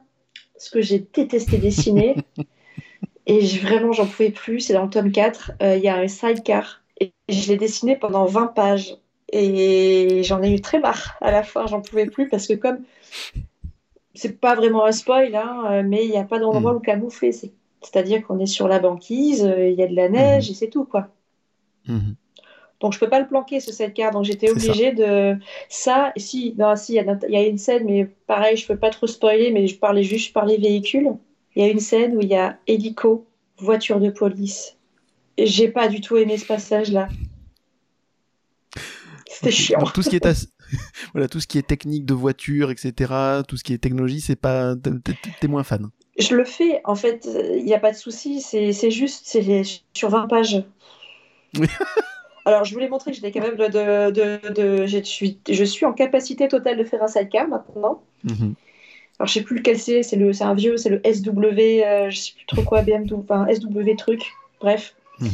ce 0.59 0.71
que 0.71 0.81
j'ai 0.81 1.07
détesté 1.13 1.59
dessiner. 1.59 2.17
et 3.27 3.41
vraiment, 3.59 3.93
j'en 3.93 4.07
pouvais 4.07 4.31
plus. 4.31 4.61
C'est 4.61 4.75
dans 4.75 4.85
le 4.85 4.91
tome 4.91 5.13
4, 5.13 5.53
euh, 5.63 5.77
il 5.77 5.83
y 5.83 5.89
a 5.89 5.97
un 5.97 6.09
sidecar. 6.09 6.83
Et 7.01 7.13
je 7.29 7.49
l'ai 7.49 7.57
dessiné 7.57 7.97
pendant 7.97 8.25
20 8.27 8.49
pages. 8.49 8.97
Et 9.33 10.23
j'en 10.23 10.43
ai 10.43 10.53
eu 10.53 10.61
très 10.61 10.79
marre 10.79 11.17
à 11.21 11.33
la 11.33 11.43
fin, 11.43 11.67
j'en 11.67 11.81
pouvais 11.81 12.07
plus 12.07 12.29
parce 12.29 12.47
que 12.47 12.53
comme 12.53 12.85
c'est 14.15 14.41
pas 14.41 14.55
vraiment 14.55 14.85
un 14.85 14.93
spoil, 14.93 15.35
hein, 15.35 15.83
mais 15.83 16.05
il 16.05 16.11
n'y 16.11 16.17
a 16.17 16.23
pas 16.23 16.39
d'endroit 16.39 16.73
mm. 16.73 16.77
où 16.77 16.81
camoufler. 16.81 17.33
C'est-à-dire 17.33 18.25
qu'on 18.25 18.39
est 18.39 18.47
sur 18.47 18.69
la 18.69 18.79
banquise, 18.79 19.53
il 19.59 19.75
y 19.75 19.83
a 19.83 19.89
de 19.89 19.97
la 19.97 20.09
neige 20.09 20.49
mm. 20.49 20.53
et 20.53 20.55
c'est 20.55 20.69
tout 20.69 20.85
quoi. 20.85 21.09
Mm-hmm. 21.89 22.15
Donc 22.81 22.93
je 22.93 22.99
peux 22.99 23.09
pas 23.09 23.20
le 23.20 23.27
planquer 23.27 23.61
ce 23.61 23.72
sidecar. 23.72 24.12
Donc 24.12 24.24
j'étais 24.24 24.51
obligée 24.51 24.93
de 24.93 25.37
ça. 25.68 26.12
Si, 26.16 26.55
non, 26.59 26.77
si, 26.77 26.95
il 26.95 27.18
y, 27.29 27.37
a 27.37 27.47
une 27.47 27.59
scène, 27.59 27.85
mais 27.87 28.07
pareil, 28.27 28.57
je 28.57 28.66
peux 28.66 28.77
pas 28.77 28.91
trop 28.91 29.07
spoiler, 29.07 29.51
mais 29.51 29.66
je 29.66 29.79
parlais 29.79 30.03
juste 30.03 30.33
par 30.33 30.45
les 30.45 30.59
véhicules. 30.59 31.11
Il 31.55 31.64
y 31.64 31.68
a 31.68 31.70
une 31.70 31.81
scène 31.81 32.16
où 32.16 32.20
il 32.20 32.29
y 32.29 32.37
a 32.37 32.59
hélico, 32.66 33.27
voiture 33.59 33.99
de 33.99 34.11
police. 34.11 34.77
J'ai 35.39 35.68
pas 35.68 35.89
du 35.89 36.01
tout 36.01 36.16
aimé 36.16 36.37
ce 36.37 36.47
passage-là. 36.47 37.09
C'était 39.27 39.51
chiant. 39.51 39.81
tout 39.95 40.03
ce 40.03 40.11
qui 40.11 40.16
est 40.16 40.27
voilà, 41.12 41.29
tout 41.29 41.41
ce 41.41 41.47
qui 41.47 41.59
est 41.59 41.66
technique 41.66 42.05
de 42.05 42.14
voiture, 42.14 42.70
etc., 42.70 43.12
tout 43.47 43.57
ce 43.57 43.64
qui 43.64 43.72
est 43.72 43.79
technologie, 43.79 44.20
c'est 44.20 44.37
pas, 44.37 44.74
t'es 45.41 45.49
moins 45.49 45.62
fan. 45.62 45.91
Je 46.18 46.35
le 46.35 46.45
fais, 46.45 46.81
en 46.85 46.95
fait, 46.95 47.29
il 47.57 47.64
n'y 47.64 47.74
a 47.74 47.79
pas 47.79 47.93
de 47.93 47.97
souci, 47.97 48.41
c'est 48.41 48.91
juste, 48.91 49.22
c'est 49.27 49.62
sur 49.93 50.11
20 50.11 50.29
pages. 50.29 50.64
Alors, 52.47 52.63
je 52.63 52.73
voulais 52.73 52.89
montrer 52.89 53.11
que 53.11 53.17
j'étais 53.17 53.33
capable 53.33 53.57
de. 53.57 54.11
de, 54.13 54.53
de, 54.53 54.87
je, 54.87 55.03
suis, 55.03 55.41
je 55.51 55.65
suis 55.65 55.85
en 55.85 55.93
capacité 55.93 56.47
totale 56.47 56.79
de 56.79 56.85
faire 56.85 57.03
un 57.03 57.09
sidecar 57.09 57.49
maintenant. 57.49 58.05
Mhm. 58.23 58.55
Alors, 59.19 59.27
je 59.27 59.33
sais 59.33 59.43
plus 59.43 59.57
lequel 59.57 59.81
c'est. 59.81 60.05
C'est 60.05 60.43
un 60.43 60.55
vieux, 60.55 60.77
c'est 60.77 60.89
le 60.89 61.01
SW, 61.05 61.29
euh, 61.29 62.09
je 62.09 62.17
sais 62.17 62.33
plus 62.35 62.47
trop 62.47 62.63
quoi, 62.63 62.83
BMW, 62.83 63.15
enfin 63.15 63.49
SW 63.53 63.97
truc. 63.99 64.23
Bref. 64.61 64.95
Mhm. 65.19 65.29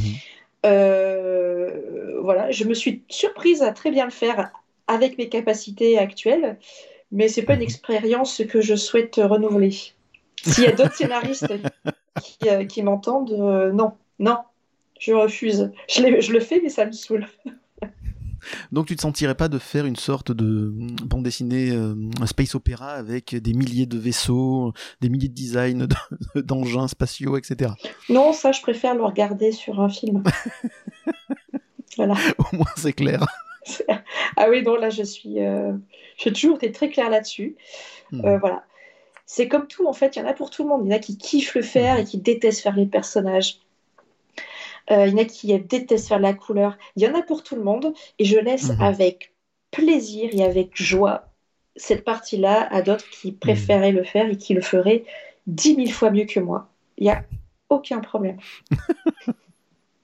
Euh, 0.65 2.19
voilà, 2.23 2.49
je 2.49 2.63
me 2.63 2.73
suis 2.73 3.03
surprise 3.09 3.61
à 3.61 3.71
très 3.73 3.91
bien 3.91 4.05
le 4.05 4.11
faire 4.11 4.51
avec 4.87 5.19
mes 5.19 5.29
capacités 5.29 5.99
actuelles, 5.99 6.57
mais 7.11 7.27
c'est 7.27 7.43
pas 7.43 7.53
une 7.53 7.59
mhm. 7.59 7.65
expérience 7.65 8.41
que 8.49 8.59
je 8.59 8.73
souhaite 8.73 9.21
renouveler. 9.23 9.75
S'il 10.41 10.63
y 10.63 10.67
a 10.67 10.71
d'autres 10.71 10.95
scénaristes 10.95 11.53
qui, 12.23 12.49
euh, 12.49 12.65
qui 12.65 12.81
m'entendent, 12.81 13.71
non, 13.71 13.91
non, 14.17 14.37
je 15.03 15.11
refuse. 15.11 15.71
Je, 15.89 16.31
le 16.31 16.39
fais, 16.39 16.61
mais 16.61 16.69
ça 16.69 16.85
me 16.85 16.91
saoule. 16.91 17.27
Donc 18.71 18.87
tu 18.87 18.95
te 18.95 19.01
sentirais 19.01 19.35
pas 19.35 19.47
de 19.47 19.57
faire 19.57 19.85
une 19.85 19.95
sorte 19.95 20.31
de 20.31 20.71
bande 21.05 21.23
dessinée, 21.23 21.71
euh, 21.71 21.95
un 22.21 22.25
space 22.25 22.55
opéra 22.55 22.91
avec 22.91 23.35
des 23.35 23.53
milliers 23.53 23.85
de 23.85 23.97
vaisseaux, 23.97 24.73
des 25.01 25.09
milliers 25.09 25.29
de 25.29 25.33
designs 25.33 25.87
d'engins 26.35 26.87
spatiaux, 26.87 27.37
etc. 27.37 27.71
Non, 28.09 28.33
ça 28.33 28.51
je 28.51 28.61
préfère 28.61 28.95
le 28.95 29.03
regarder 29.03 29.51
sur 29.53 29.79
un 29.79 29.89
film. 29.89 30.23
voilà. 31.97 32.15
Au 32.37 32.55
moins 32.55 32.71
c'est 32.75 32.93
clair. 32.93 33.25
ah 34.37 34.47
oui, 34.49 34.61
non, 34.61 34.75
là 34.75 34.89
je 34.89 35.03
suis, 35.03 35.39
euh... 35.39 35.73
j'ai 36.17 36.33
toujours 36.33 36.57
été 36.57 36.71
très 36.71 36.89
claire 36.89 37.09
là-dessus. 37.09 37.55
Hmm. 38.11 38.25
Euh, 38.25 38.37
voilà. 38.39 38.63
C'est 39.25 39.47
comme 39.47 39.67
tout, 39.67 39.87
en 39.87 39.93
fait, 39.93 40.15
il 40.15 40.19
y 40.19 40.21
en 40.21 40.27
a 40.27 40.33
pour 40.33 40.49
tout 40.49 40.63
le 40.63 40.69
monde. 40.69 40.81
Il 40.83 40.91
y 40.91 40.93
en 40.93 40.97
a 40.97 40.99
qui 40.99 41.17
kiffent 41.17 41.55
le 41.55 41.61
faire 41.61 41.97
et 41.97 42.03
qui 42.03 42.17
détestent 42.17 42.61
faire 42.61 42.75
les 42.75 42.85
personnages. 42.85 43.59
Euh, 44.91 45.07
il 45.07 45.13
y 45.13 45.15
en 45.15 45.17
a 45.19 45.25
qui 45.25 45.57
détestent 45.59 46.07
faire 46.09 46.19
la 46.19 46.33
couleur. 46.33 46.77
Il 46.95 47.03
y 47.03 47.07
en 47.07 47.15
a 47.15 47.21
pour 47.21 47.43
tout 47.43 47.55
le 47.55 47.63
monde. 47.63 47.93
Et 48.19 48.25
je 48.25 48.37
laisse 48.37 48.69
mhm. 48.69 48.81
avec 48.81 49.33
plaisir 49.71 50.29
et 50.33 50.43
avec 50.43 50.71
joie 50.75 51.29
cette 51.75 52.03
partie-là 52.03 52.67
à 52.71 52.81
d'autres 52.81 53.09
qui 53.09 53.31
mhm. 53.31 53.37
préféraient 53.39 53.91
le 53.91 54.03
faire 54.03 54.29
et 54.29 54.37
qui 54.37 54.53
le 54.53 54.61
feraient 54.61 55.05
dix 55.47 55.75
mille 55.75 55.91
fois 55.93 56.11
mieux 56.11 56.25
que 56.25 56.39
moi. 56.39 56.69
Il 56.97 57.05
n'y 57.05 57.09
a 57.11 57.23
aucun 57.69 57.99
problème. 57.99 58.37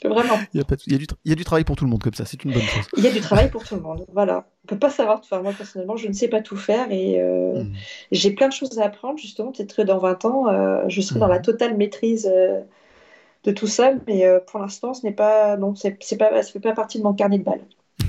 Vraiment. 0.04 0.40
Il 0.54 0.58
y, 0.58 0.62
a 0.62 0.64
pas 0.64 0.78
de- 0.78 0.82
il 0.88 0.94
y 0.94 0.96
a 0.96 0.98
du 0.98 1.06
tra- 1.08 1.18
il 1.26 1.30
y 1.30 1.34
a 1.34 1.36
du 1.36 1.44
travail 1.44 1.66
pour 1.66 1.76
tout 1.76 1.84
le 1.84 1.90
monde 1.92 2.02
comme 2.02 2.14
ça, 2.14 2.24
c'est 2.24 2.42
une 2.46 2.54
bonne 2.54 2.62
chose. 2.62 2.86
Il 2.96 3.04
y 3.04 3.08
a 3.08 3.12
du 3.12 3.20
travail 3.20 3.52
pour 3.52 3.66
tout 3.66 3.76
le 3.76 3.82
monde. 3.82 4.06
Voilà. 4.14 4.48
On 4.64 4.68
peut 4.68 4.80
pas 4.80 4.90
savoir. 4.90 5.20
Enfin, 5.20 5.42
moi, 5.42 5.52
personnellement, 5.52 5.98
je 5.98 6.08
ne 6.08 6.14
sais 6.14 6.30
pas 6.30 6.42
tout 6.42 6.56
faire 6.56 6.90
et 6.90 7.20
euh, 7.22 7.66
Mhm. 7.66 7.74
j'ai 8.12 8.32
plein 8.32 8.48
de 8.48 8.54
choses 8.54 8.80
à 8.80 8.86
apprendre, 8.86 9.18
justement. 9.20 9.52
Peut-être 9.52 9.76
que 9.76 9.82
dans 9.82 9.98
20 10.00 10.24
ans, 10.24 10.48
euh, 10.48 10.86
je 10.88 11.02
serai 11.02 11.20
dans 11.20 11.28
la 11.28 11.40
totale 11.40 11.76
maîtrise 11.76 12.30
euh, 12.34 12.62
de 13.44 13.52
tout 13.52 13.68
ça. 13.68 13.94
Mais 14.08 14.26
euh, 14.26 14.40
pour 14.40 14.60
l'instant, 14.60 14.94
ce 14.94 15.06
n'est 15.06 15.14
pas. 15.14 15.58
Non, 15.58 15.76
c'est 15.76 15.98
c'est 16.02 16.18
pas, 16.18 16.44
ça 16.44 16.52
fait 16.52 16.60
pas 16.60 16.74
partie 16.74 16.98
de 16.98 17.04
mon 17.04 17.14
carnet 17.14 17.40
de 17.40 17.44
balles. 17.44 17.66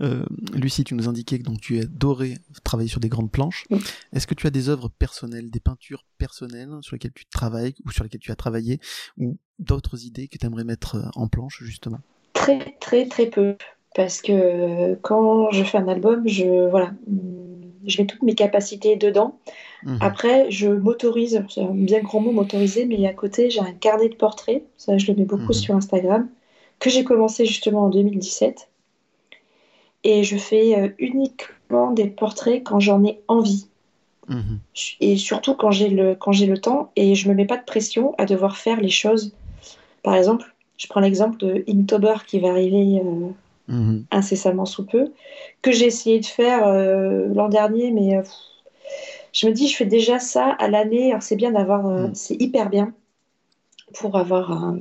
Euh, 0.00 0.24
Lucie, 0.52 0.82
tu 0.82 0.96
nous 0.96 1.08
indiquais 1.08 1.38
que 1.38 1.44
donc 1.44 1.60
tu 1.60 1.78
adorais 1.78 2.34
travailler 2.64 2.88
sur 2.88 2.98
des 2.98 3.08
grandes 3.08 3.30
planches. 3.30 3.64
Oui. 3.70 3.78
Est-ce 4.12 4.26
que 4.26 4.34
tu 4.34 4.48
as 4.48 4.50
des 4.50 4.68
œuvres 4.68 4.88
personnelles, 4.88 5.52
des 5.52 5.60
peintures 5.60 6.04
personnelles 6.18 6.70
sur 6.80 6.96
lesquelles 6.96 7.12
tu 7.12 7.26
travailles 7.26 7.76
ou 7.86 7.92
sur 7.92 8.02
lesquelles 8.02 8.20
tu 8.20 8.32
as 8.32 8.36
travaillé 8.36 8.80
ou 9.18 9.36
d'autres 9.60 10.04
idées 10.04 10.26
que 10.26 10.36
tu 10.36 10.46
aimerais 10.46 10.64
mettre 10.64 10.96
euh, 10.96 11.08
en 11.14 11.28
planche 11.28 11.62
justement? 11.62 12.00
Très, 12.32 12.76
très, 12.80 13.06
très 13.06 13.26
peu. 13.26 13.56
Parce 13.94 14.20
que 14.20 14.96
quand 14.96 15.52
je 15.52 15.62
fais 15.62 15.78
un 15.78 15.86
album, 15.86 16.26
je, 16.26 16.68
voilà, 16.68 16.92
je 17.86 18.00
mets 18.00 18.06
toutes 18.06 18.22
mes 18.22 18.34
capacités 18.34 18.96
dedans. 18.96 19.38
Mhm. 19.84 19.98
Après, 20.00 20.50
je 20.50 20.68
m'autorise, 20.68 21.42
c'est 21.48 21.62
un 21.62 21.74
bien 21.74 22.00
grand 22.00 22.20
mot 22.20 22.32
m'autoriser, 22.32 22.86
mais 22.86 23.06
à 23.06 23.12
côté, 23.12 23.50
j'ai 23.50 23.60
un 23.60 23.72
carnet 23.72 24.08
de 24.08 24.14
portraits, 24.14 24.62
ça 24.76 24.96
je 24.98 25.06
le 25.10 25.16
mets 25.18 25.24
beaucoup 25.24 25.52
Mhm. 25.52 25.52
sur 25.52 25.74
Instagram, 25.76 26.28
que 26.78 26.90
j'ai 26.90 27.04
commencé 27.04 27.46
justement 27.46 27.84
en 27.84 27.90
2017. 27.90 28.68
Et 30.02 30.22
je 30.22 30.36
fais 30.36 30.78
euh, 30.78 30.88
uniquement 30.98 31.90
des 31.92 32.06
portraits 32.06 32.62
quand 32.62 32.80
j'en 32.80 33.02
ai 33.04 33.20
envie. 33.28 33.66
Mhm. 34.28 34.58
Et 35.00 35.16
surtout 35.16 35.54
quand 35.54 35.70
j'ai 35.70 35.88
le, 35.88 36.14
quand 36.14 36.32
le 36.32 36.58
temps 36.58 36.90
et 36.96 37.14
je 37.14 37.28
me 37.28 37.34
mets 37.34 37.46
pas 37.46 37.56
de 37.56 37.64
pression 37.64 38.14
à 38.18 38.24
devoir 38.24 38.56
faire 38.56 38.80
les 38.80 38.90
choses. 38.90 39.32
Par 40.02 40.14
exemple, 40.14 40.54
je 40.76 40.86
prends 40.88 41.00
l'exemple 41.00 41.38
de 41.38 41.64
Inktober 41.68 42.16
qui 42.26 42.40
va 42.40 42.50
arriver 42.50 43.00
euh, 43.04 43.28
Mhm. 43.68 44.04
incessamment 44.10 44.66
sous 44.66 44.84
peu, 44.84 45.12
que 45.62 45.72
j'ai 45.72 45.86
essayé 45.86 46.20
de 46.20 46.26
faire 46.26 46.66
euh, 46.66 47.28
l'an 47.34 47.48
dernier, 47.48 47.90
mais 47.90 48.16
euh, 48.16 48.22
je 49.32 49.46
me 49.46 49.52
dis, 49.52 49.68
je 49.68 49.76
fais 49.76 49.86
déjà 49.86 50.18
ça 50.18 50.50
à 50.50 50.68
l'année, 50.68 51.10
alors 51.10 51.22
c'est 51.22 51.36
bien 51.36 51.52
d'avoir, 51.52 51.86
euh, 51.86 52.08
Mm. 52.08 52.14
c'est 52.14 52.40
hyper 52.40 52.68
bien 52.70 52.92
pour 53.94 54.16
avoir 54.16 54.74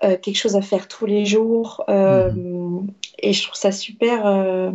quelque 0.00 0.36
chose 0.36 0.54
à 0.54 0.60
faire 0.62 0.86
tous 0.86 1.06
les 1.06 1.24
jours, 1.24 1.84
euh, 1.88 2.30
et 3.18 3.32
je 3.32 3.42
trouve 3.42 3.56
ça 3.56 3.72
super, 3.72 4.72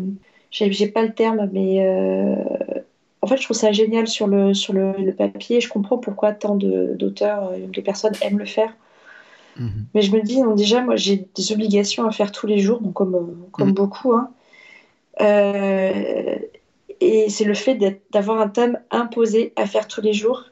j'ai 0.51 0.87
pas 0.87 1.01
le 1.01 1.13
terme, 1.13 1.49
mais 1.53 1.79
en 3.21 3.27
fait, 3.27 3.37
je 3.37 3.43
trouve 3.43 3.55
ça 3.55 3.71
génial 3.71 4.07
sur 4.07 4.27
le, 4.27 4.53
sur 4.53 4.73
le, 4.73 4.93
le 4.97 5.13
papier, 5.13 5.61
je 5.61 5.69
comprends 5.69 5.97
pourquoi 5.97 6.33
tant 6.33 6.55
d'auteurs, 6.55 7.51
de 7.57 7.81
personnes 7.81 8.13
aiment 8.21 8.39
le 8.39 8.45
faire. 8.45 8.75
Mhm. 9.57 9.85
Mais 9.93 10.01
je 10.01 10.11
me 10.15 10.21
dis, 10.21 10.41
non, 10.41 10.55
déjà, 10.55 10.81
moi, 10.81 10.95
j'ai 10.95 11.27
des 11.35 11.51
obligations 11.51 12.05
à 12.07 12.11
faire 12.11 12.31
tous 12.31 12.47
les 12.47 12.59
jours, 12.59 12.79
donc 12.81 12.93
comme, 12.93 13.45
comme 13.51 13.69
Mm. 13.69 13.73
beaucoup. 13.73 14.13
hein. 14.13 14.31
Euh, 15.21 16.35
et 16.99 17.29
c'est 17.29 17.43
le 17.43 17.53
fait 17.53 17.77
d'avoir 18.11 18.39
un 18.39 18.47
thème 18.47 18.79
imposé 18.89 19.53
à 19.55 19.65
faire 19.67 19.87
tous 19.87 20.01
les 20.01 20.13
jours. 20.13 20.45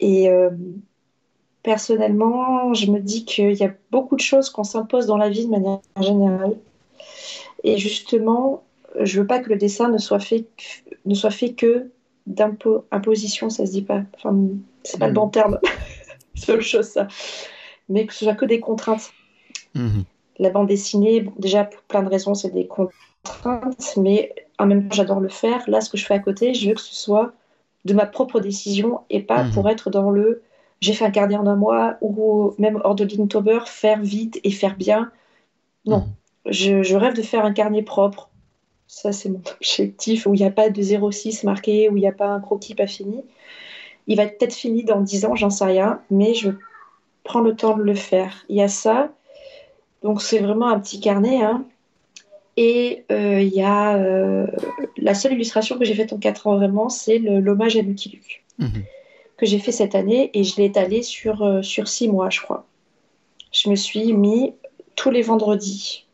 Et 0.00 0.28
euh, 0.28 0.50
personnellement, 1.62 2.74
je 2.74 2.90
me 2.90 3.00
dis 3.00 3.24
qu'il 3.24 3.52
y 3.54 3.64
a 3.64 3.72
beaucoup 3.90 4.16
de 4.16 4.20
choses 4.20 4.50
qu'on 4.50 4.64
s'impose 4.64 5.06
dans 5.06 5.16
la 5.16 5.30
vie 5.30 5.46
de 5.46 5.50
manière 5.50 5.78
générale. 6.00 6.56
Et 7.64 7.78
justement, 7.78 8.62
je 9.00 9.20
veux 9.20 9.26
pas 9.26 9.38
que 9.40 9.48
le 9.48 9.56
dessin 9.56 9.88
ne 9.88 9.98
soit 9.98 10.20
fait, 10.20 10.42
que- 10.56 10.94
ne 11.06 11.14
soit 11.14 11.30
fait 11.30 11.52
que 11.52 11.90
d'imposition, 12.26 13.50
ça 13.50 13.66
se 13.66 13.70
dit 13.72 13.82
pas. 13.82 14.02
Enfin, 14.16 14.36
c'est 14.84 14.98
pas 14.98 15.06
le 15.06 15.12
Mm. 15.12 15.14
bon 15.16 15.28
terme. 15.28 15.58
c'est 16.34 16.52
autre 16.52 16.62
chose, 16.62 16.86
ça. 16.86 17.08
Mais 17.88 18.06
que 18.06 18.12
ce 18.14 18.24
soit 18.24 18.34
que 18.34 18.44
des 18.46 18.60
contraintes 18.60 19.12
Mhm. 19.74 20.04
la 20.38 20.50
bande 20.50 20.68
dessinée, 20.68 21.20
bon, 21.20 21.32
déjà 21.38 21.64
pour 21.64 21.80
plein 21.82 22.02
de 22.02 22.08
raisons, 22.08 22.34
c'est 22.34 22.50
des 22.50 22.66
contraintes, 22.66 23.96
mais 23.96 24.34
en 24.58 24.66
même 24.66 24.88
temps, 24.88 24.96
j'adore 24.96 25.20
le 25.20 25.28
faire. 25.28 25.68
Là, 25.68 25.80
ce 25.80 25.90
que 25.90 25.96
je 25.96 26.04
fais 26.04 26.14
à 26.14 26.18
côté, 26.18 26.54
je 26.54 26.68
veux 26.68 26.74
que 26.74 26.80
ce 26.80 26.94
soit 26.94 27.32
de 27.84 27.94
ma 27.94 28.06
propre 28.06 28.40
décision 28.40 29.00
et 29.10 29.20
pas 29.20 29.44
Mhm. 29.44 29.52
pour 29.52 29.68
être 29.68 29.90
dans 29.90 30.10
le 30.10 30.42
j'ai 30.82 30.92
fait 30.92 31.06
un 31.06 31.10
carnet 31.10 31.36
en 31.36 31.46
un 31.46 31.56
mois 31.56 31.96
ou 32.02 32.52
même 32.58 32.80
hors 32.84 32.94
de 32.94 33.04
l'Inktober, 33.04 33.60
faire 33.66 34.02
vite 34.02 34.38
et 34.44 34.50
faire 34.50 34.76
bien. 34.76 35.10
Non, 35.86 36.00
Mhm. 36.46 36.52
je, 36.52 36.82
je 36.82 36.96
rêve 36.96 37.14
de 37.14 37.22
faire 37.22 37.44
un 37.46 37.52
carnet 37.52 37.82
propre. 37.82 38.30
Ça, 38.88 39.12
c'est 39.12 39.30
mon 39.30 39.40
objectif, 39.60 40.26
où 40.26 40.34
il 40.34 40.40
n'y 40.40 40.46
a 40.46 40.50
pas 40.50 40.70
de 40.70 40.82
06 40.82 41.44
marqué, 41.44 41.88
où 41.88 41.96
il 41.96 42.00
n'y 42.00 42.08
a 42.08 42.12
pas 42.12 42.28
un 42.28 42.40
croquis 42.40 42.74
pas 42.74 42.86
fini. 42.86 43.24
Il 44.06 44.16
va 44.16 44.24
être 44.24 44.38
peut-être 44.38 44.54
fini 44.54 44.84
dans 44.84 45.00
10 45.00 45.24
ans, 45.24 45.34
j'en 45.34 45.50
sais 45.50 45.64
rien, 45.64 46.00
mais 46.10 46.34
je 46.34 46.50
prends 47.26 47.40
le 47.40 47.54
temps 47.54 47.76
de 47.76 47.82
le 47.82 47.94
faire. 47.94 48.44
Il 48.48 48.56
y 48.56 48.62
a 48.62 48.68
ça. 48.68 49.10
Donc, 50.02 50.22
c'est 50.22 50.38
vraiment 50.38 50.68
un 50.68 50.78
petit 50.80 51.00
carnet. 51.00 51.42
hein. 51.42 51.64
Et 52.56 53.04
euh, 53.12 53.40
il 53.42 53.52
y 53.54 53.60
a 53.62 53.96
euh, 53.96 54.46
la 54.96 55.14
seule 55.14 55.32
illustration 55.34 55.78
que 55.78 55.84
j'ai 55.84 55.94
faite 55.94 56.12
en 56.14 56.18
4 56.18 56.46
ans 56.46 56.56
vraiment, 56.56 56.88
c'est 56.88 57.18
l'hommage 57.18 57.76
à 57.76 57.82
Lucky 57.82 58.08
Luke 58.10 58.42
Mhm. 58.58 58.84
que 59.36 59.44
j'ai 59.44 59.58
fait 59.58 59.72
cette 59.72 59.94
année 59.94 60.30
et 60.32 60.42
je 60.42 60.56
l'ai 60.56 60.64
étalé 60.64 61.02
sur, 61.02 61.42
euh, 61.42 61.60
sur 61.60 61.86
six 61.88 62.08
mois, 62.08 62.30
je 62.30 62.40
crois. 62.40 62.64
Je 63.52 63.68
me 63.68 63.74
suis 63.76 64.14
mis 64.14 64.54
tous 64.94 65.10
les 65.10 65.20
vendredis. 65.20 66.06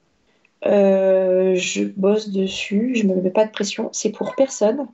Euh, 0.67 1.55
je 1.55 1.85
bosse 1.85 2.31
dessus, 2.31 2.93
je 2.97 3.07
me 3.07 3.15
mets 3.15 3.31
pas 3.31 3.45
de 3.45 3.53
pression. 3.53 3.89
C'est 3.93 4.11
pour 4.11 4.35
personne. 4.35 4.89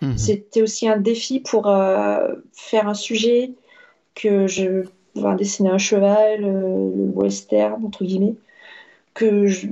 Mhm. 0.00 0.18
C'était 0.18 0.62
aussi 0.62 0.88
un 0.88 0.96
défi 0.96 1.38
pour 1.38 1.64
faire 2.52 2.88
un 2.88 2.94
sujet 2.94 3.52
que 4.16 4.48
je. 4.48 4.84
Enfin, 5.16 5.34
dessiner 5.34 5.70
un 5.70 5.78
cheval, 5.78 6.44
euh, 6.44 6.90
le 6.94 7.04
western, 7.14 7.84
entre 7.84 8.04
guillemets. 8.04 8.34
Que 9.14 9.46
je... 9.46 9.66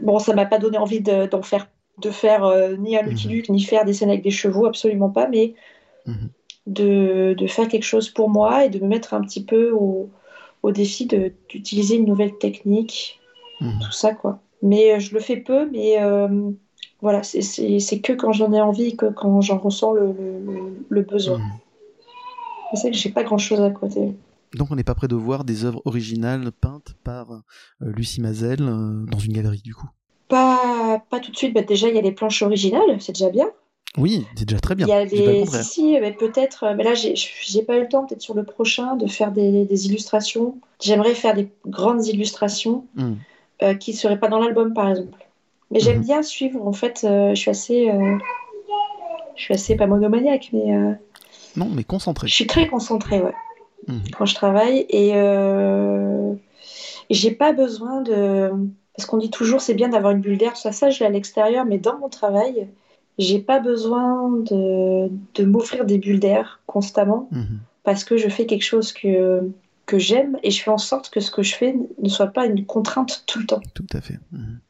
Bon, 0.00 0.18
ça 0.18 0.34
m'a 0.34 0.46
pas 0.46 0.58
donné 0.58 0.78
envie 0.78 1.00
de, 1.00 1.26
d'en 1.26 1.42
faire, 1.42 1.68
de 2.00 2.10
faire 2.10 2.44
euh, 2.44 2.76
ni 2.76 2.96
un 2.96 3.02
Lucky 3.02 3.26
Mhm. 3.28 3.34
Luke, 3.34 3.48
ni 3.48 3.60
faire 3.62 3.84
des 3.84 3.92
scènes 3.92 4.10
avec 4.10 4.22
des 4.22 4.30
chevaux, 4.30 4.66
absolument 4.66 5.10
pas. 5.10 5.26
Mais 5.28 5.54
Mhm. 6.06 6.28
de, 6.68 7.34
de 7.36 7.46
faire 7.46 7.68
quelque 7.68 7.84
chose 7.84 8.08
pour 8.10 8.28
moi 8.28 8.64
et 8.64 8.68
de 8.70 8.78
me 8.80 8.86
mettre 8.86 9.14
un 9.14 9.20
petit 9.20 9.42
peu 9.44 9.70
au, 9.72 10.08
au 10.62 10.70
défi 10.70 11.06
de- 11.06 11.32
d'utiliser 11.48 11.96
une 11.96 12.06
nouvelle 12.06 12.36
technique, 12.38 13.20
Mhm. 13.60 13.78
tout 13.80 13.92
ça 13.92 14.14
quoi. 14.14 14.38
Mais 14.62 14.92
euh, 14.92 14.98
je 15.00 15.12
le 15.14 15.20
fais 15.20 15.36
peu, 15.36 15.68
mais 15.70 16.00
euh, 16.02 16.28
voilà, 17.02 17.22
c'est- 17.22 17.42
c'est 17.42 17.78
c'est 17.80 18.00
que 18.00 18.12
quand 18.12 18.32
j'en 18.32 18.52
ai 18.52 18.60
envie, 18.60 18.96
que 18.96 19.06
quand 19.06 19.40
j'en 19.40 19.58
ressens 19.58 19.92
le, 19.92 20.06
le- 20.12 20.76
le- 20.88 21.02
besoin. 21.02 21.40
Je 22.72 22.78
sais 22.80 22.90
que 22.90 22.96
j'ai 22.96 23.10
pas 23.10 23.22
grand 23.22 23.38
chose 23.38 23.60
à 23.60 23.70
côté. 23.70 24.12
Donc 24.54 24.70
on 24.70 24.76
n'est 24.76 24.84
pas 24.84 24.94
prêt 24.94 25.08
de 25.08 25.14
voir 25.16 25.44
des 25.44 25.64
œuvres 25.64 25.82
originales 25.84 26.50
peintes 26.52 26.94
par 27.04 27.32
euh, 27.32 27.38
Lucie 27.80 28.20
Mazel 28.20 28.58
euh, 28.62 29.04
dans 29.06 29.18
une 29.18 29.32
galerie 29.32 29.62
du 29.62 29.74
coup. 29.74 29.88
Pas, 30.28 31.02
pas 31.10 31.20
tout 31.20 31.30
de 31.30 31.36
suite, 31.36 31.54
bah, 31.54 31.62
déjà 31.62 31.88
il 31.88 31.94
y 31.94 31.98
a 31.98 32.02
les 32.02 32.12
planches 32.12 32.42
originales, 32.42 33.00
c'est 33.00 33.12
déjà 33.12 33.30
bien. 33.30 33.48
Oui, 33.96 34.26
c'est 34.36 34.44
déjà 34.46 34.60
très 34.60 34.74
bien. 34.74 34.86
Il 34.86 34.90
y 34.90 34.92
a 34.92 35.04
Je 35.06 35.14
dis 35.14 35.22
pas 35.22 35.30
le 35.30 35.32
des. 35.34 35.40
contraire. 35.40 35.62
Si, 35.64 35.70
si, 35.70 36.00
mais 36.00 36.12
peut-être. 36.12 36.64
euh, 36.64 36.74
Mais 36.76 36.84
là, 36.84 36.92
j'ai 36.94 37.62
pas 37.62 37.76
eu 37.78 37.82
le 37.82 37.88
temps, 37.88 38.04
peut-être 38.04 38.20
sur 38.20 38.34
le 38.34 38.44
prochain, 38.44 38.96
de 38.96 39.06
faire 39.06 39.32
des, 39.32 39.64
des 39.64 39.86
illustrations. 39.86 40.58
J'aimerais 40.82 41.14
faire 41.14 41.34
des 41.34 41.48
grandes 41.66 42.06
illustrations 42.06 42.84
euh, 43.62 43.74
qui 43.74 43.92
ne 43.92 43.96
seraient 43.96 44.18
pas 44.18 44.28
dans 44.28 44.38
l'album, 44.38 44.74
par 44.74 44.90
exemple. 44.90 45.16
Mais 45.70 45.80
j'aime 45.80 45.98
Mhm. 45.98 46.04
bien 46.04 46.22
suivre, 46.22 46.66
en 46.66 46.72
fait, 46.74 47.00
je 47.02 47.34
suis 47.34 47.50
assez. 47.50 47.90
Je 49.36 49.42
suis 49.42 49.54
assez 49.54 49.76
pas 49.76 49.86
monomaniaque, 49.86 50.50
mais 50.52 50.96
Non, 51.56 51.68
mais 51.72 51.84
concentré. 51.84 52.26
je 52.28 52.34
suis 52.34 52.46
très 52.46 52.68
concentrée, 52.68 53.20
ouais, 53.20 53.34
Mhm. 53.88 54.02
quand 54.16 54.26
je 54.26 54.34
travaille. 54.34 54.86
Et 54.90 55.12
euh, 55.14 56.34
j'ai 57.10 57.30
pas 57.32 57.52
besoin 57.52 58.02
de. 58.02 58.50
Parce 58.96 59.06
qu'on 59.06 59.18
dit 59.18 59.30
toujours, 59.30 59.60
c'est 59.60 59.74
bien 59.74 59.90
d'avoir 59.90 60.12
une 60.12 60.20
bulle 60.20 60.38
d'air, 60.38 60.56
ça, 60.56 60.72
ça, 60.72 60.88
je 60.90 61.00
l'ai 61.00 61.06
à 61.06 61.10
l'extérieur, 61.10 61.64
mais 61.66 61.78
dans 61.78 61.98
mon 61.98 62.08
travail, 62.08 62.68
j'ai 63.18 63.38
pas 63.40 63.60
besoin 63.60 64.30
de, 64.30 65.10
de 65.34 65.44
m'offrir 65.44 65.84
des 65.84 65.98
bulles 65.98 66.20
d'air 66.20 66.60
constamment 66.66 67.28
Mhm. 67.30 67.60
parce 67.84 68.04
que 68.04 68.16
je 68.16 68.28
fais 68.28 68.46
quelque 68.46 68.64
chose 68.64 68.92
que, 68.92 69.50
que 69.84 69.98
j'aime 69.98 70.38
et 70.42 70.50
je 70.50 70.62
fais 70.62 70.70
en 70.70 70.78
sorte 70.78 71.10
que 71.10 71.20
ce 71.20 71.30
que 71.30 71.42
je 71.42 71.54
fais 71.54 71.76
ne 72.02 72.08
soit 72.08 72.28
pas 72.28 72.46
une 72.46 72.64
contrainte 72.66 73.24
tout 73.26 73.38
le 73.38 73.46
temps. 73.46 73.60
Tout 73.74 73.86
à 73.92 74.00
fait. 74.00 74.18
Mhm. 74.32 74.60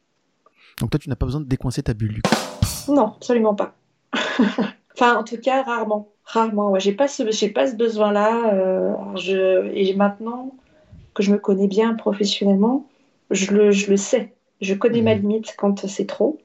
Donc 0.81 0.89
toi, 0.91 0.99
tu 0.99 1.09
n'as 1.09 1.15
pas 1.15 1.25
besoin 1.25 1.41
de 1.41 1.47
décoincer 1.47 1.81
ta 1.83 1.93
bulle. 1.93 2.13
du 2.15 2.21
coup? 2.21 2.93
Non, 2.93 3.13
absolument 3.15 3.55
pas. 3.55 3.73
enfin, 4.93 5.17
en 5.17 5.23
tout 5.23 5.37
cas, 5.37 5.63
rarement. 5.63 6.09
Rarement, 6.27 6.71
ouais. 6.71 6.79
J'ai 6.79 6.93
pas 6.93 7.07
ce, 7.07 7.29
j'ai 7.31 7.49
pas 7.49 7.67
ce 7.67 7.75
besoin-là. 7.75 8.53
euh, 8.53 8.93
je, 9.15 9.71
et 9.73 9.93
maintenant 9.95 10.51
que 11.13 11.23
je 11.23 11.31
me 11.31 11.37
connais 11.37 11.67
bien 11.67 11.93
professionnellement, 11.95 12.85
je 13.31 13.51
le, 13.53 13.71
je 13.71 13.89
le 13.89 13.97
sais. 13.97 14.29
Je 14.61 14.73
connais 14.73 15.01
ma 15.01 15.15
Mhm. 15.15 15.21
limite 15.21 15.55
quand 15.57 15.87
c'est 15.87 16.05
trop. 16.05 16.37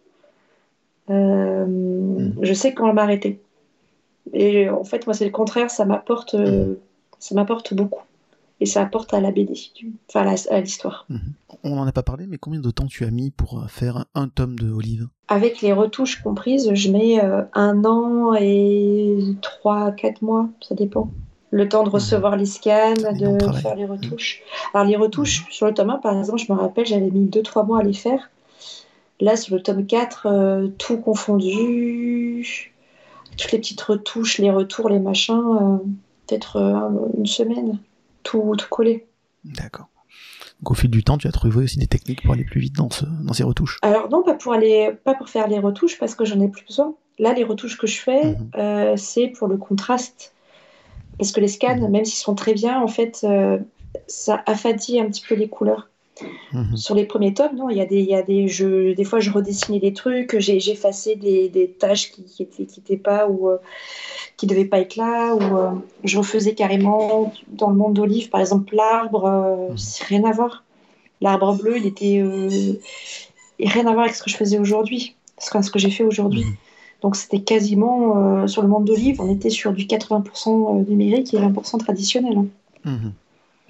Euh, 1.10 1.66
Mhm. 1.66 2.34
Je 2.42 2.54
sais 2.54 2.72
quand 2.74 2.92
m'arrêter. 2.92 3.38
Et 4.32 4.68
en 4.70 4.84
fait, 4.84 5.06
moi, 5.06 5.14
c'est 5.14 5.24
le 5.24 5.30
contraire. 5.30 5.70
Ça 5.70 5.84
m'apporte, 5.84 6.34
euh, 6.34 6.74
ça 7.18 7.34
m'apporte 7.34 7.74
beaucoup. 7.74 8.02
Et 8.60 8.66
ça 8.66 8.82
apporte 8.82 9.12
à 9.12 9.20
la 9.20 9.32
BD, 9.32 9.54
enfin 10.08 10.34
à 10.50 10.60
l'histoire. 10.60 11.06
On 11.64 11.74
n'en 11.76 11.86
a 11.86 11.92
pas 11.92 12.02
parlé, 12.04 12.26
mais 12.28 12.38
combien 12.38 12.60
de 12.60 12.70
temps 12.70 12.86
tu 12.86 13.04
as 13.04 13.10
mis 13.10 13.30
pour 13.30 13.64
faire 13.68 14.04
un, 14.14 14.28
tome 14.28 14.58
de 14.58 14.70
Olive? 14.70 15.08
Avec 15.28 15.62
les 15.62 15.72
retouches 15.72 16.22
comprises, 16.22 16.72
je 16.72 16.90
mets 16.90 17.22
euh, 17.24 17.42
un 17.54 17.84
an 17.84 18.34
et 18.34 19.18
trois, 19.40 19.90
quatre 19.92 20.22
mois, 20.22 20.48
ça 20.60 20.74
dépend. 20.74 21.10
Le 21.50 21.68
temps 21.68 21.82
de 21.82 21.88
Mhm. 21.88 21.94
recevoir 21.94 22.36
les 22.36 22.46
scans, 22.46 22.94
de 22.94 23.52
faire 23.52 23.74
les 23.76 23.84
retouches. 23.84 24.42
Alors 24.72 24.86
les 24.86 24.96
retouches 24.96 25.44
sur 25.50 25.66
le 25.66 25.74
tome 25.74 25.90
1, 25.90 25.98
par 25.98 26.16
exemple, 26.18 26.38
je 26.38 26.52
me 26.52 26.58
rappelle, 26.58 26.86
j'avais 26.86 27.10
mis 27.10 27.26
2-3 27.26 27.64
mois 27.64 27.80
à 27.80 27.82
les 27.82 27.92
faire. 27.92 28.30
Là, 29.20 29.36
sur 29.36 29.54
le 29.56 29.62
tome 29.62 29.86
4, 29.86 30.26
euh, 30.26 30.68
tout 30.78 30.96
confondu, 30.98 32.72
toutes 33.36 33.52
les 33.52 33.58
petites 33.58 33.80
retouches, 33.82 34.38
les 34.38 34.50
retours, 34.50 34.88
les 34.88 34.98
machins, 34.98 35.34
euh, 35.60 35.76
peut-être 36.26 36.56
une 37.18 37.26
semaine, 37.26 37.78
tout, 38.22 38.54
tout 38.56 38.68
collé. 38.68 39.06
D'accord. 39.44 39.88
Donc 40.60 40.70
au 40.70 40.74
fil 40.74 40.90
du 40.90 41.02
temps, 41.02 41.18
tu 41.18 41.26
as 41.26 41.32
trouvé 41.32 41.64
aussi 41.64 41.78
des 41.78 41.86
techniques 41.88 42.22
pour 42.22 42.34
aller 42.34 42.44
plus 42.44 42.60
vite 42.60 42.74
dans, 42.76 42.90
ce, 42.90 43.04
dans 43.04 43.32
ces 43.32 43.42
retouches. 43.42 43.78
Alors 43.82 44.08
non, 44.10 44.22
pas 44.22 44.34
pour 44.34 44.52
aller, 44.52 44.92
pas 45.04 45.14
pour 45.14 45.28
faire 45.28 45.48
les 45.48 45.58
retouches 45.58 45.98
parce 45.98 46.14
que 46.14 46.24
j'en 46.24 46.40
ai 46.40 46.48
plus 46.48 46.64
besoin. 46.64 46.94
Là, 47.18 47.32
les 47.32 47.44
retouches 47.44 47.76
que 47.78 47.86
je 47.86 47.98
fais, 48.00 48.32
Mhm. 48.32 48.50
euh, 48.56 48.96
c'est 48.96 49.28
pour 49.28 49.48
le 49.48 49.56
contraste. 49.56 50.34
Parce 51.18 51.32
que 51.32 51.40
les 51.40 51.48
scans, 51.48 51.76
Mhm. 51.76 51.90
même 51.90 52.04
s'ils 52.04 52.22
sont 52.22 52.34
très 52.34 52.54
bien, 52.54 52.80
en 52.80 52.86
fait, 52.88 53.20
euh, 53.24 53.58
ça 54.06 54.42
affadit 54.46 55.00
un 55.00 55.06
petit 55.06 55.24
peu 55.26 55.34
les 55.34 55.48
couleurs. 55.48 55.88
Mhm. 56.52 56.76
Sur 56.76 56.94
les 56.94 57.04
premiers 57.04 57.32
tomes, 57.32 57.56
non, 57.56 57.70
il 57.70 57.76
y 57.76 57.80
a 57.80 57.86
des, 57.86 58.00
il 58.00 58.08
y 58.08 58.14
a 58.14 58.22
des, 58.22 58.94
des 58.94 59.04
fois, 59.04 59.20
je 59.20 59.30
redessinais 59.30 59.78
des 59.80 59.92
trucs, 59.92 60.34
effacé 60.34 61.16
des, 61.16 61.48
des 61.48 61.68
tâches 61.68 62.10
qui, 62.12 62.24
qui 62.24 62.42
étaient, 62.42 62.66
qui 62.66 62.80
étaient 62.80 62.96
pas 62.96 63.28
ou 63.28 63.48
euh, 63.48 63.56
qui 64.36 64.46
devaient 64.46 64.66
pas 64.66 64.80
être 64.80 64.96
là, 64.96 65.34
ou 65.34 65.42
euh, 65.42 65.70
je 66.04 66.18
refaisais 66.18 66.54
carrément 66.54 67.32
dans 67.48 67.70
le 67.70 67.76
monde 67.76 67.94
d'Olive, 67.94 68.28
par 68.28 68.40
exemple, 68.40 68.74
l'arbre, 68.74 69.24
euh, 69.24 69.70
Mhm. 69.70 69.78
c'est 69.78 70.04
rien 70.04 70.24
à 70.24 70.32
voir. 70.32 70.64
L'arbre 71.20 71.54
bleu, 71.54 71.78
il 71.78 71.86
était 71.86 72.22
rien 73.60 73.86
à 73.86 73.92
voir 73.92 74.04
avec 74.04 74.14
ce 74.14 74.22
que 74.22 74.30
je 74.30 74.36
faisais 74.36 74.58
aujourd'hui, 74.58 75.14
ce 75.38 75.70
que, 75.70 75.78
j'ai 75.78 75.90
fait 75.90 76.04
aujourd'hui. 76.04 76.44
Mhm. 76.44 76.56
Donc 77.00 77.16
c'était 77.16 77.40
quasiment 77.40 78.46
sur 78.46 78.62
le 78.62 78.68
monde 78.68 78.84
d'Olive, 78.84 79.20
on 79.20 79.32
était 79.32 79.50
sur 79.50 79.72
du 79.72 79.86
80% 79.86 80.84
numérique 80.88 81.32
et 81.34 81.38
20% 81.38 81.78
traditionnel. 81.78 82.38
hein. 82.84 83.12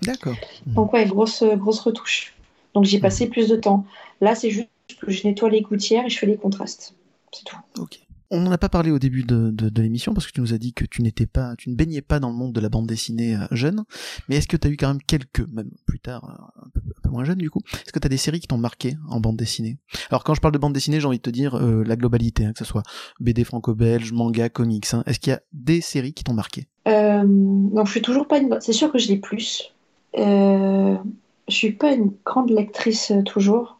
D'accord. 0.03 0.37
Donc 0.66 0.93
ouais, 0.93 1.07
grosse, 1.07 1.43
grosse 1.43 1.81
retouche. 1.81 2.35
Donc 2.74 2.85
j'y 2.85 2.97
ai 2.97 3.01
passé 3.01 3.28
plus 3.28 3.49
de 3.49 3.57
temps. 3.57 3.85
Là, 4.20 4.35
c'est 4.35 4.51
juste 4.51 4.69
que 5.01 5.11
je 5.11 5.27
nettoie 5.27 5.51
les 5.51 5.62
gouttières 5.62 6.07
et 6.07 6.09
je 6.11 6.19
fais 6.19 6.27
les 6.27 6.36
contrastes. 6.36 6.94
C'est 7.32 7.44
tout. 7.44 7.57
Ok. 7.78 8.01
On 8.35 8.40
n'en 8.40 8.51
a 8.51 8.57
pas 8.57 8.70
parlé 8.70 8.90
au 8.90 8.99
début 8.99 9.24
de, 9.24 9.51
de, 9.51 9.69
de 9.69 9.82
l'émission 9.82 10.15
parce 10.15 10.27
que 10.27 10.32
tu 10.32 10.40
nous 10.40 10.55
as 10.55 10.59
dit 10.59 10.73
que 10.73 10.86
tu 10.86 11.03
n'étais 11.03 11.27
pas, 11.27 11.55
tu 11.59 11.69
ne 11.69 11.74
baignais 11.74 12.01
pas 12.01 12.19
dans 12.19 12.31
le 12.31 12.35
monde 12.35 12.55
de 12.55 12.61
la 12.61 12.70
bande 12.70 12.86
dessinée 12.86 13.36
euh, 13.36 13.40
jeune. 13.51 13.85
Mais 14.27 14.36
est-ce 14.36 14.49
que 14.49 14.57
tu 14.57 14.69
as 14.69 14.70
eu 14.70 14.78
quand 14.78 14.89
même 14.89 15.03
quelques, 15.03 15.47
même 15.53 15.70
plus 15.85 16.01
tard, 16.01 16.24
euh, 16.24 16.62
un 16.65 16.69
peu, 16.70 16.81
un 16.81 17.01
peu 17.03 17.11
moins 17.11 17.24
jeune 17.24 17.36
du 17.36 17.51
coup, 17.51 17.61
est-ce 17.74 17.93
que 17.93 17.99
tu 17.99 18.07
as 18.07 18.09
des 18.09 18.16
séries 18.16 18.40
qui 18.40 18.47
t'ont 18.47 18.57
marqué 18.57 18.97
en 19.11 19.20
bande 19.20 19.36
dessinée? 19.36 19.77
Alors 20.09 20.24
quand 20.24 20.32
je 20.32 20.40
parle 20.40 20.55
de 20.55 20.59
bande 20.59 20.73
dessinée, 20.73 20.99
j'ai 20.99 21.07
envie 21.07 21.19
de 21.19 21.23
te 21.23 21.28
dire 21.28 21.57
euh, 21.57 21.85
la 21.85 21.94
globalité, 21.94 22.47
hein, 22.47 22.53
que 22.55 22.59
ce 22.59 22.65
soit 22.65 22.82
BD 23.20 23.44
franco-belge, 23.44 24.12
manga, 24.12 24.49
comics. 24.49 24.86
hein. 24.94 25.03
Est-ce 25.05 25.20
qu'il 25.20 25.31
y 25.31 25.36
a 25.36 25.43
des 25.53 25.82
séries 25.82 26.15
qui 26.15 26.24
t'ont 26.24 26.32
marqué? 26.32 26.69
Euh, 26.89 27.23
donc 27.27 27.86
je 27.86 27.90
suis 27.90 28.03
toujours 28.03 28.27
pas 28.28 28.39
une... 28.39 28.57
C'est 28.62 28.73
sûr 28.73 28.90
que 28.90 28.99
je 28.99 29.09
l'ai 29.09 29.19
plus. 29.19 29.74
Euh, 30.16 30.97
je 31.48 31.55
suis 31.55 31.73
pas 31.73 31.93
une 31.93 32.12
grande 32.24 32.51
lectrice 32.51 33.10
euh, 33.10 33.23
toujours. 33.23 33.78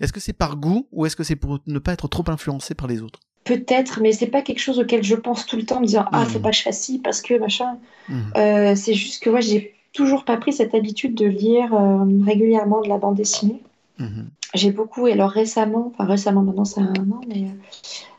Est-ce 0.00 0.12
que 0.12 0.20
c'est 0.20 0.32
par 0.32 0.56
goût 0.56 0.86
ou 0.92 1.06
est-ce 1.06 1.16
que 1.16 1.24
c'est 1.24 1.36
pour 1.36 1.58
ne 1.66 1.78
pas 1.78 1.92
être 1.92 2.08
trop 2.08 2.24
influencé 2.28 2.74
par 2.74 2.86
les 2.86 3.02
autres? 3.02 3.20
Peut-être, 3.44 4.00
mais 4.00 4.12
c'est 4.12 4.26
pas 4.28 4.42
quelque 4.42 4.58
chose 4.60 4.78
auquel 4.78 5.02
je 5.02 5.14
pense 5.14 5.44
tout 5.46 5.56
le 5.56 5.64
temps 5.64 5.76
en 5.76 5.80
me 5.80 5.86
disant 5.86 6.06
ah 6.12 6.20
Mhm. 6.20 6.26
faut 6.26 6.38
pas 6.40 6.50
que 6.50 6.56
je 6.56 6.62
fasse 6.62 6.80
ci 6.80 6.98
parce 6.98 7.20
que 7.20 7.38
machin. 7.38 7.78
Mhm. 8.08 8.32
Euh, 8.36 8.74
c'est 8.74 8.94
juste 8.94 9.22
que 9.22 9.30
moi 9.30 9.40
j'ai 9.40 9.74
toujours 9.92 10.24
pas 10.24 10.36
pris 10.36 10.52
cette 10.52 10.74
habitude 10.74 11.14
de 11.14 11.26
lire 11.26 11.74
euh, 11.74 12.04
régulièrement 12.24 12.80
de 12.80 12.88
la 12.88 12.98
bande 12.98 13.16
dessinée. 13.16 13.62
Mhm. 13.98 14.28
J'ai 14.54 14.70
beaucoup, 14.70 15.06
et 15.08 15.12
alors 15.12 15.30
récemment, 15.30 15.92
enfin 15.92 16.04
récemment 16.04 16.42
maintenant 16.42 16.64
c'est 16.64 16.80
un 16.80 16.92
an, 17.10 17.20
mais 17.28 17.44
euh, 17.44 17.48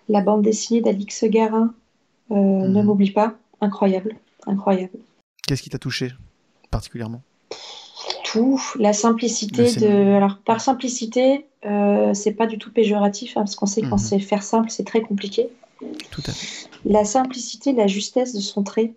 la 0.09 0.21
bande 0.21 0.41
dessinée 0.41 0.81
d'Alix 0.81 1.23
Garin, 1.25 1.73
ne 2.29 2.81
m'oublie 2.81 3.11
pas, 3.11 3.35
incroyable, 3.61 4.15
incroyable. 4.47 4.97
Qu'est-ce 5.47 5.61
qui 5.61 5.69
t'a 5.69 5.77
touché 5.79 6.11
particulièrement? 6.71 7.21
Tout, 8.35 8.61
la 8.79 8.93
simplicité 8.93 9.73
de. 9.73 10.13
Alors 10.15 10.37
par 10.45 10.61
simplicité, 10.61 11.47
euh, 11.65 12.13
c'est 12.13 12.33
pas 12.33 12.47
du 12.47 12.57
tout 12.57 12.71
péjoratif, 12.71 13.37
hein, 13.37 13.41
parce 13.41 13.55
qu'on 13.55 13.65
sait 13.65 13.81
que 13.81 13.87
quand 13.87 13.95
Mhm. 13.95 14.01
c'est 14.01 14.19
faire 14.19 14.43
simple, 14.43 14.69
c'est 14.69 14.83
très 14.85 15.01
compliqué. 15.01 15.49
Tout 16.11 16.21
à 16.27 16.31
fait. 16.31 16.69
La 16.85 17.05
simplicité, 17.05 17.73
la 17.73 17.87
justesse 17.87 18.33
de 18.35 18.39
son 18.41 18.63
trait, 18.63 18.93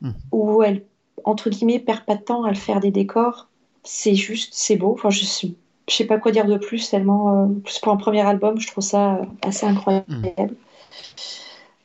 Mhm. 0.00 0.14
où 0.32 0.62
elle, 0.62 0.84
entre 1.24 1.50
guillemets, 1.50 1.78
perd 1.78 2.04
pas 2.04 2.16
de 2.16 2.22
temps 2.22 2.44
à 2.44 2.50
le 2.50 2.56
faire 2.56 2.80
des 2.80 2.90
décors, 2.90 3.48
c'est 3.84 4.14
juste, 4.14 4.50
c'est 4.54 4.76
beau. 4.76 4.92
Enfin, 4.92 5.10
je 5.10 5.24
sais, 5.24 5.52
je 5.88 5.94
sais 5.94 6.04
pas 6.06 6.18
quoi 6.18 6.32
dire 6.32 6.46
de 6.46 6.56
plus, 6.58 6.90
tellement. 6.90 7.44
euh, 7.44 7.46
plus 7.64 7.78
pour 7.80 7.92
un 7.92 7.96
premier 7.96 8.22
album, 8.22 8.58
je 8.60 8.66
trouve 8.68 8.84
ça 8.84 9.16
euh, 9.16 9.24
assez 9.42 9.66
incroyable. 9.66 10.06
Mhm. 10.08 10.56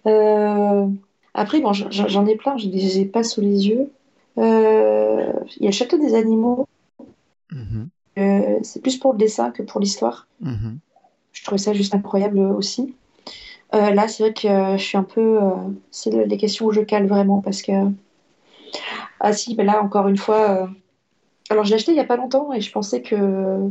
Euh, 0.08 0.88
après, 1.34 1.62
bon, 1.62 1.74
j'en 1.74 1.90
j'en 2.08 2.26
ai 2.26 2.36
plein, 2.36 2.58
je 2.58 2.68
les 2.70 3.00
ai 3.00 3.06
pas 3.06 3.24
sous 3.24 3.42
les 3.42 3.68
yeux. 3.68 3.92
Euh, 4.38 5.32
Il 5.58 5.64
y 5.64 5.66
a 5.68 5.70
le 5.70 5.76
Château 5.76 5.98
des 5.98 6.16
animaux, 6.16 6.68
Mhm. 7.52 7.90
euh, 8.20 8.60
c'est 8.64 8.82
plus 8.82 8.98
pour 8.98 9.14
le 9.14 9.18
dessin 9.18 9.52
que 9.52 9.64
pour 9.64 9.80
l'histoire. 9.80 10.28
Mhm. 10.42 10.80
Je 11.34 11.44
trouvais 11.44 11.58
ça 11.60 11.74
juste 11.74 11.94
incroyable 11.96 12.40
aussi. 12.40 12.96
Euh, 13.74 13.92
là, 13.92 14.08
c'est 14.08 14.24
vrai 14.24 14.34
que 14.34 14.78
je 14.78 14.84
suis 14.84 14.98
un 14.98 15.04
peu. 15.04 15.40
c'est 15.92 16.12
le- 16.12 16.24
les 16.26 16.38
questions 16.38 16.66
où 16.68 16.72
je 16.72 16.82
cale 16.82 17.08
vraiment 17.08 17.42
parce 17.42 17.62
que. 17.62 17.72
Ah 19.20 19.34
si, 19.34 19.56
là, 19.56 19.82
encore 19.84 20.08
une 20.08 20.18
fois. 20.18 20.70
Alors, 21.50 21.66
je 21.66 21.70
l'ai 21.72 21.76
acheté 21.76 21.92
il 21.92 21.98
y 21.98 22.02
a 22.02 22.06
pas 22.06 22.18
longtemps 22.18 22.54
et 22.54 22.62
je 22.62 22.72
pensais 22.72 23.02
que. 23.02 23.70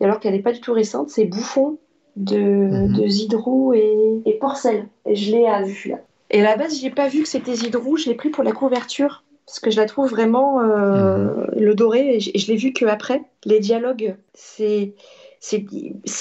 Et 0.00 0.04
alors 0.04 0.20
qu'elle 0.20 0.34
n'est 0.34 0.42
pas 0.42 0.52
du 0.52 0.60
tout 0.60 0.72
récente, 0.74 1.10
c'est 1.10 1.24
Bouffon 1.26 1.78
de, 2.16 2.38
Mhm. 2.38 2.92
de 2.94 3.08
Zidrou 3.08 3.74
et, 3.74 4.22
et 4.26 4.34
Porcel. 4.34 4.88
Et 5.06 5.16
je 5.16 5.32
l'ai 5.32 5.46
à 5.46 5.62
vue 5.62 5.90
là. 5.90 5.98
Et 6.30 6.40
à 6.40 6.44
la 6.44 6.56
base, 6.56 6.78
j'ai 6.80 6.90
pas 6.90 7.08
vu 7.08 7.22
que 7.22 7.28
c'était 7.28 7.54
Zidrou, 7.54 7.96
je 7.96 8.08
l'ai 8.08 8.14
pris 8.16 8.30
pour 8.30 8.44
la 8.44 8.52
couverture. 8.52 9.22
Parce 9.46 9.60
que 9.60 9.70
je 9.70 9.76
la 9.76 9.86
trouve 9.86 10.10
vraiment 10.10 10.60
euh, 10.60 11.46
le 11.56 11.74
doré 11.74 12.16
et 12.16 12.20
je, 12.20 12.46
l'ai 12.48 12.56
vu 12.56 12.72
qu'après. 12.72 13.22
Les 13.44 13.60
dialogues, 13.60 14.16
c'est 14.34 14.94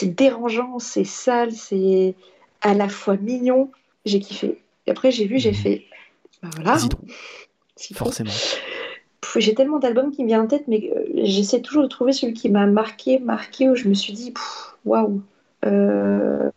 dérangeant, 0.03 0.77
c'est 0.79 1.03
sale, 1.03 1.51
c'est 1.51 2.13
à 2.61 2.73
la 2.75 2.87
fois 2.87 3.17
mignon. 3.17 3.71
J'ai 4.05 4.19
kiffé. 4.19 4.59
Et 4.85 4.91
après, 4.91 5.11
j'ai 5.11 5.25
vu, 5.25 5.39
j'ai 5.39 5.49
Mhm. 5.51 5.55
fait. 5.55 5.83
bah 6.43 6.49
voilà. 6.55 6.77
Forcément. 7.93 8.31
J'ai 9.37 9.55
tellement 9.55 9.79
d'albums 9.79 10.11
qui 10.11 10.21
me 10.21 10.27
viennent 10.27 10.41
en 10.41 10.47
tête, 10.47 10.67
mais 10.67 10.91
euh, 10.95 11.03
j'essaie 11.23 11.61
toujours 11.61 11.83
de 11.83 11.87
trouver 11.87 12.13
celui 12.13 12.33
qui 12.33 12.49
m'a 12.49 12.67
marqué, 12.67 13.19
marqué, 13.19 13.69
où 13.69 13.75
je 13.75 13.87
me 13.89 13.93
suis 13.93 14.13
dit, 14.13 14.33
waouh. 14.85 15.21
Euh, 15.65 16.51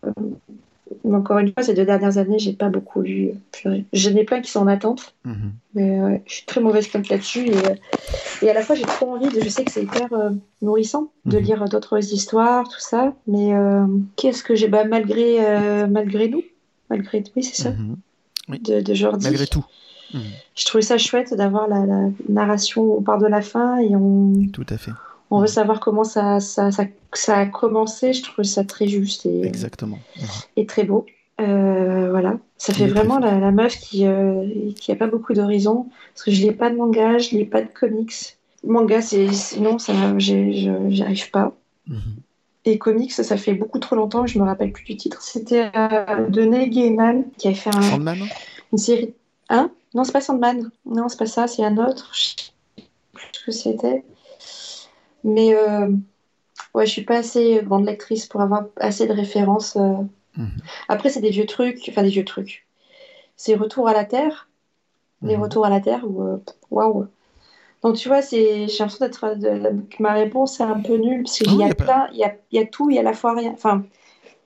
mais 1.08 1.16
encore 1.16 1.38
une 1.38 1.52
fois, 1.52 1.62
ces 1.62 1.74
deux 1.74 1.84
dernières 1.84 2.18
années, 2.18 2.38
j'ai 2.38 2.52
pas 2.52 2.68
beaucoup 2.68 3.00
lu. 3.02 3.30
J'en 3.92 4.14
ai 4.16 4.24
plein 4.24 4.40
qui 4.40 4.50
sont 4.50 4.60
en 4.60 4.66
attente, 4.68 5.14
Mhm. 5.24 5.52
mais 5.74 6.00
ouais, 6.00 6.22
je 6.26 6.34
suis 6.34 6.46
très 6.46 6.60
mauvaise 6.60 6.86
comme 6.88 7.02
là-dessus. 7.08 7.46
Et, 7.48 7.56
euh, 7.56 7.74
et 8.42 8.50
à 8.50 8.54
la 8.54 8.62
fois, 8.62 8.76
j'ai 8.76 8.82
trop 8.82 9.14
envie, 9.14 9.28
de, 9.28 9.40
je 9.40 9.48
sais 9.48 9.64
que 9.64 9.72
c'est 9.72 9.82
hyper 9.82 10.12
euh, 10.12 10.30
nourrissant 10.62 11.10
de 11.26 11.38
Mhm. 11.38 11.44
lire 11.44 11.64
d'autres 11.68 11.98
histoires, 12.12 12.68
tout 12.68 12.80
ça, 12.80 13.14
mais 13.26 13.54
euh, 13.54 13.84
qu'est-ce 14.16 14.42
que 14.42 14.54
j'ai 14.54 14.68
bah, 14.68 14.84
malgré, 14.84 15.44
euh, 15.44 15.86
malgré 15.86 16.28
nous, 16.28 16.42
malgré 16.90 17.24
oui, 17.36 17.42
c'est 17.42 17.60
ça, 17.62 17.70
Mhm. 17.70 18.58
de, 18.60 18.80
de 18.80 18.94
Jordi. 18.94 19.26
Malgré 19.26 19.46
tout. 19.46 19.64
Je 20.54 20.64
trouvais 20.64 20.82
ça 20.82 20.96
chouette 20.98 21.34
d'avoir 21.34 21.68
la, 21.68 21.84
la 21.84 22.08
narration, 22.28 22.96
on 22.96 23.02
part 23.02 23.18
de 23.18 23.26
la 23.26 23.42
fin 23.42 23.78
et 23.78 23.94
on, 23.94 24.32
Tout 24.52 24.64
à 24.70 24.78
fait. 24.78 24.92
On 25.30 25.40
veut 25.40 25.46
savoir 25.46 25.80
comment 25.80 26.04
ça, 26.04 26.40
ça, 26.40 26.70
ça, 26.70 26.84
ça 27.12 27.36
a 27.38 27.46
commencé. 27.46 28.12
Je 28.12 28.22
trouve 28.22 28.44
ça 28.44 28.64
très 28.64 28.86
juste 28.88 29.26
et, 29.26 29.44
Exactement. 29.44 29.98
Et 30.56 30.66
très 30.66 30.84
beau. 30.84 31.06
Euh, 31.40 32.10
voilà, 32.10 32.36
ça 32.56 32.74
fait 32.74 32.88
vraiment 32.88 33.20
la, 33.20 33.38
la 33.38 33.52
meuf 33.52 33.76
qui 33.78 34.06
euh, 34.06 34.72
qui 34.74 34.90
a 34.90 34.96
pas 34.96 35.06
beaucoup 35.06 35.34
d'horizons 35.34 35.86
parce 36.12 36.24
que 36.24 36.32
je 36.32 36.42
lis 36.42 36.50
pas 36.50 36.68
de 36.68 36.74
manga, 36.76 37.18
je 37.18 37.30
lis 37.36 37.44
pas 37.44 37.62
de 37.62 37.68
comics. 37.68 38.36
Manga, 38.64 39.00
c'est 39.00 39.32
ça, 39.32 40.18
je- 40.18 40.50
j'y 40.88 41.02
arrive 41.02 41.30
pas. 41.30 41.54
Mhm. 41.86 42.00
Et 42.64 42.76
comics, 42.78 43.12
ça 43.12 43.36
fait 43.36 43.54
beaucoup 43.54 43.78
trop 43.78 43.94
longtemps, 43.94 44.26
je 44.26 44.36
me 44.38 44.44
rappelle 44.44 44.72
plus 44.72 44.84
du 44.84 44.96
titre. 44.96 45.22
C'était 45.22 45.70
euh, 45.76 46.28
de 46.28 46.42
Neil 46.42 46.70
Gaiman 46.70 47.22
qui 47.38 47.46
avait 47.46 47.56
fait 47.56 47.70
un, 47.74 47.82
Sandman 47.82 48.18
une 48.72 48.78
série. 48.78 49.14
Hein? 49.48 49.70
Non, 49.94 50.02
c'est 50.04 50.12
pas 50.12 50.20
Sandman. 50.20 50.70
Non, 50.84 51.08
c'est 51.08 51.18
pas 51.18 51.26
ça, 51.26 51.46
c'est 51.46 51.64
un 51.64 51.76
autre. 51.78 52.10
Je 52.14 52.20
sais 52.20 52.50
plus 53.12 53.26
ce 53.32 53.44
que 53.46 53.52
c'était. 53.52 54.04
Mais 55.24 55.54
euh, 55.54 55.88
ouais, 56.74 56.86
je 56.86 56.90
suis 56.92 57.04
pas 57.04 57.18
assez 57.18 57.60
grande 57.64 57.86
lectrice 57.86 58.26
pour 58.26 58.40
avoir 58.40 58.64
assez 58.76 59.06
de 59.06 59.12
références. 59.12 59.76
euh. 59.76 59.94
Mhm. 60.36 60.48
Après, 60.88 61.10
c'est 61.10 61.20
des 61.20 61.30
vieux 61.30 61.46
trucs, 61.46 61.86
enfin 61.88 62.02
des 62.02 62.10
vieux 62.10 62.24
trucs. 62.24 62.66
C'est 63.36 63.54
Retour 63.54 63.88
à 63.88 63.92
la 63.92 64.04
Terre, 64.04 64.48
les 65.22 65.36
Mhm. 65.36 65.42
Retours 65.42 65.64
à 65.66 65.70
la 65.70 65.80
Terre, 65.80 66.04
euh, 66.06 66.38
waouh. 66.70 67.06
Donc 67.82 67.96
tu 67.96 68.08
vois, 68.08 68.20
j'ai 68.20 68.66
l'impression 68.66 68.98
d'être, 69.06 69.36
ma 70.00 70.12
réponse 70.14 70.58
est 70.60 70.64
un 70.64 70.80
peu 70.80 70.96
nulle 70.96 71.22
parce 71.22 71.38
qu'il 71.38 71.46
Non, 71.48 71.58
y 71.64 71.68
y 71.68 71.70
a 71.70 71.74
pas- 71.74 71.84
plein, 71.84 72.08
il 72.12 72.18
y 72.18 72.24
a, 72.24 72.34
y 72.52 72.58
a 72.58 72.66
tout, 72.66 72.90
il 72.90 72.94
y 72.96 72.98
a 72.98 73.02
à 73.02 73.04
la 73.04 73.12
fois 73.12 73.34
rien. 73.34 73.52
Enfin, 73.52 73.84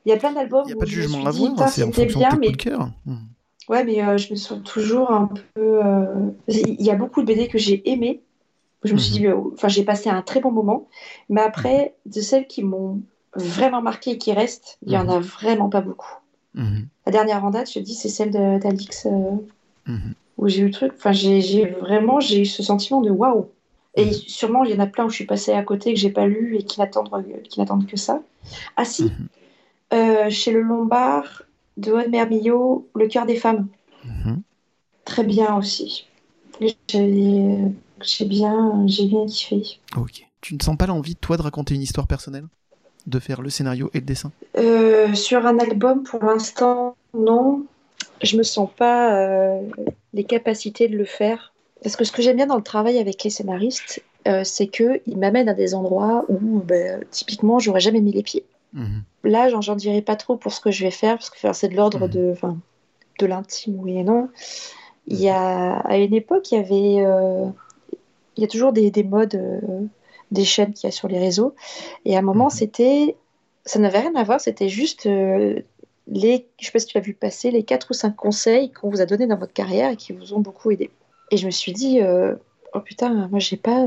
il 0.05 0.11
y 0.11 0.13
a 0.13 0.17
plein 0.19 0.33
d'albums 0.33 0.65
Il 0.67 0.69
n'y 0.69 0.73
a 0.75 0.77
pas 0.77 0.85
de 0.85 0.91
jugement 0.91 1.25
à 1.25 1.29
avoir, 1.29 1.51
Putain, 1.53 1.67
c'est 1.69 1.83
en 1.83 1.93
fonction 1.93 2.19
bien, 2.21 2.29
de 2.31 2.35
tes 2.35 2.41
mais 2.41 2.47
coups 2.49 2.59
de 2.59 2.63
cœur. 2.71 2.89
Mhm. 3.07 3.19
Ouais, 3.69 3.85
mais 3.85 4.03
euh, 4.05 4.19
je 4.19 4.31
me 4.33 4.37
sens 4.37 4.61
toujours 4.65 5.11
un 5.13 5.29
peu. 5.55 5.85
euh, 5.85 6.31
Il 6.49 6.83
y 6.83 6.91
a 6.91 6.97
beaucoup 6.97 7.23
de 7.23 7.27
BD 7.27 7.49
que 7.49 7.59
j'ai 7.59 7.89
aimées. 7.91 8.21
Je 8.85 8.95
me 8.95 8.99
suis 8.99 9.15
Mhm. 9.15 9.21
dit, 9.21 9.27
euh, 9.29 9.41
enfin, 9.55 9.69
j'ai 9.69 9.85
passé 9.85 10.11
un 10.11 10.23
très 10.23 10.41
bon 10.41 10.51
moment. 10.51 10.89
Mais 11.29 11.41
après, 11.41 11.95
de 12.07 12.21
celles 12.21 12.47
qui 12.47 12.63
m'ont 12.63 13.01
vraiment 13.35 13.81
marqué 13.83 14.13
et 14.13 14.19
qui 14.19 14.33
restent, 14.33 14.79
il 14.87 14.93
y 14.93 14.97
en 14.97 15.05
Mhm. 15.05 15.11
a 15.11 15.21
vraiment 15.21 15.69
pas 15.69 15.81
beaucoup. 15.81 16.15
Mhm. 16.55 16.89
La 17.07 17.13
dernière 17.13 17.45
en 17.45 17.51
date, 17.51 17.71
je 17.73 17.79
dis, 17.81 17.95
c'est 17.95 18.09
celle 18.09 18.31
d'Alix. 18.31 19.07
euh, 19.07 19.37
Mhm. 19.87 20.15
où 20.39 20.49
j'ai 20.49 20.63
eu 20.63 20.67
le 20.67 20.71
truc. 20.71 20.93
Enfin, 20.97 21.13
j'ai 21.13 21.67
vraiment 21.67 22.19
j'ai 22.21 22.41
eu 22.41 22.47
ce 22.47 22.63
sentiment 22.63 23.01
de 23.01 23.11
waouh. 23.11 23.49
Et 23.95 24.07
Mhm. 24.07 24.13
sûrement, 24.13 24.65
il 24.65 24.71
y 24.71 24.75
en 24.75 24.79
a 24.81 24.87
plein 24.87 25.05
où 25.05 25.11
je 25.11 25.17
suis 25.17 25.27
passée 25.27 25.53
à 25.53 25.63
côté, 25.63 25.93
que 25.93 25.99
j'ai 26.01 26.11
pas 26.11 26.27
lu 26.27 26.57
et 26.57 26.63
qui 26.63 26.81
n'attendent 26.81 27.11
qui 27.43 27.61
que 27.87 27.97
ça. 27.97 28.23
Ah 28.77 28.85
si, 28.85 29.05
Mhm. 29.05 29.11
euh, 29.95 30.31
chez 30.31 30.53
le 30.53 30.63
Lombard 30.63 31.43
de 31.77 31.93
Aude 31.93 32.09
Mermillot, 32.11 32.89
Le 32.95 33.09
cœur 33.09 33.27
des 33.27 33.37
femmes. 33.37 33.69
Mhm. 34.05 34.43
Très 35.05 35.25
bien 35.25 35.57
aussi. 35.57 36.07
J'ai 36.61 38.25
bien, 38.25 38.87
j'ai 38.87 39.07
bien 39.07 39.27
kiffé. 39.27 39.79
Ok. 39.97 40.27
Tu 40.41 40.55
ne 40.55 40.63
sens 40.63 40.77
pas 40.77 40.87
l'envie, 40.87 41.15
toi, 41.17 41.37
de 41.37 41.43
raconter 41.43 41.75
une 41.75 41.83
histoire 41.83 42.07
personnelle? 42.07 42.47
De 43.07 43.19
faire 43.19 43.43
le 43.43 43.51
scénario 43.51 43.91
et 43.95 44.01
le 44.01 44.05
dessin? 44.07 44.31
Euh, 44.57 45.13
sur 45.15 45.47
un 45.47 45.59
album, 45.59 46.03
pour 46.03 46.23
l'instant, 46.25 46.97
non. 47.15 47.65
Je 48.23 48.37
me 48.37 48.43
sens 48.43 48.69
pas 48.77 49.17
euh, 49.17 49.61
les 50.13 50.25
capacités 50.25 50.89
de 50.89 50.97
le 50.97 51.05
faire. 51.05 51.53
Parce 51.83 51.97
que 51.97 52.05
ce 52.05 52.13
que 52.13 52.23
j'aime 52.23 52.37
bien 52.37 52.47
dans 52.47 52.57
le 52.57 52.63
travail 52.63 52.99
avec 52.99 53.23
les 53.25 53.31
scénaristes, 53.31 54.03
euh, 54.29 54.45
c'est 54.45 54.69
qu'ils 54.69 55.17
m'amènent 55.19 55.49
à 55.49 55.55
des 55.55 55.75
endroits 55.75 56.25
où, 56.29 56.61
ben, 56.61 57.05
typiquement, 57.11 57.59
j'aurais 57.59 57.81
jamais 57.81 58.01
mis 58.01 58.13
les 58.13 58.23
pieds. 58.23 58.45
Mhm. 58.73 59.03
Là, 59.25 59.49
j'en 59.49 59.77
dirai 59.77 60.03
pas 60.03 60.17
trop 60.17 60.37
pour 60.37 60.53
ce 60.53 60.61
que 60.61 60.71
je 60.71 60.85
vais 60.85 60.91
faire, 60.91 61.17
parce 61.17 61.31
que 61.31 61.37
enfin, 61.37 61.53
c'est 61.53 61.69
de 61.69 61.77
l'ordre 61.77 62.07
Mhm. 62.07 62.11
de, 62.11 62.35
de 63.21 63.27
l'intime, 63.27 63.79
oui 63.81 63.99
et 63.99 64.05
non. 64.05 64.29
Il 65.07 65.21
y 65.21 65.29
a, 65.29 65.79
à 65.81 65.97
une 65.99 66.15
époque, 66.15 66.51
il 66.53 66.57
y 66.57 66.59
avait, 66.59 67.05
euh, 67.07 67.47
il 68.37 68.43
y 68.43 68.45
a 68.45 68.49
toujours 68.49 68.73
des, 68.73 68.91
des 68.91 69.03
modes, 69.05 69.35
euh, 69.35 69.61
des 70.31 70.45
chaînes 70.45 70.73
qu'il 70.73 70.87
y 70.87 70.89
a 70.89 70.93
sur 70.93 71.09
les 71.09 71.19
réseaux. 71.19 71.55
Et 72.05 72.17
à 72.17 72.21
un 72.21 72.23
moment, 72.23 72.47
Mhm. 72.47 72.51
c'était, 72.51 73.17
ça 73.67 73.79
n'avait 73.79 74.01
rien 74.01 74.15
à 74.17 74.25
voir, 74.25 74.41
c'était 74.41 74.69
juste 74.69 75.07
euh, 75.07 75.61
les, 76.09 76.47
je 76.61 76.67
sais 76.67 76.73
pas 76.73 76.79
si 76.79 76.87
tu 76.87 76.99
as 76.99 77.01
vu 77.03 77.15
passer, 77.15 77.51
les 77.51 77.65
quatre 77.65 77.91
ou 77.91 77.95
cinq 77.95 78.17
conseils 78.17 78.73
qu'on 78.73 78.91
vous 78.91 79.01
a 79.01 79.07
donnés 79.07 79.27
dans 79.27 79.39
votre 79.39 79.53
carrière 79.53 79.91
et 79.91 79.97
qui 79.97 80.13
vous 80.13 80.35
ont 80.35 80.41
beaucoup 80.41 80.71
aidé. 80.71 80.91
Et 81.31 81.37
je 81.37 81.47
me 81.47 81.51
suis 81.51 81.73
dit, 81.73 82.01
oh 82.75 82.81
putain, 82.81 83.29
moi 83.29 83.39
j'ai 83.39 83.57
pas, 83.57 83.85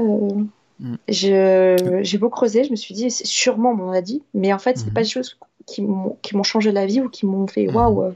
je- 1.07 1.99
j'ai 2.01 2.17
beau 2.17 2.29
creuser, 2.29 2.63
je 2.63 2.71
me 2.71 2.75
suis 2.75 2.93
dit, 2.95 3.11
sûrement 3.11 3.71
on 3.71 3.75
m'en 3.75 3.91
a 3.91 4.01
dit, 4.01 4.23
mais 4.33 4.53
en 4.53 4.59
fait, 4.59 4.77
c'est 4.77 4.87
Mhm. 4.87 4.93
pas 4.93 5.01
des 5.03 5.09
choses 5.09 5.37
qui 5.65 5.81
m'ont 5.81 6.43
changé 6.43 6.71
la 6.71 6.85
vie 6.85 7.01
ou 7.01 7.09
qui 7.09 7.25
m'ont 7.25 7.47
fait 7.47 7.67
Mhm. 7.67 7.75
waouh, 7.75 8.03
euh, 8.03 8.11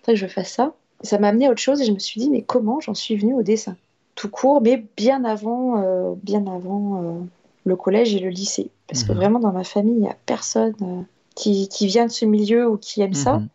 faudrait 0.00 0.14
que 0.14 0.16
je 0.16 0.26
fasse 0.26 0.52
ça. 0.52 0.74
Ça 1.02 1.18
m'a 1.18 1.28
amené 1.28 1.46
à 1.46 1.50
autre 1.50 1.60
chose 1.60 1.80
et 1.80 1.84
je 1.84 1.92
me 1.92 1.98
suis 1.98 2.20
dit, 2.20 2.30
mais 2.30 2.42
comment 2.42 2.80
j'en 2.80 2.94
suis 2.94 3.16
venue 3.16 3.34
au 3.34 3.42
dessin? 3.42 3.76
Tout 4.14 4.28
court, 4.28 4.60
mais 4.60 4.84
bien 4.96 5.24
avant, 5.24 5.80
euh, 5.80 6.14
bien 6.22 6.44
avant 6.46 7.02
euh, 7.02 7.20
le 7.64 7.76
collège 7.76 8.14
et 8.14 8.18
le 8.18 8.30
lycée. 8.30 8.70
Parce 8.88 9.04
que 9.04 9.12
Mhm. 9.12 9.18
vraiment, 9.18 9.38
dans 9.38 9.52
ma 9.52 9.64
famille, 9.64 9.94
il 9.94 10.00
n'y 10.00 10.08
a 10.08 10.16
personne 10.26 10.74
euh, 10.82 11.02
qui, 11.36 11.68
qui 11.68 11.86
vient 11.86 12.06
de 12.06 12.10
ce 12.10 12.24
milieu 12.24 12.68
ou 12.68 12.76
qui 12.76 13.00
aime 13.00 13.14
ça. 13.14 13.34
Mhm. 13.34 13.48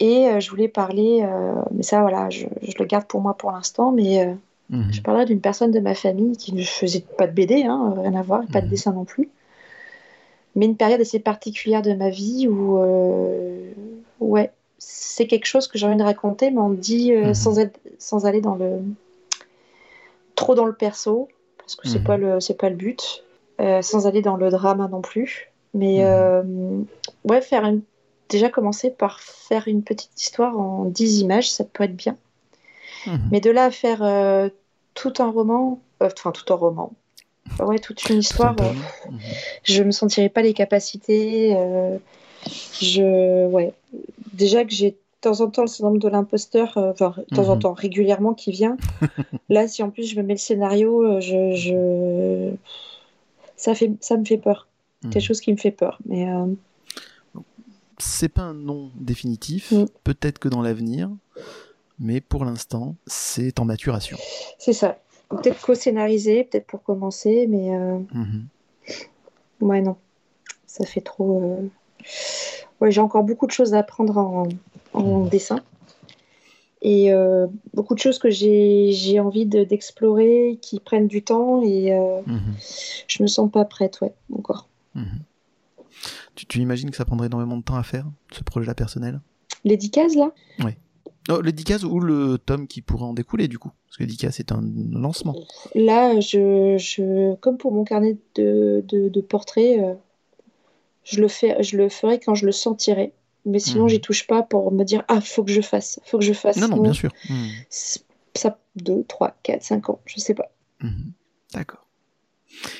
Et 0.00 0.40
je 0.40 0.50
voulais 0.50 0.68
parler, 0.68 1.24
mais 1.70 1.84
ça, 1.84 2.00
voilà, 2.00 2.28
je, 2.28 2.46
je 2.62 2.72
le 2.78 2.84
garde 2.84 3.06
pour 3.06 3.20
moi 3.20 3.34
pour 3.34 3.52
l'instant, 3.52 3.92
mais 3.92 4.26
Mhm. 4.68 4.92
je 4.92 5.00
parlerai 5.00 5.24
d'une 5.24 5.40
personne 5.40 5.70
de 5.70 5.78
ma 5.78 5.94
famille 5.94 6.36
qui 6.36 6.52
ne 6.52 6.64
faisait 6.64 7.04
pas 7.16 7.28
de 7.28 7.32
BD, 7.32 7.62
hein, 7.62 7.94
rien 7.98 8.14
à 8.14 8.22
voir, 8.22 8.42
pas 8.52 8.60
de 8.60 8.66
Mhm. 8.66 8.70
dessin 8.70 8.92
non 8.92 9.04
plus. 9.04 9.30
Mais 10.56 10.66
une 10.66 10.76
période 10.76 11.00
assez 11.00 11.18
particulière 11.20 11.82
de 11.82 11.94
ma 11.94 12.10
vie 12.10 12.48
où, 12.48 12.78
ouais, 14.20 14.50
c'est 14.86 15.26
quelque 15.26 15.46
chose 15.46 15.68
que 15.68 15.78
j'ai 15.78 15.86
envie 15.86 15.96
de 15.96 16.02
raconter, 16.02 16.50
mais 16.50 16.58
on 16.60 16.70
dit 16.70 17.12
euh, 17.12 17.28
Mhm. 17.28 17.34
sans, 17.34 17.58
être, 17.58 17.78
sans 17.98 18.26
aller 18.26 18.40
dans 18.40 18.54
le 18.54 18.80
trop 20.34 20.54
dans 20.54 20.64
le 20.66 20.74
perso, 20.74 21.28
parce 21.58 21.76
que 21.76 21.88
c'est 21.88 22.00
Mhm. 22.00 22.04
pas 22.04 22.16
le 22.16 22.40
c'est 22.40 22.58
pas 22.58 22.68
le 22.68 22.76
but, 22.76 23.24
euh, 23.60 23.80
sans 23.82 24.06
aller 24.06 24.22
dans 24.22 24.36
le 24.36 24.50
drama 24.50 24.88
non 24.88 25.00
plus. 25.00 25.50
Mais 25.72 26.00
Mhm. 26.00 26.06
euh, 26.06 26.82
ouais, 27.24 27.40
faire 27.40 27.64
une, 27.64 27.82
déjà 28.28 28.48
commencer 28.50 28.90
par 28.90 29.20
faire 29.20 29.68
une 29.68 29.82
petite 29.82 30.20
histoire 30.20 30.58
en 30.58 30.84
10 30.84 31.20
images, 31.20 31.50
ça 31.50 31.64
peut 31.64 31.84
être 31.84 31.96
bien. 31.96 32.16
Mhm. 33.06 33.18
Mais 33.30 33.40
de 33.40 33.50
là 33.50 33.64
à 33.64 33.70
faire 33.70 34.50
tout 34.94 35.12
un 35.18 35.30
roman, 35.30 35.80
enfin 36.00 36.32
tout 36.32 36.52
un 36.52 36.56
roman, 36.56 36.92
ouais, 37.60 37.78
toute 37.78 38.08
une 38.08 38.18
histoire, 38.18 38.56
je 39.64 39.82
me 39.82 39.90
sentirais 39.90 40.28
pas 40.28 40.42
les 40.42 40.54
capacités. 40.54 41.56
Je, 42.80 43.46
ouais, 43.46 43.72
déjà 44.32 44.64
que 44.64 44.72
j'ai 44.72 44.90
de 44.92 44.96
temps 45.20 45.40
en 45.40 45.48
temps 45.50 45.62
le 45.62 45.68
syndrome 45.68 45.98
de 45.98 46.08
l'imposteur, 46.08 46.76
euh, 46.76 46.90
enfin 46.92 47.14
de 47.16 47.34
temps 47.34 47.48
en 47.48 47.54
Mhm. 47.54 47.60
temps, 47.62 47.72
régulièrement 47.72 48.34
qui 48.34 48.50
vient. 48.52 48.76
Là, 49.48 49.68
si 49.68 49.82
en 49.82 49.90
plus 49.90 50.04
je 50.06 50.16
me 50.16 50.22
mets 50.22 50.34
le 50.34 50.38
scénario, 50.38 51.02
euh, 51.04 51.20
je, 51.20 51.54
je... 51.54 52.54
ça 53.56 53.74
fait, 53.74 53.90
ça 54.00 54.16
me 54.16 54.24
fait 54.24 54.38
peur. 54.38 54.68
Mhm. 55.02 55.10
Quelque 55.10 55.22
chose 55.24 55.40
qui 55.40 55.52
me 55.52 55.56
fait 55.58 55.70
peur. 55.70 55.98
Mais 56.06 56.28
euh, 56.30 56.46
C'est 57.98 58.28
pas 58.28 58.42
un 58.42 58.54
nom 58.54 58.90
définitif, 58.96 59.70
Mm. 59.72 59.84
peut-être 60.02 60.38
que 60.38 60.48
dans 60.48 60.62
l'avenir, 60.62 61.10
mais 61.98 62.20
pour 62.20 62.44
l'instant, 62.44 62.96
c'est 63.06 63.60
en 63.60 63.64
maturation. 63.64 64.18
c'est 64.58 64.72
ça. 64.72 64.98
Peut-être 65.30 65.60
co-scénarisé, 65.62 66.44
peut-être 66.44 66.66
pour 66.66 66.82
commencer, 66.82 67.46
mais 67.48 67.74
euh, 67.74 67.98
Mhm. 68.12 68.46
ouais, 69.62 69.80
non, 69.80 69.96
ça 70.66 70.84
fait 70.84 71.00
trop. 71.00 71.40
euh, 71.42 71.68
Ouais, 72.80 72.90
j'ai 72.90 73.00
encore 73.00 73.24
beaucoup 73.24 73.46
de 73.46 73.52
choses 73.52 73.74
à 73.74 73.78
apprendre 73.78 74.18
en, 74.18 74.48
en 74.92 75.20
Mhm. 75.24 75.28
dessin. 75.28 75.60
Et 76.82 77.12
euh, 77.12 77.46
beaucoup 77.72 77.94
de 77.94 77.98
choses 77.98 78.18
que 78.18 78.28
j'ai 78.30 79.18
envie 79.20 79.46
de- 79.46 79.64
d'explorer, 79.64 80.58
qui 80.60 80.80
prennent 80.80 81.08
du 81.08 81.22
temps, 81.24 81.62
et 81.62 81.92
euh, 81.94 82.20
Mhm. 82.26 82.54
je 83.08 83.22
me 83.22 83.26
sens 83.26 83.50
pas 83.50 83.64
prête, 83.64 84.00
ouais, 84.02 84.12
encore. 84.34 84.68
Mhm. 84.94 85.20
Tu, 86.34 86.46
tu 86.46 86.58
imagines 86.60 86.90
que 86.90 86.96
ça 86.96 87.04
prendrait 87.04 87.28
énormément 87.28 87.56
de 87.56 87.62
temps 87.62 87.76
à 87.76 87.82
faire, 87.82 88.04
ce 88.32 88.42
projet-là 88.42 88.74
personnel? 88.74 89.20
Les 89.64 89.76
10 89.78 89.90
cases, 89.90 90.14
là 90.14 90.30
oh, 91.30 91.40
Le 91.40 91.52
Dicas 91.52 91.84
ou 91.84 92.00
le 92.00 92.36
tome 92.36 92.66
qui 92.66 92.82
pourrait 92.82 93.04
en 93.06 93.14
découler, 93.14 93.48
du 93.48 93.58
coup? 93.58 93.70
Parce 93.86 93.96
que 93.96 94.04
Dicas, 94.04 94.30
c'est 94.30 94.52
un 94.52 94.62
lancement. 94.92 95.34
Là, 95.74 96.20
je, 96.20 96.76
je, 96.76 97.34
comme 97.36 97.56
pour 97.56 97.72
mon 97.72 97.84
carnet 97.84 98.18
de, 98.34 98.84
de, 98.86 99.08
de 99.08 99.20
portraits, 99.22 99.78
euh, 99.80 99.94
je, 101.04 101.20
le 101.20 101.28
fais, 101.28 101.62
je 101.62 101.76
le 101.76 101.88
ferai 101.88 102.18
quand 102.20 102.34
je 102.34 102.46
le 102.46 102.52
sentirai. 102.52 103.12
Mais 103.46 103.58
sinon, 103.58 103.84
Mhm. 103.84 103.88
j'y 103.90 104.00
touche 104.00 104.26
pas 104.26 104.42
pour 104.42 104.72
me 104.72 104.84
dire 104.84 105.04
Ah, 105.08 105.20
faut 105.20 105.44
que 105.44 105.52
je 105.52 105.60
fasse, 105.60 106.00
faut 106.06 106.18
que 106.18 106.24
je 106.24 106.32
fasse. 106.32 106.56
Non, 106.56 106.68
non, 106.68 106.78
bien 106.78 106.92
sûr. 106.94 107.12
C'est- 107.68 108.04
Ça, 108.36 108.58
2, 108.74 109.04
3, 109.04 109.36
4, 109.44 109.62
5 109.62 109.90
ans, 109.90 110.00
je 110.06 110.18
sais 110.18 110.34
pas. 110.34 110.50
Mhm. 110.80 111.12
D'accord. 111.52 111.86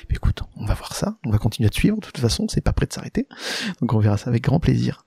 Écoute, 0.09 0.39
on 0.57 0.65
va 0.65 0.73
voir 0.73 0.93
ça, 0.95 1.15
on 1.25 1.29
va 1.31 1.37
continuer 1.37 1.67
à 1.67 1.69
te 1.69 1.75
suivre, 1.75 1.95
de 1.97 2.01
toute 2.05 2.17
façon, 2.17 2.47
c'est 2.49 2.59
pas 2.61 2.73
prêt 2.73 2.85
de 2.87 2.93
s'arrêter, 2.93 3.25
donc 3.79 3.93
on 3.93 3.99
verra 3.99 4.17
ça 4.17 4.29
avec 4.29 4.43
grand 4.43 4.59
plaisir. 4.59 5.05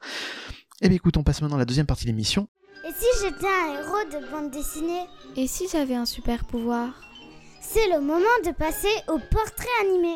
Eh 0.81 0.89
bien 0.89 0.97
écoute, 0.97 1.17
on 1.19 1.23
passe 1.23 1.43
maintenant 1.43 1.57
à 1.57 1.61
la 1.61 1.65
deuxième 1.67 1.87
partie 1.87 2.05
de 2.05 2.09
l'émission. 2.11 2.49
Et 2.87 2.93
si 2.93 3.07
j'étais 3.23 3.47
un 3.47 3.75
héros 3.75 4.21
de 4.23 4.31
bande 4.31 4.51
dessinée? 4.51 5.05
Et 5.37 5.47
si 5.47 5.69
j'avais 5.71 5.95
un 5.95 6.07
super 6.07 6.45
pouvoir? 6.47 6.91
C'est 7.61 7.89
le 7.89 8.01
moment 8.01 8.25
de 8.47 8.53
passer 8.53 8.89
au 9.09 9.19
portrait 9.19 9.69
animé. 9.83 10.15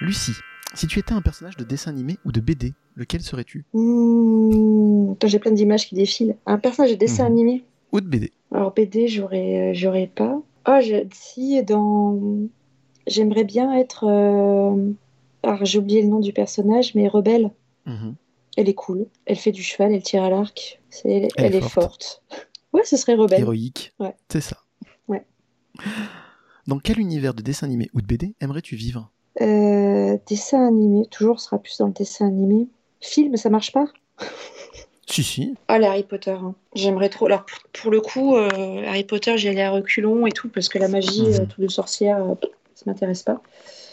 Lucie, 0.00 0.34
si 0.74 0.86
tu 0.86 0.98
étais 0.98 1.12
un 1.12 1.22
personnage 1.22 1.56
de 1.56 1.64
dessin 1.64 1.90
animé 1.90 2.18
ou 2.24 2.32
de 2.32 2.40
BD, 2.40 2.74
lequel 2.96 3.20
serais-tu? 3.22 3.64
Mmh, 3.74 5.14
J'ai 5.24 5.38
plein 5.38 5.52
d'images 5.52 5.86
qui 5.88 5.94
défilent. 5.94 6.36
Un 6.46 6.58
personnage 6.58 6.90
de 6.92 6.96
dessin 6.96 7.24
Mhm. 7.24 7.32
animé? 7.32 7.64
Ou 7.92 8.00
de 8.00 8.06
BD 8.08 8.32
Alors, 8.50 8.72
BD, 8.72 9.08
j'aurais 9.08 9.70
euh, 9.70 9.74
j'aurais 9.74 10.06
pas. 10.06 10.40
Ah, 10.64 10.80
je, 10.80 11.06
si, 11.12 11.62
dans. 11.64 12.48
J'aimerais 13.06 13.44
bien 13.44 13.72
être. 13.74 14.04
euh, 14.04 14.92
Alors, 15.42 15.64
j'ai 15.64 15.78
oublié 15.78 16.02
le 16.02 16.08
nom 16.08 16.20
du 16.20 16.32
personnage, 16.32 16.94
mais 16.94 17.08
Rebelle. 17.08 17.50
Mhm. 17.86 18.14
Elle 18.56 18.68
est 18.68 18.74
cool. 18.74 19.06
Elle 19.26 19.36
fait 19.36 19.50
du 19.52 19.62
cheval, 19.62 19.92
elle 19.92 20.02
tire 20.02 20.22
à 20.22 20.30
l'arc. 20.30 20.80
C'est, 20.90 21.08
elle, 21.10 21.28
Elle 21.36 21.54
est 21.56 21.60
forte. 21.68 22.22
Ouais, 22.72 22.84
ce 22.84 22.96
serait 22.96 23.14
Rebelle. 23.16 23.40
Héroïque. 23.40 23.92
Ouais. 24.00 24.14
C'est 24.30 24.40
ça. 24.40 24.56
Ouais. 25.06 25.26
Dans 26.66 26.78
quel 26.78 26.98
univers 27.00 27.34
de 27.34 27.42
dessin 27.42 27.66
animé 27.66 27.90
ou 27.92 28.00
de 28.00 28.06
BD 28.06 28.34
aimerais-tu 28.40 28.76
vivre? 28.76 29.12
Euh, 29.40 30.16
dessin 30.28 30.66
animé. 30.66 31.06
Toujours, 31.06 31.40
sera 31.40 31.58
plus 31.58 31.78
dans 31.78 31.86
le 31.86 31.92
dessin 31.92 32.26
animé. 32.26 32.68
Film, 33.00 33.36
ça 33.36 33.50
marche 33.50 33.72
pas? 33.72 33.86
Si, 35.08 35.22
si. 35.24 35.54
Ah, 35.68 35.78
les 35.78 35.86
Harry 35.86 36.04
Potter. 36.04 36.30
hein. 36.30 36.54
J'aimerais 36.74 37.08
trop. 37.08 37.26
Alors, 37.26 37.44
pour, 37.44 37.58
pour 37.72 37.90
le 37.90 38.00
coup, 38.00 38.36
euh, 38.36 38.84
Harry 38.86 39.04
Potter, 39.04 39.36
j'y 39.36 39.48
allais 39.48 39.62
à 39.62 39.70
reculons 39.70 40.26
et 40.26 40.32
tout, 40.32 40.48
parce 40.48 40.68
que 40.68 40.78
la 40.78 40.88
magie, 40.88 41.26
euh, 41.34 41.44
tout 41.46 41.60
de 41.60 41.68
sorcière, 41.68 42.18
euh, 42.24 42.34
ça 42.74 42.84
m'intéresse 42.86 43.22
pas. 43.22 43.40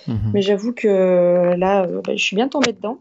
Mhm. 0.07 0.31
Mais 0.33 0.41
j'avoue 0.41 0.73
que 0.73 1.55
là, 1.57 1.83
euh, 1.83 2.01
bah, 2.05 2.15
je 2.15 2.23
suis 2.23 2.35
bien 2.35 2.47
tombée 2.47 2.73
dedans. 2.73 2.99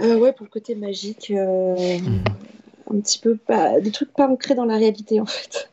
Euh, 0.00 0.16
ouais, 0.16 0.32
pour 0.32 0.44
le 0.44 0.50
côté 0.50 0.74
magique, 0.74 1.30
euh, 1.30 1.74
Mhm. 1.98 2.24
un 2.92 3.00
petit 3.00 3.18
peu 3.18 3.36
pas, 3.36 3.78
des 3.80 3.90
trucs 3.90 4.12
pas 4.12 4.28
ancrés 4.28 4.54
dans 4.54 4.64
la 4.64 4.76
réalité 4.76 5.20
en 5.20 5.26
fait. 5.26 5.70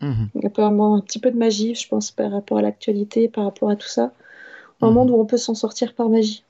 Mhm. 0.00 0.28
Il 0.34 0.42
y 0.42 0.44
a 0.44 0.48
apparemment 0.48 0.96
un 0.96 1.00
petit 1.00 1.18
peu 1.18 1.30
de 1.30 1.36
magie, 1.36 1.74
je 1.74 1.86
pense, 1.88 2.10
par 2.10 2.30
rapport 2.32 2.58
à 2.58 2.62
l'actualité, 2.62 3.28
par 3.28 3.44
rapport 3.44 3.70
à 3.70 3.76
tout 3.76 3.88
ça. 3.88 4.12
Un 4.82 4.88
Mhm. 4.88 4.94
monde 4.94 5.10
où 5.10 5.14
on 5.20 5.26
peut 5.26 5.36
s'en 5.36 5.54
sortir 5.54 5.94
par 5.94 6.08
magie. 6.08 6.42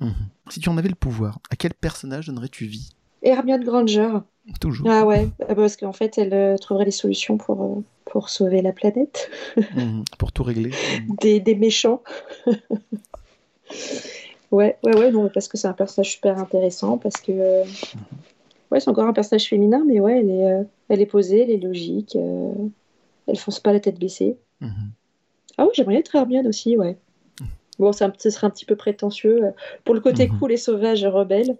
Mhm. 0.00 0.12
Si 0.50 0.60
tu 0.60 0.68
en 0.68 0.76
avais 0.78 0.88
le 0.88 0.94
pouvoir, 0.94 1.38
à 1.50 1.56
quel 1.56 1.74
personnage 1.74 2.26
donnerais-tu 2.26 2.64
vie? 2.66 2.90
Hermione 3.22 3.64
Granger. 3.64 4.10
Toujours. 4.60 4.88
Ah 4.90 5.04
ouais, 5.06 5.28
ah, 5.48 5.54
parce 5.54 5.76
qu'en 5.76 5.92
fait, 5.92 6.16
elle 6.16 6.32
euh, 6.32 6.56
trouverait 6.56 6.86
les 6.86 6.90
solutions 6.90 7.36
pour, 7.36 7.62
euh, 7.62 7.82
pour 8.06 8.30
sauver 8.30 8.62
la 8.62 8.72
planète 8.72 9.30
Mhm. 9.76 10.04
Pour 10.18 10.32
tout 10.32 10.42
régler. 10.42 10.70
Des, 11.20 11.38
des 11.40 11.54
méchants. 11.54 12.02
ouais, 14.50 14.78
ouais, 14.82 14.96
ouais, 14.96 15.10
non, 15.10 15.28
parce 15.28 15.48
que 15.48 15.56
c'est 15.56 15.68
un 15.68 15.72
personnage 15.74 16.12
super 16.12 16.38
intéressant, 16.38 16.98
parce 16.98 17.16
que. 17.20 17.32
euh, 17.32 17.64
Ouais, 18.70 18.78
c'est 18.78 18.88
encore 18.88 19.06
un 19.08 19.12
personnage 19.12 19.48
féminin, 19.48 19.82
mais 19.84 19.98
ouais, 19.98 20.20
elle 20.20 20.30
est, 20.30 20.66
elle 20.90 21.00
est 21.00 21.06
posée, 21.06 21.42
elle 21.42 21.50
est 21.50 21.56
logique. 21.56 22.16
Elle 23.26 23.36
fonce 23.36 23.58
pas 23.58 23.72
la 23.72 23.80
tête 23.80 23.98
baissée. 23.98 24.36
Ah 25.58 25.64
oui, 25.64 25.70
j'aimerais 25.74 25.96
être 25.96 26.14
Hermione 26.14 26.46
aussi, 26.46 26.76
ouais. 26.76 26.96
Bon, 27.80 27.90
ça, 27.92 28.12
ce 28.18 28.30
serait 28.30 28.46
un 28.46 28.50
petit 28.50 28.64
peu 28.66 28.76
prétentieux. 28.76 29.40
Pour 29.84 29.94
le 29.94 30.00
côté 30.00 30.28
Mhm. 30.28 30.38
cool 30.38 30.52
et 30.52 30.56
sauvage 30.56 31.02
et 31.02 31.08
rebelle. 31.08 31.56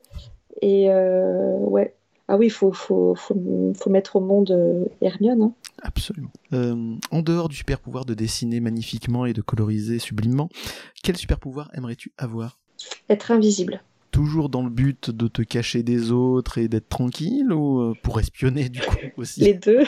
Et 0.62 0.90
euh, 0.90 1.56
ouais. 1.60 1.94
Ah 2.28 2.36
oui, 2.36 2.46
il 2.46 2.50
faut, 2.50 2.70
faut, 2.72 3.14
faut, 3.16 3.72
faut 3.76 3.90
mettre 3.90 4.14
au 4.16 4.20
monde 4.20 4.52
euh, 4.52 4.84
Hermione. 5.00 5.42
hein. 5.42 5.52
Absolument. 5.82 6.30
Euh, 6.52 6.94
en 7.10 7.22
dehors 7.22 7.48
du 7.48 7.56
super 7.56 7.80
pouvoir 7.80 8.04
de 8.04 8.14
dessiner 8.14 8.60
magnifiquement 8.60 9.26
et 9.26 9.32
de 9.32 9.40
coloriser 9.42 9.98
sublimement, 9.98 10.48
quel 11.02 11.16
super 11.16 11.40
pouvoir 11.40 11.70
aimerais-tu 11.74 12.12
avoir? 12.18 12.58
Être 13.08 13.30
invisible. 13.32 13.82
Toujours 14.12 14.48
dans 14.48 14.62
le 14.62 14.70
but 14.70 15.10
de 15.10 15.26
te 15.26 15.42
cacher 15.42 15.82
des 15.82 16.12
autres 16.12 16.58
et 16.58 16.68
d'être 16.68 16.88
tranquille 16.88 17.52
ou 17.52 17.94
pour 18.02 18.20
espionner 18.20 18.68
du 18.68 18.80
coup 18.80 18.96
aussi? 19.16 19.40
Les 19.40 19.54
deux. 19.54 19.82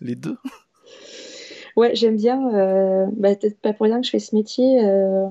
Les 0.00 0.14
deux? 0.14 0.36
Ouais, 1.76 1.94
j'aime 1.94 2.16
bien. 2.16 2.52
euh, 2.54 3.06
bah, 3.16 3.34
peut-être 3.34 3.58
pas 3.60 3.72
pour 3.72 3.84
rien 3.84 4.00
que 4.00 4.06
je 4.06 4.10
fais 4.10 4.18
ce 4.18 4.34
métier. 4.34 4.84
euh, 4.84 5.28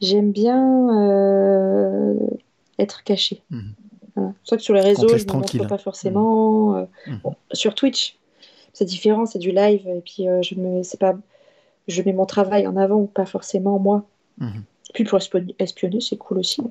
j'aime 0.00 0.32
bien 0.32 0.90
euh, 0.98 2.14
être 2.78 3.02
caché. 3.04 3.42
Mhm. 3.50 3.72
Voilà. 4.14 4.32
C'est 4.44 4.50
vrai 4.50 4.56
que 4.58 4.62
sur 4.62 4.74
les 4.74 4.80
réseaux, 4.80 5.08
je 5.08 5.26
ne 5.26 5.32
montre 5.32 5.66
pas 5.66 5.78
forcément. 5.78 6.86
Mhm. 7.06 7.20
bon, 7.22 7.34
sur 7.52 7.74
Twitch, 7.74 8.18
c'est 8.72 8.84
différent, 8.84 9.26
c'est 9.26 9.38
du 9.38 9.52
live. 9.52 9.86
Et 9.86 10.00
puis, 10.00 10.26
je 10.42 10.54
me, 10.54 10.82
c'est 10.82 10.98
pas, 11.00 11.14
je 11.88 12.02
mets 12.02 12.12
mon 12.12 12.26
travail 12.26 12.66
en 12.66 12.76
avant, 12.76 13.06
pas 13.06 13.26
forcément 13.26 13.78
moi. 13.78 14.04
Mhm. 14.38 14.62
Puis 14.94 15.04
pour 15.04 15.18
espionner, 15.58 16.00
c'est 16.00 16.16
cool 16.16 16.38
aussi. 16.38 16.62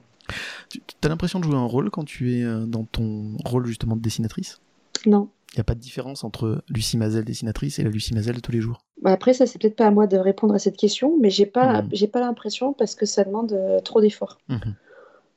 Tu 0.69 0.81
as 1.03 1.07
l'impression 1.07 1.39
de 1.39 1.45
jouer 1.45 1.55
un 1.55 1.65
rôle 1.65 1.91
quand 1.91 2.03
tu 2.05 2.33
es 2.39 2.43
dans 2.65 2.83
ton 2.83 3.37
rôle 3.45 3.67
justement 3.67 3.95
de 3.95 4.01
dessinatrice? 4.01 4.59
Non. 5.05 5.29
Il 5.55 5.59
n'y 5.59 5.61
a 5.61 5.63
pas 5.63 5.75
de 5.75 5.79
différence 5.79 6.25
entre 6.25 6.61
Lucie 6.67 6.97
Mazel 6.97 7.23
dessinatrice 7.23 7.79
et 7.79 7.83
la 7.83 7.89
Lucie 7.89 8.13
Mazel 8.13 8.35
de 8.35 8.41
tous 8.41 8.51
les 8.51 8.59
jours 8.59 8.83
Bah, 9.01 9.11
Après, 9.11 9.33
ça, 9.33 9.45
c'est 9.45 9.57
peut-être 9.57 9.77
pas 9.77 9.87
à 9.87 9.91
moi 9.91 10.05
de 10.05 10.17
répondre 10.17 10.53
à 10.53 10.59
cette 10.59 10.75
question, 10.75 11.17
mais 11.21 11.29
j'ai 11.29 11.45
pas, 11.45 11.85
j'ai 11.93 12.07
pas 12.07 12.19
l'impression 12.19 12.73
parce 12.73 12.93
que 12.93 13.05
ça 13.05 13.23
demande 13.23 13.53
euh, 13.53 13.79
trop 13.79 14.01
d'efforts. 14.01 14.37
Mhm. 14.49 14.75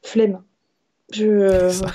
Flemme. 0.02 0.42
Je. 1.12 1.70
Ça. 1.70 1.86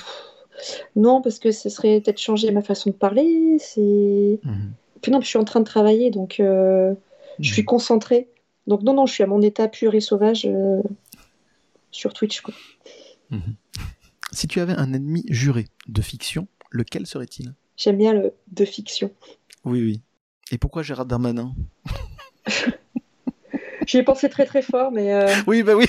Non, 0.96 1.20
parce 1.20 1.38
que 1.38 1.50
ce 1.50 1.68
serait 1.68 2.00
peut-être 2.00 2.18
changer 2.18 2.50
ma 2.50 2.62
façon 2.62 2.90
de 2.90 2.94
parler. 2.94 3.58
C'est. 3.58 4.40
Mhm. 4.42 4.72
Puis 5.02 5.12
non, 5.12 5.18
puis 5.18 5.26
je 5.26 5.30
suis 5.30 5.38
en 5.38 5.44
train 5.44 5.60
de 5.60 5.66
travailler, 5.66 6.10
donc 6.10 6.40
euh, 6.40 6.94
je 7.40 7.52
suis 7.52 7.64
concentrée. 7.64 8.30
Donc 8.66 8.82
non, 8.82 8.94
non, 8.94 9.04
je 9.04 9.12
suis 9.12 9.22
à 9.22 9.26
mon 9.26 9.42
état 9.42 9.68
pur 9.68 9.94
et 9.94 10.00
sauvage 10.00 10.46
euh, 10.46 10.80
sur 11.90 12.14
Twitch. 12.14 12.40
Quoi. 12.40 12.54
Si 14.32 14.48
tu 14.48 14.60
avais 14.60 14.72
un 14.72 14.94
ennemi 14.94 15.24
juré 15.28 15.66
de 15.88 16.00
fiction, 16.00 16.48
lequel 16.70 17.06
serait-il? 17.06 17.52
J'aime 17.76 17.96
bien 17.96 18.12
le 18.12 18.32
de 18.52 18.64
fiction. 18.64 19.10
Oui, 19.64 19.80
oui. 19.82 20.00
Et 20.52 20.58
pourquoi 20.58 20.82
Gérard 20.82 21.06
Darmanin? 21.06 21.52
J'y 23.86 23.98
ai 23.98 24.02
pensé 24.02 24.28
très 24.30 24.46
très 24.46 24.62
fort, 24.62 24.92
mais 24.92 25.12
euh, 25.12 25.28
Oui, 25.46 25.62
bah 25.62 25.74
oui. 25.74 25.86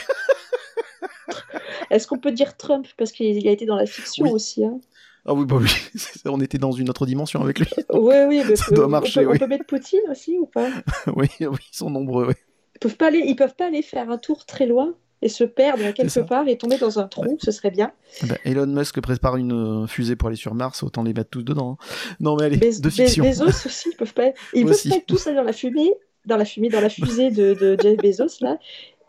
est-ce 1.89 2.07
qu'on 2.07 2.17
peut 2.17 2.31
dire 2.31 2.57
Trump? 2.57 2.87
Parce 2.97 3.11
qu'il 3.11 3.47
a 3.47 3.51
été 3.51 3.65
dans 3.65 3.75
la 3.75 3.85
fiction 3.85 4.25
Oui. 4.25 4.31
aussi. 4.31 4.65
Hein. 4.65 4.79
Ah 5.25 5.33
oui, 5.33 5.45
bah 5.45 5.57
oui. 5.59 5.69
On 6.25 6.39
était 6.41 6.57
dans 6.57 6.71
une 6.71 6.89
autre 6.89 7.05
dimension 7.05 7.41
avec 7.41 7.59
lui. 7.59 7.67
Oui, 7.91 8.15
oui, 8.27 8.43
mais 8.47 8.55
Ça 8.55 8.73
doit 8.75 8.87
marcher, 8.87 9.21
on 9.21 9.23
peut, 9.23 9.29
oui. 9.31 9.35
on 9.37 9.39
peut 9.39 9.47
mettre 9.47 9.65
Poutine 9.65 10.01
aussi 10.09 10.37
ou 10.37 10.45
pas? 10.45 10.69
Oui, 11.07 11.27
oui, 11.39 11.47
ils 11.71 11.77
sont 11.77 11.89
nombreux. 11.89 12.27
oui. 12.27 12.33
Ils 12.75 12.79
peuvent 12.79 12.97
pas 12.97 13.07
aller, 13.07 13.19
ils 13.25 13.35
peuvent 13.35 13.55
pas 13.55 13.67
aller 13.67 13.81
faire 13.81 14.09
un 14.11 14.17
tour 14.17 14.45
très 14.45 14.65
loin 14.65 14.95
et 15.21 15.29
se 15.29 15.43
perdre 15.43 15.91
quelque 15.91 16.19
part 16.21 16.47
et 16.47 16.57
tomber 16.57 16.77
dans 16.77 16.99
un 16.99 17.07
trou, 17.07 17.37
ce 17.41 17.51
serait 17.51 17.71
bien. 17.71 17.91
Eh 18.23 18.27
ben, 18.27 18.37
Elon 18.45 18.67
Musk 18.67 18.99
prépare 19.01 19.37
une 19.37 19.83
euh, 19.83 19.87
fusée 19.87 20.15
pour 20.15 20.27
aller 20.27 20.35
sur 20.37 20.53
Mars, 20.53 20.83
autant 20.83 21.03
les 21.03 21.13
mettre 21.13 21.29
tous 21.31 21.43
dedans. 21.43 21.77
hein. 21.81 21.85
Non, 22.19 22.35
mais 22.35 22.45
allez, 22.45 22.57
Bez- 22.57 22.79
de 22.81 22.89
Bez- 22.89 23.03
fiction. 23.05 23.23
Bezos 23.25 23.45
aussi, 23.65 23.89
ils 23.91 23.95
peuvent 23.95 24.13
pas, 24.13 24.31
ils 24.53 24.65
peuvent 24.65 24.89
pas 24.89 24.99
tous 25.07 25.25
aller 25.27 25.35
dans 25.37 25.43
la 25.43 25.53
fumée, 25.53 25.91
dans 26.25 26.37
la 26.37 26.45
fumée, 26.45 26.69
dans 26.69 26.81
la 26.81 26.89
fusée 26.89 27.31
de, 27.31 27.53
de 27.53 27.77
Jeff 27.81 27.97
Bezos 27.97 28.41
là, 28.41 28.57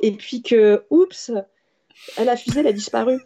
et 0.01 0.13
puis 0.13 0.43
que, 0.43 0.85
oups, 0.91 1.33
la 2.23 2.37
fusée 2.37 2.61
elle 2.61 2.67
a 2.69 2.73
disparu. 2.73 3.19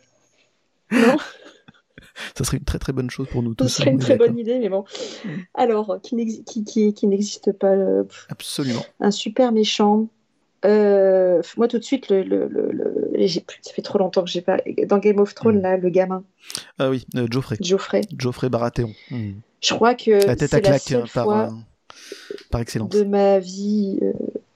Non, 0.90 1.16
Ça 2.36 2.44
serait 2.44 2.59
une 2.59 2.65
très 2.65 2.78
très 2.78 2.93
bonne 2.93 3.09
chose 3.09 3.28
pour 3.31 3.43
nous 3.43 3.55
tous. 3.55 3.69
ce 3.69 3.77
serait 3.78 3.90
on 3.90 3.93
une 3.94 3.98
très 3.98 4.16
bonne 4.16 4.36
idée, 4.39 4.59
mais 4.59 4.69
bon. 4.69 4.85
Alors, 5.55 5.98
qui 6.02 6.16
n'exi- 6.16 6.44
qui, 6.44 6.65
qui, 6.65 6.93
qui 6.93 7.07
n'existe 7.07 7.52
pas, 7.52 7.69
euh, 7.69 8.05
Absolument. 8.28 8.85
un 9.01 9.11
super 9.11 9.52
méchant. 9.52 10.09
Euh, 10.66 11.40
moi 11.56 11.68
tout 11.68 11.78
de 11.78 11.84
suite, 11.84 12.08
le, 12.10 12.22
le, 12.22 12.46
le, 12.48 12.70
le- 12.72 13.10
j'ai 13.14 13.40
plus- 13.40 13.58
ça 13.62 13.72
fait 13.72 13.80
trop 13.82 13.98
longtemps 13.98 14.22
que 14.22 14.30
j'ai 14.30 14.42
pas. 14.42 14.58
Dans 14.86 14.98
Game 14.98 15.18
of 15.18 15.34
Thrones, 15.34 15.58
Mm. 15.58 15.62
là, 15.62 15.76
le 15.78 15.88
gamin, 15.88 16.22
Ah 16.78 16.90
oui, 16.90 17.06
euh, 17.16 17.26
Geoffrey. 17.30 17.56
Geoffrey. 17.60 18.02
Geoffrey 18.16 18.48
Baratheon. 18.50 18.92
Hmm. 19.10 19.32
Je 19.62 19.74
crois 19.74 19.94
que 19.94 20.26
La 20.26 20.36
tête 20.36 20.52
à 20.54 20.60
claque 20.60 20.82
seule 20.82 21.02
hein, 21.02 21.04
par, 21.14 21.28
euh, 21.30 21.46
par 22.50 22.60
excellence. 22.60 22.90
de 22.90 23.04
ma 23.04 23.38
vie 23.38 23.98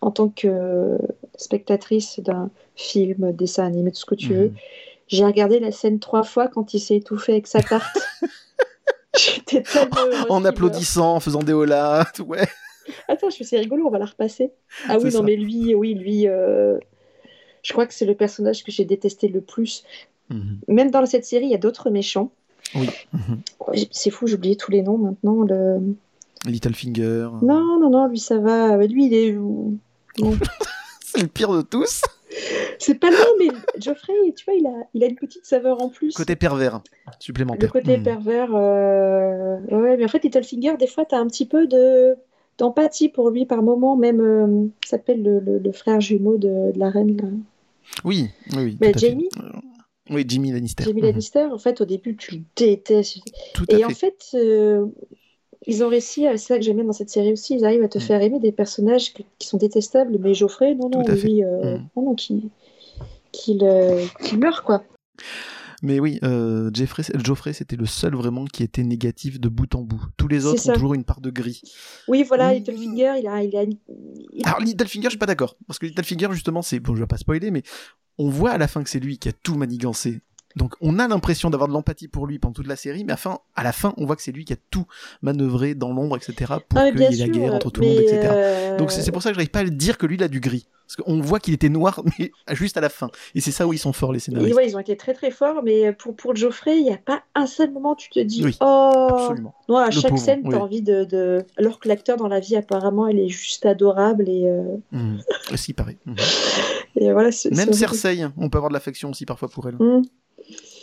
en 0.02 0.10
tant 0.10 0.28
que 0.28 0.98
spectatrice 1.36 2.20
d'un 2.20 2.50
film, 2.76 3.32
dessin 3.32 3.64
animé, 3.66 3.90
tout 3.90 3.98
ce 4.00 4.04
que 4.06 4.14
tu 4.14 4.34
veux. 4.34 4.48
Mhm. 4.48 4.54
J'ai 5.08 5.24
regardé 5.24 5.58
la 5.60 5.72
scène 5.72 6.00
trois 6.00 6.22
fois 6.22 6.48
quand 6.48 6.74
il 6.74 6.80
s'est 6.80 6.96
étouffé 6.96 7.32
avec 7.32 7.46
sa 7.46 7.62
tarte. 7.62 7.96
J'étais 9.18 9.62
tellement 9.62 9.96
En 10.28 10.44
applaudissant, 10.44 11.14
en 11.16 11.20
faisant 11.20 11.42
des 11.42 11.52
holas, 11.52 12.10
ouais. 12.26 12.46
Attends, 13.08 13.30
je 13.30 13.42
c'est 13.44 13.58
rigolo, 13.58 13.86
on 13.86 13.90
va 13.90 13.98
la 13.98 14.04
repasser. 14.06 14.50
Ah 14.88 14.98
oui, 14.98 15.04
non, 15.04 15.10
ça. 15.10 15.22
mais 15.22 15.36
lui, 15.36 15.74
oui, 15.74 15.94
lui, 15.94 16.26
euh, 16.28 16.78
je 17.62 17.72
crois 17.72 17.86
que 17.86 17.94
c'est 17.94 18.04
le 18.06 18.14
personnage 18.14 18.64
que 18.64 18.70
j'ai 18.72 18.84
détesté 18.84 19.28
le 19.28 19.40
plus. 19.40 19.84
Mhm. 20.30 20.58
Même 20.68 20.90
dans 20.90 21.04
cette 21.06 21.24
série, 21.24 21.46
il 21.46 21.50
y 21.50 21.54
a 21.54 21.58
d'autres 21.58 21.90
méchants. 21.90 22.30
Oui. 22.74 22.88
Mhm. 23.12 23.40
C'est 23.90 24.10
fou, 24.10 24.26
j'ai 24.26 24.34
oublié 24.34 24.56
tous 24.56 24.70
les 24.70 24.82
noms 24.82 24.98
maintenant. 24.98 25.42
Le... 25.42 25.80
Littlefinger. 26.46 27.28
Non, 27.42 27.78
non, 27.80 27.90
non, 27.90 28.06
lui, 28.08 28.18
ça 28.18 28.38
va. 28.38 28.76
Lui, 28.86 29.06
il 29.06 29.14
est. 29.14 29.36
C'est 31.00 31.22
le 31.22 31.28
pire 31.28 31.52
de 31.52 31.62
tous. 31.62 32.02
C'est 32.80 32.96
pas 32.98 33.10
non, 33.10 33.16
mais 33.38 33.46
Geoffrey, 33.80 34.12
tu 34.36 34.44
vois, 34.44 34.54
il 34.54 34.66
a, 34.66 34.72
il 34.94 35.04
a 35.04 35.06
une 35.06 35.14
petite 35.14 35.46
saveur 35.46 35.80
en 35.80 35.88
plus. 35.88 36.12
Côté 36.14 36.34
pervers, 36.34 36.80
Le 37.06 37.12
supplémentaire. 37.20 37.70
côté 37.72 37.96
Mhm. 37.98 38.02
pervers. 38.02 38.50
euh, 38.54 39.58
Ouais, 39.70 39.96
mais 39.96 40.04
en 40.04 40.08
fait, 40.08 40.24
Littlefinger, 40.24 40.76
des 40.76 40.88
fois, 40.88 41.04
t'as 41.04 41.18
un 41.18 41.26
petit 41.28 41.46
peu 41.46 41.66
de 41.68 42.16
d'empathie 42.58 43.08
pour 43.08 43.30
lui 43.30 43.46
par 43.46 43.62
moment. 43.62 43.96
Même, 43.96 44.20
euh, 44.20 44.66
s'appelle 44.84 45.22
le, 45.22 45.40
le- 45.40 45.58
le 45.58 45.72
frère 45.72 46.00
jumeau 46.00 46.36
de, 46.36 46.72
de 46.72 46.78
la 46.78 46.90
reine, 46.90 47.16
là. 47.16 47.28
Oui, 48.04 48.28
oui. 48.56 48.76
Mais. 48.80 48.92
Jamie 48.96 49.28
Euh, 49.38 49.50
Oui, 50.10 50.24
Jimmy 50.28 50.52
Lannister. 50.52 50.84
Jamie 50.84 51.00
Mhm. 51.00 51.06
Lannister. 51.08 51.44
En 51.52 51.58
fait, 51.58 51.80
au 51.80 51.84
début, 51.84 52.16
tu 52.16 52.34
le 52.36 52.40
détestes. 52.56 53.18
Tout 53.54 53.64
à 53.70 53.74
Et 53.74 53.78
fait. 53.78 53.84
en 53.84 53.90
fait, 53.90 54.26
euh, 54.34 54.86
ils 55.66 55.82
ont 55.82 55.88
réussi, 55.88 56.26
à- 56.26 56.36
c'est 56.36 56.46
ça 56.48 56.56
que 56.58 56.62
j'aime 56.62 56.76
bien 56.76 56.84
dans 56.84 56.92
cette 56.92 57.08
série 57.10 57.32
aussi, 57.32 57.54
ils 57.54 57.64
arrivent 57.64 57.82
à 57.84 57.88
te 57.88 57.98
Mm. 57.98 58.02
faire 58.02 58.20
aimer 58.22 58.38
des 58.40 58.52
personnages 58.52 59.14
que- 59.14 59.22
qui 59.38 59.48
sont 59.48 59.56
détestables. 59.56 60.18
Mais 60.20 60.34
Geoffrey, 60.34 60.74
non, 60.74 60.90
non, 60.90 61.02
lui, 61.02 61.42
euh, 61.44 61.78
Mm. 61.78 61.86
non, 61.96 62.02
non, 62.02 62.14
qui, 62.14 62.50
euh, 63.62 64.04
qu'il 64.22 64.38
meurt, 64.38 64.64
quoi. 64.64 64.84
Mais 65.84 66.00
oui, 66.00 66.18
euh, 66.24 66.70
Jeffrey, 66.74 67.02
Geoffrey, 67.14 67.52
c'était 67.52 67.76
le 67.76 67.86
seul 67.86 68.14
vraiment 68.16 68.44
qui 68.46 68.62
était 68.62 68.82
négatif 68.82 69.38
de 69.38 69.48
bout 69.48 69.72
en 69.74 69.82
bout. 69.82 70.02
Tous 70.16 70.26
les 70.28 70.46
autres 70.46 70.60
ont 70.70 70.72
toujours 70.74 70.94
une 70.94 71.04
part 71.04 71.20
de 71.20 71.30
gris. 71.30 71.60
Oui, 72.08 72.24
voilà, 72.26 72.50
Mm. 72.50 72.54
Littlefinger, 72.56 73.12
il 73.20 73.26
a, 73.28 73.42
il 73.42 73.56
a, 73.56 73.62
il- 73.64 73.78
Alors 74.44 74.60
Littlefinger, 74.60 75.04
je 75.04 75.10
suis 75.10 75.18
pas 75.18 75.26
d'accord. 75.26 75.56
Parce 75.66 75.78
que 75.78 75.86
Littlefinger, 75.86 76.28
justement, 76.32 76.62
c'est... 76.62 76.80
Bon, 76.80 76.94
je 76.96 77.00
vais 77.00 77.06
pas 77.06 77.18
spoiler, 77.18 77.50
mais 77.50 77.62
on 78.18 78.28
voit 78.30 78.50
à 78.52 78.58
la 78.58 78.66
fin 78.66 78.82
que 78.82 78.90
c'est 78.90 78.98
lui 79.00 79.18
qui 79.18 79.28
a 79.28 79.32
tout 79.32 79.56
manigancé. 79.56 80.20
Donc 80.56 80.74
on 80.80 81.00
a 81.00 81.08
l'impression 81.08 81.50
d'avoir 81.50 81.66
de 81.68 81.72
l'empathie 81.74 82.06
pour 82.06 82.28
lui 82.28 82.38
pendant 82.38 82.52
toute 82.54 82.68
la 82.68 82.76
série, 82.76 83.02
mais 83.04 83.12
à, 83.12 83.16
fin, 83.16 83.40
à 83.56 83.64
la 83.64 83.72
fin, 83.72 83.92
on 83.96 84.06
voit 84.06 84.14
que 84.14 84.22
c'est 84.22 84.30
lui 84.30 84.44
qui 84.44 84.52
a 84.52 84.56
tout 84.70 84.86
manœuvré 85.20 85.74
dans 85.74 85.92
l'ombre, 85.92 86.16
etc. 86.16 86.54
pour 86.68 86.78
Ah, 86.78 86.92
qu'il 86.92 87.00
y 87.00 87.04
ait 87.04 87.26
la 87.26 87.28
guerre 87.28 87.54
entre 87.54 87.70
tout 87.70 87.80
le 87.80 87.88
monde, 87.88 87.98
etc. 87.98 88.20
euh, 88.30 88.78
Donc 88.78 88.92
c'est 88.92 89.02
c'est 89.02 89.10
pour 89.10 89.20
ça 89.20 89.30
que 89.30 89.34
j'arrive 89.34 89.50
pas 89.50 89.58
à 89.58 89.64
le 89.64 89.70
dire 89.70 89.98
que 89.98 90.06
lui, 90.06 90.14
il 90.14 90.22
a 90.22 90.28
du 90.28 90.38
gris. 90.38 90.68
Parce 90.86 90.96
qu'on 90.96 91.20
voit 91.20 91.40
qu'il 91.40 91.54
était 91.54 91.68
noir, 91.70 92.02
mais 92.18 92.30
juste 92.52 92.76
à 92.76 92.80
la 92.80 92.88
fin. 92.90 93.10
Et 93.34 93.40
c'est 93.40 93.50
ça 93.52 93.66
où 93.66 93.72
ils 93.72 93.78
sont 93.78 93.92
forts, 93.92 94.12
les 94.12 94.18
scénaristes. 94.18 94.54
ouais, 94.54 94.68
ils 94.68 94.76
ont 94.76 94.80
été 94.80 94.96
très 94.96 95.14
très 95.14 95.30
forts, 95.30 95.62
mais 95.64 95.92
pour, 95.92 96.14
pour 96.14 96.36
Geoffrey, 96.36 96.76
il 96.78 96.84
n'y 96.84 96.92
a 96.92 96.98
pas 96.98 97.22
un 97.34 97.46
seul 97.46 97.72
moment 97.72 97.92
où 97.92 97.96
tu 97.96 98.10
te 98.10 98.20
dis 98.20 98.44
Oui, 98.44 98.56
Oh 98.60 99.08
Absolument. 99.18 99.54
Non, 99.68 99.76
à 99.78 99.86
Le 99.86 99.90
chaque 99.92 100.10
pauvre, 100.10 100.22
scène, 100.22 100.42
tu 100.42 100.48
as 100.54 100.58
oui. 100.58 100.62
envie 100.62 100.82
de, 100.82 101.04
de- 101.04 101.44
Alors 101.56 101.80
que 101.80 101.88
l'acteur 101.88 102.16
dans 102.18 102.28
la 102.28 102.40
vie, 102.40 102.56
apparemment, 102.56 103.06
il 103.08 103.18
est 103.18 103.28
juste 103.28 103.64
adorable. 103.66 104.28
Et, 104.28 104.46
euh, 104.46 104.76
Mhm. 104.92 105.20
Aussi, 105.52 105.72
pareil. 105.72 105.96
Mhm. 106.04 106.16
et 106.96 107.12
voilà, 107.12 107.30
Même 107.52 107.72
Cersei, 107.72 108.26
on 108.36 108.48
peut 108.50 108.58
avoir 108.58 108.68
de 108.70 108.74
l'affection 108.74 109.10
aussi 109.10 109.24
parfois 109.26 109.48
pour 109.48 109.66
elle. 109.68 109.76
Mm. 109.76 110.02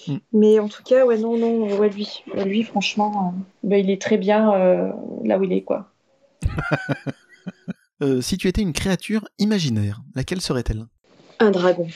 Mm. 0.07 0.17
Mais 0.33 0.57
en 0.59 0.67
tout 0.67 0.81
cas, 0.81 1.05
ouais, 1.05 1.19
non, 1.19 1.37
non, 1.37 1.77
ouais, 1.77 1.89
lui, 1.89 2.09
Ouais, 2.35 2.43
lui 2.45 2.63
franchement, 2.63 3.35
euh, 3.35 3.67
bah, 3.69 3.77
il 3.77 3.91
est 3.91 4.01
très 4.01 4.17
bien 4.17 4.51
euh, 4.55 4.91
là 5.23 5.37
où 5.37 5.43
il 5.43 5.53
est, 5.53 5.61
quoi. 5.61 5.91
Euh, 8.01 8.21
si 8.21 8.37
tu 8.37 8.47
étais 8.47 8.61
une 8.61 8.73
créature 8.73 9.27
imaginaire, 9.37 10.01
laquelle 10.15 10.41
serait-elle? 10.41 10.85
Un 11.39 11.51
dragon. 11.51 11.87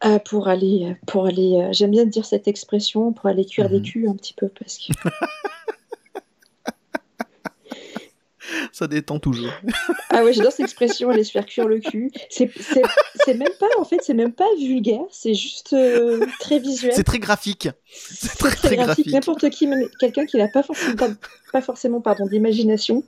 Ah, 0.00 0.18
pour 0.20 0.48
aller, 0.48 0.96
pour 1.06 1.26
aller, 1.26 1.56
euh, 1.60 1.68
j'aime 1.72 1.90
bien 1.90 2.04
dire 2.04 2.24
cette 2.24 2.46
expression, 2.46 3.12
pour 3.12 3.26
aller 3.26 3.44
cuire 3.44 3.68
des 3.68 3.78
Mhm. 3.78 3.82
culs 3.84 4.08
un 4.08 4.14
petit 4.14 4.34
peu, 4.34 4.48
parce 4.48 4.78
que 4.78 4.92
Ça 8.72 8.86
détend 8.86 9.18
toujours. 9.18 9.50
Ah 10.10 10.22
ouais, 10.24 10.32
j'adore 10.32 10.52
cette 10.52 10.64
expression, 10.64 11.10
aller 11.10 11.24
se 11.24 11.32
faire 11.32 11.44
cuire 11.46 11.66
le 11.66 11.80
cul. 11.80 12.12
C'est 12.30 12.48
même 13.34 13.48
pas, 13.58 13.66
en 13.78 13.84
fait, 13.84 13.98
c'est 14.02 14.14
même 14.14 14.32
pas 14.32 14.46
vulgaire, 14.58 15.02
c'est 15.10 15.34
juste 15.34 15.72
euh, 15.72 16.24
très 16.38 16.58
visuel. 16.60 16.92
C'est 16.94 17.02
très 17.04 17.18
graphique. 17.18 17.68
C'est 17.92 18.38
très, 18.38 18.50
très 18.54 18.76
graphique. 18.76 19.08
N'importe 19.08 19.50
qui, 19.50 19.66
même 19.66 19.88
quelqu'un 19.98 20.24
qui 20.26 20.36
n'a 20.36 20.48
pas 20.48 20.62
forcément, 20.62 20.94
pas, 20.96 21.08
pas 21.52 21.60
forcément 21.60 22.00
pardon, 22.00 22.26
d'imagination, 22.26 23.02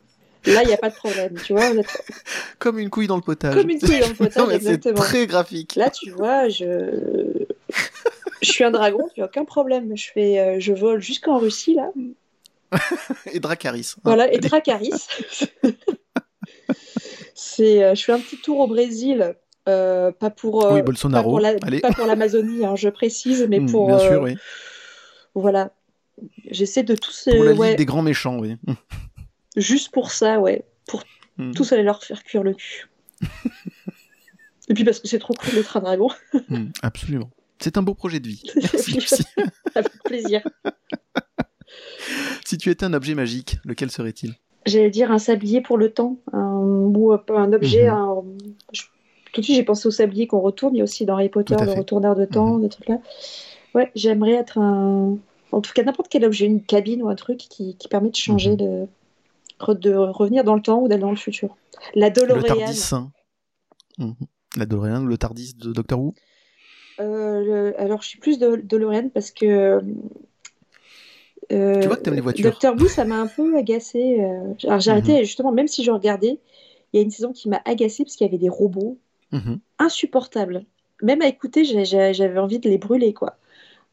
là, 0.47 0.63
il 0.63 0.67
n'y 0.69 0.73
a 0.73 0.77
pas 0.79 0.91
de 0.91 0.95
problème, 0.95 1.35
tu 1.45 1.53
vois. 1.53 1.71
êtes 1.75 1.87
Comme 2.59 2.79
une 2.79 2.91
couille 2.91 3.07
dans 3.07 3.17
le 3.17 3.23
potage. 3.23 3.55
Comme 3.55 3.71
une 3.71 3.79
couille 3.81 4.01
dans 4.01 4.09
le 4.09 4.13
Non, 4.21 4.27
potage, 4.27 4.49
c'est 4.49 4.55
exactement. 4.57 4.95
très 5.01 5.27
graphique. 5.27 5.75
Là, 5.77 5.91
tu 5.91 6.11
vois, 6.11 6.49
je... 6.49 7.45
je 8.43 8.51
suis 8.51 8.65
un 8.65 8.71
dragon, 8.71 9.09
il 9.17 9.21
n'y 9.21 9.23
a 9.23 9.27
aucun 9.27 9.45
problème. 9.45 9.97
Je, 9.97 10.11
fais, 10.13 10.39
euh, 10.39 10.57
je 10.61 10.73
vole 10.73 11.01
jusqu'en 11.03 11.39
Russie, 11.39 11.75
là. 11.75 11.91
Et 13.33 13.41
Dracaris. 13.41 13.95
hein. 13.97 14.01
Voilà, 14.05 14.33
et 14.33 14.39
Dracaris. 14.39 14.93
C'est, 17.35 17.83
euh, 17.83 17.95
je 17.95 18.05
fais 18.05 18.13
un 18.13 18.21
petit 18.21 18.37
tour 18.37 18.59
au 18.61 18.67
Brésil, 18.67 19.35
euh, 19.69 20.13
pas 20.13 20.31
pour, 20.31 20.65
euh, 20.67 20.75
Oui, 20.75 20.83
Bolsonaro. 20.83 21.41
pas 21.83 21.93
pour 21.93 22.07
l'Amazonie, 22.07 22.65
hein, 22.65 22.77
je 22.77 22.89
précise, 22.89 23.47
mais 23.49 23.61
Mm, 23.61 23.71
pour, 23.71 23.87
Bien 23.89 23.99
euh, 23.99 24.09
sûr, 24.09 24.23
oui. 24.23 24.37
voilà. 25.35 25.73
J'essaie 26.51 26.83
de 26.83 26.95
tous, 26.95 27.29
Pour 27.31 27.45
la 27.45 27.53
ouais, 27.55 27.75
des 27.77 27.87
grands 27.87 28.03
méchants, 28.03 28.39
oui. 28.39 28.57
Juste 29.57 29.91
pour 29.93 30.11
ça, 30.13 30.41
ouais, 30.41 30.65
pour 30.87 31.03
Mm. 31.39 31.53
tous 31.55 31.73
aller 31.73 31.83
leur 31.85 32.03
faire 32.05 32.23
cuire 32.23 32.43
le 32.43 32.53
cul. 32.55 32.89
Et 34.69 34.75
puis 34.75 34.85
parce 34.85 35.01
que 35.01 35.09
c'est 35.09 35.19
trop 35.19 35.35
cool 35.35 35.55
d'être 35.55 35.77
un 35.77 35.81
dragon, 35.81 36.09
Mm, 36.49 36.67
Absolument. 36.83 37.31
C'est 37.59 37.77
un 37.77 37.83
beau 37.83 37.95
projet 37.95 38.21
de 38.21 38.29
vie. 38.29 38.43
Merci, 38.57 38.93
Lucie. 38.93 39.25
avec 39.75 39.93
plaisir. 40.05 40.43
si 42.45 42.59
tu 42.59 42.71
étais 42.71 42.85
un 42.85 42.93
objet 42.95 43.15
magique, 43.15 43.59
lequel 43.65 43.91
serait-il? 43.91 44.35
J'allais 44.67 44.91
dire 44.91 45.11
un 45.11 45.19
sablier 45.19 45.61
pour 45.61 45.79
le 45.79 45.91
temps, 45.93 46.19
un, 46.33 46.39
ou 46.59 47.13
un, 47.13 47.53
objet. 47.53 47.85
Mhm. 47.85 47.95
un- 47.95 48.23
je- 48.73 48.83
tout 49.33 49.41
de 49.41 49.45
suite, 49.45 49.57
j'ai 49.57 49.63
pensé 49.63 49.87
au 49.87 49.91
sablier 49.93 50.27
qu'on 50.27 50.41
retourne. 50.41 50.75
Il 50.75 50.79
y 50.79 50.81
a 50.81 50.85
aussi 50.85 51.05
dans 51.07 51.15
Harry 51.15 51.29
Potter 51.29 51.55
le 51.59 51.71
retourneur 51.73 52.17
de 52.17 52.25
temps, 52.25 52.59
des 52.59 52.69
trucs 52.69 52.89
là. 52.89 52.99
Ouais, 53.75 53.91
j'aimerais 53.95 54.33
être 54.33 54.59
un. 54.59 55.17
En 55.53 55.61
tout 55.61 55.73
cas, 55.73 55.83
n'importe 55.85 56.09
quel 56.11 56.25
objet, 56.25 56.47
une 56.47 56.63
cabine 56.63 57.03
ou 57.03 57.09
un 57.09 57.15
truc 57.15 57.39
qui, 57.39 57.77
qui 57.77 57.89
permet 57.89 58.11
de 58.11 58.17
changer, 58.17 58.51
Mhm. 58.51 58.57
de, 58.57 58.87
de 59.69 59.93
revenir 59.95 60.45
dans 60.45 60.55
le 60.55 60.63
temps 60.63 60.81
ou 60.81 60.89
d'aller 60.89 61.01
dans 61.03 61.11
le 61.11 61.17
futur. 61.17 61.57
La 61.95 62.09
Le 62.09 62.13
DeLorean. 62.15 62.43
Tardis. 62.43 62.89
hein. 62.93 63.11
Mhm. 63.99 64.15
La 64.57 64.67
DeLorean, 64.67 65.05
le 65.05 65.19
Tardis 65.19 65.55
de 65.55 65.73
Doctor 65.73 66.01
Who 66.01 66.15
Euh, 67.01 67.41
le- 67.71 67.81
alors, 67.81 68.03
je 68.03 68.09
suis 68.09 68.19
plus 68.19 68.39
de 68.39 68.57
DeLorean 68.57 69.09
parce 69.11 69.31
que. 69.31 69.81
euh, 71.53 71.81
Tu 71.81 71.87
vois 71.87 71.97
que 71.97 72.03
t'aimes 72.03 72.15
les 72.15 72.21
voitures. 72.21 72.51
Doctor 72.51 72.77
Who, 72.77 72.87
ça 72.89 73.05
m'a 73.05 73.21
un 73.21 73.27
peu 73.27 73.57
agacé. 73.57 74.21
euh, 74.21 74.55
Alors, 74.65 74.81
j'ai 74.81 74.91
Mhm. 74.91 74.97
arrêté, 74.99 75.25
justement, 75.25 75.53
même 75.53 75.69
si 75.69 75.85
je 75.85 75.91
regardais, 75.91 76.39
il 76.93 76.97
y 76.97 76.99
a 77.01 77.03
une 77.03 77.11
saison 77.11 77.33
qui 77.33 77.49
m'a 77.49 77.61
agacée 77.65 78.05
parce 78.05 78.17
qu'il 78.17 78.27
y 78.27 78.29
avait 78.31 78.39
des 78.39 78.49
robots 78.49 78.99
Mhm. 79.33 79.61
insupportables. 79.79 80.65
Même 81.03 81.23
à 81.23 81.27
écouter, 81.29 81.65
j'avais 81.65 82.39
envie 82.39 82.59
de 82.59 82.69
les 82.69 82.79
brûler, 82.79 83.15
quoi. 83.15 83.37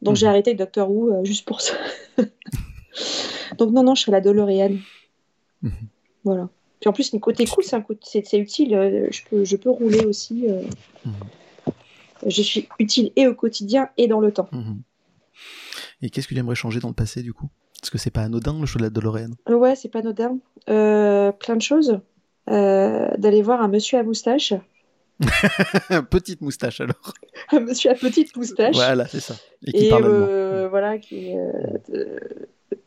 Donc, 0.02 0.16
j'ai 0.18 0.26
Mhm. 0.26 0.30
arrêté 0.32 0.50
avec 0.52 0.60
Doctor 0.60 0.92
Who 0.92 1.24
juste 1.24 1.48
pour 1.48 1.62
ça. 1.62 1.74
Donc, 3.58 3.72
non, 3.72 3.84
non, 3.84 3.96
je 3.96 4.02
serais 4.02 4.12
la 4.12 4.22
DeLorean. 4.22 4.78
Mhm. 5.62 5.72
Voilà. 6.24 6.50
Puis 6.80 6.90
en 6.90 6.94
plus, 6.94 7.12
le 7.14 7.20
côté 7.20 7.46
cool, 7.46 7.64
c'est 7.64 8.38
utile. 8.38 8.76
euh, 8.76 9.08
Je 9.12 9.22
peux, 9.30 9.44
je 9.44 9.56
peux 9.56 9.70
rouler 9.70 10.06
aussi. 10.06 10.46
euh. 10.48 10.62
Mhm. 11.06 11.14
Je 12.26 12.42
suis 12.42 12.68
utile 12.80 13.12
et 13.16 13.28
au 13.28 13.36
quotidien 13.36 13.90
et 13.98 14.08
dans 14.08 14.20
le 14.20 14.32
temps. 14.32 14.50
Mhm. 14.52 14.82
Et 16.02 16.10
qu'est-ce 16.10 16.28
que 16.28 16.34
tu 16.34 16.40
aimerais 16.40 16.56
changer 16.56 16.80
dans 16.80 16.88
le 16.90 16.94
passé, 16.94 17.22
du 17.22 17.34
coup? 17.34 17.50
Parce 17.80 17.90
que 17.92 17.98
c'est 17.98 18.10
pas 18.12 18.22
anodin, 18.22 18.60
le 18.60 18.66
show 18.66 18.80
de 18.80 18.84
la 18.84 18.90
DeLorean. 18.90 19.32
Euh, 19.50 19.56
Ouais, 19.56 19.76
c'est 19.76 19.90
pas 19.90 20.00
anodin. 20.00 20.38
Euh, 20.70 21.32
plein 21.32 21.56
de 21.56 21.62
choses. 21.62 22.00
Euh, 22.50 23.10
D'aller 23.18 23.42
voir 23.42 23.62
un 23.62 23.68
monsieur 23.68 24.00
à 24.00 24.04
moustache. 24.04 24.54
Petite 26.12 26.42
moustache, 26.42 26.82
alors. 26.82 27.14
Un 27.52 27.60
monsieur 27.62 27.92
à 27.92 27.96
petite 27.96 28.36
moustache. 28.36 28.76
Voilà, 28.76 29.08
c'est 29.08 29.20
ça. 29.20 29.36
Et 29.66 29.72
qui 29.72 29.86
et 29.86 29.90
parle 29.90 30.06
euh, 30.06 30.68
voilà, 30.70 30.98
qui, 31.00 31.34
euh, 31.36 32.20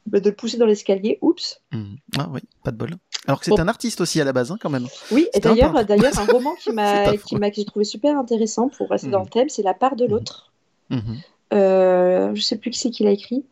de, 0.07 0.19
le 0.31 0.35
pousser 0.35 0.59
dans 0.59 0.67
l'escalier. 0.67 1.19
Oups. 1.23 1.61
Mhm. 1.73 1.97
Ah 2.19 2.29
oui, 2.33 2.41
pas 2.65 2.71
de 2.71 2.77
bol. 2.77 2.91
Alors 3.27 3.39
que 3.39 3.45
c'est 3.45 3.51
Bon. 3.53 3.59
un 3.61 3.69
artiste 3.69 4.01
aussi 4.01 4.21
à 4.21 4.25
la 4.25 4.33
base, 4.33 4.51
hein, 4.51 4.59
quand 4.61 4.71
même. 4.71 4.87
Oui, 5.13 5.23
et 5.23 5.31
C'était 5.35 5.49
un 5.49 5.55
d'ailleurs, 5.55 5.85
d'ailleurs, 5.85 6.19
un 6.19 6.25
roman 6.27 6.55
qui 6.55 6.71
m'a, 6.73 7.17
qui 7.17 7.37
m'a, 7.37 7.51
que 7.51 7.57
j'ai 7.57 7.65
trouvé 7.65 7.85
super 7.85 8.19
intéressant 8.19 8.69
pour 8.69 8.89
rester 8.91 9.09
Mhm. 9.09 9.13
dans 9.13 9.23
le 9.23 9.29
thème, 9.29 9.49
c'est 9.49 9.63
La 9.63 9.75
part 9.75 9.97
de 9.97 10.05
Mhm. 10.05 10.11
l'autre. 10.11 10.53
Mhm. 10.91 11.19
Euh, 11.53 12.33
je 12.35 12.43
sais 12.43 12.57
plus 12.57 12.71
qui 12.71 12.79
c'est 12.79 12.91
qui 12.91 13.03
l'a 13.03 13.11
écrit, 13.11 13.45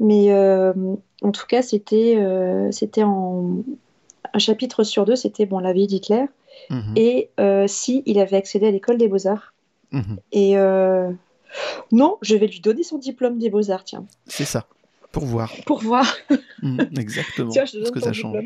mais 0.00 0.32
euh, 0.32 0.72
en 1.22 1.30
tout 1.30 1.46
cas, 1.46 1.62
c'était, 1.62 2.16
euh, 2.18 2.70
c'était 2.72 3.04
en 3.04 3.58
un 4.34 4.38
chapitre 4.40 4.82
sur 4.82 5.04
deux, 5.04 5.14
c'était 5.16 5.46
bon 5.46 5.60
la 5.60 5.72
vie 5.72 5.86
d'Hitler 5.86 6.24
et 6.96 7.30
euh, 7.38 7.66
si 7.68 8.02
il 8.06 8.18
avait 8.18 8.36
accédé 8.36 8.66
à 8.66 8.70
l'école 8.72 8.98
des 8.98 9.06
beaux 9.08 9.26
arts. 9.28 9.54
Et 10.32 10.56
non, 11.92 12.18
je 12.22 12.34
vais 12.36 12.46
lui 12.48 12.60
donner 12.60 12.82
son 12.82 12.98
diplôme 12.98 13.38
des 13.38 13.48
beaux 13.50 13.70
arts, 13.70 13.84
tiens, 13.84 14.04
C'est 14.26 14.44
ça. 14.44 14.66
Pour 15.16 15.24
voir. 15.24 15.50
pour 15.64 15.80
voir. 15.80 16.14
Mhm, 16.62 16.90
Exactement. 16.98 17.48
Tiens, 17.52 17.64
je 17.64 17.72
te 17.72 17.76
ce 17.78 17.82
donne 17.84 17.92
que 17.94 18.00
ça 18.00 18.12
change. 18.12 18.36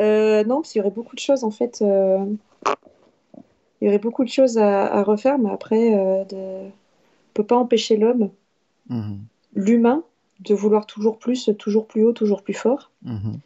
Euh, 0.00 0.42
non, 0.44 0.56
parce 0.56 0.72
qu'il 0.72 0.80
y 0.80 0.82
aurait 0.82 0.90
beaucoup 0.94 1.14
de 1.14 1.20
choses 1.20 1.44
en 1.44 1.50
fait. 1.52 1.80
euh, 1.80 2.24
Il 3.80 3.84
y 3.86 3.88
aurait 3.88 3.98
beaucoup 4.00 4.24
de 4.24 4.28
choses 4.28 4.58
à, 4.58 4.86
à 4.92 5.02
refaire, 5.04 5.38
mais 5.38 5.50
après, 5.50 5.94
euh, 5.94 6.24
de... 6.24 6.66
on 6.66 7.32
peut 7.34 7.44
pas 7.44 7.56
empêcher 7.56 7.96
l'homme, 7.96 8.30
Mhm. 8.88 9.20
l'humain, 9.54 10.02
de 10.40 10.54
vouloir 10.54 10.86
toujours 10.86 11.18
plus, 11.18 11.50
toujours 11.56 11.86
plus 11.86 12.04
haut, 12.04 12.12
toujours 12.12 12.42
plus 12.42 12.54
fort. 12.54 12.90
Mhm. 13.04 13.38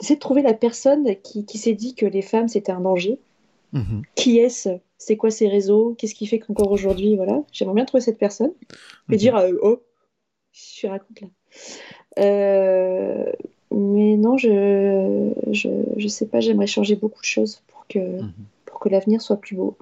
D'essayer 0.00 0.16
de 0.16 0.20
trouver 0.20 0.42
la 0.42 0.54
personne 0.54 1.14
qui, 1.22 1.44
qui 1.44 1.56
s'est 1.58 1.74
dit 1.74 1.94
que 1.94 2.04
les 2.06 2.22
femmes 2.22 2.48
c'était 2.48 2.72
un 2.72 2.80
danger. 2.80 3.20
Mhm. 3.72 4.02
Qui 4.16 4.38
est-ce? 4.38 4.70
C'est 4.98 5.16
quoi 5.16 5.30
ses 5.30 5.46
réseaux? 5.48 5.94
Qu'est-ce 5.98 6.14
qui 6.16 6.26
fait 6.26 6.40
qu'encore 6.40 6.72
aujourd'hui, 6.72 7.14
voilà. 7.16 7.42
J'aimerais 7.52 7.74
bien 7.76 7.84
trouver 7.84 8.00
cette 8.00 8.18
personne 8.18 8.50
et 9.10 9.16
dire 9.16 9.36
euh, 9.36 9.52
oh, 9.62 9.80
je 10.52 10.86
raconte 10.88 11.20
là. 11.20 11.28
Euh, 12.18 13.24
mais 13.70 14.16
non, 14.16 14.36
je, 14.36 15.30
je, 15.50 15.68
je 15.96 16.08
sais 16.08 16.26
pas. 16.26 16.40
J'aimerais 16.40 16.66
changer 16.66 16.96
beaucoup 16.96 17.20
de 17.20 17.26
choses 17.26 17.62
pour 17.68 17.86
que 17.88 17.98
Mhm. 17.98 18.32
pour 18.66 18.80
que 18.80 18.88
l'avenir 18.88 19.20
soit 19.22 19.36
plus 19.36 19.56
beau. 19.56 19.76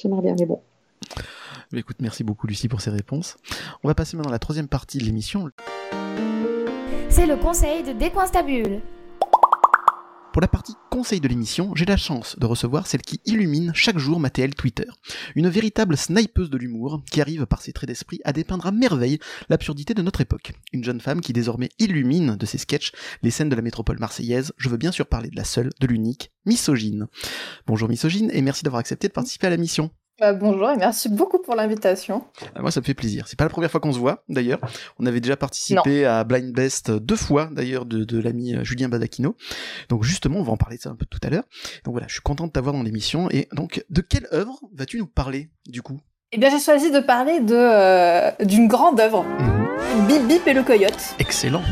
J'aimerais 0.00 0.22
bien, 0.22 0.34
mais 0.38 0.46
bon. 0.46 0.60
Mais 1.72 1.80
Écoute, 1.80 1.96
merci 2.00 2.24
beaucoup 2.24 2.46
Lucie 2.46 2.68
pour 2.68 2.80
ces 2.80 2.90
réponses. 2.90 3.36
On 3.84 3.88
va 3.88 3.94
passer 3.94 4.16
maintenant 4.16 4.30
à 4.30 4.32
la 4.32 4.38
troisième 4.38 4.66
partie 4.68 4.98
de 4.98 5.04
l'émission. 5.04 5.50
C'est 7.08 7.26
le 7.26 7.36
conseil 7.36 7.82
de 7.82 7.92
Décoinstabule. 7.92 8.80
Pour 10.32 10.42
la 10.42 10.48
partie 10.48 10.76
conseil 10.90 11.20
de 11.20 11.26
l'émission, 11.26 11.74
j'ai 11.74 11.84
la 11.84 11.96
chance 11.96 12.38
de 12.38 12.46
recevoir 12.46 12.86
celle 12.86 13.02
qui 13.02 13.20
illumine 13.24 13.72
chaque 13.74 13.98
jour 13.98 14.20
ma 14.20 14.30
Twitter. 14.30 14.84
Une 15.34 15.48
véritable 15.48 15.96
snipeuse 15.96 16.50
de 16.50 16.56
l'humour 16.56 17.02
qui 17.10 17.20
arrive 17.20 17.46
par 17.46 17.60
ses 17.60 17.72
traits 17.72 17.88
d'esprit 17.88 18.20
à 18.24 18.32
dépeindre 18.32 18.66
à 18.66 18.70
merveille 18.70 19.18
l'absurdité 19.48 19.92
de 19.92 20.02
notre 20.02 20.20
époque. 20.20 20.52
Une 20.72 20.84
jeune 20.84 21.00
femme 21.00 21.20
qui 21.20 21.32
désormais 21.32 21.70
illumine 21.80 22.36
de 22.36 22.46
ses 22.46 22.58
sketchs 22.58 22.92
les 23.22 23.30
scènes 23.32 23.48
de 23.48 23.56
la 23.56 23.62
métropole 23.62 23.98
marseillaise. 23.98 24.52
Je 24.56 24.68
veux 24.68 24.76
bien 24.76 24.92
sûr 24.92 25.06
parler 25.06 25.30
de 25.30 25.36
la 25.36 25.44
seule, 25.44 25.70
de 25.80 25.86
l'unique, 25.88 26.30
Misogyne. 26.46 27.08
Bonjour 27.66 27.88
Misogyne 27.88 28.30
et 28.32 28.40
merci 28.40 28.62
d'avoir 28.62 28.80
accepté 28.80 29.08
de 29.08 29.12
participer 29.12 29.48
à 29.48 29.50
la 29.50 29.56
mission. 29.56 29.90
Bah, 30.20 30.34
bonjour 30.34 30.70
et 30.70 30.76
merci 30.76 31.08
beaucoup 31.08 31.38
pour 31.38 31.54
l'invitation. 31.54 32.22
Ah, 32.54 32.60
Moi, 32.60 32.70
ça 32.70 32.80
me 32.80 32.84
fait 32.84 32.92
plaisir. 32.92 33.24
C'est 33.26 33.38
pas 33.38 33.44
la 33.44 33.50
première 33.50 33.70
fois 33.70 33.80
qu'on 33.80 33.92
se 33.92 33.98
voit, 33.98 34.22
d'ailleurs. 34.28 34.58
On 34.98 35.06
avait 35.06 35.20
déjà 35.22 35.34
participé 35.34 36.04
à 36.04 36.24
Blind 36.24 36.52
Best 36.52 36.90
deux 36.90 37.16
fois, 37.16 37.48
d'ailleurs, 37.50 37.86
de, 37.86 38.04
de 38.04 38.18
l'ami 38.20 38.54
euh, 38.54 38.62
Julien 38.62 38.90
Badacchino. 38.90 39.34
Donc, 39.88 40.04
justement, 40.04 40.38
on 40.40 40.42
va 40.42 40.52
en 40.52 40.58
parler 40.58 40.76
de 40.76 40.82
ça 40.82 40.90
un 40.90 40.94
peu 40.94 41.06
tout 41.06 41.20
à 41.22 41.30
l'heure. 41.30 41.44
Donc 41.84 41.92
voilà, 41.92 42.06
je 42.06 42.12
suis 42.12 42.22
content 42.22 42.46
de 42.46 42.52
t'avoir 42.52 42.74
dans 42.74 42.82
l'émission. 42.82 43.30
Et 43.30 43.48
donc, 43.52 43.82
de 43.88 44.02
quelle 44.02 44.28
œuvre 44.34 44.60
vas-tu 44.74 44.98
nous 44.98 45.06
parler, 45.06 45.48
du 45.66 45.80
coup? 45.80 45.98
Eh 46.32 46.38
bien, 46.38 46.50
j'ai 46.50 46.62
choisi 46.62 46.90
de 46.90 47.00
parler 47.00 47.40
de 47.40 47.56
euh, 47.56 48.30
d'une 48.44 48.68
grande 48.68 49.00
œuvre, 49.00 49.24
Bip 50.06 50.28
Bip 50.28 50.46
et 50.46 50.52
le 50.52 50.62
Coyote. 50.62 51.14
Excellent. 51.18 51.62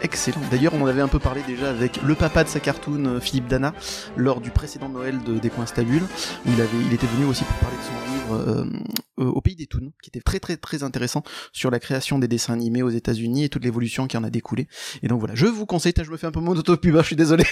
Excellent. 0.00 0.40
D'ailleurs, 0.50 0.74
on 0.74 0.82
en 0.82 0.86
avait 0.86 1.00
un 1.00 1.08
peu 1.08 1.18
parlé 1.18 1.42
déjà 1.46 1.70
avec 1.70 2.00
le 2.02 2.14
papa 2.14 2.44
de 2.44 2.48
sa 2.48 2.60
cartoon, 2.60 3.04
euh, 3.04 3.20
Philippe 3.20 3.48
Dana, 3.48 3.74
lors 4.16 4.40
du 4.40 4.50
précédent 4.50 4.88
Noël 4.88 5.22
de 5.24 5.38
Des 5.38 5.50
Coins 5.50 5.66
Stables, 5.66 6.02
où 6.46 6.50
il, 6.52 6.60
avait, 6.60 6.78
il 6.86 6.92
était 6.92 7.06
venu 7.06 7.24
aussi 7.24 7.44
pour 7.44 7.56
parler 7.56 7.76
de 7.76 7.82
son 7.82 8.12
livre 8.12 8.34
euh, 8.34 9.24
euh, 9.24 9.30
Au 9.30 9.40
pays 9.40 9.56
des 9.56 9.66
toons, 9.66 9.92
qui 10.02 10.10
était 10.10 10.20
très 10.20 10.38
très 10.38 10.56
très 10.56 10.84
intéressant 10.84 11.22
sur 11.52 11.70
la 11.70 11.80
création 11.80 12.18
des 12.18 12.28
dessins 12.28 12.52
animés 12.52 12.82
aux 12.82 12.90
États-Unis 12.90 13.44
et 13.44 13.48
toute 13.48 13.64
l'évolution 13.64 14.06
qui 14.06 14.16
en 14.16 14.22
a 14.22 14.30
découlé. 14.30 14.68
Et 15.02 15.08
donc 15.08 15.18
voilà, 15.18 15.34
je 15.34 15.46
vous 15.46 15.66
conseille, 15.66 15.94
je 15.96 16.10
me 16.10 16.16
fais 16.16 16.28
un 16.28 16.32
peu 16.32 16.40
mon 16.40 16.52
autopub, 16.52 16.96
je 16.96 17.02
suis 17.02 17.16
désolé. 17.16 17.44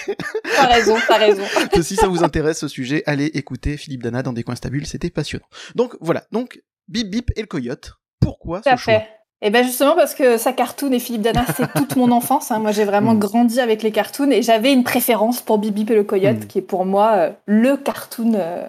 T'as 0.55 0.67
raison, 0.67 0.95
t'as 1.07 1.17
raison. 1.17 1.43
que 1.73 1.81
si 1.81 1.95
ça 1.95 2.07
vous 2.07 2.23
intéresse 2.23 2.59
ce 2.59 2.67
sujet, 2.67 3.03
allez 3.05 3.25
écouter 3.25 3.77
Philippe 3.77 4.03
Dana 4.03 4.23
dans 4.23 4.33
Des 4.33 4.43
Coins 4.43 4.55
Stables, 4.55 4.85
c'était 4.85 5.09
passionnant. 5.09 5.45
Donc 5.75 5.97
voilà, 5.99 6.25
donc 6.31 6.61
Bip 6.87 7.09
Bip 7.09 7.31
et 7.35 7.41
le 7.41 7.47
Coyote. 7.47 7.93
Pourquoi 8.21 8.61
ce 8.63 8.69
à 8.69 8.77
choix? 8.77 9.03
Et 9.43 9.51
ben 9.51 9.63
justement 9.63 9.95
parce 9.95 10.15
que 10.15 10.37
sa 10.37 10.51
cartoon 10.51 10.91
et 10.91 10.99
Philippe 10.99 11.21
Dana, 11.21 11.45
c'est 11.55 11.71
toute 11.73 11.95
mon 11.95 12.09
enfance. 12.11 12.49
hein. 12.51 12.57
Moi, 12.59 12.71
j'ai 12.71 12.85
vraiment 12.85 13.13
Mm. 13.13 13.19
grandi 13.19 13.59
avec 13.59 13.83
les 13.83 13.91
cartoons 13.91 14.31
et 14.31 14.41
j'avais 14.41 14.73
une 14.73 14.83
préférence 14.83 15.41
pour 15.41 15.59
Bip 15.59 15.89
et 15.91 15.95
le 15.95 16.03
Coyote, 16.03 16.37
Mm. 16.43 16.47
qui 16.47 16.57
est 16.57 16.61
pour 16.63 16.85
moi 16.85 17.11
euh, 17.15 17.31
le 17.45 17.77
cartoon. 17.77 18.33
euh, 18.35 18.65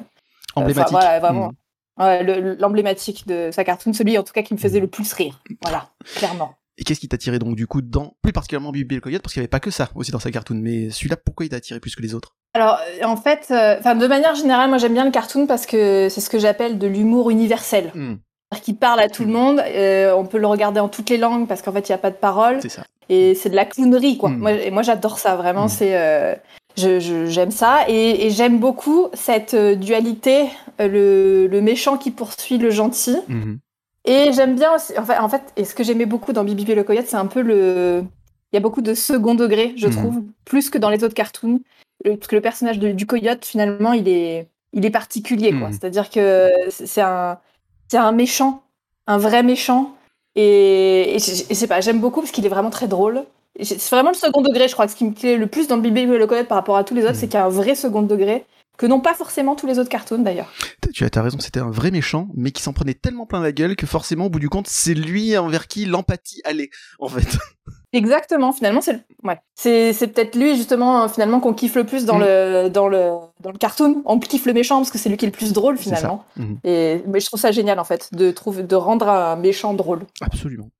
Emblématique. 0.54 0.94
Enfin, 0.94 1.00
voilà, 1.06 1.20
vraiment. 1.20 1.52
Mm. 1.98 2.02
ouais, 2.02 2.56
l'emblématique 2.58 3.26
de 3.26 3.50
sa 3.50 3.64
cartoon, 3.64 3.92
celui 3.94 4.18
en 4.18 4.22
tout 4.22 4.32
cas 4.32 4.42
qui 4.42 4.52
me 4.52 4.58
faisait 4.58 4.80
le 4.80 4.88
plus 4.88 5.10
rire. 5.14 5.40
Voilà, 5.62 5.88
clairement. 6.16 6.52
Et 6.80 6.84
qu'est-ce 6.84 7.00
qui 7.00 7.08
t'a 7.08 7.16
attiré 7.16 7.38
donc 7.40 7.56
du 7.56 7.66
coup 7.66 7.80
dans, 7.82 8.14
plus 8.22 8.32
particulièrement 8.32 8.70
Bibi 8.70 8.94
le 8.96 9.00
Coyote, 9.00 9.20
parce 9.22 9.32
qu'il 9.32 9.40
n'y 9.40 9.44
avait 9.44 9.48
pas 9.48 9.58
que 9.60 9.70
ça 9.72 9.88
aussi 9.96 10.12
dans 10.12 10.20
sa 10.20 10.30
cartoon, 10.30 10.60
mais 10.62 10.90
celui-là, 10.90 11.16
pourquoi 11.16 11.44
il 11.46 11.48
t'a 11.48 11.56
attiré 11.56 11.80
plus 11.80 11.96
que 11.96 12.02
les 12.02 12.14
autres? 12.14 12.36
Alors, 12.54 12.78
euh, 13.02 13.04
en 13.06 13.16
fait, 13.16 13.46
euh, 13.50 13.80
de 13.94 14.06
manière 14.06 14.34
générale, 14.36 14.68
moi 14.68 14.78
j'aime 14.78 14.92
bien 14.94 15.04
le 15.04 15.10
cartoon 15.10 15.46
parce 15.48 15.66
que 15.66 16.08
c'est 16.08 16.20
ce 16.20 16.30
que 16.30 16.38
j'appelle 16.38 16.78
de 16.78 16.86
l'humour 16.86 17.30
universel. 17.30 17.90
Qu'il 18.62 18.76
parle 18.76 19.00
à 19.00 19.08
tout 19.08 19.24
le 19.24 19.30
monde, 19.30 19.60
euh, 19.66 20.12
on 20.14 20.24
peut 20.24 20.38
le 20.38 20.46
regarder 20.46 20.80
en 20.80 20.88
toutes 20.88 21.10
les 21.10 21.16
langues 21.18 21.46
parce 21.46 21.62
qu'en 21.62 21.72
fait 21.72 21.88
il 21.88 21.92
n'y 21.92 21.94
a 21.94 21.98
pas 21.98 22.10
de 22.10 22.16
parole. 22.16 22.58
C'est 22.62 22.68
ça. 22.70 22.82
Et 23.10 23.34
c'est 23.34 23.48
de 23.50 23.56
la 23.56 23.64
clownerie, 23.64 24.18
quoi. 24.18 24.28
Mm. 24.30 24.38
Moi, 24.38 24.52
et 24.52 24.70
moi, 24.70 24.82
j'adore 24.82 25.18
ça, 25.18 25.36
vraiment. 25.36 25.64
Mm. 25.66 25.68
C'est, 25.68 25.96
euh, 25.96 26.34
je, 26.76 26.98
je- 27.00 27.26
j'aime 27.26 27.50
ça. 27.50 27.84
Et, 27.88 28.26
et 28.26 28.30
j'aime 28.30 28.58
beaucoup 28.58 29.08
cette 29.14 29.54
euh, 29.54 29.74
dualité, 29.74 30.44
le, 30.78 31.46
le 31.46 31.60
méchant 31.62 31.96
qui 31.96 32.10
poursuit 32.10 32.58
le 32.58 32.70
gentil. 32.70 33.16
Mhm. 33.28 33.58
Et 34.04 34.32
j'aime 34.32 34.54
bien 34.56 34.74
aussi, 34.74 34.98
en 34.98 35.04
fait, 35.04 35.18
en 35.18 35.28
fait, 35.28 35.42
et 35.56 35.64
ce 35.64 35.74
que 35.74 35.82
j'aimais 35.84 36.06
beaucoup 36.06 36.32
dans 36.32 36.44
Bibi 36.44 36.70
et 36.70 36.74
le 36.74 36.84
Coyote, 36.84 37.06
c'est 37.06 37.16
un 37.16 37.26
peu 37.26 37.40
le. 37.42 38.02
Il 38.52 38.56
y 38.56 38.58
a 38.58 38.60
beaucoup 38.60 38.80
de 38.82 38.94
second 38.94 39.34
degré, 39.34 39.74
je 39.76 39.88
trouve, 39.88 40.22
plus 40.46 40.70
que 40.70 40.78
dans 40.78 40.88
les 40.90 41.04
autres 41.04 41.14
cartoons. 41.14 41.60
Le- 42.04 42.16
Parce 42.16 42.28
que 42.28 42.36
le 42.36 42.40
personnage 42.42 42.78
de- 42.78 42.92
du 42.92 43.06
coyote, 43.06 43.44
finalement, 43.44 43.92
il 43.92 44.08
est, 44.08 44.48
il 44.72 44.84
est 44.86 44.90
particulier, 44.90 45.52
quoi. 45.52 45.68
C'est-à-dire 45.72 46.08
que 46.10 46.50
c'est 46.70 47.02
un, 47.02 47.38
c'est 47.90 47.96
un 47.98 48.12
méchant, 48.12 48.62
un 49.06 49.18
vrai 49.18 49.42
méchant. 49.42 49.94
Et, 50.36 51.16
et, 51.16 51.18
je- 51.18 51.44
je 51.48 51.54
sais 51.54 51.66
pas, 51.66 51.80
j'aime 51.80 52.00
beaucoup 52.00 52.20
parce 52.20 52.30
qu'il 52.30 52.46
est 52.46 52.50
vraiment 52.50 52.70
très 52.70 52.86
drôle. 52.88 53.24
C'est 53.60 53.90
vraiment 53.90 54.10
le 54.10 54.16
second 54.16 54.42
degré, 54.42 54.68
je 54.68 54.74
crois. 54.74 54.86
que 54.86 54.92
Ce 54.92 54.96
qui 54.96 55.04
me 55.04 55.12
plaît 55.12 55.36
le 55.36 55.48
plus 55.48 55.66
dans 55.66 55.78
Bibi 55.78 56.02
et 56.02 56.06
le 56.06 56.26
Coyote 56.28 56.46
par 56.46 56.56
rapport 56.56 56.76
à 56.76 56.84
tous 56.84 56.94
les 56.94 57.02
autres, 57.02 57.14
Mhm. 57.14 57.18
c'est 57.18 57.26
qu'il 57.26 57.34
y 57.40 57.42
a 57.42 57.46
un 57.46 57.48
vrai 57.48 57.74
second 57.74 58.02
degré, 58.02 58.44
que 58.76 58.86
n'ont 58.86 59.00
pas 59.00 59.14
forcément 59.14 59.56
tous 59.56 59.66
les 59.66 59.80
autres 59.80 59.88
cartoons 59.88 60.20
d'ailleurs. 60.20 60.52
Tu 60.94 61.04
as, 61.04 61.22
raison, 61.22 61.38
c'était 61.40 61.58
un 61.58 61.70
vrai 61.70 61.90
méchant, 61.90 62.28
mais 62.36 62.52
qui 62.52 62.62
s'en 62.62 62.72
prenait 62.72 62.94
tellement 62.94 63.26
plein 63.26 63.40
la 63.42 63.50
gueule 63.50 63.74
que 63.74 63.86
forcément, 63.86 64.26
au 64.26 64.30
bout 64.30 64.38
du 64.38 64.48
compte, 64.48 64.68
c'est 64.68 64.94
lui 64.94 65.36
envers 65.36 65.66
qui 65.66 65.84
l'empathie 65.86 66.40
allait, 66.44 66.70
en 67.00 67.08
fait. 67.08 67.26
Exactement, 67.92 68.52
finalement, 68.52 68.80
c'est 68.80 68.92
le... 68.92 69.00
ouais. 69.24 69.38
c'est, 69.56 69.92
c'est 69.92 70.06
peut-être 70.08 70.36
lui, 70.36 70.56
justement, 70.56 71.02
euh, 71.04 71.08
finalement, 71.08 71.40
qu'on 71.40 71.54
kiffe 71.54 71.74
le 71.74 71.84
plus 71.84 72.04
dans, 72.04 72.18
Mm. 72.18 72.22
le, 72.22 72.68
dans, 72.68 72.86
le, 72.88 73.10
dans 73.40 73.50
le 73.52 73.58
cartoon. 73.58 74.02
On 74.04 74.18
kiffe 74.18 74.46
le 74.46 74.52
méchant 74.52 74.76
parce 74.78 74.90
que 74.90 74.98
c'est 74.98 75.08
lui 75.08 75.16
qui 75.16 75.24
est 75.24 75.28
le 75.28 75.32
plus 75.32 75.52
drôle, 75.52 75.78
finalement. 75.78 76.24
Mhm. 76.36 76.58
Et, 76.64 77.02
mais 77.06 77.20
je 77.20 77.26
trouve 77.26 77.40
ça 77.40 77.52
génial, 77.52 77.78
en 77.78 77.84
fait, 77.84 78.08
de, 78.12 78.30
trouver, 78.30 78.62
de 78.62 78.74
rendre 78.76 79.08
un 79.08 79.36
méchant 79.36 79.74
drôle. 79.74 80.00
Absolument. 80.20 80.70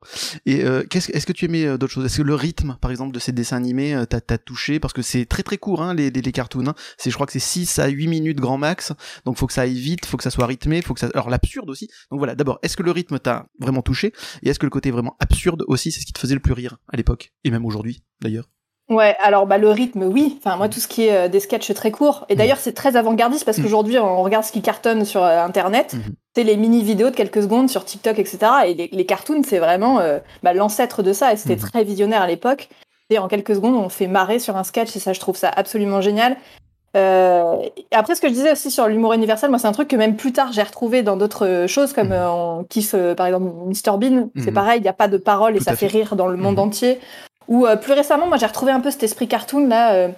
Et 0.47 0.65
euh, 0.65 0.83
qu'est-ce, 0.89 1.11
est-ce 1.13 1.27
que 1.27 1.33
tu 1.33 1.45
aimais 1.47 1.65
euh, 1.65 1.79
d'autres 1.79 1.93
choses? 1.93 2.05
Est-ce 2.05 2.19
que 2.19 2.23
le 2.23 2.35
rythme, 2.35 2.77
par 2.81 2.91
exemple, 2.91 3.13
de 3.13 3.19
ces 3.19 3.33
dessins 3.33 3.57
animés 3.57 3.95
euh, 3.95 4.05
t'a, 4.05 4.21
t'a 4.21 4.39
touché? 4.39 4.81
Parce 4.81 4.93
que 4.93 5.03
c'est 5.03 5.25
très 5.27 5.43
très 5.43 5.57
court, 5.59 5.83
hein, 5.83 5.95
les, 5.95 6.11
les, 6.11 6.21
les 6.23 6.33
cartoons. 6.33 6.67
hein. 6.67 6.75
C'est, 6.97 7.11
je 7.11 7.15
crois 7.15 7.27
que 7.27 7.33
c'est 7.33 7.39
6 7.39 7.79
à 7.79 7.89
8 7.89 8.07
minutes 8.09 8.41
grand 8.41 8.59
max. 8.59 8.93
Donc 9.25 9.37
faut 9.37 9.47
que 9.47 9.53
ça 9.53 9.63
aille 9.63 9.79
vite, 9.79 10.07
faut 10.07 10.17
que 10.17 10.23
ça 10.25 10.31
soit 10.31 10.47
rythmé, 10.47 10.83
faut 10.83 10.95
que 10.95 11.01
ça... 11.01 11.09
Alors 11.15 11.31
l'absurde 11.31 11.71
aussi. 11.71 11.89
Donc 12.11 12.19
voilà, 12.19 12.35
d'abord, 12.35 12.59
est-ce 12.63 12.77
que 12.77 12.83
le 12.83 12.91
rythme 12.91 13.19
t'a 13.19 13.47
vraiment 13.61 13.83
touché? 13.83 14.13
Et 14.43 14.51
est-ce 14.51 14.59
que 14.59 14.67
le 14.67 14.71
côté 14.71 14.91
vraiment 14.91 15.17
absurde 15.21 15.65
aussi, 15.69 15.93
c'est 15.93 16.01
ce 16.01 16.07
qui 16.07 16.13
te 16.13 16.19
faisait 16.19 16.35
le 16.35 16.41
plus 16.41 16.53
rire 16.53 16.79
à 16.93 16.97
l'époque? 16.97 17.33
Et 17.45 17.51
même 17.51 17.65
aujourd'hui, 17.65 18.03
d'ailleurs? 18.21 18.49
Ouais, 18.89 19.15
alors 19.21 19.47
bah, 19.47 19.59
le 19.59 19.69
rythme, 19.71 20.05
oui. 20.05 20.39
Enfin, 20.43 20.57
moi, 20.57 20.69
tout 20.71 20.81
ce 20.81 20.89
qui 20.89 21.05
est 21.07 21.15
euh, 21.15 21.29
des 21.29 21.41
sketchs 21.41 21.73
très 21.75 21.91
courts. 21.91 22.25
Et 22.31 22.37
d'ailleurs, 22.37 22.57
c'est 22.57 22.73
très 22.73 22.97
avant-gardiste 22.97 23.45
parce 23.45 23.59
Mm. 23.59 23.63
qu'aujourd'hui, 23.63 23.99
on 23.99 24.23
regarde 24.23 24.45
ce 24.45 24.53
qui 24.53 24.63
cartonne 24.63 25.05
sur 25.05 25.23
euh, 25.23 25.43
Internet. 25.45 25.95
C'est 26.35 26.43
les 26.43 26.57
mini-vidéos 26.57 27.11
de 27.11 27.15
quelques 27.15 27.43
secondes 27.43 27.69
sur 27.69 27.85
TikTok, 27.85 28.19
etc. 28.19 28.39
Et 28.67 28.75
les, 28.75 28.89
les 28.91 29.05
cartoons, 29.07 29.43
c'est 29.47 29.59
vraiment 29.59 29.99
euh, 30.01 30.19
bah, 30.43 30.55
l'ancêtre 30.55 31.03
de 31.03 31.13
ça. 31.13 31.33
Et 31.35 31.37
c'était 31.37 31.57
Mhm. 31.57 31.61
très 31.71 31.85
visionnaire 31.85 32.23
à 32.23 32.27
l'époque. 32.27 32.71
Et 33.11 33.19
en 33.19 33.29
quelques 33.29 33.55
secondes, 33.57 33.75
on 33.75 33.89
fait 33.91 34.07
marrer 34.07 34.39
sur 34.39 34.57
un 34.57 34.65
sketch. 34.65 34.97
Et 34.97 35.01
ça, 35.01 35.13
je 35.13 35.21
trouve 35.21 35.37
ça 35.37 35.51
absolument 35.55 36.01
génial. 36.01 36.37
Euh, 36.97 37.57
après, 37.93 38.15
ce 38.15 38.23
que 38.23 38.29
je 38.29 38.33
disais 38.33 38.53
aussi 38.53 38.71
sur 38.71 38.89
l'humour 38.89 39.13
universel, 39.13 39.51
moi, 39.51 39.59
c'est 39.59 39.67
un 39.69 39.73
truc 39.73 39.89
que 39.89 39.97
même 39.97 40.17
plus 40.17 40.33
tard, 40.33 40.53
j'ai 40.53 40.63
retrouvé 40.63 41.03
dans 41.03 41.17
d'autres 41.19 41.67
choses, 41.69 41.93
comme 41.93 42.13
on 42.13 42.65
kiffe, 42.65 42.95
euh, 42.95 43.15
par 43.15 43.27
exemple, 43.27 43.47
Mr 43.67 43.99
Bean. 43.99 44.29
C'est 44.43 44.53
pareil, 44.53 44.79
il 44.79 44.83
n'y 44.83 44.89
a 44.89 44.95
pas 44.95 45.09
de 45.09 45.19
parole 45.19 45.55
et 45.55 45.59
Tout 45.59 45.65
ça 45.65 45.77
fait 45.77 45.89
fait. 45.91 45.99
rire 45.99 46.17
dans 46.17 46.27
le 46.29 46.39
monde 46.39 46.59
entier. 46.59 46.99
Ou 47.49 47.67
euh, 47.67 47.77
plus 47.77 47.93
récemment, 47.95 48.27
moi, 48.27 48.37
j'ai 48.37 48.47
retrouvé 48.47 48.73
un 48.73 48.81
peu 48.81 48.91
cet 48.91 49.03
esprit 49.03 49.27
cartoon 49.29 49.67
là 49.67 49.93
euh, 49.95 50.09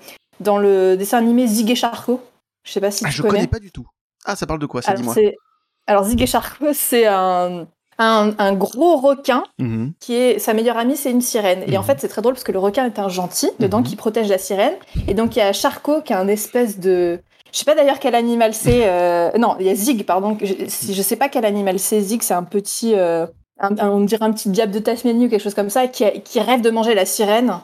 dans 0.40 0.58
le 0.58 0.96
dessin 0.96 1.18
animé 1.18 1.46
Zig 1.46 1.70
et 1.70 1.74
Charcot. 1.74 2.20
Je 2.64 2.72
sais 2.72 2.80
pas 2.80 2.90
si 2.90 3.04
Ah, 3.04 3.08
tu 3.10 3.16
je 3.16 3.22
connais. 3.22 3.34
connais 3.34 3.46
pas 3.46 3.58
du 3.58 3.70
tout. 3.70 3.86
Ah, 4.24 4.36
ça 4.36 4.46
parle 4.46 4.58
de 4.60 4.66
quoi, 4.66 4.82
ça, 4.82 4.90
Alors, 4.90 5.00
dis-moi 5.02 5.14
Alors 5.86 6.04
Zig 6.04 6.20
et 6.22 6.26
Charcot, 6.26 6.72
c'est 6.74 7.06
un, 7.06 7.66
un, 7.98 8.32
un 8.38 8.52
gros 8.54 8.96
requin 8.96 9.44
Mhm. 9.58 9.92
qui 10.00 10.14
est 10.14 10.38
sa 10.38 10.52
meilleure 10.54 10.76
amie, 10.76 10.96
c'est 10.96 11.10
une 11.10 11.20
sirène. 11.22 11.62
Et 11.66 11.76
en 11.78 11.80
Mhm. 11.80 11.86
fait, 11.86 12.00
c'est 12.00 12.08
très 12.08 12.20
drôle 12.22 12.34
parce 12.34 12.44
que 12.44 12.52
le 12.52 12.58
requin 12.58 12.84
est 12.86 12.98
un 12.98 13.08
gentil 13.08 13.50
dedans 13.60 13.78
Mhm. 13.78 13.84
qui 13.84 13.96
protège 13.96 14.28
la 14.28 14.38
sirène. 14.38 14.74
Et 15.08 15.14
donc 15.14 15.36
il 15.36 15.38
y 15.38 15.42
a 15.42 15.52
Charcot 15.52 16.02
qui 16.02 16.12
a 16.12 16.18
un 16.18 16.28
espèce 16.28 16.78
de 16.78 17.20
je 17.52 17.58
sais 17.58 17.64
pas 17.64 17.74
d'ailleurs 17.74 17.98
quel 17.98 18.14
animal 18.14 18.54
c'est. 18.54 18.82
euh, 18.88 19.30
Non, 19.36 19.56
il 19.58 19.66
y 19.66 19.70
a 19.70 19.74
Zig, 19.74 20.04
pardon. 20.06 20.38
Je, 20.40 20.54
si 20.68 20.94
je 20.94 21.02
sais 21.02 21.16
pas 21.16 21.28
quel 21.28 21.44
animal 21.44 21.78
c'est. 21.80 22.00
Zig, 22.00 22.22
c'est 22.22 22.34
un 22.34 22.44
petit, 22.44 22.94
euh, 22.94 23.26
un- 23.60 23.78
un- 23.78 23.90
on 23.90 24.00
dirait 24.00 24.24
un 24.24 24.32
petit 24.32 24.48
diable 24.50 24.72
de 24.72 24.78
Tasmanie 24.78 25.26
ou 25.26 25.28
quelque 25.28 25.42
chose 25.42 25.54
comme 25.54 25.70
ça, 25.70 25.86
qui, 25.88 26.04
rêve 26.40 26.60
de 26.62 26.70
manger 26.70 26.94
la 26.94 27.04
sirène. 27.04 27.54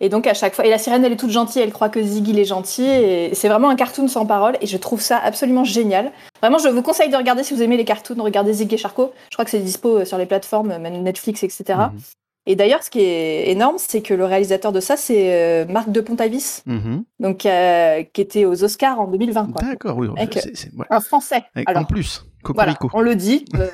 Et 0.00 0.08
donc 0.08 0.28
à 0.28 0.34
chaque 0.34 0.54
fois, 0.54 0.64
et 0.64 0.70
la 0.70 0.78
sirène 0.78 1.04
elle 1.04 1.12
est 1.12 1.16
toute 1.16 1.30
gentille, 1.32 1.60
elle 1.60 1.72
croit 1.72 1.88
que 1.88 2.00
Zig 2.00 2.28
il 2.28 2.38
est 2.38 2.44
gentil, 2.44 2.84
et 2.86 3.34
c'est 3.34 3.48
vraiment 3.48 3.68
un 3.68 3.74
cartoon 3.74 4.06
sans 4.06 4.26
parole, 4.26 4.56
et 4.60 4.66
je 4.66 4.76
trouve 4.76 5.00
ça 5.00 5.18
absolument 5.18 5.64
génial. 5.64 6.12
Vraiment, 6.40 6.58
je 6.58 6.68
vous 6.68 6.82
conseille 6.82 7.08
de 7.10 7.16
regarder 7.16 7.42
si 7.42 7.52
vous 7.52 7.62
aimez 7.62 7.76
les 7.76 7.84
cartoons, 7.84 8.22
regardez 8.22 8.52
Zig 8.52 8.72
et 8.72 8.76
Charcot. 8.76 9.12
Je 9.30 9.34
crois 9.34 9.44
que 9.44 9.50
c'est 9.50 9.58
dispo 9.58 9.98
euh, 9.98 10.04
sur 10.04 10.16
les 10.16 10.26
plateformes, 10.26 10.78
même 10.78 11.02
Netflix, 11.02 11.42
etc. 11.42 11.64
Mhm. 11.92 11.98
Et 12.46 12.54
d'ailleurs, 12.54 12.82
ce 12.84 12.90
qui 12.90 13.00
est 13.00 13.50
énorme, 13.50 13.74
c'est 13.78 14.00
que 14.00 14.14
le 14.14 14.24
réalisateur 14.24 14.70
de 14.72 14.78
ça, 14.80 14.96
c'est 14.96 15.34
euh, 15.34 15.66
Marc 15.66 15.90
de 15.90 16.00
Pontavis, 16.00 16.62
Mhm. 16.66 17.02
donc 17.18 17.44
euh, 17.44 18.04
qui 18.12 18.20
était 18.20 18.44
aux 18.44 18.62
Oscars 18.62 19.00
en 19.00 19.08
2020. 19.08 19.46
Quoi. 19.52 19.62
D'accord, 19.68 19.96
oui. 19.98 20.06
Avec, 20.16 20.36
ouais. 20.36 20.86
Un 20.90 21.00
Français. 21.00 21.42
Avec- 21.56 21.68
Alors, 21.68 21.82
en 21.82 21.86
plus, 21.86 22.24
voilà, 22.44 22.74
on 22.92 23.00
le 23.00 23.14
dit. 23.16 23.44
euh, 23.54 23.68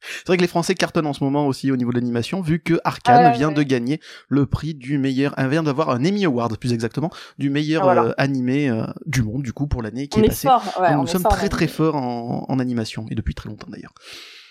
C'est 0.00 0.26
vrai 0.26 0.36
que 0.36 0.42
les 0.42 0.48
Français 0.48 0.74
cartonnent 0.74 1.06
en 1.06 1.12
ce 1.12 1.22
moment 1.22 1.46
aussi 1.46 1.70
au 1.70 1.76
niveau 1.76 1.90
de 1.92 1.96
l'animation, 1.96 2.40
vu 2.40 2.58
que 2.60 2.80
Arkane 2.84 3.24
Ah 3.26 3.30
ouais, 3.30 3.36
vient 3.38 3.48
ouais. 3.48 3.54
de 3.54 3.62
gagner 3.62 4.00
le 4.28 4.46
prix 4.46 4.74
du 4.74 4.98
meilleur, 4.98 5.38
euh, 5.38 5.46
vient 5.48 5.62
d'avoir 5.62 5.90
un 5.90 6.04
Emmy 6.04 6.24
Award 6.24 6.56
plus 6.58 6.72
exactement, 6.72 7.10
du 7.38 7.50
meilleur 7.50 7.82
Ah, 7.82 7.84
voilà. 7.84 8.02
euh, 8.10 8.14
animé 8.18 8.68
euh, 8.68 8.84
du 9.06 9.22
monde 9.22 9.42
du 9.42 9.52
coup 9.52 9.66
pour 9.68 9.80
l'année 9.82 10.08
qui 10.08 10.18
on 10.18 10.22
est 10.22 10.26
est 10.26 10.28
passée. 10.30 10.48
fort. 10.48 10.62
ouais, 10.80 10.88
Donc, 10.90 10.98
on 10.98 11.00
nous 11.02 11.06
sommes 11.06 11.22
fort, 11.22 11.32
très 11.32 11.48
très 11.48 11.68
forts 11.68 11.94
en, 11.96 12.46
en 12.48 12.58
animation 12.58 13.06
et 13.10 13.14
depuis 13.14 13.34
très 13.34 13.48
longtemps 13.48 13.68
d'ailleurs. 13.70 13.94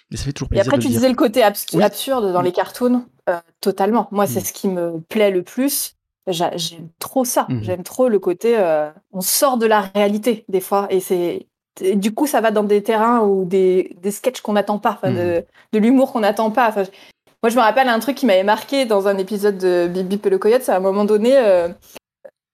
Mais 0.10 0.18
ça 0.18 0.24
fait 0.26 0.34
toujours 0.34 0.48
Et 0.52 0.56
plaisir 0.56 0.68
après, 0.68 0.78
de 0.78 0.82
tu 0.84 0.88
le 0.88 0.94
disais 0.94 1.08
dire. 1.08 1.10
le 1.12 1.16
côté 1.18 1.42
abs- 1.44 1.68
Oui. 1.74 1.84
absurde 1.84 2.32
dans 2.34 2.42
les 2.42 2.52
cartoons. 2.54 3.06
totalement. 3.62 4.08
Moi, 4.12 4.28
c'est 4.28 4.42
Mm. 4.42 4.46
ce 4.46 4.54
qui 4.54 4.68
me 4.68 5.00
plaît 5.10 5.32
le 5.32 5.42
plus. 5.44 5.96
J'a- 6.28 6.56
J'aime 6.58 6.90
trop 7.00 7.24
ça. 7.26 7.46
Mm. 7.50 7.64
J'aime 7.64 7.84
trop 7.84 8.10
le 8.10 8.20
côté. 8.20 8.58
on 9.12 9.22
sort 9.22 9.58
de 9.58 9.66
la 9.66 9.82
réalité, 9.82 10.44
des 10.50 10.60
fois. 10.62 10.88
Et 10.90 11.00
c'est. 11.00 11.48
Du 11.80 12.14
coup, 12.14 12.28
ça 12.28 12.42
va 12.42 12.52
dans 12.52 12.64
des 12.64 12.84
terrains 12.84 13.22
ou 13.22 13.46
des, 13.46 13.96
des 14.02 14.12
sketchs 14.12 14.42
qu'on 14.42 14.54
n'attend 14.54 14.78
pas, 14.78 14.92
enfin, 14.92 15.12
Mm. 15.12 15.16
de, 15.16 15.46
de 15.74 15.80
l'humour 15.80 16.12
qu'on 16.12 16.20
n'attend 16.20 16.52
pas. 16.52 16.74
Moi, 16.76 17.50
je 17.50 17.56
me 17.56 17.62
rappelle 17.62 17.88
un 17.88 18.00
truc 18.00 18.18
qui 18.18 18.26
m'avait 18.26 18.44
marqué 18.44 18.86
dans 18.86 19.08
un 19.08 19.18
épisode 19.18 19.58
de 19.58 19.88
Bip 19.88 20.08
Bip 20.08 20.26
et 20.26 20.30
le 20.30 20.38
Coyote. 20.38 20.62
C'est 20.64 20.72
à 20.74 20.78
un 20.78 20.82
moment 20.82 21.06
donné, 21.06 21.38
euh, 21.38 21.70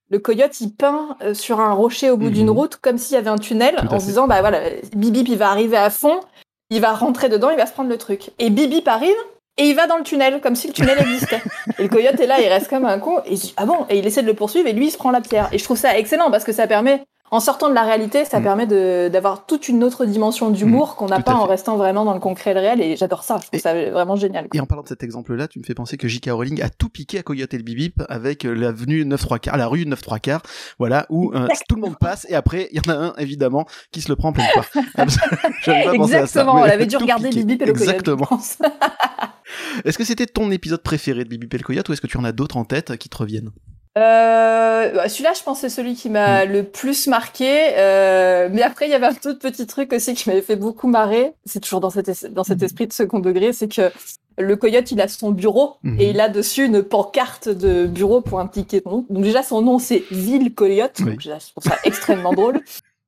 le 0.09 0.19
coyote, 0.19 0.61
il 0.61 0.73
peint 0.73 1.17
euh, 1.21 1.33
sur 1.33 1.59
un 1.59 1.73
rocher 1.73 2.09
au 2.09 2.15
bout 2.17 2.29
d'une 2.29 2.49
route, 2.49 2.77
comme 2.77 2.97
s'il 2.97 3.15
y 3.15 3.17
avait 3.17 3.29
un 3.29 3.37
tunnel, 3.37 3.75
en 3.91 3.99
se 3.99 4.05
disant, 4.05 4.27
bah 4.27 4.39
voilà, 4.39 4.61
Bip 4.95 5.11
Bip, 5.13 5.27
il 5.27 5.37
va 5.37 5.49
arriver 5.49 5.75
à 5.77 5.89
fond, 5.89 6.21
il 6.69 6.79
va 6.79 6.93
rentrer 6.93 7.27
dedans, 7.27 7.49
il 7.49 7.57
va 7.57 7.65
se 7.65 7.73
prendre 7.73 7.89
le 7.89 7.97
truc. 7.97 8.31
Et 8.39 8.49
Bip 8.49 8.69
Bip 8.69 8.87
arrive, 8.87 9.17
et 9.57 9.63
il 9.65 9.75
va 9.75 9.87
dans 9.87 9.97
le 9.97 10.03
tunnel, 10.03 10.39
comme 10.39 10.55
si 10.55 10.67
le 10.67 10.73
tunnel 10.73 10.97
existait. 11.01 11.41
et 11.79 11.83
le 11.83 11.89
coyote 11.89 12.17
est 12.19 12.27
là, 12.27 12.39
il 12.39 12.47
reste 12.47 12.69
comme 12.69 12.85
un 12.85 12.99
con, 12.99 13.17
et 13.25 13.33
il 13.33 13.39
dit, 13.39 13.53
ah 13.57 13.65
bon, 13.65 13.85
et 13.89 13.97
il 13.97 14.07
essaie 14.07 14.21
de 14.21 14.27
le 14.27 14.33
poursuivre, 14.35 14.67
et 14.69 14.73
lui, 14.73 14.87
il 14.87 14.91
se 14.91 14.97
prend 14.97 15.11
la 15.11 15.19
pierre. 15.19 15.49
Et 15.51 15.57
je 15.57 15.63
trouve 15.65 15.77
ça 15.77 15.97
excellent, 15.97 16.31
parce 16.31 16.45
que 16.45 16.53
ça 16.53 16.67
permet, 16.67 17.03
en 17.31 17.39
sortant 17.39 17.69
de 17.69 17.73
la 17.73 17.83
réalité, 17.83 18.23
ça 18.25 18.39
Mm. 18.39 18.43
permet 18.43 18.67
de- 18.67 19.09
d'avoir 19.11 19.45
toute 19.45 19.67
une 19.67 19.83
autre 19.83 20.05
dimension 20.05 20.49
d'humour 20.49 20.95
qu'on 20.95 21.07
n'a 21.07 21.19
pas 21.19 21.33
en 21.35 21.45
restant 21.45 21.75
vraiment 21.77 22.05
dans 22.05 22.13
le 22.13 22.19
concret 22.19 22.51
et 22.51 22.53
le 22.53 22.59
réel, 22.61 22.81
et 22.81 22.95
j'adore 22.95 23.23
ça, 23.23 23.35
je 23.37 23.47
trouve 23.47 23.49
Et- 23.53 23.59
ça 23.59 23.73
vraiment 23.91 24.15
génial. 24.15 24.47
quoi. 24.47 24.57
Et 24.57 24.61
en 24.61 24.65
parlant 24.65 24.83
de 24.83 24.87
cet 24.87 25.03
exemple-là, 25.03 25.47
tu 25.47 25.59
me 25.59 25.63
fais 25.63 25.73
penser 25.73 25.97
que 25.97 26.07
J.K. 26.07 26.29
Rowling 26.31 26.61
a 26.61 26.69
tout 26.69 26.89
piqué 26.89 27.19
à 27.19 27.23
Coyote 27.23 27.53
et 27.53 27.57
le 27.57 27.63
Bibip 27.63 28.01
avec 28.09 28.45
euh, 28.45 28.53
l'avenue 28.53 29.03
9 29.05 29.21
3 29.21 29.39
quarts, 29.39 29.57
la 29.57 29.67
rue 29.67 29.85
9 29.85 30.01
3 30.01 30.19
quarts, 30.19 30.41
voilà, 30.79 31.05
où 31.09 31.33
euh, 31.33 31.47
tout 31.67 31.75
le 31.75 31.81
monde 31.81 31.97
passe 31.99 32.25
et 32.29 32.35
après, 32.35 32.69
il 32.71 32.77
y 32.77 32.89
en 32.89 32.93
a 32.93 32.97
un, 32.97 33.13
évidemment, 33.17 33.65
qui 33.91 34.01
se 34.01 34.09
le 34.09 34.15
prend 34.15 34.31
pensé 34.33 34.79
à 34.95 35.07
ça, 35.09 35.93
Exactement, 35.93 36.53
on 36.55 36.63
avait 36.63 36.85
dû 36.85 36.97
regarder 36.97 37.29
piqué. 37.29 37.43
Bip 37.43 37.59
Bip 37.59 37.61
et 37.61 37.65
le 37.65 37.73
coyote. 37.73 37.89
Exactement. 37.89 38.29
Est-ce 39.85 39.97
que 39.97 40.03
c'était 40.03 40.25
ton 40.25 40.51
épisode 40.51 40.81
préféré 40.83 41.23
de 41.23 41.29
Bibip 41.29 41.53
et 41.53 41.57
le 41.57 41.63
Coyote 41.63 41.87
ou 41.89 41.93
est-ce 41.93 42.01
que 42.01 42.07
tu 42.07 42.17
en 42.17 42.23
as 42.23 42.31
d'autres 42.31 42.57
en 42.57 42.65
tête 42.65 42.97
qui 42.97 43.09
te 43.09 43.17
reviennent? 43.17 43.51
Euh, 43.97 45.07
Celui-là, 45.07 45.33
je 45.37 45.43
pense, 45.43 45.59
c'est 45.61 45.69
celui 45.69 45.95
qui 45.95 46.09
m'a 46.09 46.45
le 46.45 46.63
plus 46.63 47.07
marqué. 47.07 47.69
Euh, 47.77 48.49
mais 48.51 48.61
après, 48.61 48.85
il 48.87 48.91
y 48.91 48.93
avait 48.93 49.07
un 49.07 49.11
autre 49.11 49.33
petit 49.33 49.65
truc 49.67 49.91
aussi 49.93 50.13
qui 50.13 50.29
m'avait 50.29 50.41
fait 50.41 50.55
beaucoup 50.55 50.87
marrer. 50.87 51.33
C'est 51.45 51.59
toujours 51.59 51.79
dans 51.81 51.89
cet, 51.89 52.07
es- 52.09 52.29
dans 52.29 52.43
cet 52.43 52.59
Mhm. 52.59 52.65
esprit 52.65 52.87
de 52.87 52.93
second 52.93 53.19
degré, 53.19 53.53
c'est 53.53 53.67
que 53.73 53.91
le 54.37 54.55
coyote, 54.55 54.91
il 54.91 55.01
a 55.01 55.07
son 55.07 55.31
bureau 55.31 55.75
Mhm. 55.83 55.99
et 55.99 56.09
il 56.11 56.19
a 56.21 56.29
dessus 56.29 56.65
une 56.65 56.83
pancarte 56.83 57.49
de 57.49 57.87
bureau 57.87 58.21
pour 58.21 58.39
indiquer 58.39 58.81
son 58.83 58.91
nom. 58.91 59.05
Donc 59.09 59.23
déjà, 59.23 59.41
son 59.43 59.61
nom, 59.61 59.79
c'est 59.79 60.03
Ville 60.11 60.53
Coyote. 60.53 60.97
Oui. 60.99 61.05
Donc 61.05 61.17
déjà, 61.23 61.39
je 61.39 61.51
trouve 61.51 61.63
ça 61.63 61.77
extrêmement 61.83 62.33
drôle. 62.33 62.61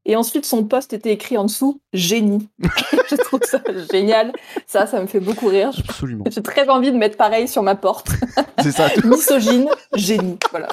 Et 0.05 0.15
ensuite, 0.15 0.45
son 0.45 0.63
poste 0.63 0.93
était 0.93 1.11
écrit 1.11 1.38
en 1.38 1.43
dessous 1.45 1.81
génie. 1.93 2.47
je 3.09 3.15
trouve 3.15 3.41
ça 3.43 3.61
génial. 3.91 4.31
Ça, 4.65 4.88
ça 4.88 4.99
me 5.01 5.07
fait 5.07 5.19
beaucoup 5.19 5.47
rire. 5.47 5.71
Absolument. 5.88 6.23
J'ai 6.31 6.41
très 6.41 6.67
envie 6.69 6.91
de 6.91 6.97
mettre 6.97 7.17
pareil 7.17 7.47
sur 7.47 7.61
ma 7.63 7.76
porte. 7.76 8.09
C'est 8.63 8.71
ça. 8.71 8.89
Misogyne, 9.03 9.69
génie. 9.95 10.38
Voilà. 10.51 10.67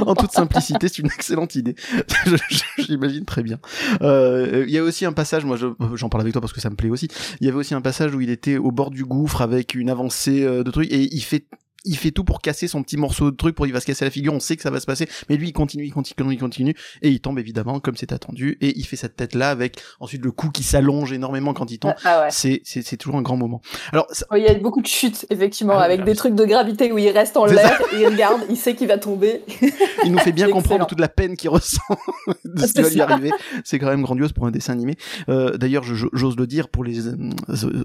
en 0.00 0.14
toute 0.14 0.32
simplicité, 0.32 0.88
c'est 0.88 0.98
une 0.98 1.06
excellente 1.06 1.54
idée. 1.54 1.74
J'imagine 2.78 3.24
très 3.24 3.42
bien. 3.42 3.58
Euh, 4.02 4.64
Il 4.66 4.72
y 4.72 4.78
a 4.78 4.82
aussi 4.82 5.04
un 5.04 5.12
passage, 5.12 5.44
moi 5.44 5.56
je- 5.56 5.66
j'en 5.94 6.08
parle 6.08 6.22
avec 6.22 6.32
toi 6.32 6.40
parce 6.40 6.52
que 6.52 6.60
ça 6.60 6.70
me 6.70 6.76
plaît 6.76 6.90
aussi. 6.90 7.08
Il 7.40 7.46
y 7.46 7.48
avait 7.50 7.58
aussi 7.58 7.74
un 7.74 7.80
passage 7.80 8.14
où 8.14 8.20
il 8.20 8.30
était 8.30 8.56
au 8.58 8.70
bord 8.70 8.90
du 8.90 9.04
gouffre 9.04 9.42
avec 9.42 9.74
une 9.74 9.90
avancée 9.90 10.42
euh, 10.44 10.62
de 10.64 10.70
trucs 10.70 10.90
et 10.92 11.02
il 11.14 11.20
fait 11.22 11.46
il 11.84 11.96
fait 11.96 12.10
tout 12.10 12.24
pour 12.24 12.40
casser 12.40 12.68
son 12.68 12.82
petit 12.82 12.96
morceau 12.96 13.30
de 13.30 13.36
truc 13.36 13.54
pour 13.54 13.66
il 13.66 13.72
va 13.72 13.80
se 13.80 13.86
casser 13.86 14.04
la 14.04 14.10
figure, 14.10 14.32
on 14.32 14.40
sait 14.40 14.56
que 14.56 14.62
ça 14.62 14.70
va 14.70 14.80
se 14.80 14.86
passer, 14.86 15.08
mais 15.28 15.36
lui 15.36 15.48
il 15.48 15.52
continue, 15.52 15.84
il 15.84 15.92
continue, 15.92 16.32
il 16.34 16.38
continue, 16.38 16.74
et 17.02 17.08
il 17.10 17.20
tombe 17.20 17.38
évidemment 17.38 17.80
comme 17.80 17.96
c'est 17.96 18.12
attendu, 18.12 18.56
et 18.60 18.78
il 18.78 18.84
fait 18.86 18.96
cette 18.96 19.16
tête 19.16 19.34
là 19.34 19.50
avec 19.50 19.80
ensuite 20.00 20.24
le 20.24 20.30
cou 20.32 20.50
qui 20.50 20.62
s'allonge 20.62 21.12
énormément 21.12 21.54
quand 21.54 21.70
il 21.70 21.78
tombe. 21.78 21.94
Ah 22.04 22.22
ouais. 22.22 22.28
C'est 22.30 22.60
c'est 22.64 22.82
c'est 22.82 22.96
toujours 22.96 23.16
un 23.18 23.22
grand 23.22 23.36
moment. 23.36 23.60
Alors 23.92 24.06
ça- 24.10 24.26
Oui, 24.30 24.40
Il 24.40 24.44
y 24.44 24.48
a 24.48 24.54
beaucoup 24.54 24.80
de 24.82 24.86
chutes, 24.86 25.26
effectivement, 25.30 25.74
Ah, 25.78 25.82
avec 25.84 26.00
oui, 26.00 26.06
des 26.06 26.14
trucs 26.14 26.34
de 26.34 26.44
gravité 26.44 26.92
où 26.92 26.98
il 26.98 27.10
reste 27.10 27.36
en 27.36 27.46
l'air, 27.46 27.80
il 27.98 28.06
regarde, 28.06 28.42
il 28.50 28.56
sait 28.56 28.74
qu'il 28.74 28.88
va 28.88 28.98
tomber. 28.98 29.42
il 30.04 30.12
nous 30.12 30.18
fait 30.18 30.32
bien 30.32 30.46
comprendre 30.46 30.66
excellent. 30.74 30.86
toute 30.86 31.00
la 31.00 31.08
peine 31.08 31.36
qu'il 31.36 31.50
ressent 31.50 31.80
de 32.44 32.66
ce 32.66 32.72
qui 32.72 32.82
va 32.82 32.88
lui 32.90 33.00
arriver. 33.00 33.30
C'est 33.64 33.78
quand 33.78 33.88
même 33.88 34.02
grandiose 34.02 34.32
pour 34.32 34.46
un 34.46 34.50
dessin 34.50 34.72
animé. 34.72 34.96
Euh, 35.28 35.56
D'ailleurs, 35.56 35.84
j'ose 35.84 36.36
le 36.36 36.46
dire 36.46 36.68
pour 36.68 36.84
les 36.84 37.08
euh, 37.08 37.14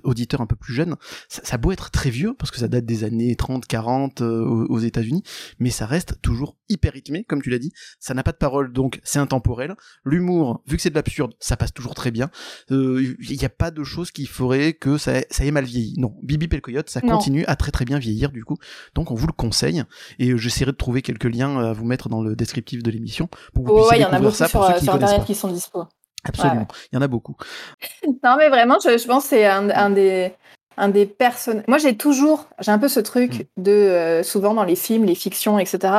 auditeurs 0.04 0.42
un 0.42 0.46
peu 0.48 0.56
plus 0.56 0.74
jeunes, 0.74 0.96
ça, 1.30 1.42
ça 1.44 1.56
a 1.56 1.58
beau 1.58 1.72
être 1.72 1.90
très 1.92 2.10
vieux 2.10 2.34
parce 2.38 2.52
que 2.52 2.58
ça 2.60 2.68
date 2.68 2.86
des 2.86 3.04
années 3.04 3.36
30, 3.36 3.66
40 3.66 3.87
euh, 4.22 4.66
aux, 4.70 4.80
États-Unis, 4.80 5.24
mais 5.60 5.70
ça 5.70 5.86
reste 5.86 6.22
toujours 6.22 6.56
hyper 6.70 6.94
rythmé, 6.94 7.24
comme 7.24 7.42
tu 7.42 7.50
l'as 7.50 7.60
dit. 7.60 7.72
Ça 8.00 8.14
n'a 8.14 8.24
pas 8.24 8.32
de 8.32 8.38
parole, 8.38 8.72
donc 8.74 9.00
c'est 9.04 9.20
intemporel. 9.20 9.76
L'humour, 10.04 10.62
vu 10.68 10.76
que 10.76 10.82
c'est 10.82 10.90
de 10.90 10.96
l'absurde, 10.96 11.34
ça 11.40 11.58
passe 11.58 11.74
toujours 11.74 11.96
très 11.96 12.12
bien. 12.12 12.30
Euh, 12.72 13.16
Il 13.20 13.38
n'y 13.38 13.46
a 13.46 13.50
pas 13.50 13.72
de 13.72 13.84
choses 13.84 14.12
qui 14.12 14.26
feraient 14.26 14.74
que 14.74 14.98
ça, 14.98 15.22
ça 15.30 15.46
ait 15.46 15.52
mal 15.52 15.66
vieilli. 15.66 15.94
Non, 15.98 16.16
Bibi 16.24 16.48
le 16.48 16.62
Coyote, 16.62 16.90
ça 16.90 17.02
Non. 17.04 17.14
continue 17.18 17.46
à 17.46 17.56
très 17.56 17.72
très 17.72 17.86
bien 17.86 18.00
vieillir 18.00 18.32
du 18.32 18.44
coup. 18.44 18.58
Donc 18.96 19.12
on 19.12 19.16
vous 19.16 19.28
le 19.28 19.34
conseille 19.34 19.84
et 20.20 20.32
euh, 20.32 20.38
j'essaierai 20.38 20.72
de 20.72 20.78
trouver 20.78 21.02
quelques 21.02 21.26
liens 21.26 21.58
à 21.60 21.74
vous 21.74 21.86
mettre 21.86 22.10
dans 22.10 22.22
le 22.22 22.36
descriptif 22.36 22.84
de 22.84 22.92
l'émission 22.92 23.30
pour 23.54 23.64
que 23.66 23.70
vous 23.70 23.76
Ouais, 23.78 23.82
puissiez 23.90 23.98
il 23.98 24.02
y 24.02 24.06
en 24.06 24.10
a 24.10 24.12
découvrir 24.12 24.36
ça 24.36 24.48
sur, 24.48 24.64
ceux 24.66 24.72
euh, 24.74 24.78
qui 24.80 24.84
sur 24.86 24.94
Internet 24.96 25.20
pas. 25.20 25.26
qui 25.26 25.36
sont 25.36 25.52
dispo. 25.52 25.86
Absolument, 26.24 26.68
il 26.92 26.96
y 26.96 26.98
en 26.98 27.02
a 27.02 27.08
beaucoup. 27.08 27.36
Non, 28.24 28.36
mais 28.38 28.50
vraiment, 28.50 28.78
je, 28.84 28.98
je 28.98 29.06
pense 29.08 29.24
que 29.24 29.30
c'est 29.30 29.46
un, 29.46 29.70
un 29.70 29.90
des, 29.92 30.34
un 30.78 30.90
des 30.90 31.06
personnes. 31.06 31.64
Moi, 31.68 31.78
j'ai 31.80 31.98
toujours, 31.98 32.46
j'ai 32.60 32.72
un 32.72 32.78
peu 32.80 32.88
ce 32.88 33.00
truc 33.00 33.48
Mm. 33.58 33.62
de, 33.64 33.72
euh, 33.72 34.24
souvent 34.24 34.54
dans 34.54 34.64
les 34.64 34.76
films, 34.76 35.06
les 35.06 35.16
fictions, 35.16 35.58
etc., 35.60 35.94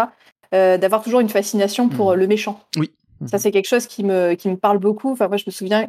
euh, 0.54 0.78
d'avoir 0.78 1.02
toujours 1.02 1.20
une 1.20 1.28
fascination 1.28 1.88
pour 1.88 2.06
Mm. 2.06 2.12
euh, 2.12 2.14
le 2.16 2.26
méchant. 2.26 2.60
Oui. 2.76 2.90
Ça, 3.26 3.38
c'est 3.38 3.50
quelque 3.50 3.66
chose 3.68 3.86
qui 3.88 4.04
me, 4.04 4.34
qui 4.34 4.48
me 4.48 4.56
parle 4.56 4.78
beaucoup. 4.78 5.10
Enfin, 5.10 5.26
moi, 5.26 5.36
je 5.36 5.42
me 5.46 5.50
souviens, 5.50 5.88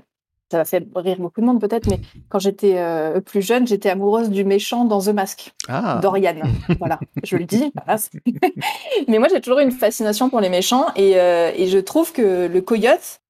ça 0.52 0.58
va 0.58 0.66
faire 0.66 0.82
rire 0.96 1.18
beaucoup 1.20 1.42
de 1.42 1.46
monde 1.46 1.62
peut-être, 1.62 1.86
mais 1.88 2.00
quand 2.30 2.40
j'étais 2.40 2.76
plus 3.24 3.44
jeune, 3.44 3.68
j'étais 3.68 3.90
amoureuse 3.92 4.32
du 4.32 4.44
méchant 4.44 4.84
dans 4.84 5.00
The 5.00 5.10
Mask, 5.10 5.54
Ah, 5.68 6.00
Dorian. 6.02 6.34
voilà, 6.80 7.00
je 7.24 7.38
le 7.38 7.46
dis. 7.46 7.72
voilà, 7.86 8.00
mais 9.08 9.20
moi, 9.20 9.28
j'ai 9.32 9.42
toujours 9.42 9.60
une 9.60 9.72
fascination 9.72 10.32
pour 10.32 10.40
les 10.42 10.50
méchants 10.50 10.88
et, 10.96 11.12
et 11.12 11.68
je 11.68 11.78
trouve 11.78 12.12
que 12.14 12.48
le 12.48 12.62
coyote, 12.62 13.22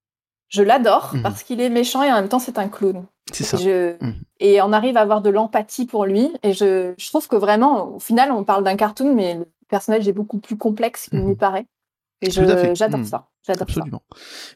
je 0.49 0.61
l'adore 0.63 1.11
Mhm. 1.15 1.21
parce 1.23 1.43
qu'il 1.43 1.61
est 1.61 1.69
méchant 1.69 2.03
et 2.03 2.11
en 2.11 2.15
même 2.15 2.29
temps, 2.29 2.39
c'est 2.39 2.57
un 2.59 2.67
clown. 2.67 3.05
c'est 3.31 3.43
ça. 3.43 3.57
Je- 3.57 3.93
Mhm. 4.03 4.15
Et 4.39 4.59
on 4.61 4.73
arrive 4.73 4.97
à 4.97 5.01
avoir 5.01 5.21
de 5.21 5.29
l'empathie 5.29 5.85
pour 5.85 6.05
lui. 6.05 6.31
Et 6.41 6.53
je, 6.53 6.93
je 6.97 7.07
trouve 7.09 7.27
que 7.27 7.35
vraiment, 7.35 7.95
au 7.95 7.99
final, 7.99 8.31
on 8.31 8.43
parle 8.43 8.63
d'un 8.63 8.75
cartoon, 8.75 9.13
mais 9.13 9.35
le 9.35 9.47
personnage 9.67 10.07
est 10.07 10.13
beaucoup 10.13 10.39
plus 10.39 10.57
complexe 10.57 11.09
qu'il 11.09 11.19
Mhm. 11.19 11.27
n'y 11.27 11.35
paraît. 11.35 11.67
Et 12.21 12.31
je- 12.31 12.73
j'adore 12.73 13.05
ça. 13.05 13.27
J'adore 13.45 13.59
ça. 13.59 13.63
Absolument. 13.63 14.01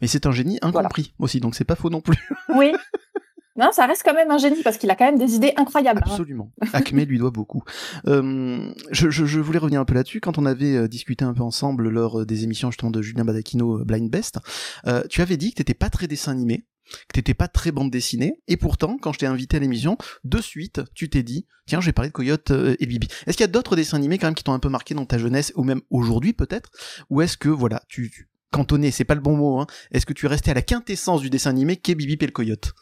Mais 0.01 0.07
c'est 0.07 0.25
un 0.25 0.31
génie 0.31 0.57
incompris 0.63 1.13
aussi, 1.19 1.39
donc 1.39 1.53
c'est 1.55 1.63
pas 1.65 1.75
faux 1.75 1.89
non 1.91 2.01
plus. 2.01 2.17
Oui. 2.55 2.73
Non, 3.55 3.69
ça 3.71 3.85
reste 3.85 4.01
quand 4.03 4.15
même 4.15 4.31
un 4.31 4.39
génie 4.39 4.63
parce 4.63 4.77
qu'il 4.77 4.89
a 4.89 4.95
quand 4.95 5.05
même 5.05 5.19
des 5.19 5.35
idées 5.35 5.53
incroyables. 5.57 6.01
hein. 6.03 6.09
Absolument. 6.09 6.51
Acme 6.73 7.01
lui 7.03 7.19
doit 7.19 7.29
beaucoup. 7.29 7.63
Euh, 8.07 8.71
je, 8.91 9.09
je, 9.11 9.25
je 9.25 9.39
voulais 9.39 9.59
revenir 9.59 9.79
un 9.79 9.85
peu 9.85 9.93
là-dessus. 9.93 10.21
Quand 10.21 10.39
on 10.39 10.45
avait 10.45 10.75
euh, 10.75 10.87
discuté 10.87 11.23
un 11.23 11.33
peu 11.33 11.43
ensemble 11.43 11.89
lors 11.89 12.21
euh, 12.21 12.25
des 12.25 12.43
émissions 12.43 12.71
justement 12.71 12.89
de 12.89 13.01
Julien 13.01 13.25
Badakino 13.25 13.81
euh, 13.81 13.83
Blind 13.85 14.09
Best, 14.09 14.39
euh, 14.87 15.03
tu 15.09 15.21
avais 15.21 15.37
dit 15.37 15.51
que 15.51 15.57
t'étais 15.57 15.75
pas 15.75 15.91
très 15.91 16.07
dessin 16.07 16.31
animé, 16.31 16.65
que 17.07 17.13
t'étais 17.13 17.35
pas 17.35 17.47
très 17.47 17.71
bande 17.71 17.91
dessinée, 17.91 18.41
et 18.47 18.57
pourtant, 18.57 18.97
quand 18.99 19.13
je 19.13 19.19
t'ai 19.19 19.27
invité 19.27 19.57
à 19.57 19.59
l'émission, 19.59 19.97
de 20.23 20.41
suite, 20.41 20.81
tu 20.95 21.09
t'es 21.11 21.21
dit, 21.21 21.45
tiens, 21.67 21.79
je 21.79 21.85
vais 21.85 21.93
parler 21.93 22.09
de 22.09 22.13
Coyote 22.13 22.51
et 22.79 22.85
Bibi. 22.87 23.07
Est-ce 23.27 23.37
qu'il 23.37 23.43
y 23.43 23.49
a 23.49 23.51
d'autres 23.51 23.75
dessins 23.75 23.97
animés 23.97 24.17
quand 24.17 24.27
même 24.27 24.35
qui 24.35 24.43
t'ont 24.43 24.53
un 24.53 24.59
peu 24.59 24.69
marqué 24.69 24.95
dans 24.95 25.05
ta 25.05 25.19
jeunesse, 25.19 25.53
ou 25.55 25.63
même 25.63 25.81
aujourd'hui 25.91 26.33
peut-être, 26.33 26.71
ou 27.11 27.21
est-ce 27.21 27.37
que, 27.37 27.49
voilà, 27.49 27.83
tu, 27.87 28.09
tu 28.09 28.29
cantonné, 28.51 28.91
c'est 28.91 29.05
pas 29.05 29.15
le 29.15 29.21
bon 29.21 29.35
mot, 29.37 29.59
hein, 29.59 29.67
est-ce 29.91 30.05
que 30.05 30.13
tu 30.13 30.25
es 30.25 30.29
resté 30.29 30.51
à 30.51 30.53
la 30.53 30.61
quintessence 30.61 31.21
du 31.21 31.29
dessin 31.29 31.51
animé 31.51 31.77
qu'est 31.77 31.95
Bibi 31.95 32.17
et 32.19 32.25
le 32.25 32.31
Coyote? 32.31 32.73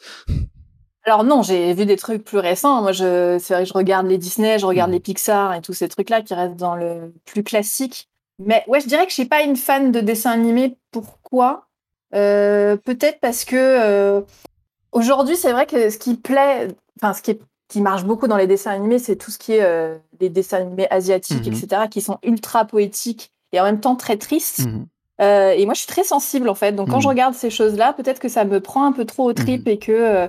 Alors 1.03 1.23
non, 1.23 1.41
j'ai 1.41 1.73
vu 1.73 1.85
des 1.85 1.97
trucs 1.97 2.23
plus 2.23 2.37
récents. 2.37 2.81
Moi, 2.81 2.91
je, 2.91 3.37
c'est 3.39 3.53
vrai 3.55 3.63
que 3.63 3.69
je 3.69 3.73
regarde 3.73 4.05
les 4.07 4.17
Disney, 4.17 4.59
je 4.59 4.65
regarde 4.65 4.89
Mhm. 4.91 4.95
les 4.95 4.99
Pixar 4.99 5.53
et 5.55 5.61
tous 5.61 5.73
ces 5.73 5.89
trucs-là 5.89 6.21
qui 6.21 6.33
restent 6.33 6.55
dans 6.57 6.75
le 6.75 7.13
plus 7.25 7.43
classique. 7.43 8.07
Mais 8.39 8.63
ouais, 8.67 8.81
je 8.81 8.87
dirais 8.87 9.03
que 9.05 9.09
je 9.09 9.15
suis 9.15 9.25
pas 9.25 9.41
une 9.41 9.55
fan 9.55 9.91
de 9.91 9.99
dessins 9.99 10.31
animés. 10.31 10.77
Pourquoi? 10.91 11.65
Euh, 12.13 12.75
Peut-être 12.77 13.19
parce 13.19 13.45
que 13.45 13.55
euh, 13.55 14.21
aujourd'hui, 14.91 15.35
c'est 15.35 15.51
vrai 15.51 15.65
que 15.65 15.89
ce 15.89 15.97
qui 15.97 16.15
plaît, 16.15 16.67
enfin 17.01 17.13
ce 17.13 17.21
qui, 17.21 17.31
est- 17.31 17.41
qui 17.67 17.81
marche 17.81 18.03
beaucoup 18.03 18.27
dans 18.27 18.37
les 18.37 18.47
dessins 18.47 18.71
animés, 18.71 18.99
c'est 18.99 19.15
tout 19.15 19.31
ce 19.31 19.37
qui 19.39 19.53
est 19.53 19.63
euh, 19.63 19.97
les 20.19 20.29
dessins 20.29 20.57
animés 20.57 20.87
asiatiques, 20.91 21.47
Mhm. 21.47 21.53
etc., 21.53 21.87
qui 21.89 22.01
sont 22.01 22.19
ultra 22.23 22.65
poétiques 22.65 23.31
et 23.53 23.59
en 23.59 23.63
même 23.63 23.79
temps 23.79 23.95
très 23.95 24.17
tristes. 24.17 24.59
Mhm. 24.67 24.85
Euh, 25.21 25.51
et 25.51 25.65
moi, 25.65 25.73
je 25.73 25.79
suis 25.79 25.87
très 25.87 26.03
sensible 26.03 26.49
en 26.49 26.55
fait. 26.55 26.71
Donc, 26.73 26.89
quand 26.89 26.99
je 26.99 27.07
regarde 27.07 27.33
ces 27.35 27.49
choses-là, 27.51 27.93
peut-être 27.93 28.19
que 28.19 28.29
ça 28.29 28.43
me 28.43 28.59
prend 28.59 28.85
un 28.85 28.91
peu 28.91 29.05
trop 29.05 29.29
aux 29.29 29.33
tripes 29.33 29.67
et 29.67 29.77
que 29.77 29.91
euh, 29.91 30.27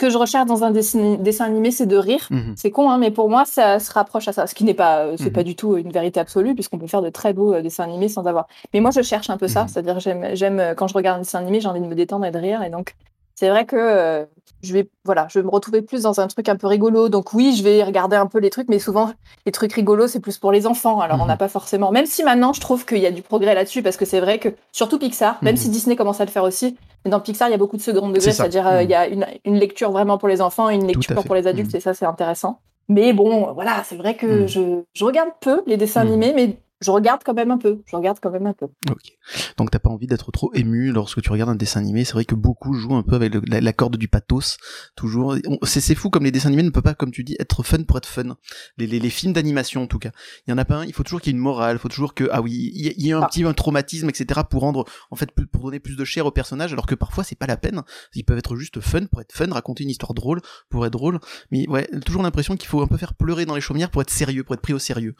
que 0.00 0.08
je 0.10 0.16
recherche 0.16 0.46
dans 0.46 0.64
un 0.64 0.70
dessin, 0.70 1.16
dessin 1.20 1.44
animé, 1.44 1.70
c'est 1.70 1.84
de 1.86 1.96
rire. 1.98 2.26
Mhm. 2.30 2.54
C'est 2.56 2.70
con, 2.70 2.88
hein, 2.90 2.96
mais 2.98 3.10
pour 3.10 3.28
moi, 3.28 3.44
ça 3.44 3.78
se 3.78 3.92
rapproche 3.92 4.26
à 4.28 4.32
ça. 4.32 4.46
Ce 4.46 4.54
qui 4.54 4.64
n'est 4.64 4.74
pas, 4.74 5.00
euh, 5.04 5.14
c'est 5.18 5.26
Mhm. 5.26 5.32
pas 5.32 5.42
du 5.42 5.54
tout 5.54 5.76
une 5.76 5.92
vérité 5.92 6.18
absolue, 6.18 6.54
puisqu'on 6.54 6.78
peut 6.78 6.86
faire 6.86 7.02
de 7.02 7.10
très 7.10 7.34
beaux 7.34 7.52
euh, 7.52 7.60
dessins 7.60 7.84
animés 7.84 8.08
sans 8.08 8.26
avoir. 8.26 8.46
Mais 8.72 8.80
moi, 8.80 8.90
je 8.92 9.02
cherche 9.02 9.28
un 9.28 9.36
peu 9.36 9.46
ça. 9.46 9.62
Mhm. 9.64 9.68
C'est-à-dire, 9.68 10.00
j'aime 10.00 10.58
euh, 10.60 10.74
quand 10.74 10.88
je 10.88 10.94
regarde 10.94 11.18
un 11.18 11.20
dessin 11.20 11.38
animé, 11.40 11.60
j'ai 11.60 11.68
envie 11.68 11.80
de 11.82 11.86
me 11.86 11.94
détendre 11.94 12.24
et 12.24 12.30
de 12.30 12.38
rire. 12.38 12.62
Et 12.62 12.70
donc, 12.70 12.94
c'est 13.40 13.48
vrai 13.48 13.64
que 13.64 13.74
euh, 13.74 14.26
je 14.62 14.74
vais, 14.74 14.90
voilà, 15.06 15.26
je 15.30 15.38
vais 15.38 15.42
me 15.42 15.48
retrouver 15.50 15.80
plus 15.80 16.02
dans 16.02 16.20
un 16.20 16.26
truc 16.26 16.46
un 16.50 16.56
peu 16.56 16.66
rigolo. 16.66 17.08
Donc 17.08 17.32
oui, 17.32 17.54
je 17.56 17.62
vais 17.62 17.82
regarder 17.82 18.14
un 18.16 18.26
peu 18.26 18.38
les 18.38 18.50
trucs, 18.50 18.68
mais 18.68 18.78
souvent 18.78 19.10
les 19.46 19.52
trucs 19.52 19.72
rigolos, 19.72 20.08
c'est 20.08 20.20
plus 20.20 20.36
pour 20.36 20.52
les 20.52 20.66
enfants. 20.66 21.00
Alors 21.00 21.16
on 21.20 21.22
Mhm. 21.22 21.28
n'a 21.28 21.36
pas 21.38 21.48
forcément. 21.48 21.90
Même 21.90 22.04
si 22.04 22.22
maintenant, 22.22 22.52
je 22.52 22.60
trouve 22.60 22.84
qu'il 22.84 22.98
y 22.98 23.06
a 23.06 23.10
du 23.10 23.22
progrès 23.22 23.54
là-dessus, 23.54 23.82
parce 23.82 23.96
que 23.96 24.04
c'est 24.04 24.20
vrai 24.20 24.38
que 24.38 24.50
surtout 24.72 24.98
Pixar, 24.98 25.38
même 25.40 25.54
Mhm. 25.54 25.56
si 25.62 25.68
Disney 25.70 25.96
commence 25.96 26.20
à 26.20 26.26
le 26.26 26.30
faire 26.30 26.44
aussi, 26.44 26.76
mais 27.06 27.10
dans 27.10 27.20
Pixar, 27.20 27.48
il 27.48 27.52
y 27.52 27.54
a 27.54 27.56
beaucoup 27.58 27.78
de 27.78 27.82
second 27.82 28.08
degré, 28.10 28.20
c'est-à-dire 28.34 28.66
euh, 28.68 28.82
il 28.82 28.86
Mhm. 28.88 28.90
y 28.90 28.94
a 28.94 29.06
une, 29.08 29.26
une 29.46 29.56
lecture 29.56 29.90
vraiment 29.90 30.18
pour 30.18 30.28
les 30.28 30.42
enfants 30.42 30.68
et 30.68 30.74
une 30.74 30.86
lecture 30.86 31.24
pour 31.24 31.34
les 31.34 31.46
adultes, 31.46 31.72
Mhm. 31.72 31.76
et 31.78 31.80
ça, 31.80 31.94
c'est 31.94 32.04
intéressant. 32.04 32.60
Mais 32.90 33.14
bon, 33.14 33.52
voilà, 33.54 33.82
c'est 33.86 33.96
vrai 33.96 34.16
que 34.16 34.26
Mhm. 34.42 34.48
je, 34.48 34.60
je 34.92 35.04
regarde 35.06 35.30
peu 35.40 35.62
les 35.66 35.78
dessins 35.78 36.04
Mhm. 36.04 36.08
animés, 36.10 36.32
mais 36.36 36.58
je 36.80 36.90
regarde 36.90 37.22
quand 37.24 37.34
même 37.34 37.50
un 37.50 37.58
peu. 37.58 37.82
Je 37.86 37.96
regarde 37.96 38.18
quand 38.22 38.30
même 38.30 38.46
un 38.46 38.52
peu. 38.54 38.66
Ok. 38.90 39.16
Donc 39.58 39.70
t'as 39.70 39.78
pas 39.78 39.90
envie 39.90 40.06
d'être 40.06 40.30
trop 40.32 40.50
ému 40.54 40.92
lorsque 40.92 41.20
tu 41.22 41.30
regardes 41.30 41.50
un 41.50 41.54
dessin 41.54 41.80
animé. 41.80 42.04
C'est 42.04 42.12
vrai 42.14 42.24
que 42.24 42.34
beaucoup 42.34 42.72
jouent 42.74 42.94
un 42.94 43.02
peu 43.02 43.14
avec 43.14 43.34
le- 43.34 43.42
la, 43.46 43.60
la 43.60 43.72
corde 43.72 43.96
du 43.96 44.08
pathos. 44.08 44.56
Toujours. 44.96 45.36
On- 45.46 45.58
C'est 45.64 45.94
fou 45.94 46.10
comme 46.10 46.24
les 46.24 46.30
dessins 46.30 46.48
animés 46.48 46.62
ne 46.62 46.70
peuvent 46.70 46.82
pas, 46.82 46.94
comme 46.94 47.10
tu 47.10 47.24
dis, 47.24 47.36
être 47.38 47.62
fun 47.62 47.82
pour 47.84 47.98
être 47.98 48.06
fun. 48.08 48.36
Les, 48.78 48.86
les, 48.86 48.98
les 49.00 49.10
films 49.10 49.32
d'animation 49.32 49.82
en 49.82 49.86
tout 49.86 49.98
cas. 49.98 50.10
Il 50.46 50.50
y 50.50 50.54
en 50.54 50.58
a 50.58 50.64
pas 50.64 50.76
un. 50.76 50.84
Il 50.84 50.92
faut 50.92 51.02
toujours 51.02 51.20
qu'il 51.20 51.32
y 51.32 51.34
ait 51.34 51.38
une 51.38 51.42
morale. 51.42 51.76
Il 51.76 51.78
faut 51.78 51.88
toujours 51.88 52.14
que 52.14 52.28
ah 52.32 52.40
oui, 52.42 52.70
il 52.74 52.86
y, 52.86 52.88
a- 52.88 52.92
il 52.96 53.06
y 53.06 53.12
a 53.12 53.18
un 53.18 53.22
Ah. 53.22 53.26
petit 53.26 53.44
un 53.44 53.52
traumatisme, 53.52 54.08
etc. 54.08 54.40
pour 54.48 54.62
rendre 54.62 54.84
en 55.10 55.16
fait 55.16 55.30
plus- 55.32 55.46
pour 55.46 55.64
donner 55.64 55.80
plus 55.80 55.96
de 55.96 56.04
chair 56.04 56.26
au 56.26 56.30
personnage. 56.30 56.72
Alors 56.72 56.86
que 56.86 56.94
parfois 56.94 57.24
c'est 57.24 57.36
pas 57.38 57.46
la 57.46 57.56
peine. 57.56 57.82
Ils 58.14 58.24
peuvent 58.24 58.38
être 58.38 58.56
juste 58.56 58.80
fun 58.80 59.06
pour 59.06 59.20
être 59.20 59.32
fun, 59.32 59.48
raconter 59.52 59.84
une 59.84 59.90
histoire 59.90 60.14
drôle 60.14 60.40
pour 60.70 60.84
être 60.86 60.92
drôle. 60.92 61.18
Mais 61.50 61.68
ouais, 61.68 61.86
toujours 62.04 62.22
l'impression 62.22 62.56
qu'il 62.56 62.68
faut 62.68 62.80
un 62.82 62.86
peu 62.86 62.96
faire 62.96 63.14
pleurer 63.14 63.44
dans 63.46 63.54
les 63.54 63.60
chaumières 63.60 63.90
pour 63.90 64.02
être 64.02 64.10
sérieux, 64.10 64.44
pour 64.44 64.54
être 64.54 64.60
pris 64.62 64.72
au 64.72 64.78
sérieux. 64.78 65.14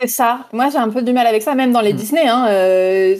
C'est 0.00 0.06
ça. 0.08 0.46
Moi, 0.52 0.68
j'ai 0.70 0.78
un 0.78 0.88
peu 0.88 1.02
du 1.02 1.12
mal 1.12 1.26
avec 1.26 1.42
ça, 1.42 1.54
même 1.54 1.72
dans 1.72 1.80
les 1.80 1.92
Mm. 1.92 1.96
Disney. 1.96 2.26
Hein, 2.26 2.46
euh, 2.48 3.16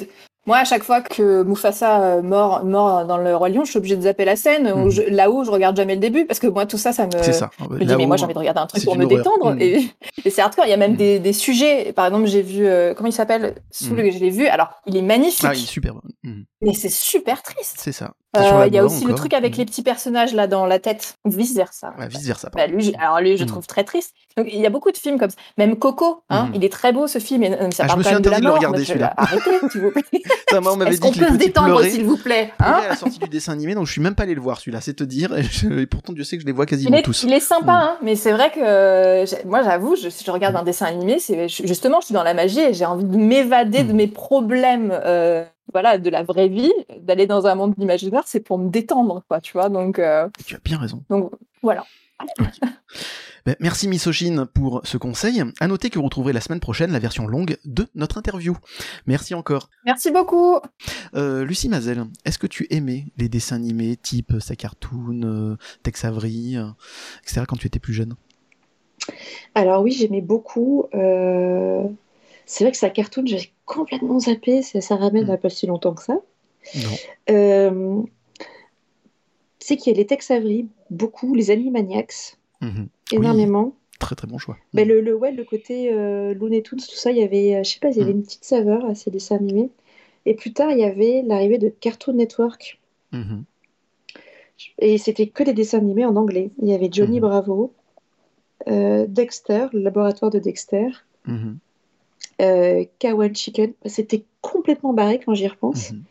moi, 0.46 0.56
à 0.58 0.64
chaque 0.64 0.82
fois 0.82 1.02
que 1.02 1.42
Mufasa 1.42 2.00
euh, 2.00 2.22
mort, 2.22 2.64
mort 2.64 3.04
dans 3.04 3.18
le 3.18 3.36
Roi 3.36 3.50
Lion, 3.50 3.64
je 3.64 3.70
suis 3.70 3.78
obligée 3.78 3.96
de 3.96 4.02
zapper 4.02 4.24
la 4.24 4.34
scène. 4.36 4.72
Mm. 4.86 4.90
Je- 4.90 5.02
là-haut, 5.02 5.44
je 5.44 5.50
regarde 5.50 5.76
jamais 5.76 5.94
le 5.94 6.00
début 6.00 6.24
parce 6.24 6.40
que 6.40 6.46
moi, 6.46 6.64
tout 6.66 6.78
ça, 6.78 6.92
ça 6.92 7.06
me. 7.06 7.10
c'est 7.22 7.34
ça. 7.34 7.50
Je 7.60 7.64
me 7.74 7.84
dis, 7.84 7.94
mais 7.96 8.06
moi, 8.06 8.16
j'ai 8.16 8.24
envie 8.24 8.32
de 8.34 8.38
regarder 8.38 8.60
un 8.60 8.66
truc 8.66 8.82
pour 8.84 8.96
me 8.96 9.04
horreur. 9.04 9.18
détendre. 9.18 9.54
Mm. 9.54 9.60
Et, 9.60 9.88
et 10.24 10.30
c'est 10.30 10.40
hardcore. 10.40 10.64
Il 10.66 10.70
y 10.70 10.74
a 10.74 10.78
même 10.78 10.96
des, 10.96 11.18
des 11.18 11.32
sujets. 11.34 11.92
Par 11.92 12.06
exemple, 12.06 12.26
j'ai 12.26 12.42
vu. 12.42 12.66
euh, 12.66 12.94
comment 12.94 13.08
il 13.08 13.12
s'appelle? 13.12 13.54
Celui 13.70 14.10
que 14.10 14.16
je 14.16 14.20
l'ai 14.20 14.30
vu. 14.30 14.46
Alors, 14.46 14.68
il 14.86 14.96
est 14.96 15.02
magnifique, 15.02 15.44
Ah, 15.46 15.54
il 15.54 15.62
est 15.62 15.66
superbe. 15.66 16.00
Mhm. 16.24 16.44
mais 16.62 16.72
c'est 16.72 16.90
super 16.90 17.42
triste. 17.42 17.76
C'est 17.78 17.92
ça. 17.92 18.12
Euh, 18.36 18.64
Il 18.68 18.74
y 18.74 18.78
a 18.78 18.84
aussi 18.84 19.04
le 19.04 19.14
truc 19.14 19.34
avec 19.34 19.56
les 19.56 19.64
petits 19.64 19.82
personnages 19.82 20.34
là 20.34 20.46
dans 20.46 20.64
la 20.66 20.78
tête, 20.78 21.14
vice 21.24 21.54
versa. 21.54 21.92
Ouais, 21.98 22.06
vice 22.06 22.24
versa. 22.26 22.48
Bah, 22.54 22.66
lui, 22.68 22.94
alors 23.00 23.20
lui, 23.20 23.36
je 23.36 23.42
Mm. 23.44 23.46
trouve 23.48 23.66
très 23.66 23.82
triste. 23.84 24.12
Donc, 24.36 24.46
il 24.52 24.60
y 24.60 24.66
a 24.66 24.70
beaucoup 24.70 24.92
de 24.92 24.96
films 24.96 25.18
comme 25.18 25.30
ça. 25.30 25.36
Même 25.58 25.76
Coco, 25.76 26.22
hein, 26.30 26.44
Mhm. 26.46 26.52
il 26.54 26.64
est 26.64 26.68
très 26.72 26.92
beau 26.92 27.08
ce 27.08 27.18
film. 27.18 27.42
Euh, 27.42 27.70
ça 27.72 27.86
Ah, 27.88 27.92
je 27.92 27.98
me 27.98 28.02
suis 28.04 28.12
même 28.14 28.22
de 28.22 28.30
la 28.30 28.36
interdit 28.36 28.40
de 28.42 28.46
le 28.46 28.52
regarder, 28.52 28.84
celui-là. 28.84 29.12
Arrêtez, 29.16 29.50
s'il 29.72 29.80
vous 29.80 29.90
plaît. 29.90 30.02
Ça, 30.50 30.60
moi, 30.60 30.72
on 30.72 30.76
m'avait 30.76 30.92
Est-ce 30.92 31.00
dit 31.00 31.10
qu'on 31.10 31.18
peut 31.18 31.32
se 31.32 31.36
détendre, 31.38 31.82
s'il 31.84 32.04
vous 32.04 32.16
plaît 32.16 32.52
hein 32.60 32.80
à 32.84 32.88
la 32.90 32.96
sortie 32.96 33.18
du 33.18 33.28
dessin 33.28 33.52
animé, 33.52 33.74
donc 33.74 33.86
je 33.86 33.92
suis 33.92 34.00
même 34.00 34.14
pas 34.14 34.22
allé 34.24 34.34
le 34.34 34.40
voir 34.40 34.58
celui-là, 34.60 34.80
c'est 34.80 34.94
te 34.94 35.04
dire. 35.04 35.36
Et, 35.36 35.42
je- 35.42 35.68
et 35.80 35.86
pourtant, 35.86 36.12
Dieu 36.12 36.22
sait 36.24 36.36
que 36.36 36.42
je 36.42 36.46
les 36.46 36.52
vois 36.52 36.64
il 36.64 36.68
quasiment 36.68 36.96
est, 36.96 37.02
tous. 37.02 37.24
il 37.24 37.32
est 37.32 37.40
sympa, 37.40 37.72
Mm. 37.72 37.76
hein, 37.82 37.96
mais 38.02 38.14
c'est 38.16 38.32
vrai 38.32 38.50
que 38.52 39.44
moi, 39.46 39.62
j'avoue, 39.64 39.96
je, 39.96 40.08
si 40.08 40.24
je 40.24 40.30
regarde 40.30 40.54
un 40.56 40.62
dessin 40.62 40.86
animé, 40.86 41.18
c'est 41.18 41.48
justement, 41.48 42.00
je 42.00 42.06
suis 42.06 42.14
dans 42.14 42.22
la 42.24 42.34
magie 42.34 42.60
et 42.60 42.74
j'ai 42.74 42.84
envie 42.84 43.04
de 43.04 43.16
m'évader 43.16 43.82
Mm. 43.82 43.88
de 43.88 43.92
mes 43.92 44.06
problèmes 44.06 44.90
euh, 45.04 45.44
voilà, 45.72 45.98
de 45.98 46.10
la 46.10 46.22
vraie 46.22 46.48
vie, 46.48 46.72
d'aller 47.00 47.26
dans 47.26 47.46
un 47.46 47.54
monde 47.54 47.74
imaginaire, 47.78 48.24
c'est 48.26 48.40
pour 48.40 48.58
me 48.58 48.68
détendre, 48.70 49.22
quoi, 49.28 49.40
tu 49.40 49.52
vois. 49.52 49.68
Donc, 49.68 49.98
euh, 49.98 50.28
Tu 50.46 50.54
as 50.54 50.60
bien 50.64 50.78
raison. 50.78 51.02
donc 51.10 51.32
voilà. 51.62 51.84
Ben, 53.46 53.56
merci 53.58 53.88
Misochine 53.88 54.44
pour 54.44 54.82
ce 54.84 54.98
conseil. 54.98 55.42
À 55.60 55.66
noter 55.66 55.88
que 55.88 55.98
vous 55.98 56.04
retrouverez 56.04 56.34
la 56.34 56.42
semaine 56.42 56.60
prochaine 56.60 56.92
la 56.92 56.98
version 56.98 57.26
longue 57.26 57.56
de 57.64 57.86
notre 57.94 58.18
interview. 58.18 58.54
Merci 59.06 59.34
encore. 59.34 59.70
Merci 59.86 60.10
beaucoup. 60.10 60.58
Euh, 61.14 61.44
Lucie 61.46 61.70
Mazel, 61.70 62.04
est-ce 62.26 62.38
que 62.38 62.46
tu 62.46 62.66
aimais 62.68 63.06
les 63.16 63.30
dessins 63.30 63.56
animés 63.56 63.96
type 63.96 64.34
Sa 64.40 64.56
Cartoon, 64.56 65.22
euh, 65.24 65.56
Tex 65.82 66.04
Avery, 66.04 66.58
euh, 66.58 66.66
etc. 67.22 67.44
quand 67.48 67.56
tu 67.56 67.66
étais 67.66 67.78
plus 67.78 67.94
jeune? 67.94 68.14
Alors 69.54 69.82
oui, 69.82 69.92
j'aimais 69.92 70.20
beaucoup. 70.20 70.84
Euh, 72.50 72.52
C'est 72.52 72.64
vrai 72.64 72.72
que 72.72 72.76
sa 72.78 72.90
cartoon, 72.90 73.24
j'ai 73.26 73.52
complètement 73.64 74.18
zappé. 74.18 74.62
Ça, 74.62 74.96
ramène 74.96 75.26
Mm. 75.26 75.30
à 75.30 75.36
pas 75.36 75.48
si 75.50 75.66
longtemps 75.66 75.94
que 75.94 76.02
ça. 76.02 76.18
Non. 76.76 76.96
Euh, 77.30 78.02
Tu 79.62 79.66
sais 79.66 79.76
qu'il 79.76 79.92
y 79.92 79.94
a 79.94 79.98
les 79.98 80.06
Tex 80.06 80.30
Avery, 80.30 80.68
beaucoup, 80.88 81.34
les 81.34 81.50
Animaniacs, 81.50 82.36
Mhm. 82.62 82.88
énormément. 83.12 83.74
Très 83.98 84.16
très 84.16 84.26
bon 84.26 84.38
choix. 84.38 84.56
Ben, 84.72 84.88
le, 84.88 85.02
le, 85.02 85.14
ouais, 85.14 85.32
le 85.32 85.44
côté 85.44 85.92
euh, 85.92 86.32
Looney 86.32 86.62
Tunes, 86.62 86.78
tout 86.78 86.94
ça, 86.96 87.10
il 87.10 87.18
y 87.18 87.22
avait, 87.22 87.56
euh, 87.56 87.62
je 87.62 87.72
sais 87.74 87.78
pas, 87.78 87.90
il 87.90 87.98
y 87.98 88.00
avait 88.00 88.12
Mm. 88.14 88.16
une 88.16 88.22
petite 88.22 88.44
saveur 88.44 88.84
à 88.86 88.94
ces 88.94 89.10
dessins 89.10 89.36
animés. 89.36 89.68
Et 90.24 90.32
plus 90.34 90.52
tard, 90.54 90.70
il 90.72 90.78
y 90.78 90.84
avait 90.84 91.22
l'arrivée 91.26 91.58
de 91.58 91.68
Cartoon 91.68 92.14
Network. 92.14 92.80
Mhm. 93.12 93.44
Et 94.78 94.96
c'était 94.98 95.26
que 95.28 95.42
des 95.42 95.52
dessins 95.52 95.78
animés 95.78 96.06
en 96.06 96.16
anglais. 96.16 96.50
Il 96.62 96.68
y 96.68 96.72
avait 96.74 96.88
Johnny 96.90 97.16
Mhm. 97.20 97.28
Bravo, 97.28 97.72
euh, 98.68 99.04
Dexter, 99.06 99.66
le 99.74 99.80
laboratoire 99.80 100.30
de 100.30 100.38
Dexter. 100.38 100.88
Euh, 102.40 102.84
Cow 102.98 103.22
and 103.22 103.34
Chicken. 103.34 103.72
C'était 103.86 104.24
complètement 104.40 104.92
barré 104.92 105.20
quand 105.24 105.34
j'y 105.34 105.46
repense. 105.48 105.92
Mhm. 105.92 106.02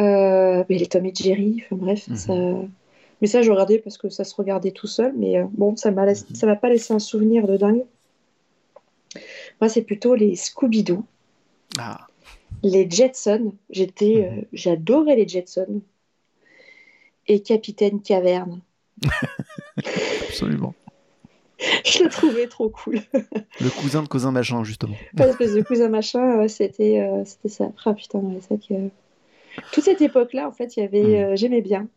Euh, 0.00 0.64
mais 0.68 0.78
les 0.78 0.86
Tom 0.86 1.04
et 1.04 1.12
Jerry, 1.14 1.62
enfin 1.64 1.76
bref, 1.76 2.08
Mhm. 2.08 2.16
ça... 2.16 2.32
Mais 3.20 3.28
ça, 3.28 3.40
je 3.42 3.50
regardais 3.52 3.78
parce 3.78 3.98
que 3.98 4.08
ça 4.08 4.24
se 4.24 4.34
regardait 4.34 4.72
tout 4.72 4.88
seul, 4.88 5.12
mais 5.16 5.38
euh, 5.38 5.44
bon, 5.52 5.76
ça 5.76 5.92
m'a 5.92 6.06
Mhm. 6.06 6.14
ça 6.34 6.46
m'a 6.46 6.56
pas 6.56 6.68
laissé 6.68 6.92
un 6.92 6.98
souvenir 6.98 7.46
de 7.46 7.56
dingue. 7.56 7.84
Moi, 9.60 9.68
c'est 9.68 9.82
plutôt 9.82 10.14
les 10.16 10.34
Scooby-Doo, 10.34 11.04
Ah, 11.78 12.08
les 12.64 12.90
Jetsons. 12.90 13.52
J'étais, 13.70 14.28
euh, 14.28 14.42
j'adorais 14.52 15.14
les 15.14 15.28
Jetsons. 15.28 15.82
Et 17.28 17.40
Capitaine 17.42 18.00
Caverne. 18.02 18.60
absolument. 20.28 20.74
Je 21.84 22.04
le 22.04 22.10
trouvais 22.10 22.46
trop 22.46 22.68
cool. 22.68 23.00
Le 23.12 23.80
cousin 23.80 24.02
de 24.02 24.08
cousin 24.08 24.32
machin, 24.32 24.64
justement. 24.64 24.96
Pas 25.16 25.28
espèce 25.28 25.54
de 25.54 25.62
cousin 25.62 25.88
machin, 25.88 26.38
ouais, 26.38 26.48
c'était, 26.48 27.00
euh, 27.00 27.24
c'était 27.24 27.48
ça. 27.48 27.72
Ah 27.84 27.94
putain, 27.94 28.18
ouais, 28.18 28.38
c'est 28.40 28.54
vrai 28.54 28.58
que... 28.68 28.90
Toute 29.72 29.84
cette 29.84 30.00
époque-là, 30.00 30.48
en 30.48 30.52
fait, 30.52 30.76
il 30.76 30.80
y 30.80 30.82
avait, 30.82 31.22
euh, 31.22 31.36
j'aimais 31.36 31.60
bien. 31.60 31.88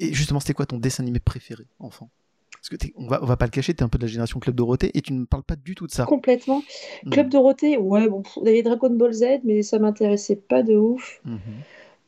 Et 0.00 0.12
justement, 0.12 0.40
c'était 0.40 0.54
quoi 0.54 0.66
ton 0.66 0.78
dessin 0.78 1.02
animé 1.02 1.20
préféré, 1.20 1.64
enfant? 1.78 2.10
Parce 2.52 2.68
que 2.68 2.76
on 2.96 3.06
va, 3.06 3.22
on 3.22 3.26
va 3.26 3.36
pas 3.36 3.46
le 3.46 3.50
cacher, 3.50 3.72
t'es 3.72 3.82
un 3.82 3.88
peu 3.88 3.96
de 3.96 4.04
la 4.04 4.08
génération 4.08 4.38
Club 4.38 4.54
Dorothée 4.54 4.90
et 4.94 5.00
tu 5.00 5.14
ne 5.14 5.24
parles 5.24 5.42
pas 5.42 5.56
du 5.56 5.74
tout 5.74 5.86
de 5.86 5.92
ça. 5.92 6.04
Complètement. 6.04 6.62
Mhm. 7.04 7.12
Club 7.12 7.28
Dorothée, 7.30 7.78
ouais, 7.78 8.08
bon, 8.08 8.22
on 8.36 8.46
avait 8.46 8.62
Dragon 8.62 8.90
Ball 8.90 9.12
Z, 9.12 9.24
mais 9.44 9.62
ça 9.62 9.78
m'intéressait 9.78 10.36
pas 10.36 10.62
de 10.62 10.76
ouf. 10.76 11.20
Mhm. 11.24 11.38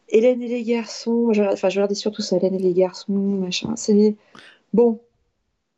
Hélène 0.09 0.43
et 0.43 0.49
les 0.49 0.63
garçons, 0.63 1.33
je, 1.33 1.43
enfin, 1.43 1.71
je 1.71 1.77
regardais 1.77 1.95
surtout 1.95 2.21
ça, 2.21 2.37
Hélène 2.37 2.55
et 2.55 2.59
les 2.59 2.75
garçons, 2.75 3.13
machin. 3.13 3.75
C'est 3.77 4.15
bon, 4.75 5.01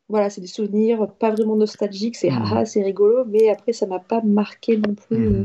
voilà, 0.09 0.31
c'est 0.31 0.40
des 0.40 0.47
souvenirs 0.47 1.09
pas 1.18 1.31
vraiment 1.31 1.56
nostalgiques, 1.56 2.16
c'est 2.16 2.31
haha, 2.31 2.64
c'est 2.66 2.82
rigolo, 2.82 3.24
mais 3.24 3.48
après, 3.48 3.72
ça 3.72 3.86
m'a 3.86 3.98
pas 3.98 4.20
marqué 4.22 4.76
non 4.76 4.94
plus. 4.94 5.26
Euh. 5.26 5.44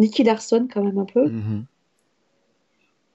Nicky 0.00 0.24
Larson, 0.24 0.66
quand 0.72 0.82
même 0.82 0.98
un 0.98 1.04
peu. 1.04 1.28
Mhm. 1.28 1.64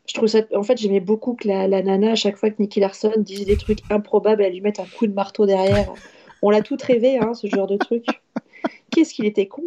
Je 0.08 0.14
trouve 0.14 0.28
ça, 0.28 0.40
en 0.56 0.64
fait, 0.64 0.78
j'aimais 0.78 1.02
beaucoup 1.02 1.34
que 1.34 1.48
la, 1.48 1.68
la 1.68 1.84
nana, 1.84 2.12
à 2.12 2.16
chaque 2.16 2.38
fois 2.38 2.50
que 2.50 2.62
Nicky 2.62 2.80
Larson 2.80 3.12
disait 3.18 3.44
des 3.44 3.58
trucs 3.58 3.80
improbables, 3.92 4.42
elle 4.42 4.54
lui 4.54 4.62
mette 4.62 4.80
un 4.80 4.86
coup 4.86 5.06
de 5.06 5.14
marteau 5.14 5.46
derrière. 5.46 5.92
On 6.42 6.50
l'a 6.50 6.62
tout 6.62 6.78
rêvé, 6.82 7.18
hein, 7.18 7.34
ce 7.34 7.48
genre 7.48 7.68
de 7.68 7.76
truc. 7.78 8.06
Qu'est-ce 8.92 9.14
qu'il 9.14 9.26
était 9.26 9.48
con. 9.48 9.64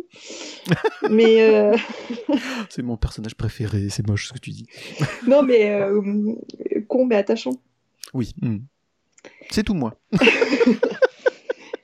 Mais 1.10 1.42
euh, 1.42 1.76
C'est 2.70 2.82
mon 2.82 2.96
personnage 2.96 3.34
préféré, 3.34 3.88
c'est 3.90 4.06
moche 4.06 4.28
ce 4.28 4.32
que 4.32 4.38
tu 4.38 4.50
dis. 4.50 4.66
non, 5.26 5.42
mais 5.42 5.70
euh, 5.70 6.00
con, 6.88 7.04
mais 7.04 7.16
attachant. 7.16 7.52
Oui. 8.14 8.34
mhm. 8.40 8.64
C'est 9.50 9.64
tout 9.64 9.74
moi. 9.74 9.94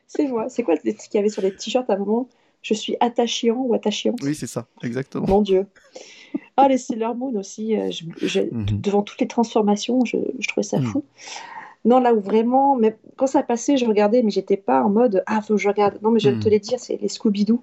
C'est 0.07 0.27
moi. 0.29 0.49
C'est 0.49 0.63
quoi 0.63 0.77
ce 0.77 0.83
qu'il 0.83 1.15
y 1.15 1.19
avait 1.19 1.29
sur 1.29 1.43
les 1.43 1.53
t-shirts 1.55 1.89
à 1.91 1.95
un 1.95 1.99
moment? 1.99 2.29
Je 2.63 2.75
suis 2.75 2.97
attachant 3.01 3.55
ou 3.57 3.75
attachante? 3.75 4.19
Oui, 4.23 4.35
c'est 4.35 4.47
ça, 4.47 4.67
exactement. 4.83 5.27
Mon 5.27 5.43
Dieu. 5.43 5.67
Ah, 6.57 6.69
les 6.69 6.79
Sailor 6.79 7.15
Moon 7.15 7.35
aussi. 7.39 7.77
euh, 7.77 7.91
je- 7.91 8.41
Mhm. 8.41 8.81
Devant 8.81 9.03
toutes 9.03 9.21
les 9.21 9.29
transformations, 9.29 10.05
je, 10.05 10.17
je 10.39 10.49
trouvais 10.49 10.65
ça 10.65 10.79
Mhm. 10.79 10.87
fou. 10.87 11.05
Non, 11.85 12.01
là 12.01 12.15
où 12.15 12.21
vraiment, 12.21 12.75
mais 12.77 12.97
quand 13.17 13.27
ça 13.27 13.43
passait, 13.43 13.77
je 13.77 13.85
regardais, 13.87 14.23
mais 14.23 14.31
j'étais 14.31 14.57
pas 14.57 14.83
en 14.83 14.89
mode 14.89 15.23
Ah, 15.27 15.43
faut 15.43 15.55
que 15.55 15.61
je 15.61 15.69
regarde. 15.69 15.99
Non, 16.03 16.11
mais 16.11 16.19
je 16.19 16.31
vais 16.31 16.35
Mhm. 16.37 16.43
te 16.43 16.49
les 16.49 16.59
dire, 16.61 16.81
c'est 16.81 16.97
les 17.01 17.09
Scooby-Doo. 17.09 17.63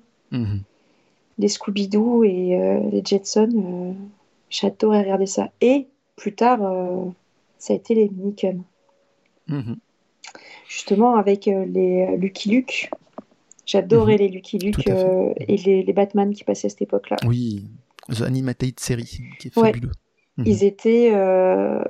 Les 1.40 1.48
Scooby-Doo 1.48 2.24
et 2.24 2.56
euh, 2.60 2.80
les 2.92 3.02
Jetsons. 3.04 3.50
euh, 3.56 3.94
J'adorais 4.50 5.02
regarder 5.02 5.26
ça. 5.26 5.50
Et 5.62 5.88
plus 6.16 6.36
tard, 6.36 6.60
euh, 6.64 7.06
ça 7.58 7.74
a 7.74 7.76
été 7.76 7.96
les 7.96 8.08
Minicums. 8.10 8.62
Mhm. 9.48 9.78
Justement, 10.68 11.16
avec 11.16 11.48
euh, 11.48 11.66
les 11.66 12.02
euh, 12.10 12.18
Lucky 12.18 12.50
Luke. 12.50 12.90
J'adorais 13.66 14.18
les 14.18 14.28
Lucky 14.30 14.58
Mhm. 14.58 14.64
Luke 14.66 14.88
euh, 14.88 15.34
et 15.48 15.58
les, 15.58 15.84
les 15.84 15.94
Batman 15.94 16.34
qui 16.34 16.44
passaient 16.44 16.68
à 16.68 16.70
cette 16.70 16.82
époque-là. 16.82 17.18
Oui, 17.28 17.66
The 18.10 18.22
Animated 18.22 18.80
Series, 18.80 19.20
qui 19.40 19.48
est 19.48 19.58
Ouais. 19.58 19.72
fabuleux. 19.72 19.92
Mhm. 20.38 20.48
Ils 20.48 20.64
étaient. 20.64 21.12
euh, 21.14 21.84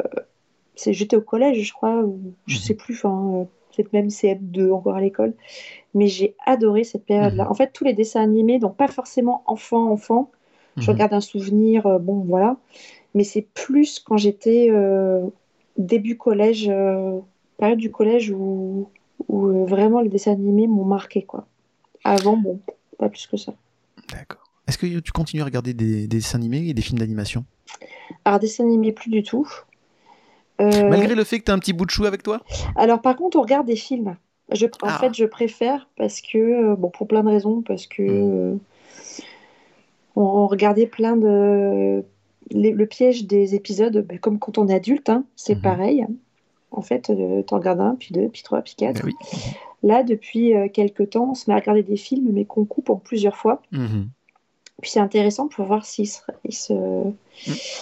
J'étais 0.76 1.16
au 1.16 1.22
collège, 1.22 1.62
je 1.62 1.72
crois, 1.74 2.02
ou 2.02 2.34
je 2.48 2.56
Mhm. 2.56 2.62
sais 2.62 2.74
plus, 2.74 2.96
enfin, 2.96 3.32
euh, 3.42 3.44
peut-être 3.76 3.94
même 3.94 4.10
CM2 4.10 4.72
encore 4.72 4.96
à 4.96 5.02
l'école. 5.02 5.34
Mais 5.94 6.08
j'ai 6.08 6.36
adoré 6.46 6.84
cette 6.84 7.06
période-là. 7.06 7.44
Mhm. 7.46 7.52
En 7.52 7.54
fait, 7.54 7.72
tous 7.74 7.84
les 7.84 7.94
dessins 7.94 8.22
animés, 8.24 8.58
donc 8.60 8.76
pas 8.76 8.88
forcément 8.88 9.44
enfant-enfant, 9.46 10.32
je 10.78 10.84
Mhm. 10.84 10.90
regarde 10.90 11.14
un 11.14 11.22
souvenir, 11.22 11.86
euh, 11.86 12.00
bon, 12.00 12.22
voilà. 12.22 12.58
Mais 13.14 13.24
c'est 13.24 13.44
plus 13.54 14.00
quand 14.00 14.18
j'étais 14.18 14.70
euh, 14.72 15.22
début 15.78 16.18
collège, 16.18 16.68
euh, 16.70 17.20
période 17.58 17.80
du 17.80 17.92
collège 17.92 18.32
où, 18.32 18.90
où 19.28 19.48
euh, 19.48 19.66
vraiment 19.66 20.02
les 20.02 20.10
dessins 20.10 20.32
animés 20.34 20.68
m'ont 20.68 20.86
marqué, 20.86 21.24
quoi. 21.24 21.48
Avant, 22.04 22.36
bon, 22.38 22.60
pas 22.98 23.10
plus 23.10 23.28
que 23.28 23.38
ça. 23.38 23.54
D'accord. 24.12 24.42
Est-ce 24.68 24.78
que 24.78 25.00
tu 25.00 25.12
continues 25.12 25.42
à 25.42 25.46
regarder 25.46 25.74
des, 25.74 26.02
des 26.02 26.08
dessins 26.08 26.38
animés 26.38 26.68
et 26.68 26.74
des 26.74 26.82
films 26.82 27.00
d'animation? 27.00 27.46
Alors, 28.26 28.40
dessins 28.40 28.64
animés, 28.64 28.92
plus 28.92 29.10
du 29.10 29.24
tout. 29.24 29.48
Euh, 30.62 30.90
Malgré 30.90 31.16
le 31.16 31.24
fait 31.24 31.40
que 31.40 31.46
tu 31.46 31.52
as 31.52 31.54
un 31.54 31.60
petit 31.60 31.74
bout 31.74 31.86
de 31.86 31.90
chou 31.92 32.06
avec 32.06 32.22
toi? 32.24 32.42
Alors 32.76 33.02
par 33.02 33.16
contre, 33.16 33.38
on 33.38 33.42
regarde 33.42 33.66
des 33.66 33.76
films. 33.76 34.16
Je, 34.52 34.68
en 34.68 34.70
Ah. 34.84 34.98
fait, 35.00 35.14
je 35.14 35.26
préfère 35.26 35.90
parce 35.98 36.22
que, 36.22 36.38
euh, 36.38 36.76
bon, 36.76 36.90
pour 36.90 37.08
plein 37.08 37.24
de 37.24 37.30
raisons, 37.30 37.62
parce 37.62 37.88
que 37.88 38.02
Mm. 38.04 38.32
euh, 38.32 38.56
on, 40.16 40.22
on 40.22 40.48
regardait 40.48 40.86
plein 40.88 41.18
de... 41.18 42.04
le 42.52 42.86
piège 42.86 43.26
des 43.26 43.56
épisodes, 43.56 44.06
ben, 44.08 44.20
comme 44.20 44.38
quand 44.40 44.58
on 44.58 44.68
est 44.68 44.76
adulte, 44.76 45.10
hein, 45.10 45.26
c'est 45.36 45.56
Mhm. 45.56 45.62
pareil. 45.62 46.06
En 46.74 46.82
fait, 46.82 47.10
euh, 47.10 47.42
t'en 47.44 47.58
regardes 47.58 47.82
un, 47.82 47.96
puis 47.96 48.10
deux, 48.12 48.28
puis 48.28 48.44
trois, 48.44 48.62
puis 48.62 48.76
quatre. 48.76 49.04
Ben 49.04 49.12
oui. 49.12 49.30
Là, 49.84 50.02
depuis 50.04 50.56
euh, 50.56 50.70
quelques 50.70 51.12
temps, 51.12 51.32
on 51.32 51.36
se 51.36 51.50
met 51.50 51.56
à 51.56 51.60
regarder 51.60 51.84
des 51.84 51.98
films, 51.98 52.30
mais 52.32 52.46
qu'on 52.46 52.66
coupe 52.66 52.90
en 52.90 52.96
plusieurs 52.96 53.36
fois. 53.36 53.62
Mhm. 53.72 54.08
Puis 54.82 54.92
c'est 54.92 55.00
intéressant 55.00 55.48
pour 55.48 55.66
voir 55.66 55.86
s'il 55.86 56.08
se, 56.08 56.20
il 56.46 56.54
se, 56.54 56.74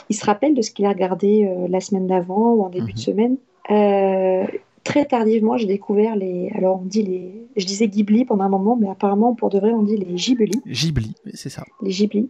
il 0.10 0.16
se 0.16 0.26
rappelle 0.26 0.54
de 0.54 0.62
ce 0.62 0.72
qu'il 0.72 0.86
a 0.86 0.90
regardé 0.90 1.46
euh, 1.46 1.68
la 1.68 1.80
semaine 1.80 2.08
d'avant 2.08 2.54
ou 2.54 2.64
en 2.64 2.70
début 2.70 2.94
de 2.94 3.00
semaine. 3.00 3.38
Euh, 3.70 4.46
très 4.84 5.06
tardivement, 5.06 5.58
j'ai 5.58 5.68
découvert 5.68 6.16
les. 6.16 6.52
Alors, 6.56 6.82
on 6.82 6.86
dit 6.86 7.04
les. 7.04 7.48
Je 7.56 7.66
disais 7.66 7.88
Ghibli 7.88 8.26
pendant 8.26 8.44
un 8.44 8.50
moment, 8.50 8.76
mais 8.76 8.90
apparemment, 8.90 9.34
pour 9.34 9.50
de 9.50 9.60
vrai, 9.60 9.72
on 9.72 9.84
dit 9.84 9.98
les 9.98 10.14
Ghibli. 10.14 10.62
Ghibli, 10.66 11.16
c'est 11.34 11.50
ça. 11.50 11.64
Les 11.82 11.92
Ghibli. 11.92 12.30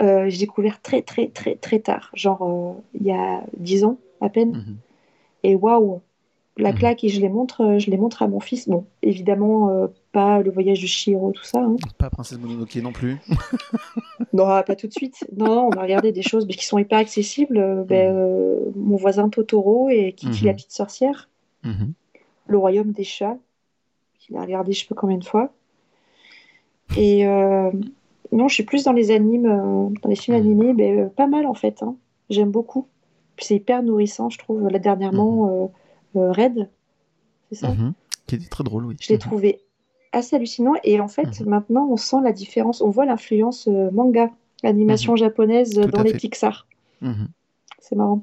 Euh, 0.00 0.28
j'ai 0.28 0.38
découvert 0.38 0.80
très, 0.80 1.02
très, 1.02 1.28
très, 1.28 1.56
très 1.56 1.80
tard. 1.80 2.10
Genre, 2.14 2.76
il 2.94 3.06
y 3.06 3.12
a 3.12 3.42
10 3.58 3.84
ans 3.84 3.98
à 4.20 4.28
peine. 4.28 4.64
Mhm. 5.44 5.50
Et 5.50 5.54
waouh! 5.56 6.00
La 6.58 6.72
Mhm. 6.72 6.78
claque, 6.78 7.04
et 7.04 7.08
je 7.08 7.20
les 7.20 7.30
montre, 7.30 7.62
euh, 7.62 7.78
je 7.78 7.90
les 7.90 7.96
montre 7.96 8.22
à 8.22 8.28
mon 8.28 8.38
fils. 8.40 8.68
Bon, 8.68 8.84
évidemment, 9.02 9.70
euh, 9.70 9.86
pas 10.12 10.40
le 10.42 10.50
voyage 10.50 10.82
de 10.82 10.86
Chihiro, 10.86 11.32
tout 11.32 11.44
ça. 11.44 11.60
hein. 11.60 11.76
Pas 11.96 12.10
Princesse 12.10 12.38
Mononoke 12.38 12.76
non 12.76 12.92
plus. 12.92 13.16
Non, 14.34 14.46
pas 14.46 14.76
tout 14.76 14.86
de 14.86 14.92
suite. 14.92 15.26
Non, 15.36 15.66
on 15.68 15.70
a 15.76 15.82
regardé 15.82 16.10
des 16.12 16.22
choses 16.22 16.46
mais 16.46 16.54
qui 16.54 16.64
sont 16.64 16.78
hyper 16.78 16.98
accessibles. 16.98 17.58
Euh, 17.58 17.84
ben, 17.84 18.14
euh, 18.14 18.70
mon 18.76 18.96
voisin 18.96 19.28
Totoro 19.28 19.88
et 19.90 20.12
Kiki 20.12 20.42
Mhm. 20.42 20.46
la 20.46 20.54
petite 20.54 20.72
sorcière, 20.72 21.28
Mhm. 21.64 21.92
Le 22.46 22.58
royaume 22.58 22.92
des 22.92 23.04
chats, 23.04 23.36
qu'il 24.18 24.36
a 24.36 24.42
regardé 24.42 24.72
je 24.72 24.80
sais 24.80 24.86
pas 24.86 24.94
combien 24.94 25.18
de 25.18 25.24
fois. 25.24 25.52
Et 26.96 27.26
euh, 27.26 27.70
non, 28.30 28.48
je 28.48 28.54
suis 28.54 28.62
plus 28.64 28.84
dans 28.84 28.92
les 28.92 29.10
animes, 29.10 29.44
dans 30.02 30.08
les 30.08 30.16
films 30.16 30.36
Mhm. 30.36 30.42
animés, 30.42 30.72
mais 30.74 31.06
pas 31.16 31.26
mal 31.26 31.46
en 31.46 31.54
fait. 31.54 31.82
hein. 31.82 31.94
J'aime 32.30 32.50
beaucoup. 32.50 32.86
Puis 33.42 33.48
c'est 33.48 33.56
hyper 33.56 33.82
nourrissant, 33.82 34.30
je 34.30 34.38
trouve. 34.38 34.68
Là 34.68 34.78
dernièrement, 34.78 35.48
euh, 36.14 36.20
euh, 36.20 36.30
Red, 36.30 36.70
c'est 37.48 37.56
ça. 37.56 37.70
Mhm. 37.70 37.92
Qui 38.28 38.36
était 38.36 38.46
très 38.48 38.62
drôle, 38.62 38.84
oui. 38.86 38.94
Je 39.00 39.08
l'ai 39.08 39.16
Mhm. 39.16 39.20
trouvé 39.20 39.60
assez 40.12 40.36
hallucinant. 40.36 40.74
Et 40.84 41.00
en 41.00 41.08
fait, 41.08 41.40
Mhm. 41.40 41.48
maintenant, 41.48 41.88
on 41.90 41.96
sent 41.96 42.18
la 42.22 42.30
différence. 42.30 42.80
On 42.80 42.90
voit 42.90 43.04
l'influence 43.04 43.66
euh, 43.66 43.90
manga 43.90 44.30
l'animation 44.62 45.16
japonaise 45.16 45.72
Tout 45.74 45.88
dans 45.88 46.02
les 46.04 46.12
fait. 46.12 46.18
Pixar. 46.18 46.68
Mhm. 47.00 47.30
C'est 47.80 47.96
marrant, 47.96 48.22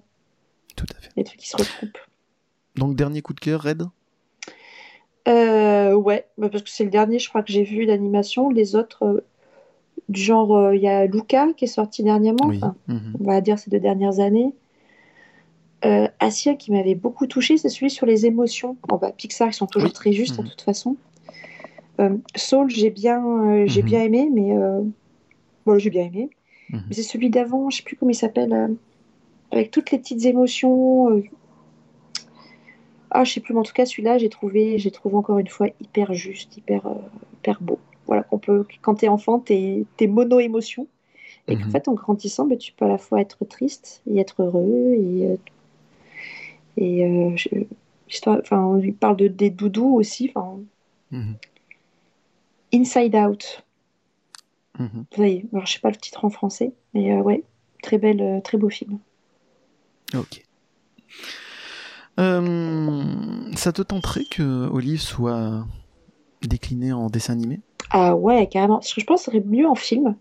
Tout 0.78 0.86
à 0.96 1.02
fait. 1.02 1.10
les 1.18 1.26
trucs 1.26 1.42
qui 1.42 1.50
se 1.50 1.58
recoupent. 1.58 1.98
Donc, 2.78 2.96
dernier 2.96 3.22
coup 3.22 3.34
de 3.34 3.42
cœur, 3.42 3.62
Red? 3.64 3.84
Euh, 5.28 5.96
ouais, 5.96 6.28
bah, 6.38 6.48
parce 6.48 6.64
que 6.64 6.70
c'est 6.70 6.86
le 6.86 6.90
dernier, 6.92 7.20
je 7.20 7.28
crois, 7.28 7.44
que 7.44 7.52
j'ai 7.52 7.64
vu 7.64 7.86
d'animation. 7.86 8.50
Les 8.50 8.78
autres, 8.78 9.04
euh, 9.04 9.26
du 10.08 10.22
genre, 10.22 10.56
euh, 10.56 10.76
il 10.78 10.82
y 10.82 10.88
a 10.88 11.06
Luca 11.08 11.52
qui 11.58 11.66
est 11.66 11.68
sorti 11.68 12.04
dernièrement, 12.04 12.46
Oui. 12.48 12.56
enfin, 12.56 12.76
Mhm. 12.88 13.16
on 13.20 13.24
va 13.26 13.42
dire 13.42 13.60
ces 13.60 13.70
deux 13.70 13.82
dernières 13.82 14.22
années. 14.22 14.54
Euh, 15.86 16.08
Asia 16.20 16.56
qui 16.56 16.72
m'avait 16.72 16.96
beaucoup 16.96 17.26
touché, 17.26 17.58
c'est 17.58 17.70
celui 17.70 17.90
sur 17.90 18.06
les 18.06 18.26
émotions. 18.26 18.76
Bon, 18.88 18.98
bah, 18.98 19.12
Pixar, 19.12 19.48
ils 19.48 19.54
sont 19.54 19.68
toujours 19.68 19.90
Oui. 19.90 19.94
très 19.94 20.12
justes 20.12 20.38
Mhm. 20.38 20.46
de 20.46 20.50
toute 20.50 20.62
façon. 20.62 20.98
Euh, 22.00 22.18
Soul, 22.36 22.70
j'ai 22.70 22.90
bien, 22.90 23.24
euh, 23.26 23.64
j'ai 23.66 23.82
Mhm. 23.82 23.88
bien 23.88 24.02
aimé, 24.04 24.30
mais 24.32 24.58
euh, 24.58 24.82
voilà, 25.66 25.80
j'ai 25.80 25.90
bien 25.90 26.06
aimé. 26.06 26.30
Mhm. 26.70 26.84
Mais 26.88 26.96
c'est 26.96 27.04
celui 27.04 27.30
d'avant, 27.30 27.70
je 27.70 27.78
sais 27.78 27.84
plus 27.84 27.96
comment 27.96 28.12
il 28.12 28.16
s'appelle, 28.16 28.54
euh, 28.54 28.68
avec 29.52 29.72
toutes 29.72 29.92
les 29.92 30.00
petites 30.00 30.26
émotions. 30.26 31.22
Ah, 33.12 33.24
je 33.24 33.34
sais 33.34 33.40
plus, 33.40 33.54
mais 33.54 33.60
en 33.62 33.64
tout 33.64 33.74
cas, 33.74 33.86
celui-là, 33.86 34.18
j'ai 34.18 34.30
trouvé, 34.30 34.78
j'ai 34.78 34.92
trouvé 34.92 35.16
encore 35.16 35.40
une 35.40 35.48
fois 35.48 35.68
hyper 35.82 36.14
juste, 36.14 36.58
hyper, 36.58 36.84
hyper 37.34 37.58
beau. 37.62 37.80
Voilà, 38.06 38.24
qu'on 38.24 38.38
peut, 38.38 38.66
quand 38.82 38.96
t'es 38.96 39.08
enfant, 39.08 39.40
t'es, 39.40 39.86
t'es 39.98 40.08
mono-émotion. 40.08 40.88
Et 41.48 41.56
qu'en 41.58 41.70
fait, 41.72 41.88
en 41.88 41.94
grandissant, 41.94 42.46
ben, 42.46 42.58
tu 42.58 42.74
peux 42.74 42.86
à 42.86 42.90
la 42.90 43.00
fois 43.00 43.22
être 43.22 43.44
triste 43.46 44.04
et 44.08 44.20
être 44.20 44.44
heureux. 44.44 44.94
Et, 44.94 45.40
et 46.80 47.06
euh, 47.06 47.36
je- 47.36 47.50
histoire- 48.10 48.40
enfin, 48.42 48.60
on 48.64 48.76
lui 48.78 48.92
parle 48.94 49.18
de, 49.18 49.28
des 49.28 49.50
doudous 49.52 49.96
aussi. 49.96 50.32
Mhm. 51.12 51.36
Inside 52.74 53.16
Out. 53.16 53.64
Mhm. 54.80 54.90
Vous 54.94 55.06
voyez, 55.18 55.46
alors, 55.54 55.66
je 55.66 55.74
sais 55.74 55.80
pas 55.80 55.90
le 55.90 55.98
titre 55.98 56.24
en 56.26 56.30
français, 56.30 56.72
mais 56.94 57.12
euh, 57.12 57.22
ouais, 57.22 57.44
très 57.84 57.98
belle, 57.98 58.22
euh, 58.22 58.40
très 58.42 58.58
beau 58.58 58.70
film. 58.70 58.98
Ok. 60.16 60.44
Euh, 62.20 63.04
ça 63.56 63.72
te 63.72 63.82
tenterait 63.82 64.26
que 64.26 64.68
Olive 64.70 65.02
soit 65.02 65.66
déclinée 66.42 66.92
en 66.94 67.08
dessin 67.10 67.34
animé? 67.34 67.60
Ah 67.92 68.16
ouais, 68.16 68.48
carrément. 68.48 68.82
Je 68.82 69.04
pense 69.04 69.26
que 69.26 69.32
ce 69.32 69.38
serait 69.38 69.46
mieux 69.46 69.68
en 69.68 69.76
film. 69.76 70.16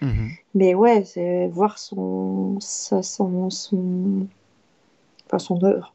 Mhm. 0.00 0.30
Mais 0.54 0.74
ouais, 0.74 1.04
voir 1.52 1.78
son, 1.78 2.58
sa- 2.60 3.02
son, 3.02 3.50
son, 3.50 4.26
enfin 5.26 5.38
son 5.38 5.62
œuvre, 5.64 5.93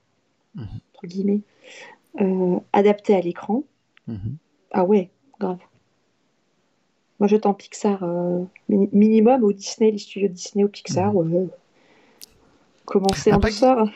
Mhm. 0.55 0.65
entre 0.93 1.07
guillemets, 1.07 1.41
euh, 2.21 2.57
adaptée 2.73 3.15
à 3.15 3.21
l'écran. 3.21 3.63
Mhm. 4.07 4.35
Ah 4.71 4.83
ouais, 4.85 5.09
grave. 5.39 5.59
Moi, 7.19 7.27
je 7.27 7.35
tends 7.35 7.53
Pixar 7.53 8.01
euh, 8.03 8.43
mini- 8.69 8.89
minimum 8.93 9.43
au 9.43 9.51
Disney, 9.53 9.91
les 9.91 9.97
studios 9.97 10.29
Disney 10.29 10.63
au 10.63 10.67
Pixar. 10.69 11.15
ouais. 11.15 11.47
Commencer 12.85 13.29
Ah, 13.31 13.37
en 13.37 13.39
pas- 13.39 13.49
douceur. 13.49 13.89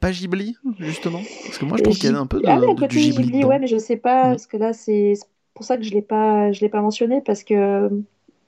Pas 0.00 0.10
Ghibli, 0.10 0.56
justement 0.78 1.20
Parce 1.44 1.58
que 1.58 1.64
moi, 1.66 1.76
je 1.76 1.82
trouve 1.84 1.96
qu'il 1.96 2.10
y 2.10 2.14
a 2.14 2.18
un 2.18 2.26
peu 2.26 2.40
de, 2.40 2.46
Ah 2.48 2.58
oui, 2.58 2.66
un 2.70 2.74
de- 2.74 2.80
côté 2.80 2.96
du 2.96 3.00
Ghibli. 3.10 3.24
Ghibli, 3.26 3.44
ouais, 3.44 3.58
mais 3.58 3.66
je 3.68 3.76
sais 3.78 3.96
pas, 3.96 4.24
Mhm. 4.26 4.30
parce 4.32 4.46
que 4.46 4.56
là, 4.56 4.72
c'est 4.72 5.14
c'est 5.14 5.26
pour 5.54 5.64
ça 5.64 5.76
que 5.76 5.82
je 5.82 5.92
l'ai 5.92 6.00
pas, 6.02 6.50
je 6.52 6.60
l'ai 6.62 6.68
pas 6.70 6.80
mentionné, 6.80 7.20
parce 7.20 7.44
que 7.44 7.90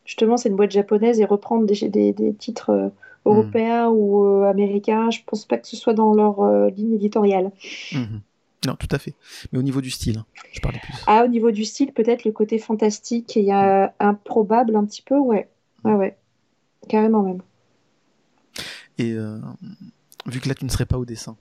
justement, 0.06 0.36
c'est 0.38 0.48
une 0.48 0.56
boîte 0.56 0.70
japonaise 0.70 1.20
et 1.20 1.24
reprendre 1.26 1.66
des, 1.66 1.88
des, 1.88 2.12
des 2.12 2.32
titres 2.32 2.90
euh, 3.26 3.30
européens 3.30 3.88
ou 3.88 4.24
euh, 4.24 4.44
américains, 4.50 5.10
je 5.10 5.20
pense 5.26 5.44
pas 5.44 5.58
que 5.58 5.66
ce 5.66 5.76
soit 5.76 5.94
dans 5.94 6.14
leur 6.14 6.40
euh, 6.40 6.70
ligne 6.70 6.94
éditoriale. 6.94 7.50
Mhm. 7.92 8.22
Non, 8.66 8.76
tout 8.76 8.88
à 8.90 8.98
fait. 8.98 9.14
Mais 9.52 9.58
au 9.58 9.62
niveau 9.62 9.80
du 9.80 9.90
style, 9.90 10.18
hein, 10.18 10.26
je 10.52 10.60
parlais 10.60 10.78
plus. 10.78 10.94
Ah, 11.06 11.24
au 11.24 11.28
niveau 11.28 11.50
du 11.50 11.64
style, 11.64 11.92
peut-être 11.92 12.24
le 12.24 12.32
côté 12.32 12.58
fantastique 12.58 13.36
et 13.36 13.52
euh, 13.52 13.86
improbable 13.98 14.76
un 14.76 14.84
petit 14.84 15.02
peu, 15.02 15.18
ouais. 15.18 15.48
Ouais, 15.84 15.94
ouais. 15.94 16.16
Carrément 16.88 17.22
même. 17.22 17.42
Et 18.98 19.12
euh, 19.12 19.38
vu 20.26 20.40
que 20.40 20.48
là, 20.48 20.54
tu 20.54 20.64
ne 20.64 20.70
serais 20.70 20.86
pas 20.86 20.98
au 20.98 21.04
dessin, 21.04 21.36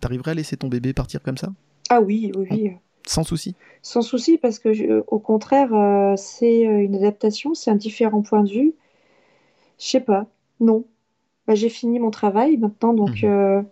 t'arriverais 0.00 0.32
à 0.32 0.34
laisser 0.34 0.56
ton 0.56 0.68
bébé 0.68 0.92
partir 0.92 1.22
comme 1.22 1.38
ça? 1.38 1.52
Ah 1.88 2.00
oui, 2.00 2.32
oui, 2.36 2.48
oui. 2.50 2.72
Sans 3.06 3.24
souci? 3.24 3.54
Sans 3.82 4.02
souci, 4.02 4.36
parce 4.38 4.58
que 4.58 4.72
je- 4.72 5.02
au 5.06 5.18
contraire, 5.18 5.72
euh, 5.72 6.14
c'est 6.16 6.62
une 6.62 6.94
adaptation, 6.96 7.54
c'est 7.54 7.70
un 7.70 7.76
différent 7.76 8.20
point 8.22 8.42
de 8.42 8.50
vue. 8.50 8.74
Je 9.78 9.86
sais 9.86 10.00
pas, 10.00 10.26
non. 10.60 10.84
Bah, 11.46 11.54
j'ai 11.54 11.68
fini 11.68 11.98
mon 12.00 12.10
travail 12.10 12.56
maintenant, 12.56 12.92
donc 12.92 13.22
Mhm. 13.22 13.30
euh, 13.30 13.62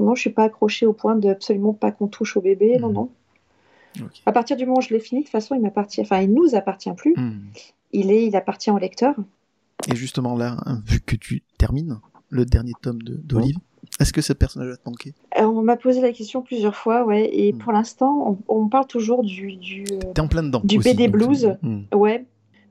non, 0.00 0.14
je 0.14 0.20
suis 0.20 0.30
pas 0.30 0.44
accrochée 0.44 0.86
au 0.86 0.92
point 0.92 1.16
de 1.16 1.28
absolument 1.28 1.72
pas 1.72 1.90
qu'on 1.92 2.08
touche 2.08 2.36
au 2.36 2.40
bébé, 2.40 2.78
non, 2.78 2.88
Mhm. 2.88 2.94
non. 2.94 3.10
À 4.26 4.32
partir 4.32 4.56
du 4.56 4.66
moment 4.66 4.78
où 4.78 4.82
je 4.82 4.92
l'ai 4.92 5.00
fini, 5.00 5.20
de 5.22 5.24
toute 5.26 5.32
façon, 5.32 5.54
il 5.54 5.60
m'appartient, 5.62 6.00
enfin, 6.02 6.20
il 6.20 6.32
nous 6.34 6.54
appartient 6.54 6.92
plus. 6.94 7.14
Mhm. 7.16 7.40
Il 7.92 8.10
est, 8.10 8.26
il 8.26 8.36
appartient 8.36 8.70
au 8.70 8.78
lecteur. 8.78 9.14
Et 9.88 9.94
justement 9.96 10.36
là, 10.36 10.56
hein, 10.66 10.82
vu 10.84 11.00
que 11.00 11.16
tu 11.16 11.42
termines 11.58 11.98
le 12.28 12.44
dernier 12.44 12.72
tome 12.82 13.00
de- 13.02 13.14
d'Olive, 13.16 13.56
est-ce 14.00 14.12
que 14.12 14.20
ce 14.20 14.32
personnage 14.32 14.68
va 14.70 14.76
te 14.76 14.86
manquer? 14.88 15.14
Euh, 15.38 15.44
on 15.44 15.62
m'a 15.62 15.76
posé 15.76 16.00
la 16.00 16.12
question 16.12 16.42
plusieurs 16.42 16.74
fois, 16.74 17.04
ouais, 17.06 17.30
et 17.32 17.52
pour 17.52 17.72
l'instant, 17.72 18.36
on, 18.48 18.54
on 18.62 18.68
parle 18.68 18.86
toujours 18.86 19.22
du, 19.22 19.54
du, 19.56 19.84
T'es 20.14 20.20
en 20.20 20.28
plein 20.28 20.42
dedans. 20.42 20.60
Du 20.64 20.78
aussi, 20.78 20.92
BD 20.94 21.08
blues. 21.08 21.56
Ouais, 21.94 22.26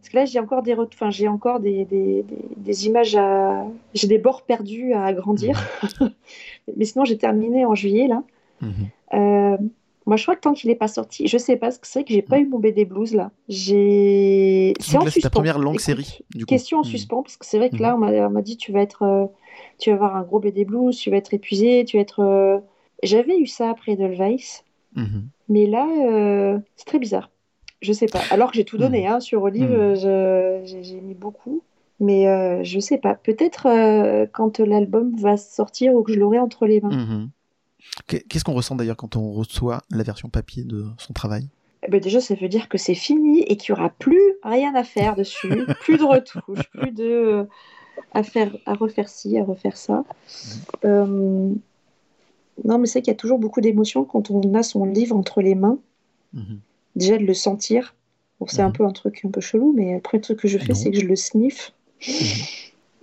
parce 0.06 0.12
que 0.12 0.18
là 0.18 0.26
j'ai 0.26 0.40
encore 0.40 0.62
des, 0.62 0.76
enfin, 0.76 1.10
j'ai 1.10 1.28
encore 1.28 1.60
des, 1.60 1.84
des, 1.86 2.22
des- 2.22 2.36
des 2.58 2.86
images 2.86 3.16
à, 3.16 3.66
j'ai 3.96 4.08
des 4.08 4.20
bords 4.20 4.44
perdus 4.44 4.94
à 4.94 5.04
agrandir. 5.06 5.60
Mais 6.78 6.86
sinon 6.86 7.06
j'ai 7.06 7.18
terminé 7.18 7.66
en 7.66 7.74
juillet 7.74 8.08
là. 8.08 8.24
Mhm. 8.62 8.72
Euh, 9.16 9.58
moi 10.06 10.16
je 10.18 10.24
crois 10.24 10.36
que 10.36 10.42
tant 10.42 10.54
qu'il 10.54 10.70
n'est 10.70 10.76
pas 10.76 10.88
sorti, 10.88 11.28
je 11.28 11.40
sais 11.40 11.56
pas, 11.58 11.68
parce 11.68 11.80
que 11.80 11.88
c'est 11.88 12.00
vrai 12.00 12.06
que 12.06 12.14
j'ai 12.14 12.22
pas 12.22 12.38
eu 12.40 12.46
mon 12.48 12.60
BD 12.60 12.86
blues 12.86 13.16
là. 13.16 13.32
J'ai, 13.50 14.74
c'est 14.80 14.98
en 14.98 15.06
là, 15.06 15.06
c'est 15.12 15.22
ta 15.22 15.30
suspens. 15.30 15.30
première 15.32 15.58
longue 15.58 15.74
Écoute, 15.76 15.86
série, 15.86 16.20
du 16.36 16.46
coup. 16.46 16.50
Question 16.50 16.78
en 16.80 16.82
Mhm. 16.82 16.86
suspens 16.86 17.24
parce 17.24 17.38
que 17.38 17.46
c'est 17.48 17.58
vrai 17.58 17.72
que 17.72 17.78
là 17.78 17.96
on 17.96 17.98
m'a, 17.98 18.12
on 18.12 18.30
m'a 18.30 18.42
dit 18.44 18.58
tu 18.58 18.72
vas 18.72 18.82
être, 18.82 19.02
euh, 19.02 19.26
tu 19.80 19.90
vas 19.90 19.96
avoir 19.96 20.16
un 20.16 20.22
gros 20.24 20.40
BD 20.40 20.66
blues, 20.66 20.96
tu 20.96 21.10
vas 21.10 21.18
être 21.18 21.34
épuisé, 21.34 21.84
tu 21.86 21.98
vas 21.98 22.02
être. 22.02 22.20
euh, 22.20 22.60
J'avais 23.02 23.40
eu 23.40 23.48
ça 23.48 23.72
après 23.72 23.94
Edelweiss. 23.94 24.64
Mhm. 24.96 25.30
Mais 25.50 25.66
là, 25.66 25.88
c'est 26.76 26.86
très 26.86 27.00
bizarre. 27.00 27.32
Je 27.82 27.94
sais 27.94 28.08
pas. 28.08 28.22
Alors 28.32 28.52
que 28.52 28.58
j'ai 28.58 28.66
tout 28.66 28.78
donné 28.78 29.08
hein, 29.08 29.20
sur 29.20 29.44
Olive, 29.44 29.70
Mhm. 29.70 29.96
je- 29.96 30.82
j'ai 30.82 31.02
mis 31.02 31.14
beaucoup. 31.14 31.62
Mais 32.00 32.28
euh, 32.28 32.64
je 32.64 32.80
sais 32.80 32.98
pas. 32.98 33.16
Peut-être 33.16 33.68
euh, 33.68 34.26
quand 34.32 34.60
l'album 34.60 35.16
va 35.18 35.38
sortir 35.38 35.94
ou 35.94 36.04
que 36.04 36.12
je 36.14 36.20
l'aurai 36.20 36.40
entre 36.40 36.66
les 36.66 36.82
mains. 36.82 36.90
Mhm. 36.90 37.30
Qu'est- 38.08 38.28
Qu'est-ce 38.28 38.44
qu'on 38.44 38.54
ressent 38.54 38.76
d'ailleurs 38.76 38.98
quand 38.98 39.16
on 39.16 39.32
reçoit 39.32 39.82
la 39.92 40.04
version 40.04 40.28
papier 40.30 40.64
de 40.64 40.86
son 40.98 41.14
travail? 41.14 41.48
Eh 41.88 41.92
ben, 41.92 42.02
déjà, 42.02 42.20
ça 42.20 42.34
veut 42.36 42.50
dire 42.50 42.68
que 42.68 42.78
c'est 42.78 42.96
fini 42.96 43.42
et 43.44 43.56
qu'il 43.58 43.70
y 43.70 43.72
aura 43.74 43.90
plus 43.90 44.20
rien 44.44 44.74
à 44.76 44.84
faire 44.84 45.16
dessus, 45.16 45.48
plus 45.82 45.98
de 45.98 46.04
retouches, 46.04 46.70
plus 46.72 46.92
de 46.92 47.04
euh, 47.06 47.44
à 48.14 48.24
faire, 48.24 48.52
à 48.66 48.74
refaire 48.74 49.08
ci, 49.08 49.38
à 49.38 49.44
refaire 49.44 49.78
ça. 49.78 50.04
Euh, 50.84 51.54
Non, 52.64 52.78
mais 52.78 52.88
c'est 52.88 53.02
qu'il 53.02 53.12
y 53.12 53.16
a 53.16 53.18
toujours 53.18 53.38
beaucoup 53.40 53.62
d'émotions 53.62 54.04
quand 54.06 54.32
on 54.32 54.54
a 54.56 54.64
son 54.64 54.86
livre 54.86 55.16
entre 55.16 55.42
les 55.42 55.56
mains. 55.56 55.78
Mhm. 56.34 56.60
Déjà 56.96 57.18
de 57.18 57.24
le 57.26 57.34
sentir. 57.34 57.96
Bon, 58.40 58.48
c'est 58.48 58.62
un 58.62 58.68
Mhm. 58.68 58.74
peu 58.74 58.86
un 58.86 58.92
truc 58.92 59.22
un 59.26 59.30
peu 59.30 59.42
chelou, 59.42 59.74
mais 59.74 59.94
le 59.96 60.02
premier 60.02 60.22
truc 60.22 60.40
que 60.40 60.48
je 60.48 60.58
fais, 60.58 60.74
c'est 60.74 60.92
que 60.92 61.00
je 61.00 61.06
le 61.06 61.16
sniffe. 61.16 61.74
Mhm. 62.08 62.26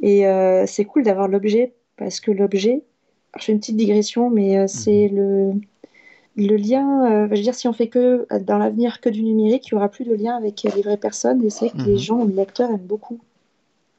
Et 0.03 0.27
euh, 0.27 0.65
c'est 0.67 0.85
cool 0.85 1.03
d'avoir 1.05 1.29
l'objet, 1.29 1.73
parce 1.97 2.21
que 2.21 2.31
l'objet, 2.31 2.83
je 3.39 3.45
fais 3.45 3.53
une 3.53 3.61
petite 3.61 3.77
digression, 3.77 4.31
mais 4.31 4.59
euh, 4.59 4.67
c'est 4.67 5.09
Mhm. 5.11 5.17
le, 5.17 5.53
le 6.37 6.57
lien, 6.57 7.11
euh, 7.11 7.27
je 7.31 7.37
veux 7.37 7.43
dire, 7.43 7.55
si 7.55 7.69
on 7.69 7.73
fait 7.73 7.89
que 7.89 8.27
dans 8.41 8.59
l'avenir 8.59 9.01
que 9.01 9.09
du 9.09 9.23
numérique, 9.23 9.69
il 9.69 9.75
n'y 9.75 9.79
aura 9.79 9.89
plus 9.89 10.05
de 10.05 10.15
lien 10.15 10.37
avec 10.37 10.63
les 10.63 10.83
vraies 10.83 10.97
personnes, 10.97 11.43
et 11.45 11.51
c'est 11.51 11.71
que 11.71 11.83
les 11.83 11.99
gens, 11.99 12.25
les 12.25 12.35
lecteurs 12.35 12.71
aiment 12.71 12.79
beaucoup 12.79 13.21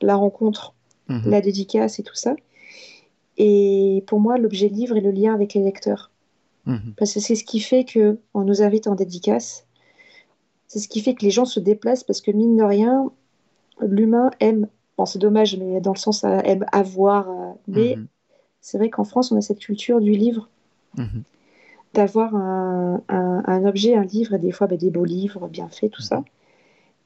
la 0.02 0.16
rencontre, 0.16 0.74
la 1.30 1.42
dédicace 1.42 2.00
et 2.00 2.04
tout 2.04 2.16
ça. 2.16 2.36
Et 3.38 4.04
pour 4.08 4.20
moi, 4.20 4.38
l'objet 4.38 4.68
livre 4.68 4.98
est 4.98 5.02
le 5.02 5.12
lien 5.12 5.34
avec 5.34 5.54
les 5.54 5.62
lecteurs. 5.64 6.12
Parce 6.98 7.14
que 7.14 7.20
c'est 7.20 7.36
ce 7.36 7.44
qui 7.44 7.60
fait 7.60 7.84
que 7.84 8.18
on 8.34 8.42
nous 8.42 8.62
invite 8.62 8.88
en 8.88 8.96
dédicace. 8.96 9.66
C'est 10.74 10.80
ce 10.80 10.88
qui 10.88 11.02
fait 11.02 11.14
que 11.14 11.24
les 11.24 11.30
gens 11.30 11.46
se 11.46 11.60
déplacent 11.60 12.04
parce 12.04 12.20
que 12.20 12.32
mine 12.32 12.58
de 12.58 12.64
rien, 12.64 13.12
l'humain 13.80 14.32
aime. 14.40 14.68
Bon, 14.98 15.06
c'est 15.06 15.20
dommage, 15.20 15.56
mais 15.56 15.80
dans 15.82 15.94
le 15.94 16.00
sens 16.00 16.24
euh, 16.24 16.40
aime 16.46 16.66
avoir. 16.72 17.30
euh, 17.30 17.52
mais 17.68 17.96
Mhm. 17.98 18.08
c'est 18.60 18.80
vrai 18.80 18.90
qu'en 18.90 19.04
France, 19.04 19.32
on 19.32 19.38
a 19.38 19.42
cette 19.42 19.60
culture 19.60 20.02
du 20.02 20.14
livre, 20.14 20.50
Mhm. 20.98 21.22
d'avoir 21.94 22.36
un, 22.36 23.04
un- 23.08 23.44
un 23.46 23.66
objet, 23.66 23.94
un 23.96 24.02
livre, 24.04 24.34
et 24.34 24.40
des 24.40 24.52
fois 24.52 24.66
bah, 24.66 24.76
des 24.78 24.90
beaux 24.90 25.06
livres 25.06 25.48
bien 25.48 25.68
faits, 25.70 25.92
tout 25.92 26.02
ça. 26.02 26.24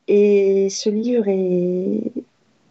Et 0.07 0.69
ce 0.69 0.89
livre 0.89 1.25
est. 1.27 2.13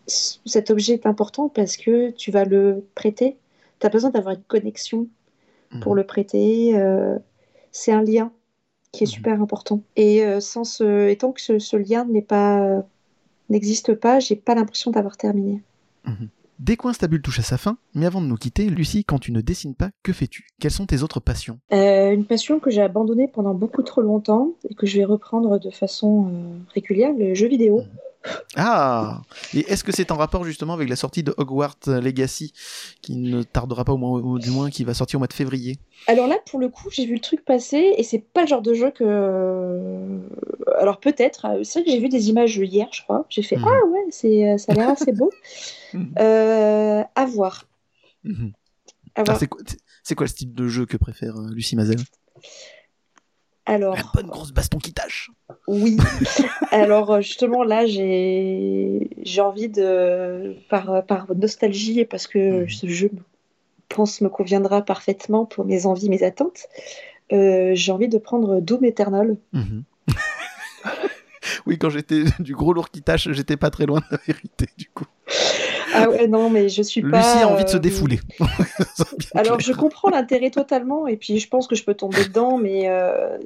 Cet 0.06 0.70
objet 0.70 0.94
est 0.94 1.04
important 1.04 1.50
parce 1.50 1.76
que 1.76 2.10
tu 2.12 2.30
vas 2.30 2.46
le 2.46 2.86
prêter. 2.94 3.36
Tu 3.80 3.86
as 3.86 3.90
besoin 3.90 4.08
d'avoir 4.08 4.34
une 4.34 4.44
connexion 4.44 5.08
pour 5.80 5.92
Mhm. 5.92 5.98
le 5.98 6.04
prêter. 6.06 6.78
euh, 6.78 7.18
c'est 7.70 7.92
un 7.92 8.02
lien 8.02 8.32
qui 8.96 9.04
est 9.04 9.06
Mhm. 9.06 9.12
super 9.12 9.40
important. 9.42 9.82
Et 9.96 10.24
euh, 10.24 10.40
sans 10.40 10.64
ce, 10.64 11.08
et 11.08 11.16
tant 11.16 11.32
que 11.32 11.40
ce, 11.40 11.58
ce 11.58 11.76
lien 11.76 12.04
n'est 12.04 12.22
pas 12.22 12.82
n'existe 13.48 13.94
pas, 13.94 14.18
j'ai 14.18 14.34
pas 14.36 14.54
l'impression 14.56 14.90
d'avoir 14.90 15.16
terminé. 15.16 15.62
Dès 16.58 16.76
qu'Instabule 16.76 17.20
touche 17.20 17.38
à 17.38 17.42
sa 17.42 17.58
fin, 17.58 17.76
mais 17.94 18.06
avant 18.06 18.20
de 18.22 18.26
nous 18.26 18.36
quitter, 18.36 18.64
Lucie, 18.70 19.04
quand 19.04 19.18
tu 19.18 19.30
ne 19.30 19.40
dessines 19.42 19.74
pas, 19.74 19.90
que 20.02 20.12
fais-tu? 20.12 20.46
Quelles 20.58 20.70
sont 20.70 20.86
tes 20.86 21.02
autres 21.02 21.20
passions? 21.20 21.58
Euh, 21.72 22.12
une 22.12 22.24
passion 22.24 22.58
que 22.60 22.70
j'ai 22.70 22.80
abandonnée 22.80 23.28
pendant 23.28 23.52
beaucoup 23.54 23.82
trop 23.82 24.00
longtemps 24.00 24.52
et 24.68 24.74
que 24.74 24.86
je 24.86 24.96
vais 24.96 25.04
reprendre 25.04 25.58
de 25.60 25.70
façon 25.70 26.28
euh, 26.28 26.58
régulière, 26.74 27.12
le 27.16 27.34
jeu 27.34 27.46
vidéo. 27.46 27.82
Ah 28.56 29.22
Et 29.54 29.60
est-ce 29.70 29.84
que 29.84 29.92
c'est 29.92 30.10
en 30.10 30.16
rapport 30.16 30.44
justement 30.44 30.72
avec 30.74 30.88
la 30.88 30.96
sortie 30.96 31.22
de 31.22 31.34
Hogwarts 31.36 31.78
Legacy, 31.86 32.52
qui 33.02 33.16
ne 33.16 33.42
tardera 33.42 33.84
pas 33.84 33.92
au 33.92 33.96
moins, 33.98 34.20
ou 34.20 34.38
du 34.38 34.50
moins 34.50 34.70
qui 34.70 34.82
va 34.84 34.94
sortir 34.94 35.18
au 35.18 35.20
mois 35.20 35.26
de 35.28 35.32
février? 35.32 35.78
Alors 36.06 36.26
là, 36.26 36.36
pour 36.50 36.58
le 36.58 36.68
coup, 36.68 36.88
j'ai 36.90 37.06
vu 37.06 37.14
le 37.14 37.20
truc 37.20 37.44
passer 37.44 37.94
et 37.96 38.02
c'est 38.02 38.18
pas 38.18 38.42
le 38.42 38.46
genre 38.48 38.62
de 38.62 38.74
jeu 38.74 38.90
que. 38.90 40.18
Alors 40.78 40.98
peut-être. 41.00 41.44
euh, 41.46 41.64
C'est 41.64 41.80
vrai 41.80 41.86
que 41.86 41.90
j'ai 41.92 42.00
vu 42.00 42.08
des 42.08 42.28
images 42.28 42.56
hier, 42.56 42.88
je 42.92 43.02
crois. 43.02 43.26
J'ai 43.28 43.42
fait 43.42 43.56
Mhm. 43.56 43.64
ah 43.68 43.86
ouais, 43.86 44.04
c'est 44.10 44.50
euh, 44.50 44.58
ça 44.58 44.72
a 44.72 44.74
l'air 44.74 44.88
assez 44.90 45.12
beau. 45.12 45.30
Mhm. 45.92 46.14
Euh, 46.18 47.02
à 47.14 47.24
voir. 47.26 47.64
Mhm. 48.24 48.52
Voir. 49.24 49.38
c'est 49.38 49.46
quoi, 49.46 49.60
c'est- 50.02 50.14
quoi 50.14 50.24
le 50.24 50.28
style 50.30 50.52
de 50.52 50.66
jeu 50.68 50.84
que 50.84 50.96
préfère 50.96 51.36
euh, 51.36 51.48
Lucie 51.52 51.76
Mazel? 51.76 51.96
Alors. 53.66 53.96
La 53.96 54.02
bonne 54.14 54.28
grosse 54.28 54.52
baston 54.52 54.78
qui 54.78 54.92
tâche 54.92 55.30
Oui. 55.66 55.96
Alors 56.70 57.10
euh, 57.12 57.20
justement 57.20 57.64
là, 57.64 57.84
j'ai 57.86 59.10
j'ai 59.22 59.40
envie 59.40 59.68
de 59.68 60.56
par 60.68 61.04
par 61.04 61.26
nostalgie 61.34 62.00
et 62.00 62.04
parce 62.04 62.26
que 62.26 62.66
ce 62.68 62.86
jeu 62.86 63.10
pense 63.88 64.20
me 64.20 64.28
conviendra 64.28 64.82
parfaitement 64.82 65.44
pour 65.44 65.64
mes 65.64 65.86
envies, 65.86 66.08
mes 66.08 66.22
attentes. 66.22 66.66
euh, 67.32 67.72
j'ai 67.74 67.92
envie 67.92 68.08
de 68.08 68.18
prendre 68.18 68.60
Doom 68.60 68.84
Eternal. 68.84 69.36
Mhm. 69.52 69.84
Oui, 71.64 71.78
quand 71.78 71.90
j'étais 71.90 72.24
du 72.38 72.54
gros 72.54 72.72
lourd 72.72 72.90
qui 72.90 73.02
tâche, 73.02 73.28
j'étais 73.32 73.56
pas 73.56 73.70
très 73.70 73.86
loin 73.86 74.00
de 74.00 74.04
la 74.10 74.18
vérité 74.26 74.66
du 74.76 74.88
coup. 74.88 75.06
Ah 75.98 76.10
ouais, 76.10 76.26
non, 76.28 76.50
mais 76.50 76.68
je 76.68 76.82
suis 76.82 77.00
Lucie 77.00 77.10
pas. 77.12 77.42
a 77.42 77.46
envie 77.46 77.64
de 77.64 77.68
se 77.68 77.76
euh, 77.76 77.80
défouler. 77.80 78.20
Alors, 79.34 79.56
clair. 79.58 79.60
je 79.60 79.72
comprends 79.72 80.10
l'intérêt 80.10 80.50
totalement, 80.50 81.06
et 81.06 81.16
puis 81.16 81.38
je 81.38 81.48
pense 81.48 81.66
que 81.66 81.74
je 81.74 81.84
peux 81.84 81.94
tomber 81.94 82.24
dedans, 82.24 82.58
mais 82.58 82.88
euh, 82.88 83.38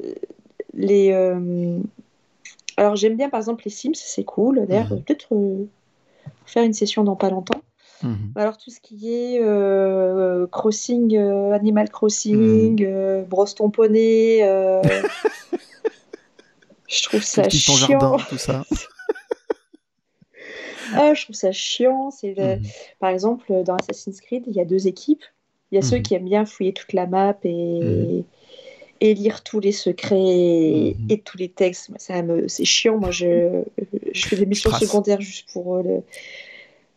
les. 0.75 1.11
euh, 1.13 1.79
Alors, 2.77 2.97
j'aime 2.97 3.17
bien 3.17 3.29
par 3.29 3.39
exemple 3.41 3.63
les 3.65 3.71
Sims, 3.71 3.93
c'est 3.95 4.25
cool. 4.25 4.67
D'ailleurs, 4.67 4.93
Mhm. 4.93 5.03
peut-être 5.03 5.29
faire 6.47 6.65
une 6.65 6.73
session 6.73 7.05
dans 7.05 7.17
pas 7.17 7.31
longtemps. 7.31 7.61
Mhm. 8.03 8.33
Alors, 8.35 8.57
tout 8.57 8.71
ce 8.71 8.81
qui 8.81 9.13
est 9.13 9.41
euh, 9.43 10.47
crossing, 10.47 11.17
euh, 11.17 11.53
Animal 11.53 11.91
Crossing, 11.91 12.83
euh, 12.85 13.23
brosse 13.25 13.55
ton 13.55 13.71
poney, 13.71 14.41
je 16.89 17.03
trouve 17.05 17.23
ça 17.23 17.49
chiant. 17.49 17.77
jardin, 17.77 18.17
tout 18.29 18.39
ça. 18.39 18.65
Ah, 20.95 21.15
je 21.15 21.25
trouve 21.25 21.37
ça 21.37 21.53
chiant. 21.53 22.11
C'est 22.11 22.35
le- 22.35 22.57
Mhm. 22.57 22.63
Par 22.99 23.11
exemple, 23.11 23.63
dans 23.65 23.77
Assassin's 23.77 24.21
Creed, 24.21 24.45
il 24.47 24.55
y 24.55 24.61
a 24.61 24.65
deux 24.65 24.87
équipes. 24.87 25.25
Il 25.73 25.77
y 25.77 25.79
a 25.79 25.83
ceux 25.83 25.97
Mhm. 25.99 26.03
qui 26.03 26.15
aiment 26.15 26.25
bien 26.25 26.45
fouiller 26.47 26.73
toute 26.73 26.93
la 26.93 27.07
map 27.07 27.37
et, 27.45 27.81
Mhm. 27.81 28.25
et 29.01 29.15
lire 29.15 29.43
tous 29.45 29.61
les 29.61 29.73
secrets 29.73 30.19
et, 30.19 30.97
et 31.09 31.19
tous 31.21 31.39
les 31.39 31.49
textes. 31.49 31.91
Ça 31.99 32.23
me... 32.23 32.49
C'est 32.49 32.65
chiant. 32.65 32.99
Moi, 32.99 33.11
je, 33.11 33.63
je 34.13 34.27
fais 34.29 34.37
des 34.37 34.47
missions 34.47 34.73
secondaires 34.73 35.21
juste 35.21 35.49
pour 35.53 35.77
euh, 35.77 35.83
le- 35.83 36.03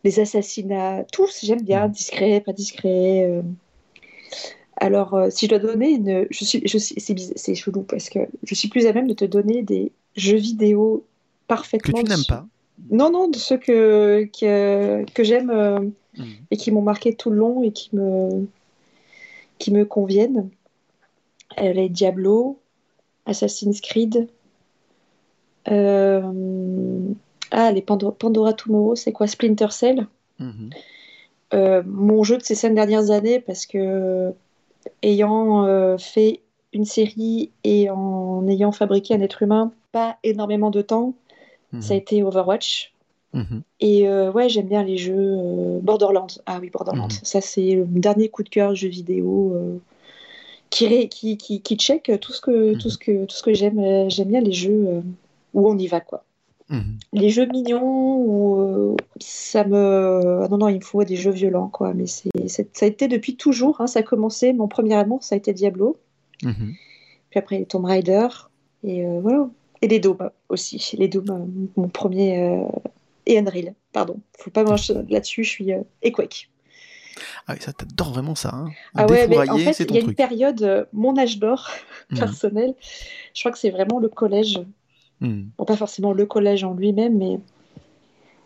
les 0.02 0.20
assassinats. 0.20 1.04
Tous, 1.12 1.44
j'aime 1.44 1.62
bien. 1.62 1.88
Discret, 1.88 2.40
pas 2.40 2.52
discret. 2.52 3.24
euh. 3.24 3.42
Alors, 4.76 5.14
euh, 5.14 5.30
si 5.30 5.46
je 5.46 5.50
dois 5.50 5.60
donner 5.60 5.90
une... 5.92 6.26
Je 6.30 6.44
suis, 6.44 6.60
je 6.66 6.78
suis... 6.78 6.96
C'est, 7.36 7.54
chelou 7.54 7.82
parce 7.82 8.08
que 8.10 8.18
je 8.42 8.54
suis 8.54 8.68
plus 8.68 8.86
à 8.86 8.92
même 8.92 9.06
de 9.06 9.14
te 9.14 9.24
donner 9.24 9.62
des 9.62 9.92
jeux 10.16 10.36
vidéo 10.36 11.04
Que 11.06 11.46
parfaitement... 11.46 12.02
tu 12.02 12.04
n'aimes 12.10 12.24
pas. 12.28 12.44
Non, 12.90 13.10
non, 13.10 13.28
de 13.28 13.36
ceux 13.36 13.56
que, 13.58 14.28
que, 14.38 15.04
que 15.12 15.22
j'aime 15.24 15.50
euh, 15.50 15.80
Mhm. 16.16 16.26
et 16.52 16.56
qui 16.56 16.70
m'ont 16.70 16.82
marqué 16.82 17.14
tout 17.14 17.30
le 17.30 17.36
long 17.38 17.62
et 17.64 17.72
qui 17.72 17.90
me, 17.96 18.46
qui 19.58 19.72
me 19.72 19.84
conviennent. 19.84 20.48
Euh, 21.60 21.72
les 21.72 21.88
Diablo, 21.88 22.58
Assassin's 23.26 23.80
Creed. 23.80 24.28
euh, 25.70 27.12
Ah, 27.50 27.70
les 27.70 27.82
Pando- 27.82 28.10
Pandora 28.12 28.52
Tomorrow, 28.52 28.96
c'est 28.96 29.12
quoi 29.12 29.26
Splinter 29.26 29.70
Cell? 29.70 30.06
Mhm. 30.40 30.70
Euh, 31.54 31.82
Mon 31.86 32.22
jeu 32.24 32.36
de 32.38 32.42
ces 32.42 32.54
cinq 32.56 32.74
dernières 32.74 33.10
années, 33.10 33.38
parce 33.40 33.64
que 33.66 34.32
ayant 35.02 35.64
euh, 35.66 35.96
fait 35.98 36.40
une 36.72 36.84
série 36.84 37.50
et 37.62 37.88
en 37.90 38.46
ayant 38.48 38.72
fabriqué 38.72 39.14
un 39.14 39.20
être 39.20 39.42
humain, 39.42 39.72
pas 39.92 40.16
énormément 40.24 40.70
de 40.70 40.82
temps, 40.82 41.14
Mhm. 41.74 41.82
ça 41.82 41.94
a 41.94 41.96
été 41.96 42.22
Overwatch. 42.22 42.92
Mhm. 43.32 43.62
Et 43.80 44.08
euh, 44.08 44.30
ouais, 44.32 44.48
j'aime 44.48 44.68
bien 44.68 44.82
les 44.84 44.96
jeux 44.96 45.14
euh, 45.16 45.80
Borderlands. 45.82 46.26
Ah 46.46 46.58
oui, 46.60 46.70
Borderlands. 46.70 47.04
Mhm. 47.06 47.18
Ça, 47.22 47.40
c'est 47.40 47.74
le 47.74 47.84
dernier 47.84 48.28
coup 48.28 48.42
de 48.42 48.48
cœur 48.48 48.74
jeu 48.74 48.88
vidéo 48.88 49.52
euh, 49.54 49.78
qui, 50.70 50.86
ré- 50.86 51.08
qui, 51.08 51.36
qui, 51.36 51.60
qui 51.60 51.76
check 51.76 52.10
tout 52.20 52.32
ce 52.32 52.40
que, 52.40 52.74
tout 52.74 52.90
ce 52.90 52.98
que, 52.98 53.24
tout 53.24 53.34
ce 53.36 53.42
que 53.42 53.52
j'aime. 53.54 54.08
J'aime 54.08 54.28
bien 54.28 54.40
les 54.40 54.52
jeux 54.52 55.02
où 55.52 55.68
on 55.68 55.76
y 55.78 55.86
va, 55.88 56.00
quoi. 56.00 56.24
Les 57.12 57.28
jeux 57.30 57.46
mignons, 57.46 58.16
où, 58.16 58.96
ça 59.20 59.64
me. 59.64 60.40
ah 60.42 60.48
non, 60.48 60.56
non, 60.58 60.68
il 60.68 60.76
me 60.76 60.80
faut 60.84 61.04
des 61.04 61.16
jeux 61.16 61.30
violents, 61.30 61.68
quoi. 61.68 61.92
Mais 61.94 62.06
c'est, 62.06 62.30
ça 62.48 62.86
a 62.86 62.88
été 62.88 63.06
depuis 63.08 63.36
toujours. 63.36 63.80
hein, 63.80 63.86
ça 63.86 64.00
a 64.00 64.02
commencé, 64.02 64.52
mon 64.52 64.66
premier 64.68 64.94
amour, 64.94 65.22
ça 65.22 65.34
a 65.34 65.38
été 65.38 65.52
Diablo. 65.52 65.96
Puis 67.30 67.38
après, 67.38 67.64
Tomb 67.64 67.84
Raider. 67.84 68.28
Et 68.82 69.04
voilà. 69.20 69.48
Et 69.84 69.88
les 69.88 70.00
Doom 70.00 70.30
aussi. 70.48 70.96
Les 70.98 71.08
Doom, 71.08 71.26
euh, 71.30 71.70
mon 71.76 71.88
premier. 71.88 72.38
euh, 72.42 72.64
Et 73.26 73.38
Unreal, 73.38 73.74
pardon. 73.92 74.16
Faut 74.38 74.50
pas 74.50 74.64
marcher 74.64 74.94
là-dessus, 75.10 75.44
je 75.44 75.50
suis. 75.50 75.72
euh, 75.74 75.82
Et 76.02 76.10
Quake. 76.10 76.48
Ah 77.46 77.52
oui, 77.54 77.60
ça 77.60 77.72
t'adore 77.74 78.12
vraiment 78.14 78.34
ça. 78.34 78.50
Hein. 78.54 78.70
Ah 78.94 79.06
ouais, 79.06 79.28
mais 79.28 79.36
en 79.50 79.58
fait, 79.58 79.78
il 79.80 79.94
y 79.94 79.98
a 79.98 80.00
une 80.00 80.14
période, 80.14 80.62
euh, 80.62 80.84
mon 80.94 81.16
âge 81.18 81.38
d'or 81.38 81.68
Mhm. 82.10 82.18
personnel, 82.18 82.74
je 83.34 83.40
crois 83.42 83.52
que 83.52 83.58
c'est 83.58 83.70
vraiment 83.70 83.98
le 83.98 84.08
collège. 84.08 84.60
Mhm. 85.20 85.50
Bon, 85.58 85.64
pas 85.66 85.76
forcément 85.76 86.12
le 86.12 86.24
collège 86.26 86.64
en 86.64 86.72
lui-même, 86.74 87.16
mais 87.18 87.38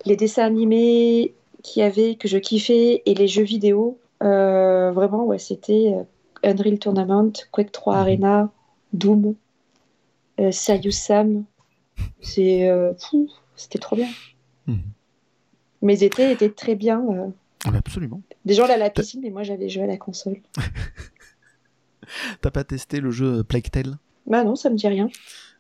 les 0.06 0.16
dessins 0.16 0.44
animés 0.44 1.35
qu'il 1.62 1.81
y 1.82 1.86
avait, 1.86 2.16
que 2.16 2.27
je 2.28 2.39
kiffais, 2.39 3.02
et 3.06 3.15
les 3.15 3.28
jeux 3.28 3.43
vidéo, 3.44 3.98
euh, 4.24 4.90
vraiment, 4.93 5.24
ouais, 5.24 5.39
c'était 5.39 5.94
euh, 5.97 6.02
Unreal 6.51 6.78
Tournament, 6.81 7.32
Quake 7.52 7.73
3 7.73 7.94
Mhm. 7.94 8.01
Arena, 8.01 8.51
Doom, 8.93 9.35
euh, 10.40 10.52
Sam. 10.52 11.44
C'est, 12.20 12.69
euh, 12.69 12.93
fou, 12.94 13.28
c'était 13.56 13.78
trop 13.78 13.97
bien. 13.97 14.09
Mhm. 14.66 14.81
Mes 15.82 16.02
étés 16.05 16.31
étaient 16.32 16.51
très 16.51 16.74
bien. 16.74 17.01
euh. 17.10 17.28
Ah 17.65 17.70
absolument. 17.77 18.20
Des 18.44 18.55
gens 18.55 18.65
allaient 18.65 18.74
à 18.74 18.78
la 18.78 18.90
piscine, 18.90 19.20
mais 19.23 19.31
moi 19.31 19.43
j'avais 19.43 19.69
joué 19.69 19.82
à 19.82 19.86
la 19.86 19.97
console. 19.97 20.36
T'as 22.40 22.51
pas 22.51 22.65
testé 22.65 23.01
le 23.01 23.10
jeu 23.10 23.43
Plague 23.44 23.70
Tale? 23.70 23.98
Bah 24.27 24.44
non, 24.44 24.56
ça 24.56 24.70
me 24.70 24.77
dit 24.77 24.89
rien. 24.89 25.09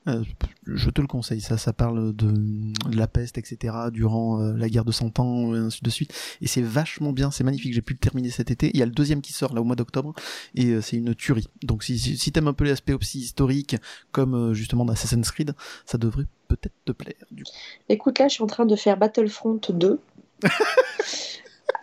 Euh, 0.08 0.22
je 0.66 0.90
te 0.90 1.00
le 1.00 1.06
conseille, 1.06 1.40
ça, 1.40 1.56
ça 1.56 1.72
parle 1.72 2.14
de, 2.14 2.30
de 2.30 2.96
la 2.96 3.06
peste, 3.06 3.38
etc. 3.38 3.74
durant 3.92 4.40
euh, 4.40 4.54
la 4.56 4.68
guerre 4.68 4.84
de 4.84 4.92
100 4.92 5.18
ans, 5.18 5.54
et 5.54 5.58
ainsi 5.58 5.82
de 5.82 5.90
suite. 5.90 6.14
Et 6.40 6.46
c'est 6.46 6.62
vachement 6.62 7.12
bien, 7.12 7.30
c'est 7.30 7.44
magnifique. 7.44 7.74
J'ai 7.74 7.82
pu 7.82 7.94
le 7.94 7.98
terminer 7.98 8.30
cet 8.30 8.50
été. 8.50 8.70
Il 8.74 8.78
y 8.78 8.82
a 8.82 8.86
le 8.86 8.92
deuxième 8.92 9.20
qui 9.20 9.32
sort 9.32 9.54
là 9.54 9.60
au 9.60 9.64
mois 9.64 9.76
d'octobre, 9.76 10.14
et 10.54 10.66
euh, 10.66 10.80
c'est 10.80 10.96
une 10.96 11.14
tuerie. 11.14 11.48
Donc 11.62 11.82
si, 11.82 11.98
si, 11.98 12.16
si 12.16 12.32
t'aimes 12.32 12.48
un 12.48 12.52
peu 12.52 12.64
l'aspect 12.64 12.92
aussi 12.92 13.20
historique, 13.20 13.76
comme 14.12 14.34
euh, 14.34 14.54
justement 14.54 14.84
dans 14.84 14.92
Assassin's 14.92 15.30
Creed, 15.30 15.54
ça 15.86 15.98
devrait 15.98 16.26
peut-être 16.48 16.74
te 16.84 16.92
plaire. 16.92 17.14
Du 17.30 17.44
coup. 17.44 17.50
Écoute, 17.88 18.18
là, 18.18 18.28
je 18.28 18.34
suis 18.34 18.42
en 18.42 18.48
train 18.48 18.66
de 18.66 18.76
faire 18.76 18.96
Battlefront 18.96 19.60
2. 19.68 20.00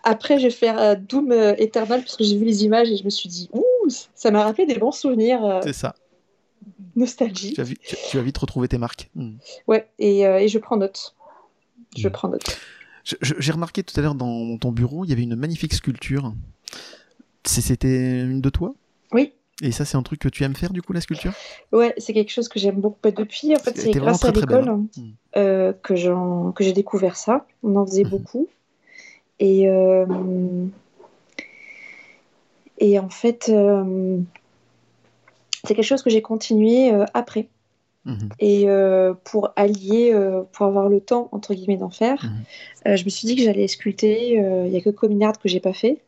Après, 0.04 0.38
je 0.38 0.44
vais 0.46 0.52
faire 0.52 0.80
euh, 0.80 0.96
Doom 0.96 1.32
euh, 1.32 1.56
Eternal 1.58 2.02
parce 2.02 2.16
que 2.16 2.24
j'ai 2.24 2.38
vu 2.38 2.46
les 2.46 2.64
images 2.64 2.90
et 2.92 2.96
je 2.96 3.04
me 3.04 3.10
suis 3.10 3.28
dit, 3.28 3.50
ouh, 3.54 3.64
ça 4.14 4.30
m'a 4.30 4.44
rappelé 4.44 4.68
des 4.68 4.76
bons 4.76 4.92
souvenirs, 4.92 5.44
euh, 5.44 5.62
C'est 5.64 5.74
ça. 5.74 5.96
Nostalgie. 6.96 7.54
Tu 7.54 7.62
vas, 7.62 7.68
vite, 7.68 7.80
tu, 7.82 7.96
tu 8.10 8.18
vas 8.18 8.24
vite 8.24 8.38
retrouver 8.38 8.68
tes 8.68 8.78
marques. 8.78 9.10
Hmm. 9.16 9.38
Ouais, 9.68 9.88
et, 10.00 10.26
euh, 10.28 10.40
et 10.40 10.48
je 10.48 10.58
prends 10.60 10.78
note. 10.78 11.16
Je 11.98 12.08
Mm. 12.08 12.12
prends 12.12 12.30
note. 12.30 12.60
J'ai 13.22 13.52
remarqué 13.52 13.84
tout 13.84 13.98
à 14.00 14.02
l'heure 14.04 14.16
dans 14.16 14.58
ton 14.58 14.72
bureau, 14.72 15.06
il 15.06 15.10
y 15.10 15.14
avait 15.14 15.22
une 15.24 15.36
magnifique 15.36 15.74
sculpture. 15.74 16.34
C'était 17.44 18.22
une 18.22 18.42
de 18.42 18.50
toi? 18.50 18.74
Oui, 19.14 19.34
Et 19.62 19.72
ça, 19.72 19.86
c'est 19.86 19.96
un 19.96 20.02
truc 20.04 20.20
que 20.20 20.28
tu 20.28 20.44
aimes 20.44 20.56
faire, 20.56 20.74
du 20.74 20.82
coup, 20.82 20.92
la 20.92 21.02
sculpture? 21.02 21.32
Ouais, 21.72 21.94
c'est 21.98 22.12
quelque 22.14 22.32
chose 22.32 22.50
que 22.50 22.60
j'aime 22.60 22.82
beaucoup. 22.82 22.98
Bah, 23.04 23.12
depuis, 23.12 23.56
en 23.56 23.60
fait, 23.60 23.78
c'est 23.78 23.92
grâce 23.92 24.26
à 24.26 24.32
très, 24.32 24.42
l'école 24.42 24.68
hein. 24.70 24.86
euh, 25.38 25.72
que 25.74 25.96
j'ai 25.96 26.74
découvert 26.74 27.16
ça. 27.16 27.46
On 27.62 27.76
en 27.76 27.86
faisait 27.86 28.04
Mhm. 28.04 28.10
beaucoup. 28.10 28.48
Et, 29.40 29.70
euh, 29.70 30.66
et 32.80 32.98
en 33.00 33.10
fait, 33.10 33.52
c'est 35.68 35.76
quelque 35.76 35.86
chose 35.86 36.02
que 36.04 36.10
j'ai 36.10 36.22
continué 36.22 36.92
euh, 36.94 37.06
après. 37.14 37.48
Mhm. 38.06 38.30
Et 38.40 38.70
euh, 38.70 39.14
pour 39.24 39.50
allier, 39.56 40.12
euh, 40.14 40.44
pour 40.52 40.66
avoir 40.68 40.90
le 40.90 41.00
temps, 41.02 41.28
entre 41.32 41.54
guillemets, 41.56 41.78
d'en 41.78 41.90
faire, 41.90 42.24
Mhm. 42.24 42.92
euh, 42.92 42.96
je 42.98 43.06
me 43.06 43.10
suis 43.10 43.26
dit 43.28 43.36
que 43.36 43.42
j'allais 43.42 43.68
sculpter. 43.68 44.34
Il 44.36 44.70
n'y 44.72 44.78
a 44.78 44.82
que 44.82 44.90
Cominard 44.92 45.40
que 45.40 45.50
j'ai 45.50 45.60
pas 45.60 45.74
fait. 45.74 46.02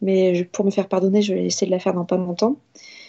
Mais 0.00 0.36
je- 0.36 0.44
pour 0.44 0.64
me 0.64 0.70
faire 0.70 0.86
pardonner, 0.88 1.22
je 1.22 1.34
vais 1.34 1.44
essayer 1.44 1.66
de 1.66 1.72
la 1.72 1.80
faire 1.80 1.94
dans 1.94 2.04
pas 2.04 2.16
longtemps. 2.16 2.56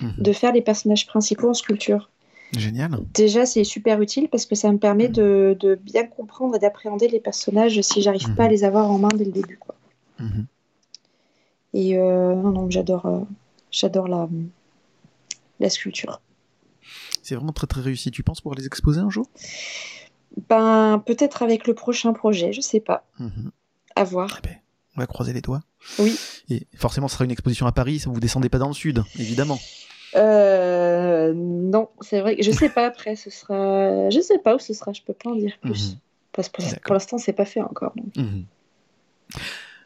Mhm. 0.02 0.14
De 0.18 0.34
faire 0.34 0.52
les 0.54 0.62
personnages 0.62 1.06
principaux 1.06 1.50
en 1.50 1.54
sculpture. 1.54 2.10
Génial. 2.58 2.90
Déjà, 3.14 3.46
c'est 3.46 3.64
super 3.64 4.02
utile 4.02 4.28
parce 4.28 4.48
que 4.48 4.56
ça 4.56 4.72
me 4.72 4.80
permet 4.80 5.08
Mhm. 5.08 5.14
de, 5.14 5.58
de 5.60 5.76
bien 5.76 6.08
comprendre 6.08 6.56
et 6.56 6.60
d'appréhender 6.60 7.08
les 7.08 7.20
personnages 7.20 7.80
si 7.82 8.02
j'arrive 8.02 8.34
pas 8.34 8.46
à 8.46 8.48
les 8.48 8.64
avoir 8.64 8.90
en 8.90 8.98
main 8.98 9.10
dès 9.16 9.26
le 9.26 9.32
début. 9.32 9.58
Quoi. 9.58 9.76
Et 11.76 11.96
non, 11.96 12.52
non, 12.52 12.70
j'adore, 12.72 13.28
j'adore 13.72 14.08
la, 14.08 14.28
la 15.60 15.70
sculpture. 15.70 16.22
C'est 17.22 17.36
vraiment 17.36 17.54
très 17.54 17.68
très 17.68 17.82
réussi. 17.82 18.12
Tu 18.12 18.24
penses 18.24 18.42
pouvoir 18.42 18.58
les 18.58 18.66
exposer 18.66 19.00
un 19.00 19.10
jour? 19.10 19.28
Ben, 20.50 21.04
peut-être 21.06 21.44
avec 21.44 21.68
le 21.68 21.74
prochain 21.74 22.14
projet, 22.14 22.54
je 22.54 22.62
sais 22.62 22.80
pas. 22.80 23.06
Mhm. 23.20 23.52
À 23.96 24.04
voir. 24.04 24.40
Eh 24.40 24.48
ben, 24.48 24.56
on 24.96 25.02
va 25.02 25.08
croiser 25.08 25.34
les 25.34 25.42
doigts. 25.42 25.62
Oui. 25.98 26.18
Et 26.50 26.68
forcément, 26.76 27.08
ce 27.08 27.16
sera 27.16 27.26
une 27.26 27.32
exposition 27.32 27.66
à 27.68 27.72
Paris, 27.72 28.04
vous 28.06 28.20
descendez 28.20 28.50
pas 28.50 28.58
dans 28.58 28.68
le 28.68 28.74
sud, 28.74 29.04
évidemment. 29.18 29.60
Euh, 30.16 31.34
non, 31.36 31.90
c'est 32.02 32.20
vrai 32.22 32.36
je 32.40 32.52
sais 32.52 32.70
pas 32.70 32.86
après, 32.88 33.16
ce 33.16 33.30
sera. 33.30 34.10
Je 34.10 34.20
sais 34.20 34.40
pas 34.40 34.56
où 34.56 34.60
ce 34.60 34.74
sera, 34.74 34.92
je 34.94 35.02
peux 35.02 35.14
pas 35.14 35.30
en 35.30 35.36
dire 35.36 35.58
plus. 35.62 35.92
Mhm. 35.92 36.00
Parce 36.32 36.50
que 36.50 36.80
pour, 36.84 36.94
l'instant, 36.94 37.18
c'est 37.18 37.34
pas 37.34 37.46
fait 37.46 37.62
encore. 37.62 37.94
donc. 37.96 38.16
Mhm. 38.16 38.46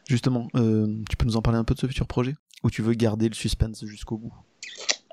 Justement, 0.08 0.48
euh, 0.54 0.86
tu 1.08 1.16
peux 1.16 1.24
nous 1.24 1.36
en 1.36 1.42
parler 1.42 1.58
un 1.58 1.64
peu 1.64 1.74
de 1.74 1.80
ce 1.80 1.86
futur 1.86 2.06
projet? 2.06 2.34
Ou 2.62 2.70
tu 2.70 2.82
veux 2.82 2.94
garder 2.94 3.28
le 3.28 3.34
suspense 3.34 3.84
jusqu'au 3.84 4.16
bout? 4.16 4.32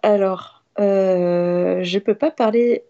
Alors, 0.03 0.63
euh, 0.79 1.83
je 1.83 1.99
peux 1.99 2.15
pas 2.15 2.31
parler. 2.31 2.83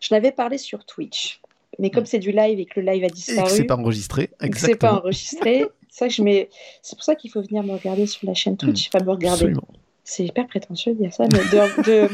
Je 0.00 0.12
l'avais 0.14 0.32
parlé 0.32 0.58
sur 0.58 0.84
Twitch, 0.84 1.40
mais 1.78 1.90
comme 1.90 2.06
c'est 2.06 2.18
du 2.18 2.32
live 2.32 2.58
et 2.58 2.66
que 2.66 2.80
le 2.80 2.86
live 2.90 3.04
a 3.04 3.06
Et 3.06 3.10
que 3.10 3.14
disparu, 3.14 3.48
c'est 3.50 3.64
pas 3.64 3.76
enregistré, 3.76 4.26
que 4.26 4.32
c'est 4.32 4.38
pas 4.38 4.46
exactement. 4.46 4.92
enregistré, 4.98 5.64
c'est 5.88 5.98
ça 5.98 6.08
que 6.08 6.14
je 6.14 6.22
mets. 6.22 6.48
C'est 6.82 6.96
pour 6.96 7.04
ça 7.04 7.14
qu'il 7.14 7.30
faut 7.30 7.40
venir 7.42 7.62
me 7.62 7.72
regarder 7.72 8.06
sur 8.06 8.26
la 8.26 8.34
chaîne 8.34 8.56
Twitch, 8.56 8.88
enfin 8.92 9.04
me 9.04 9.10
regarder. 9.10 9.42
Absolument. 9.44 9.66
C'est 10.02 10.24
hyper 10.24 10.48
prétentieux 10.48 10.92
de 10.94 10.98
dire 10.98 11.12
ça, 11.14 11.24
mais 11.32 11.38
de, 11.38 11.82
de- 11.84 12.08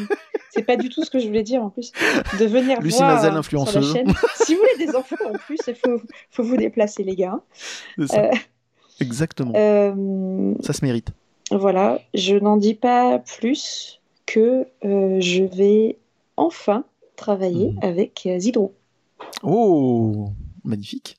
c'est 0.51 0.65
pas 0.65 0.77
du 0.77 0.91
tout 0.91 1.03
ce 1.03 1.09
que 1.09 1.19
je 1.19 1.27
voulais 1.29 1.43
dire 1.43 1.63
en 1.63 1.71
plus. 1.71 1.93
De 2.39 2.45
venir 2.45 2.79
Lucie 2.83 2.99
voir 2.99 3.15
Mazel, 3.15 3.33
influenceuse. 3.35 3.91
sur 3.91 3.95
la 4.05 4.05
chaîne. 4.05 4.15
Si 4.45 4.55
vous 4.55 4.61
voulez 4.61 4.87
des 4.87 4.95
infos 4.95 5.17
en 5.25 5.33
plus, 5.39 5.59
il 5.67 5.75
faut, 5.75 6.03
faut 6.31 6.43
vous 6.43 6.59
déplacer 6.59 7.05
les 7.05 7.17
gars. 7.17 7.41
Ça. 8.07 8.25
Euh, 8.27 8.31
Exactement. 9.01 9.53
euh, 9.57 10.53
Ça 10.61 10.75
se 10.75 10.85
mérite. 10.85 11.09
voilà, 11.51 12.01
je 12.13 12.37
n'en 12.37 12.59
dis 12.59 12.75
pas 12.75 13.19
plus 13.21 14.01
que 14.27 14.67
euh, 14.85 15.21
je 15.21 15.45
vais 15.45 15.99
enfin 16.37 16.85
travailler 17.17 17.71
Mhm. 17.73 17.79
avec 17.83 18.27
euh, 18.27 18.39
Zidro. 18.39 18.75
Oh, 19.43 20.31
magnifique. 20.65 21.19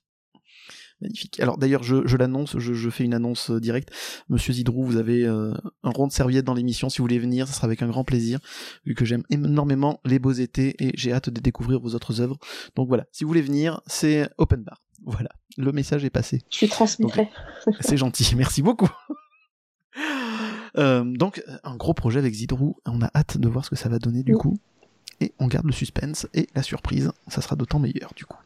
Magnifique. 1.02 1.40
Alors 1.40 1.58
d'ailleurs, 1.60 1.84
je, 1.84 2.08
je 2.08 2.18
l'annonce, 2.18 2.58
je, 2.58 2.74
je 2.74 2.90
fais 2.90 3.04
une 3.04 3.14
annonce 3.14 3.52
euh, 3.52 3.60
directe. 3.60 3.90
Monsieur 4.30 4.52
Zidrou, 4.54 4.84
vous 4.84 4.98
avez 4.98 5.26
euh, 5.26 5.54
un 5.84 5.90
rond 5.92 6.08
de 6.08 6.12
serviette 6.12 6.44
dans 6.46 6.56
l'émission. 6.56 6.90
Si 6.90 6.98
vous 6.98 7.04
voulez 7.04 7.20
venir, 7.20 7.48
ce 7.48 7.54
sera 7.54 7.66
avec 7.66 7.82
un 7.84 7.88
grand 7.88 8.04
plaisir, 8.04 8.40
vu 8.86 8.96
que 8.96 9.06
j'aime 9.06 9.24
énormément 9.30 10.00
les 10.06 10.18
beaux 10.18 10.32
étés 10.32 10.76
et 10.84 10.92
j'ai 10.96 11.14
hâte 11.14 11.30
de 11.30 11.40
découvrir 11.40 11.80
vos 11.80 11.94
autres 11.94 12.20
œuvres. 12.22 12.38
Donc 12.76 12.88
voilà, 12.88 13.06
si 13.12 13.24
vous 13.24 13.28
voulez 13.28 13.42
venir, 13.44 13.82
c'est 13.86 14.28
open 14.40 14.64
bar. 14.64 14.82
Voilà, 15.06 15.30
le 15.58 15.72
message 15.72 16.04
est 16.04 16.10
passé. 16.10 16.42
Je 16.50 16.62
lui 16.62 16.68
transmettrai. 16.68 17.30
C'est 17.82 17.98
gentil, 17.98 18.28
merci 18.36 18.64
beaucoup. 18.64 18.90
Euh, 20.78 21.04
donc, 21.04 21.44
un 21.64 21.76
gros 21.76 21.94
projet 21.94 22.20
avec 22.20 22.34
Zidrou, 22.34 22.78
on 22.86 23.02
a 23.02 23.10
hâte 23.16 23.38
de 23.38 23.48
voir 23.48 23.66
ce 23.66 23.70
que 23.70 23.76
ça 23.76 23.90
va 23.90 24.00
donner 24.00 24.24
du 24.24 24.36
coup. 24.36 24.58
Et 25.20 25.34
on 25.40 25.48
garde 25.48 25.66
le 25.66 25.72
suspense 25.72 26.28
et 26.36 26.48
la 26.54 26.62
surprise, 26.62 27.12
ça 27.28 27.42
sera 27.42 27.56
d'autant 27.56 27.80
meilleur 27.80 28.12
du 28.16 28.26
coup. 28.26 28.38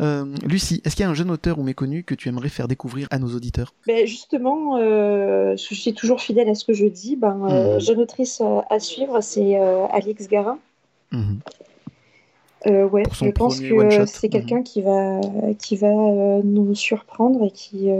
Euh, 0.00 0.24
Lucie, 0.46 0.80
est-ce 0.84 0.96
qu'il 0.96 1.02
y 1.02 1.06
a 1.06 1.10
un 1.10 1.14
jeune 1.14 1.30
auteur 1.30 1.58
ou 1.58 1.62
méconnu 1.62 2.02
que 2.02 2.14
tu 2.14 2.30
aimerais 2.30 2.48
faire 2.48 2.66
découvrir 2.66 3.08
à 3.10 3.18
nos 3.18 3.28
auditeurs? 3.34 3.74
Ben, 3.86 4.06
justement, 4.06 4.78
euh, 4.78 5.54
je 5.56 5.74
suis 5.74 5.92
toujours 5.92 6.22
fidèle 6.22 6.48
à 6.48 6.54
ce 6.54 6.64
que 6.64 6.72
je 6.72 6.86
dis. 6.86 7.16
Ben, 7.16 7.46
euh, 7.50 7.74
Mhm. 7.74 7.80
Jeune 7.80 7.98
autrice 7.98 8.40
à 8.70 8.80
suivre, 8.80 9.20
c'est 9.20 9.56
Alix 9.92 10.28
Garin. 10.28 10.58
Mhm. 11.10 11.40
Euh, 12.68 12.88
ouais, 12.88 13.02
je 13.12 13.30
pense 13.30 13.60
que 13.60 14.06
c'est 14.06 14.28
quelqu'un 14.30 14.62
qui 14.62 14.80
va, 14.80 15.20
qui 15.58 15.76
va 15.76 15.90
nous 16.42 16.74
surprendre 16.74 17.44
et 17.44 17.50
qui, 17.50 17.90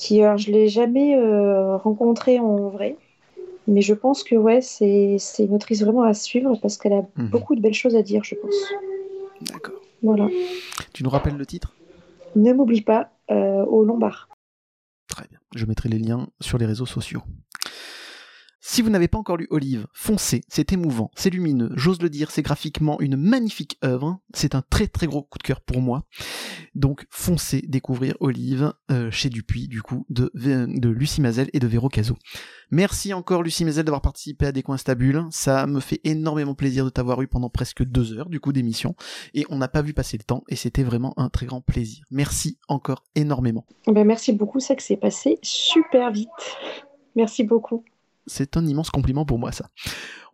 qui 0.00 0.22
alors, 0.22 0.38
je 0.38 0.50
l'ai 0.50 0.68
jamais 0.68 1.16
euh, 1.16 1.76
rencontré 1.76 2.38
en 2.40 2.70
vrai, 2.70 2.96
mais 3.66 3.82
je 3.82 3.94
pense 3.94 4.24
que 4.24 4.34
ouais, 4.34 4.60
c'est 4.62 5.16
c'est 5.18 5.44
une 5.44 5.54
autrice 5.54 5.82
vraiment 5.82 6.02
à 6.02 6.14
suivre 6.14 6.56
parce 6.62 6.76
qu'elle 6.78 6.94
a 6.94 7.02
Mhm. 7.16 7.28
beaucoup 7.30 7.54
de 7.54 7.60
belles 7.60 7.74
choses 7.74 7.94
à 7.96 8.02
dire, 8.02 8.24
je 8.24 8.34
pense. 8.34 8.54
D'accord. 9.42 9.80
Voilà. 10.02 10.28
Tu 10.94 11.04
nous 11.04 11.10
rappelles 11.10 11.36
le 11.36 11.44
titre? 11.46 11.74
Ne 12.34 12.52
m'oublie 12.52 12.80
pas 12.80 13.10
euh, 13.30 13.64
au 13.66 13.84
Lombard. 13.84 14.28
Très 15.08 15.26
bien. 15.28 15.38
Je 15.54 15.66
mettrai 15.66 15.88
les 15.88 15.98
liens 15.98 16.28
sur 16.40 16.56
les 16.58 16.66
réseaux 16.66 16.86
sociaux. 16.86 17.22
Si 18.62 18.82
vous 18.82 18.90
n'avez 18.90 19.08
pas 19.08 19.16
encore 19.16 19.38
lu 19.38 19.46
Olive, 19.48 19.86
foncez, 19.94 20.42
c'est 20.48 20.72
émouvant, 20.74 21.10
c'est 21.14 21.30
lumineux, 21.30 21.70
j'ose 21.76 22.00
le 22.02 22.10
dire, 22.10 22.30
c'est 22.30 22.42
graphiquement 22.42 23.00
une 23.00 23.16
magnifique 23.16 23.78
œuvre, 23.82 24.20
c'est 24.34 24.54
un 24.54 24.60
très 24.60 24.86
très 24.86 25.06
gros 25.06 25.22
coup 25.22 25.38
de 25.38 25.42
cœur 25.42 25.62
pour 25.62 25.80
moi. 25.80 26.04
Donc 26.74 27.06
foncez 27.08 27.62
découvrir 27.62 28.16
Olive 28.20 28.74
euh, 28.90 29.10
chez 29.10 29.30
Dupuis, 29.30 29.66
du 29.66 29.80
coup, 29.80 30.04
de, 30.10 30.30
de 30.34 30.88
Lucie 30.90 31.22
Mazel 31.22 31.48
et 31.54 31.58
de 31.58 31.66
Véro 31.66 31.88
Caso. 31.88 32.16
Merci 32.70 33.14
encore 33.14 33.42
Lucie 33.42 33.64
Mazel 33.64 33.84
d'avoir 33.84 34.02
participé 34.02 34.46
à 34.46 34.52
Des 34.52 34.62
Coins 34.62 34.76
Stables, 34.76 35.26
ça 35.30 35.66
me 35.66 35.80
fait 35.80 36.00
énormément 36.04 36.54
plaisir 36.54 36.84
de 36.84 36.90
t'avoir 36.90 37.22
eu 37.22 37.28
pendant 37.28 37.48
presque 37.48 37.82
deux 37.82 38.12
heures 38.18 38.28
du 38.28 38.40
coup 38.40 38.52
d'émission, 38.52 38.94
et 39.32 39.46
on 39.48 39.56
n'a 39.56 39.68
pas 39.68 39.80
vu 39.80 39.94
passer 39.94 40.18
le 40.18 40.24
temps, 40.24 40.44
et 40.48 40.56
c'était 40.56 40.82
vraiment 40.82 41.14
un 41.16 41.30
très 41.30 41.46
grand 41.46 41.62
plaisir. 41.62 42.04
Merci 42.10 42.58
encore 42.68 43.04
énormément. 43.14 43.64
Ben, 43.86 44.04
merci 44.04 44.34
beaucoup, 44.34 44.60
c'est 44.60 44.76
que 44.76 44.82
c'est 44.82 44.98
passé 44.98 45.38
super 45.42 46.12
vite. 46.12 46.28
Merci 47.16 47.42
beaucoup. 47.42 47.84
C'est 48.26 48.56
un 48.56 48.66
immense 48.66 48.90
compliment 48.90 49.24
pour 49.24 49.38
moi, 49.38 49.52
ça. 49.52 49.68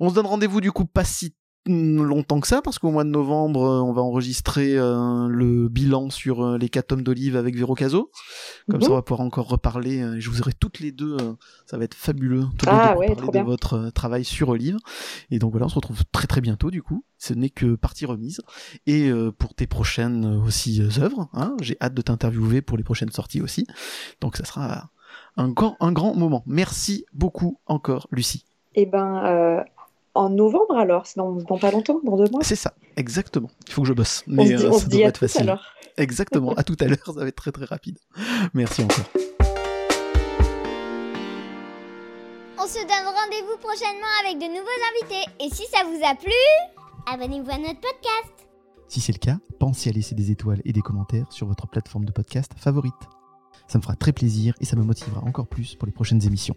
On 0.01 0.09
se 0.11 0.15
donne 0.15 0.27
rendez-vous 0.27 0.61
du 0.61 0.73
coup 0.73 0.85
pas 0.87 1.05
si 1.05 1.35
longtemps 1.69 2.39
que 2.39 2.47
ça, 2.47 2.63
parce 2.63 2.79
qu'au 2.79 2.93
mois 2.93 3.03
de 3.03 3.09
novembre, 3.09 3.61
euh, 3.65 3.81
on 3.81 3.93
va 3.93 4.01
enregistrer 4.01 4.79
euh, 4.79 5.27
le 5.27 5.69
bilan 5.69 6.11
sur 6.11 6.45
euh, 6.47 6.59
les 6.59 6.69
quatre 6.69 6.87
tomes 6.87 7.03
d'Olive 7.03 7.37
avec 7.37 7.57
Véro 7.57 7.75
Caso. 7.75 8.13
Comme 8.71 8.81
ça, 8.81 8.87
Mhm. 8.87 8.93
on 8.93 8.97
va 8.97 9.03
pouvoir 9.03 9.27
encore 9.27 9.49
reparler. 9.49 10.01
euh, 10.01 10.15
je 10.21 10.31
vous 10.31 10.41
aurai 10.41 10.53
toutes 10.53 10.79
les 10.79 10.93
deux. 10.93 11.17
ça 11.69 11.77
va 11.77 11.83
être 11.83 11.97
fabuleux. 11.97 12.45
Toutes 12.57 12.69
les 12.71 12.77
Ah 12.77 12.87
deux 12.87 12.93
pour 12.93 13.01
ouais, 13.01 13.07
parler 13.17 13.41
de 13.41 13.45
votre 13.45 13.91
travail 13.91 14.25
sur 14.25 14.51
Olive. 14.51 14.77
Et 15.33 15.41
donc 15.41 15.51
voilà, 15.51 15.67
on 15.67 15.69
se 15.69 15.75
retrouve 15.75 16.05
très 16.13 16.29
très 16.29 16.41
bientôt 16.41 16.71
du 16.71 16.85
coup. 16.85 17.05
Ce 17.19 17.35
n'est 17.35 17.51
que 17.51 17.75
partie 17.75 18.07
remise. 18.07 18.41
Et 18.87 19.11
pour 19.37 19.55
tes 19.57 19.67
prochaines 19.67 20.25
aussi 20.47 20.81
œuvres, 21.01 21.29
hein, 21.33 21.57
j'ai 21.61 21.77
hâte 21.81 21.95
de 21.95 22.03
t'interviewer 22.03 22.63
pour 22.63 22.77
les 22.79 22.85
prochaines 22.85 23.11
sorties 23.11 23.41
aussi. 23.41 23.67
Donc 24.21 24.37
ça 24.37 24.45
sera 24.45 24.91
un 25.37 25.49
grand, 25.49 25.77
un 25.81 25.93
grand 25.93 26.15
moment. 26.15 26.43
Merci 26.47 27.05
beaucoup 27.13 27.59
encore, 27.67 28.09
Lucie. 28.11 28.45
Et 28.75 28.87
ben, 28.87 29.25
euh, 29.25 29.63
en 30.15 30.31
novembre 30.31 30.77
alors, 30.77 31.07
c'est 31.07 31.19
dans, 31.19 31.33
dans 31.33 31.59
pas 31.59 31.71
longtemps, 31.71 32.01
dans 32.05 32.17
deux 32.17 32.31
mois. 32.31 32.41
C'est 32.43 32.57
ça, 32.57 32.75
exactement. 32.97 33.51
Il 33.67 33.73
faut 33.73 33.83
que 33.83 33.89
je 33.89 33.93
bosse. 33.93 34.25
On 34.29 34.33
Mais 34.33 34.47
se 34.47 34.55
dit, 34.55 34.65
euh, 34.65 34.71
on 34.71 34.73
ça 34.79 34.85
se 34.85 34.89
dit 34.89 35.05
à 35.05 35.09
être 35.09 35.21
tout 35.21 35.29
facile. 35.29 35.57
Exactement, 35.99 36.53
à 36.53 36.63
tout 36.63 36.77
à 36.81 36.85
l'heure, 36.85 37.07
ça 37.07 37.13
va 37.13 37.27
être 37.27 37.37
très 37.37 37.53
très 37.53 37.65
rapide. 37.65 37.99
Merci 38.53 38.83
encore. 38.83 39.07
On 42.59 42.67
se 42.67 42.81
donne 42.81 43.15
rendez-vous 43.15 43.57
prochainement 43.63 44.13
avec 44.23 44.39
de 44.39 44.45
nouveaux 44.45 44.69
invités. 44.93 45.31
Et 45.41 45.49
si 45.49 45.63
ça 45.73 45.85
vous 45.85 45.99
a 46.05 46.15
plu, 46.15 46.33
abonnez-vous 47.11 47.51
à 47.51 47.57
notre 47.57 47.81
podcast. 47.81 48.47
Si 48.89 49.01
c'est 49.01 49.13
le 49.13 49.19
cas, 49.19 49.39
pensez 49.59 49.89
à 49.89 49.93
laisser 49.95 50.15
des 50.15 50.31
étoiles 50.31 50.61
et 50.67 50.75
des 50.75 50.83
commentaires 50.83 51.33
sur 51.33 51.47
votre 51.47 51.67
plateforme 51.67 52.05
de 52.05 52.13
podcast 52.13 52.53
favorite. 52.59 52.93
Ça 53.69 53.79
me 53.79 53.83
fera 53.83 53.97
très 53.97 54.13
plaisir 54.13 54.55
et 54.61 54.65
ça 54.65 54.77
me 54.77 54.83
motivera 54.83 55.23
encore 55.25 55.49
plus 55.49 55.75
pour 55.75 55.87
les 55.87 55.93
prochaines 55.93 56.25
émissions. 56.25 56.57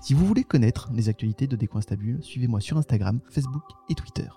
Si 0.00 0.14
vous 0.14 0.26
voulez 0.26 0.44
connaître 0.44 0.90
les 0.92 1.08
actualités 1.08 1.46
de 1.46 1.56
Décoinstabule, 1.56 2.22
suivez-moi 2.22 2.60
sur 2.60 2.76
Instagram, 2.76 3.20
Facebook 3.30 3.62
et 3.88 3.94
Twitter. 3.94 4.28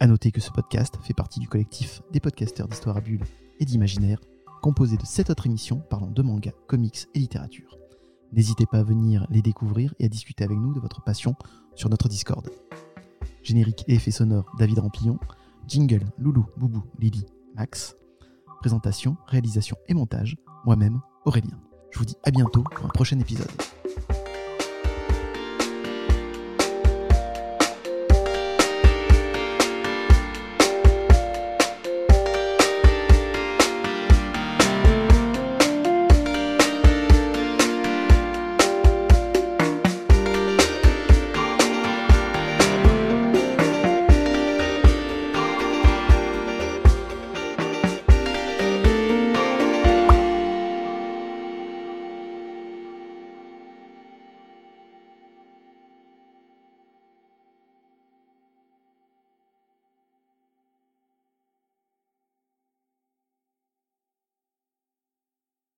À 0.00 0.06
noter 0.06 0.32
que 0.32 0.40
ce 0.40 0.50
podcast 0.50 0.98
fait 1.02 1.14
partie 1.14 1.40
du 1.40 1.48
collectif 1.48 2.02
des 2.12 2.20
podcasteurs 2.20 2.68
d'histoire 2.68 2.96
à 2.96 3.00
bulles 3.00 3.24
et 3.60 3.64
d'imaginaire, 3.64 4.20
composé 4.62 4.96
de 4.96 5.06
7 5.06 5.30
autres 5.30 5.46
émissions 5.46 5.78
parlant 5.78 6.10
de 6.10 6.22
manga, 6.22 6.50
comics 6.66 7.06
et 7.14 7.18
littérature. 7.18 7.78
N'hésitez 8.32 8.66
pas 8.66 8.80
à 8.80 8.82
venir 8.82 9.26
les 9.30 9.42
découvrir 9.42 9.94
et 9.98 10.06
à 10.06 10.08
discuter 10.08 10.44
avec 10.44 10.58
nous 10.58 10.74
de 10.74 10.80
votre 10.80 11.02
passion 11.04 11.34
sur 11.74 11.88
notre 11.88 12.08
Discord. 12.08 12.48
Générique 13.42 13.84
et 13.86 13.94
effets 13.94 14.10
sonores 14.10 14.50
David 14.58 14.80
Rampillon, 14.80 15.18
jingle 15.68 16.04
Loulou, 16.18 16.46
Boubou, 16.56 16.82
Lily, 16.98 17.24
Max, 17.54 17.96
présentation, 18.58 19.16
réalisation 19.28 19.76
et 19.86 19.94
montage, 19.94 20.36
moi-même, 20.64 21.00
Aurélien. 21.26 21.58
Je 21.90 21.98
vous 21.98 22.04
dis 22.04 22.16
à 22.22 22.30
bientôt 22.30 22.62
pour 22.62 22.86
un 22.86 22.88
prochain 22.88 23.18
épisode. 23.18 23.50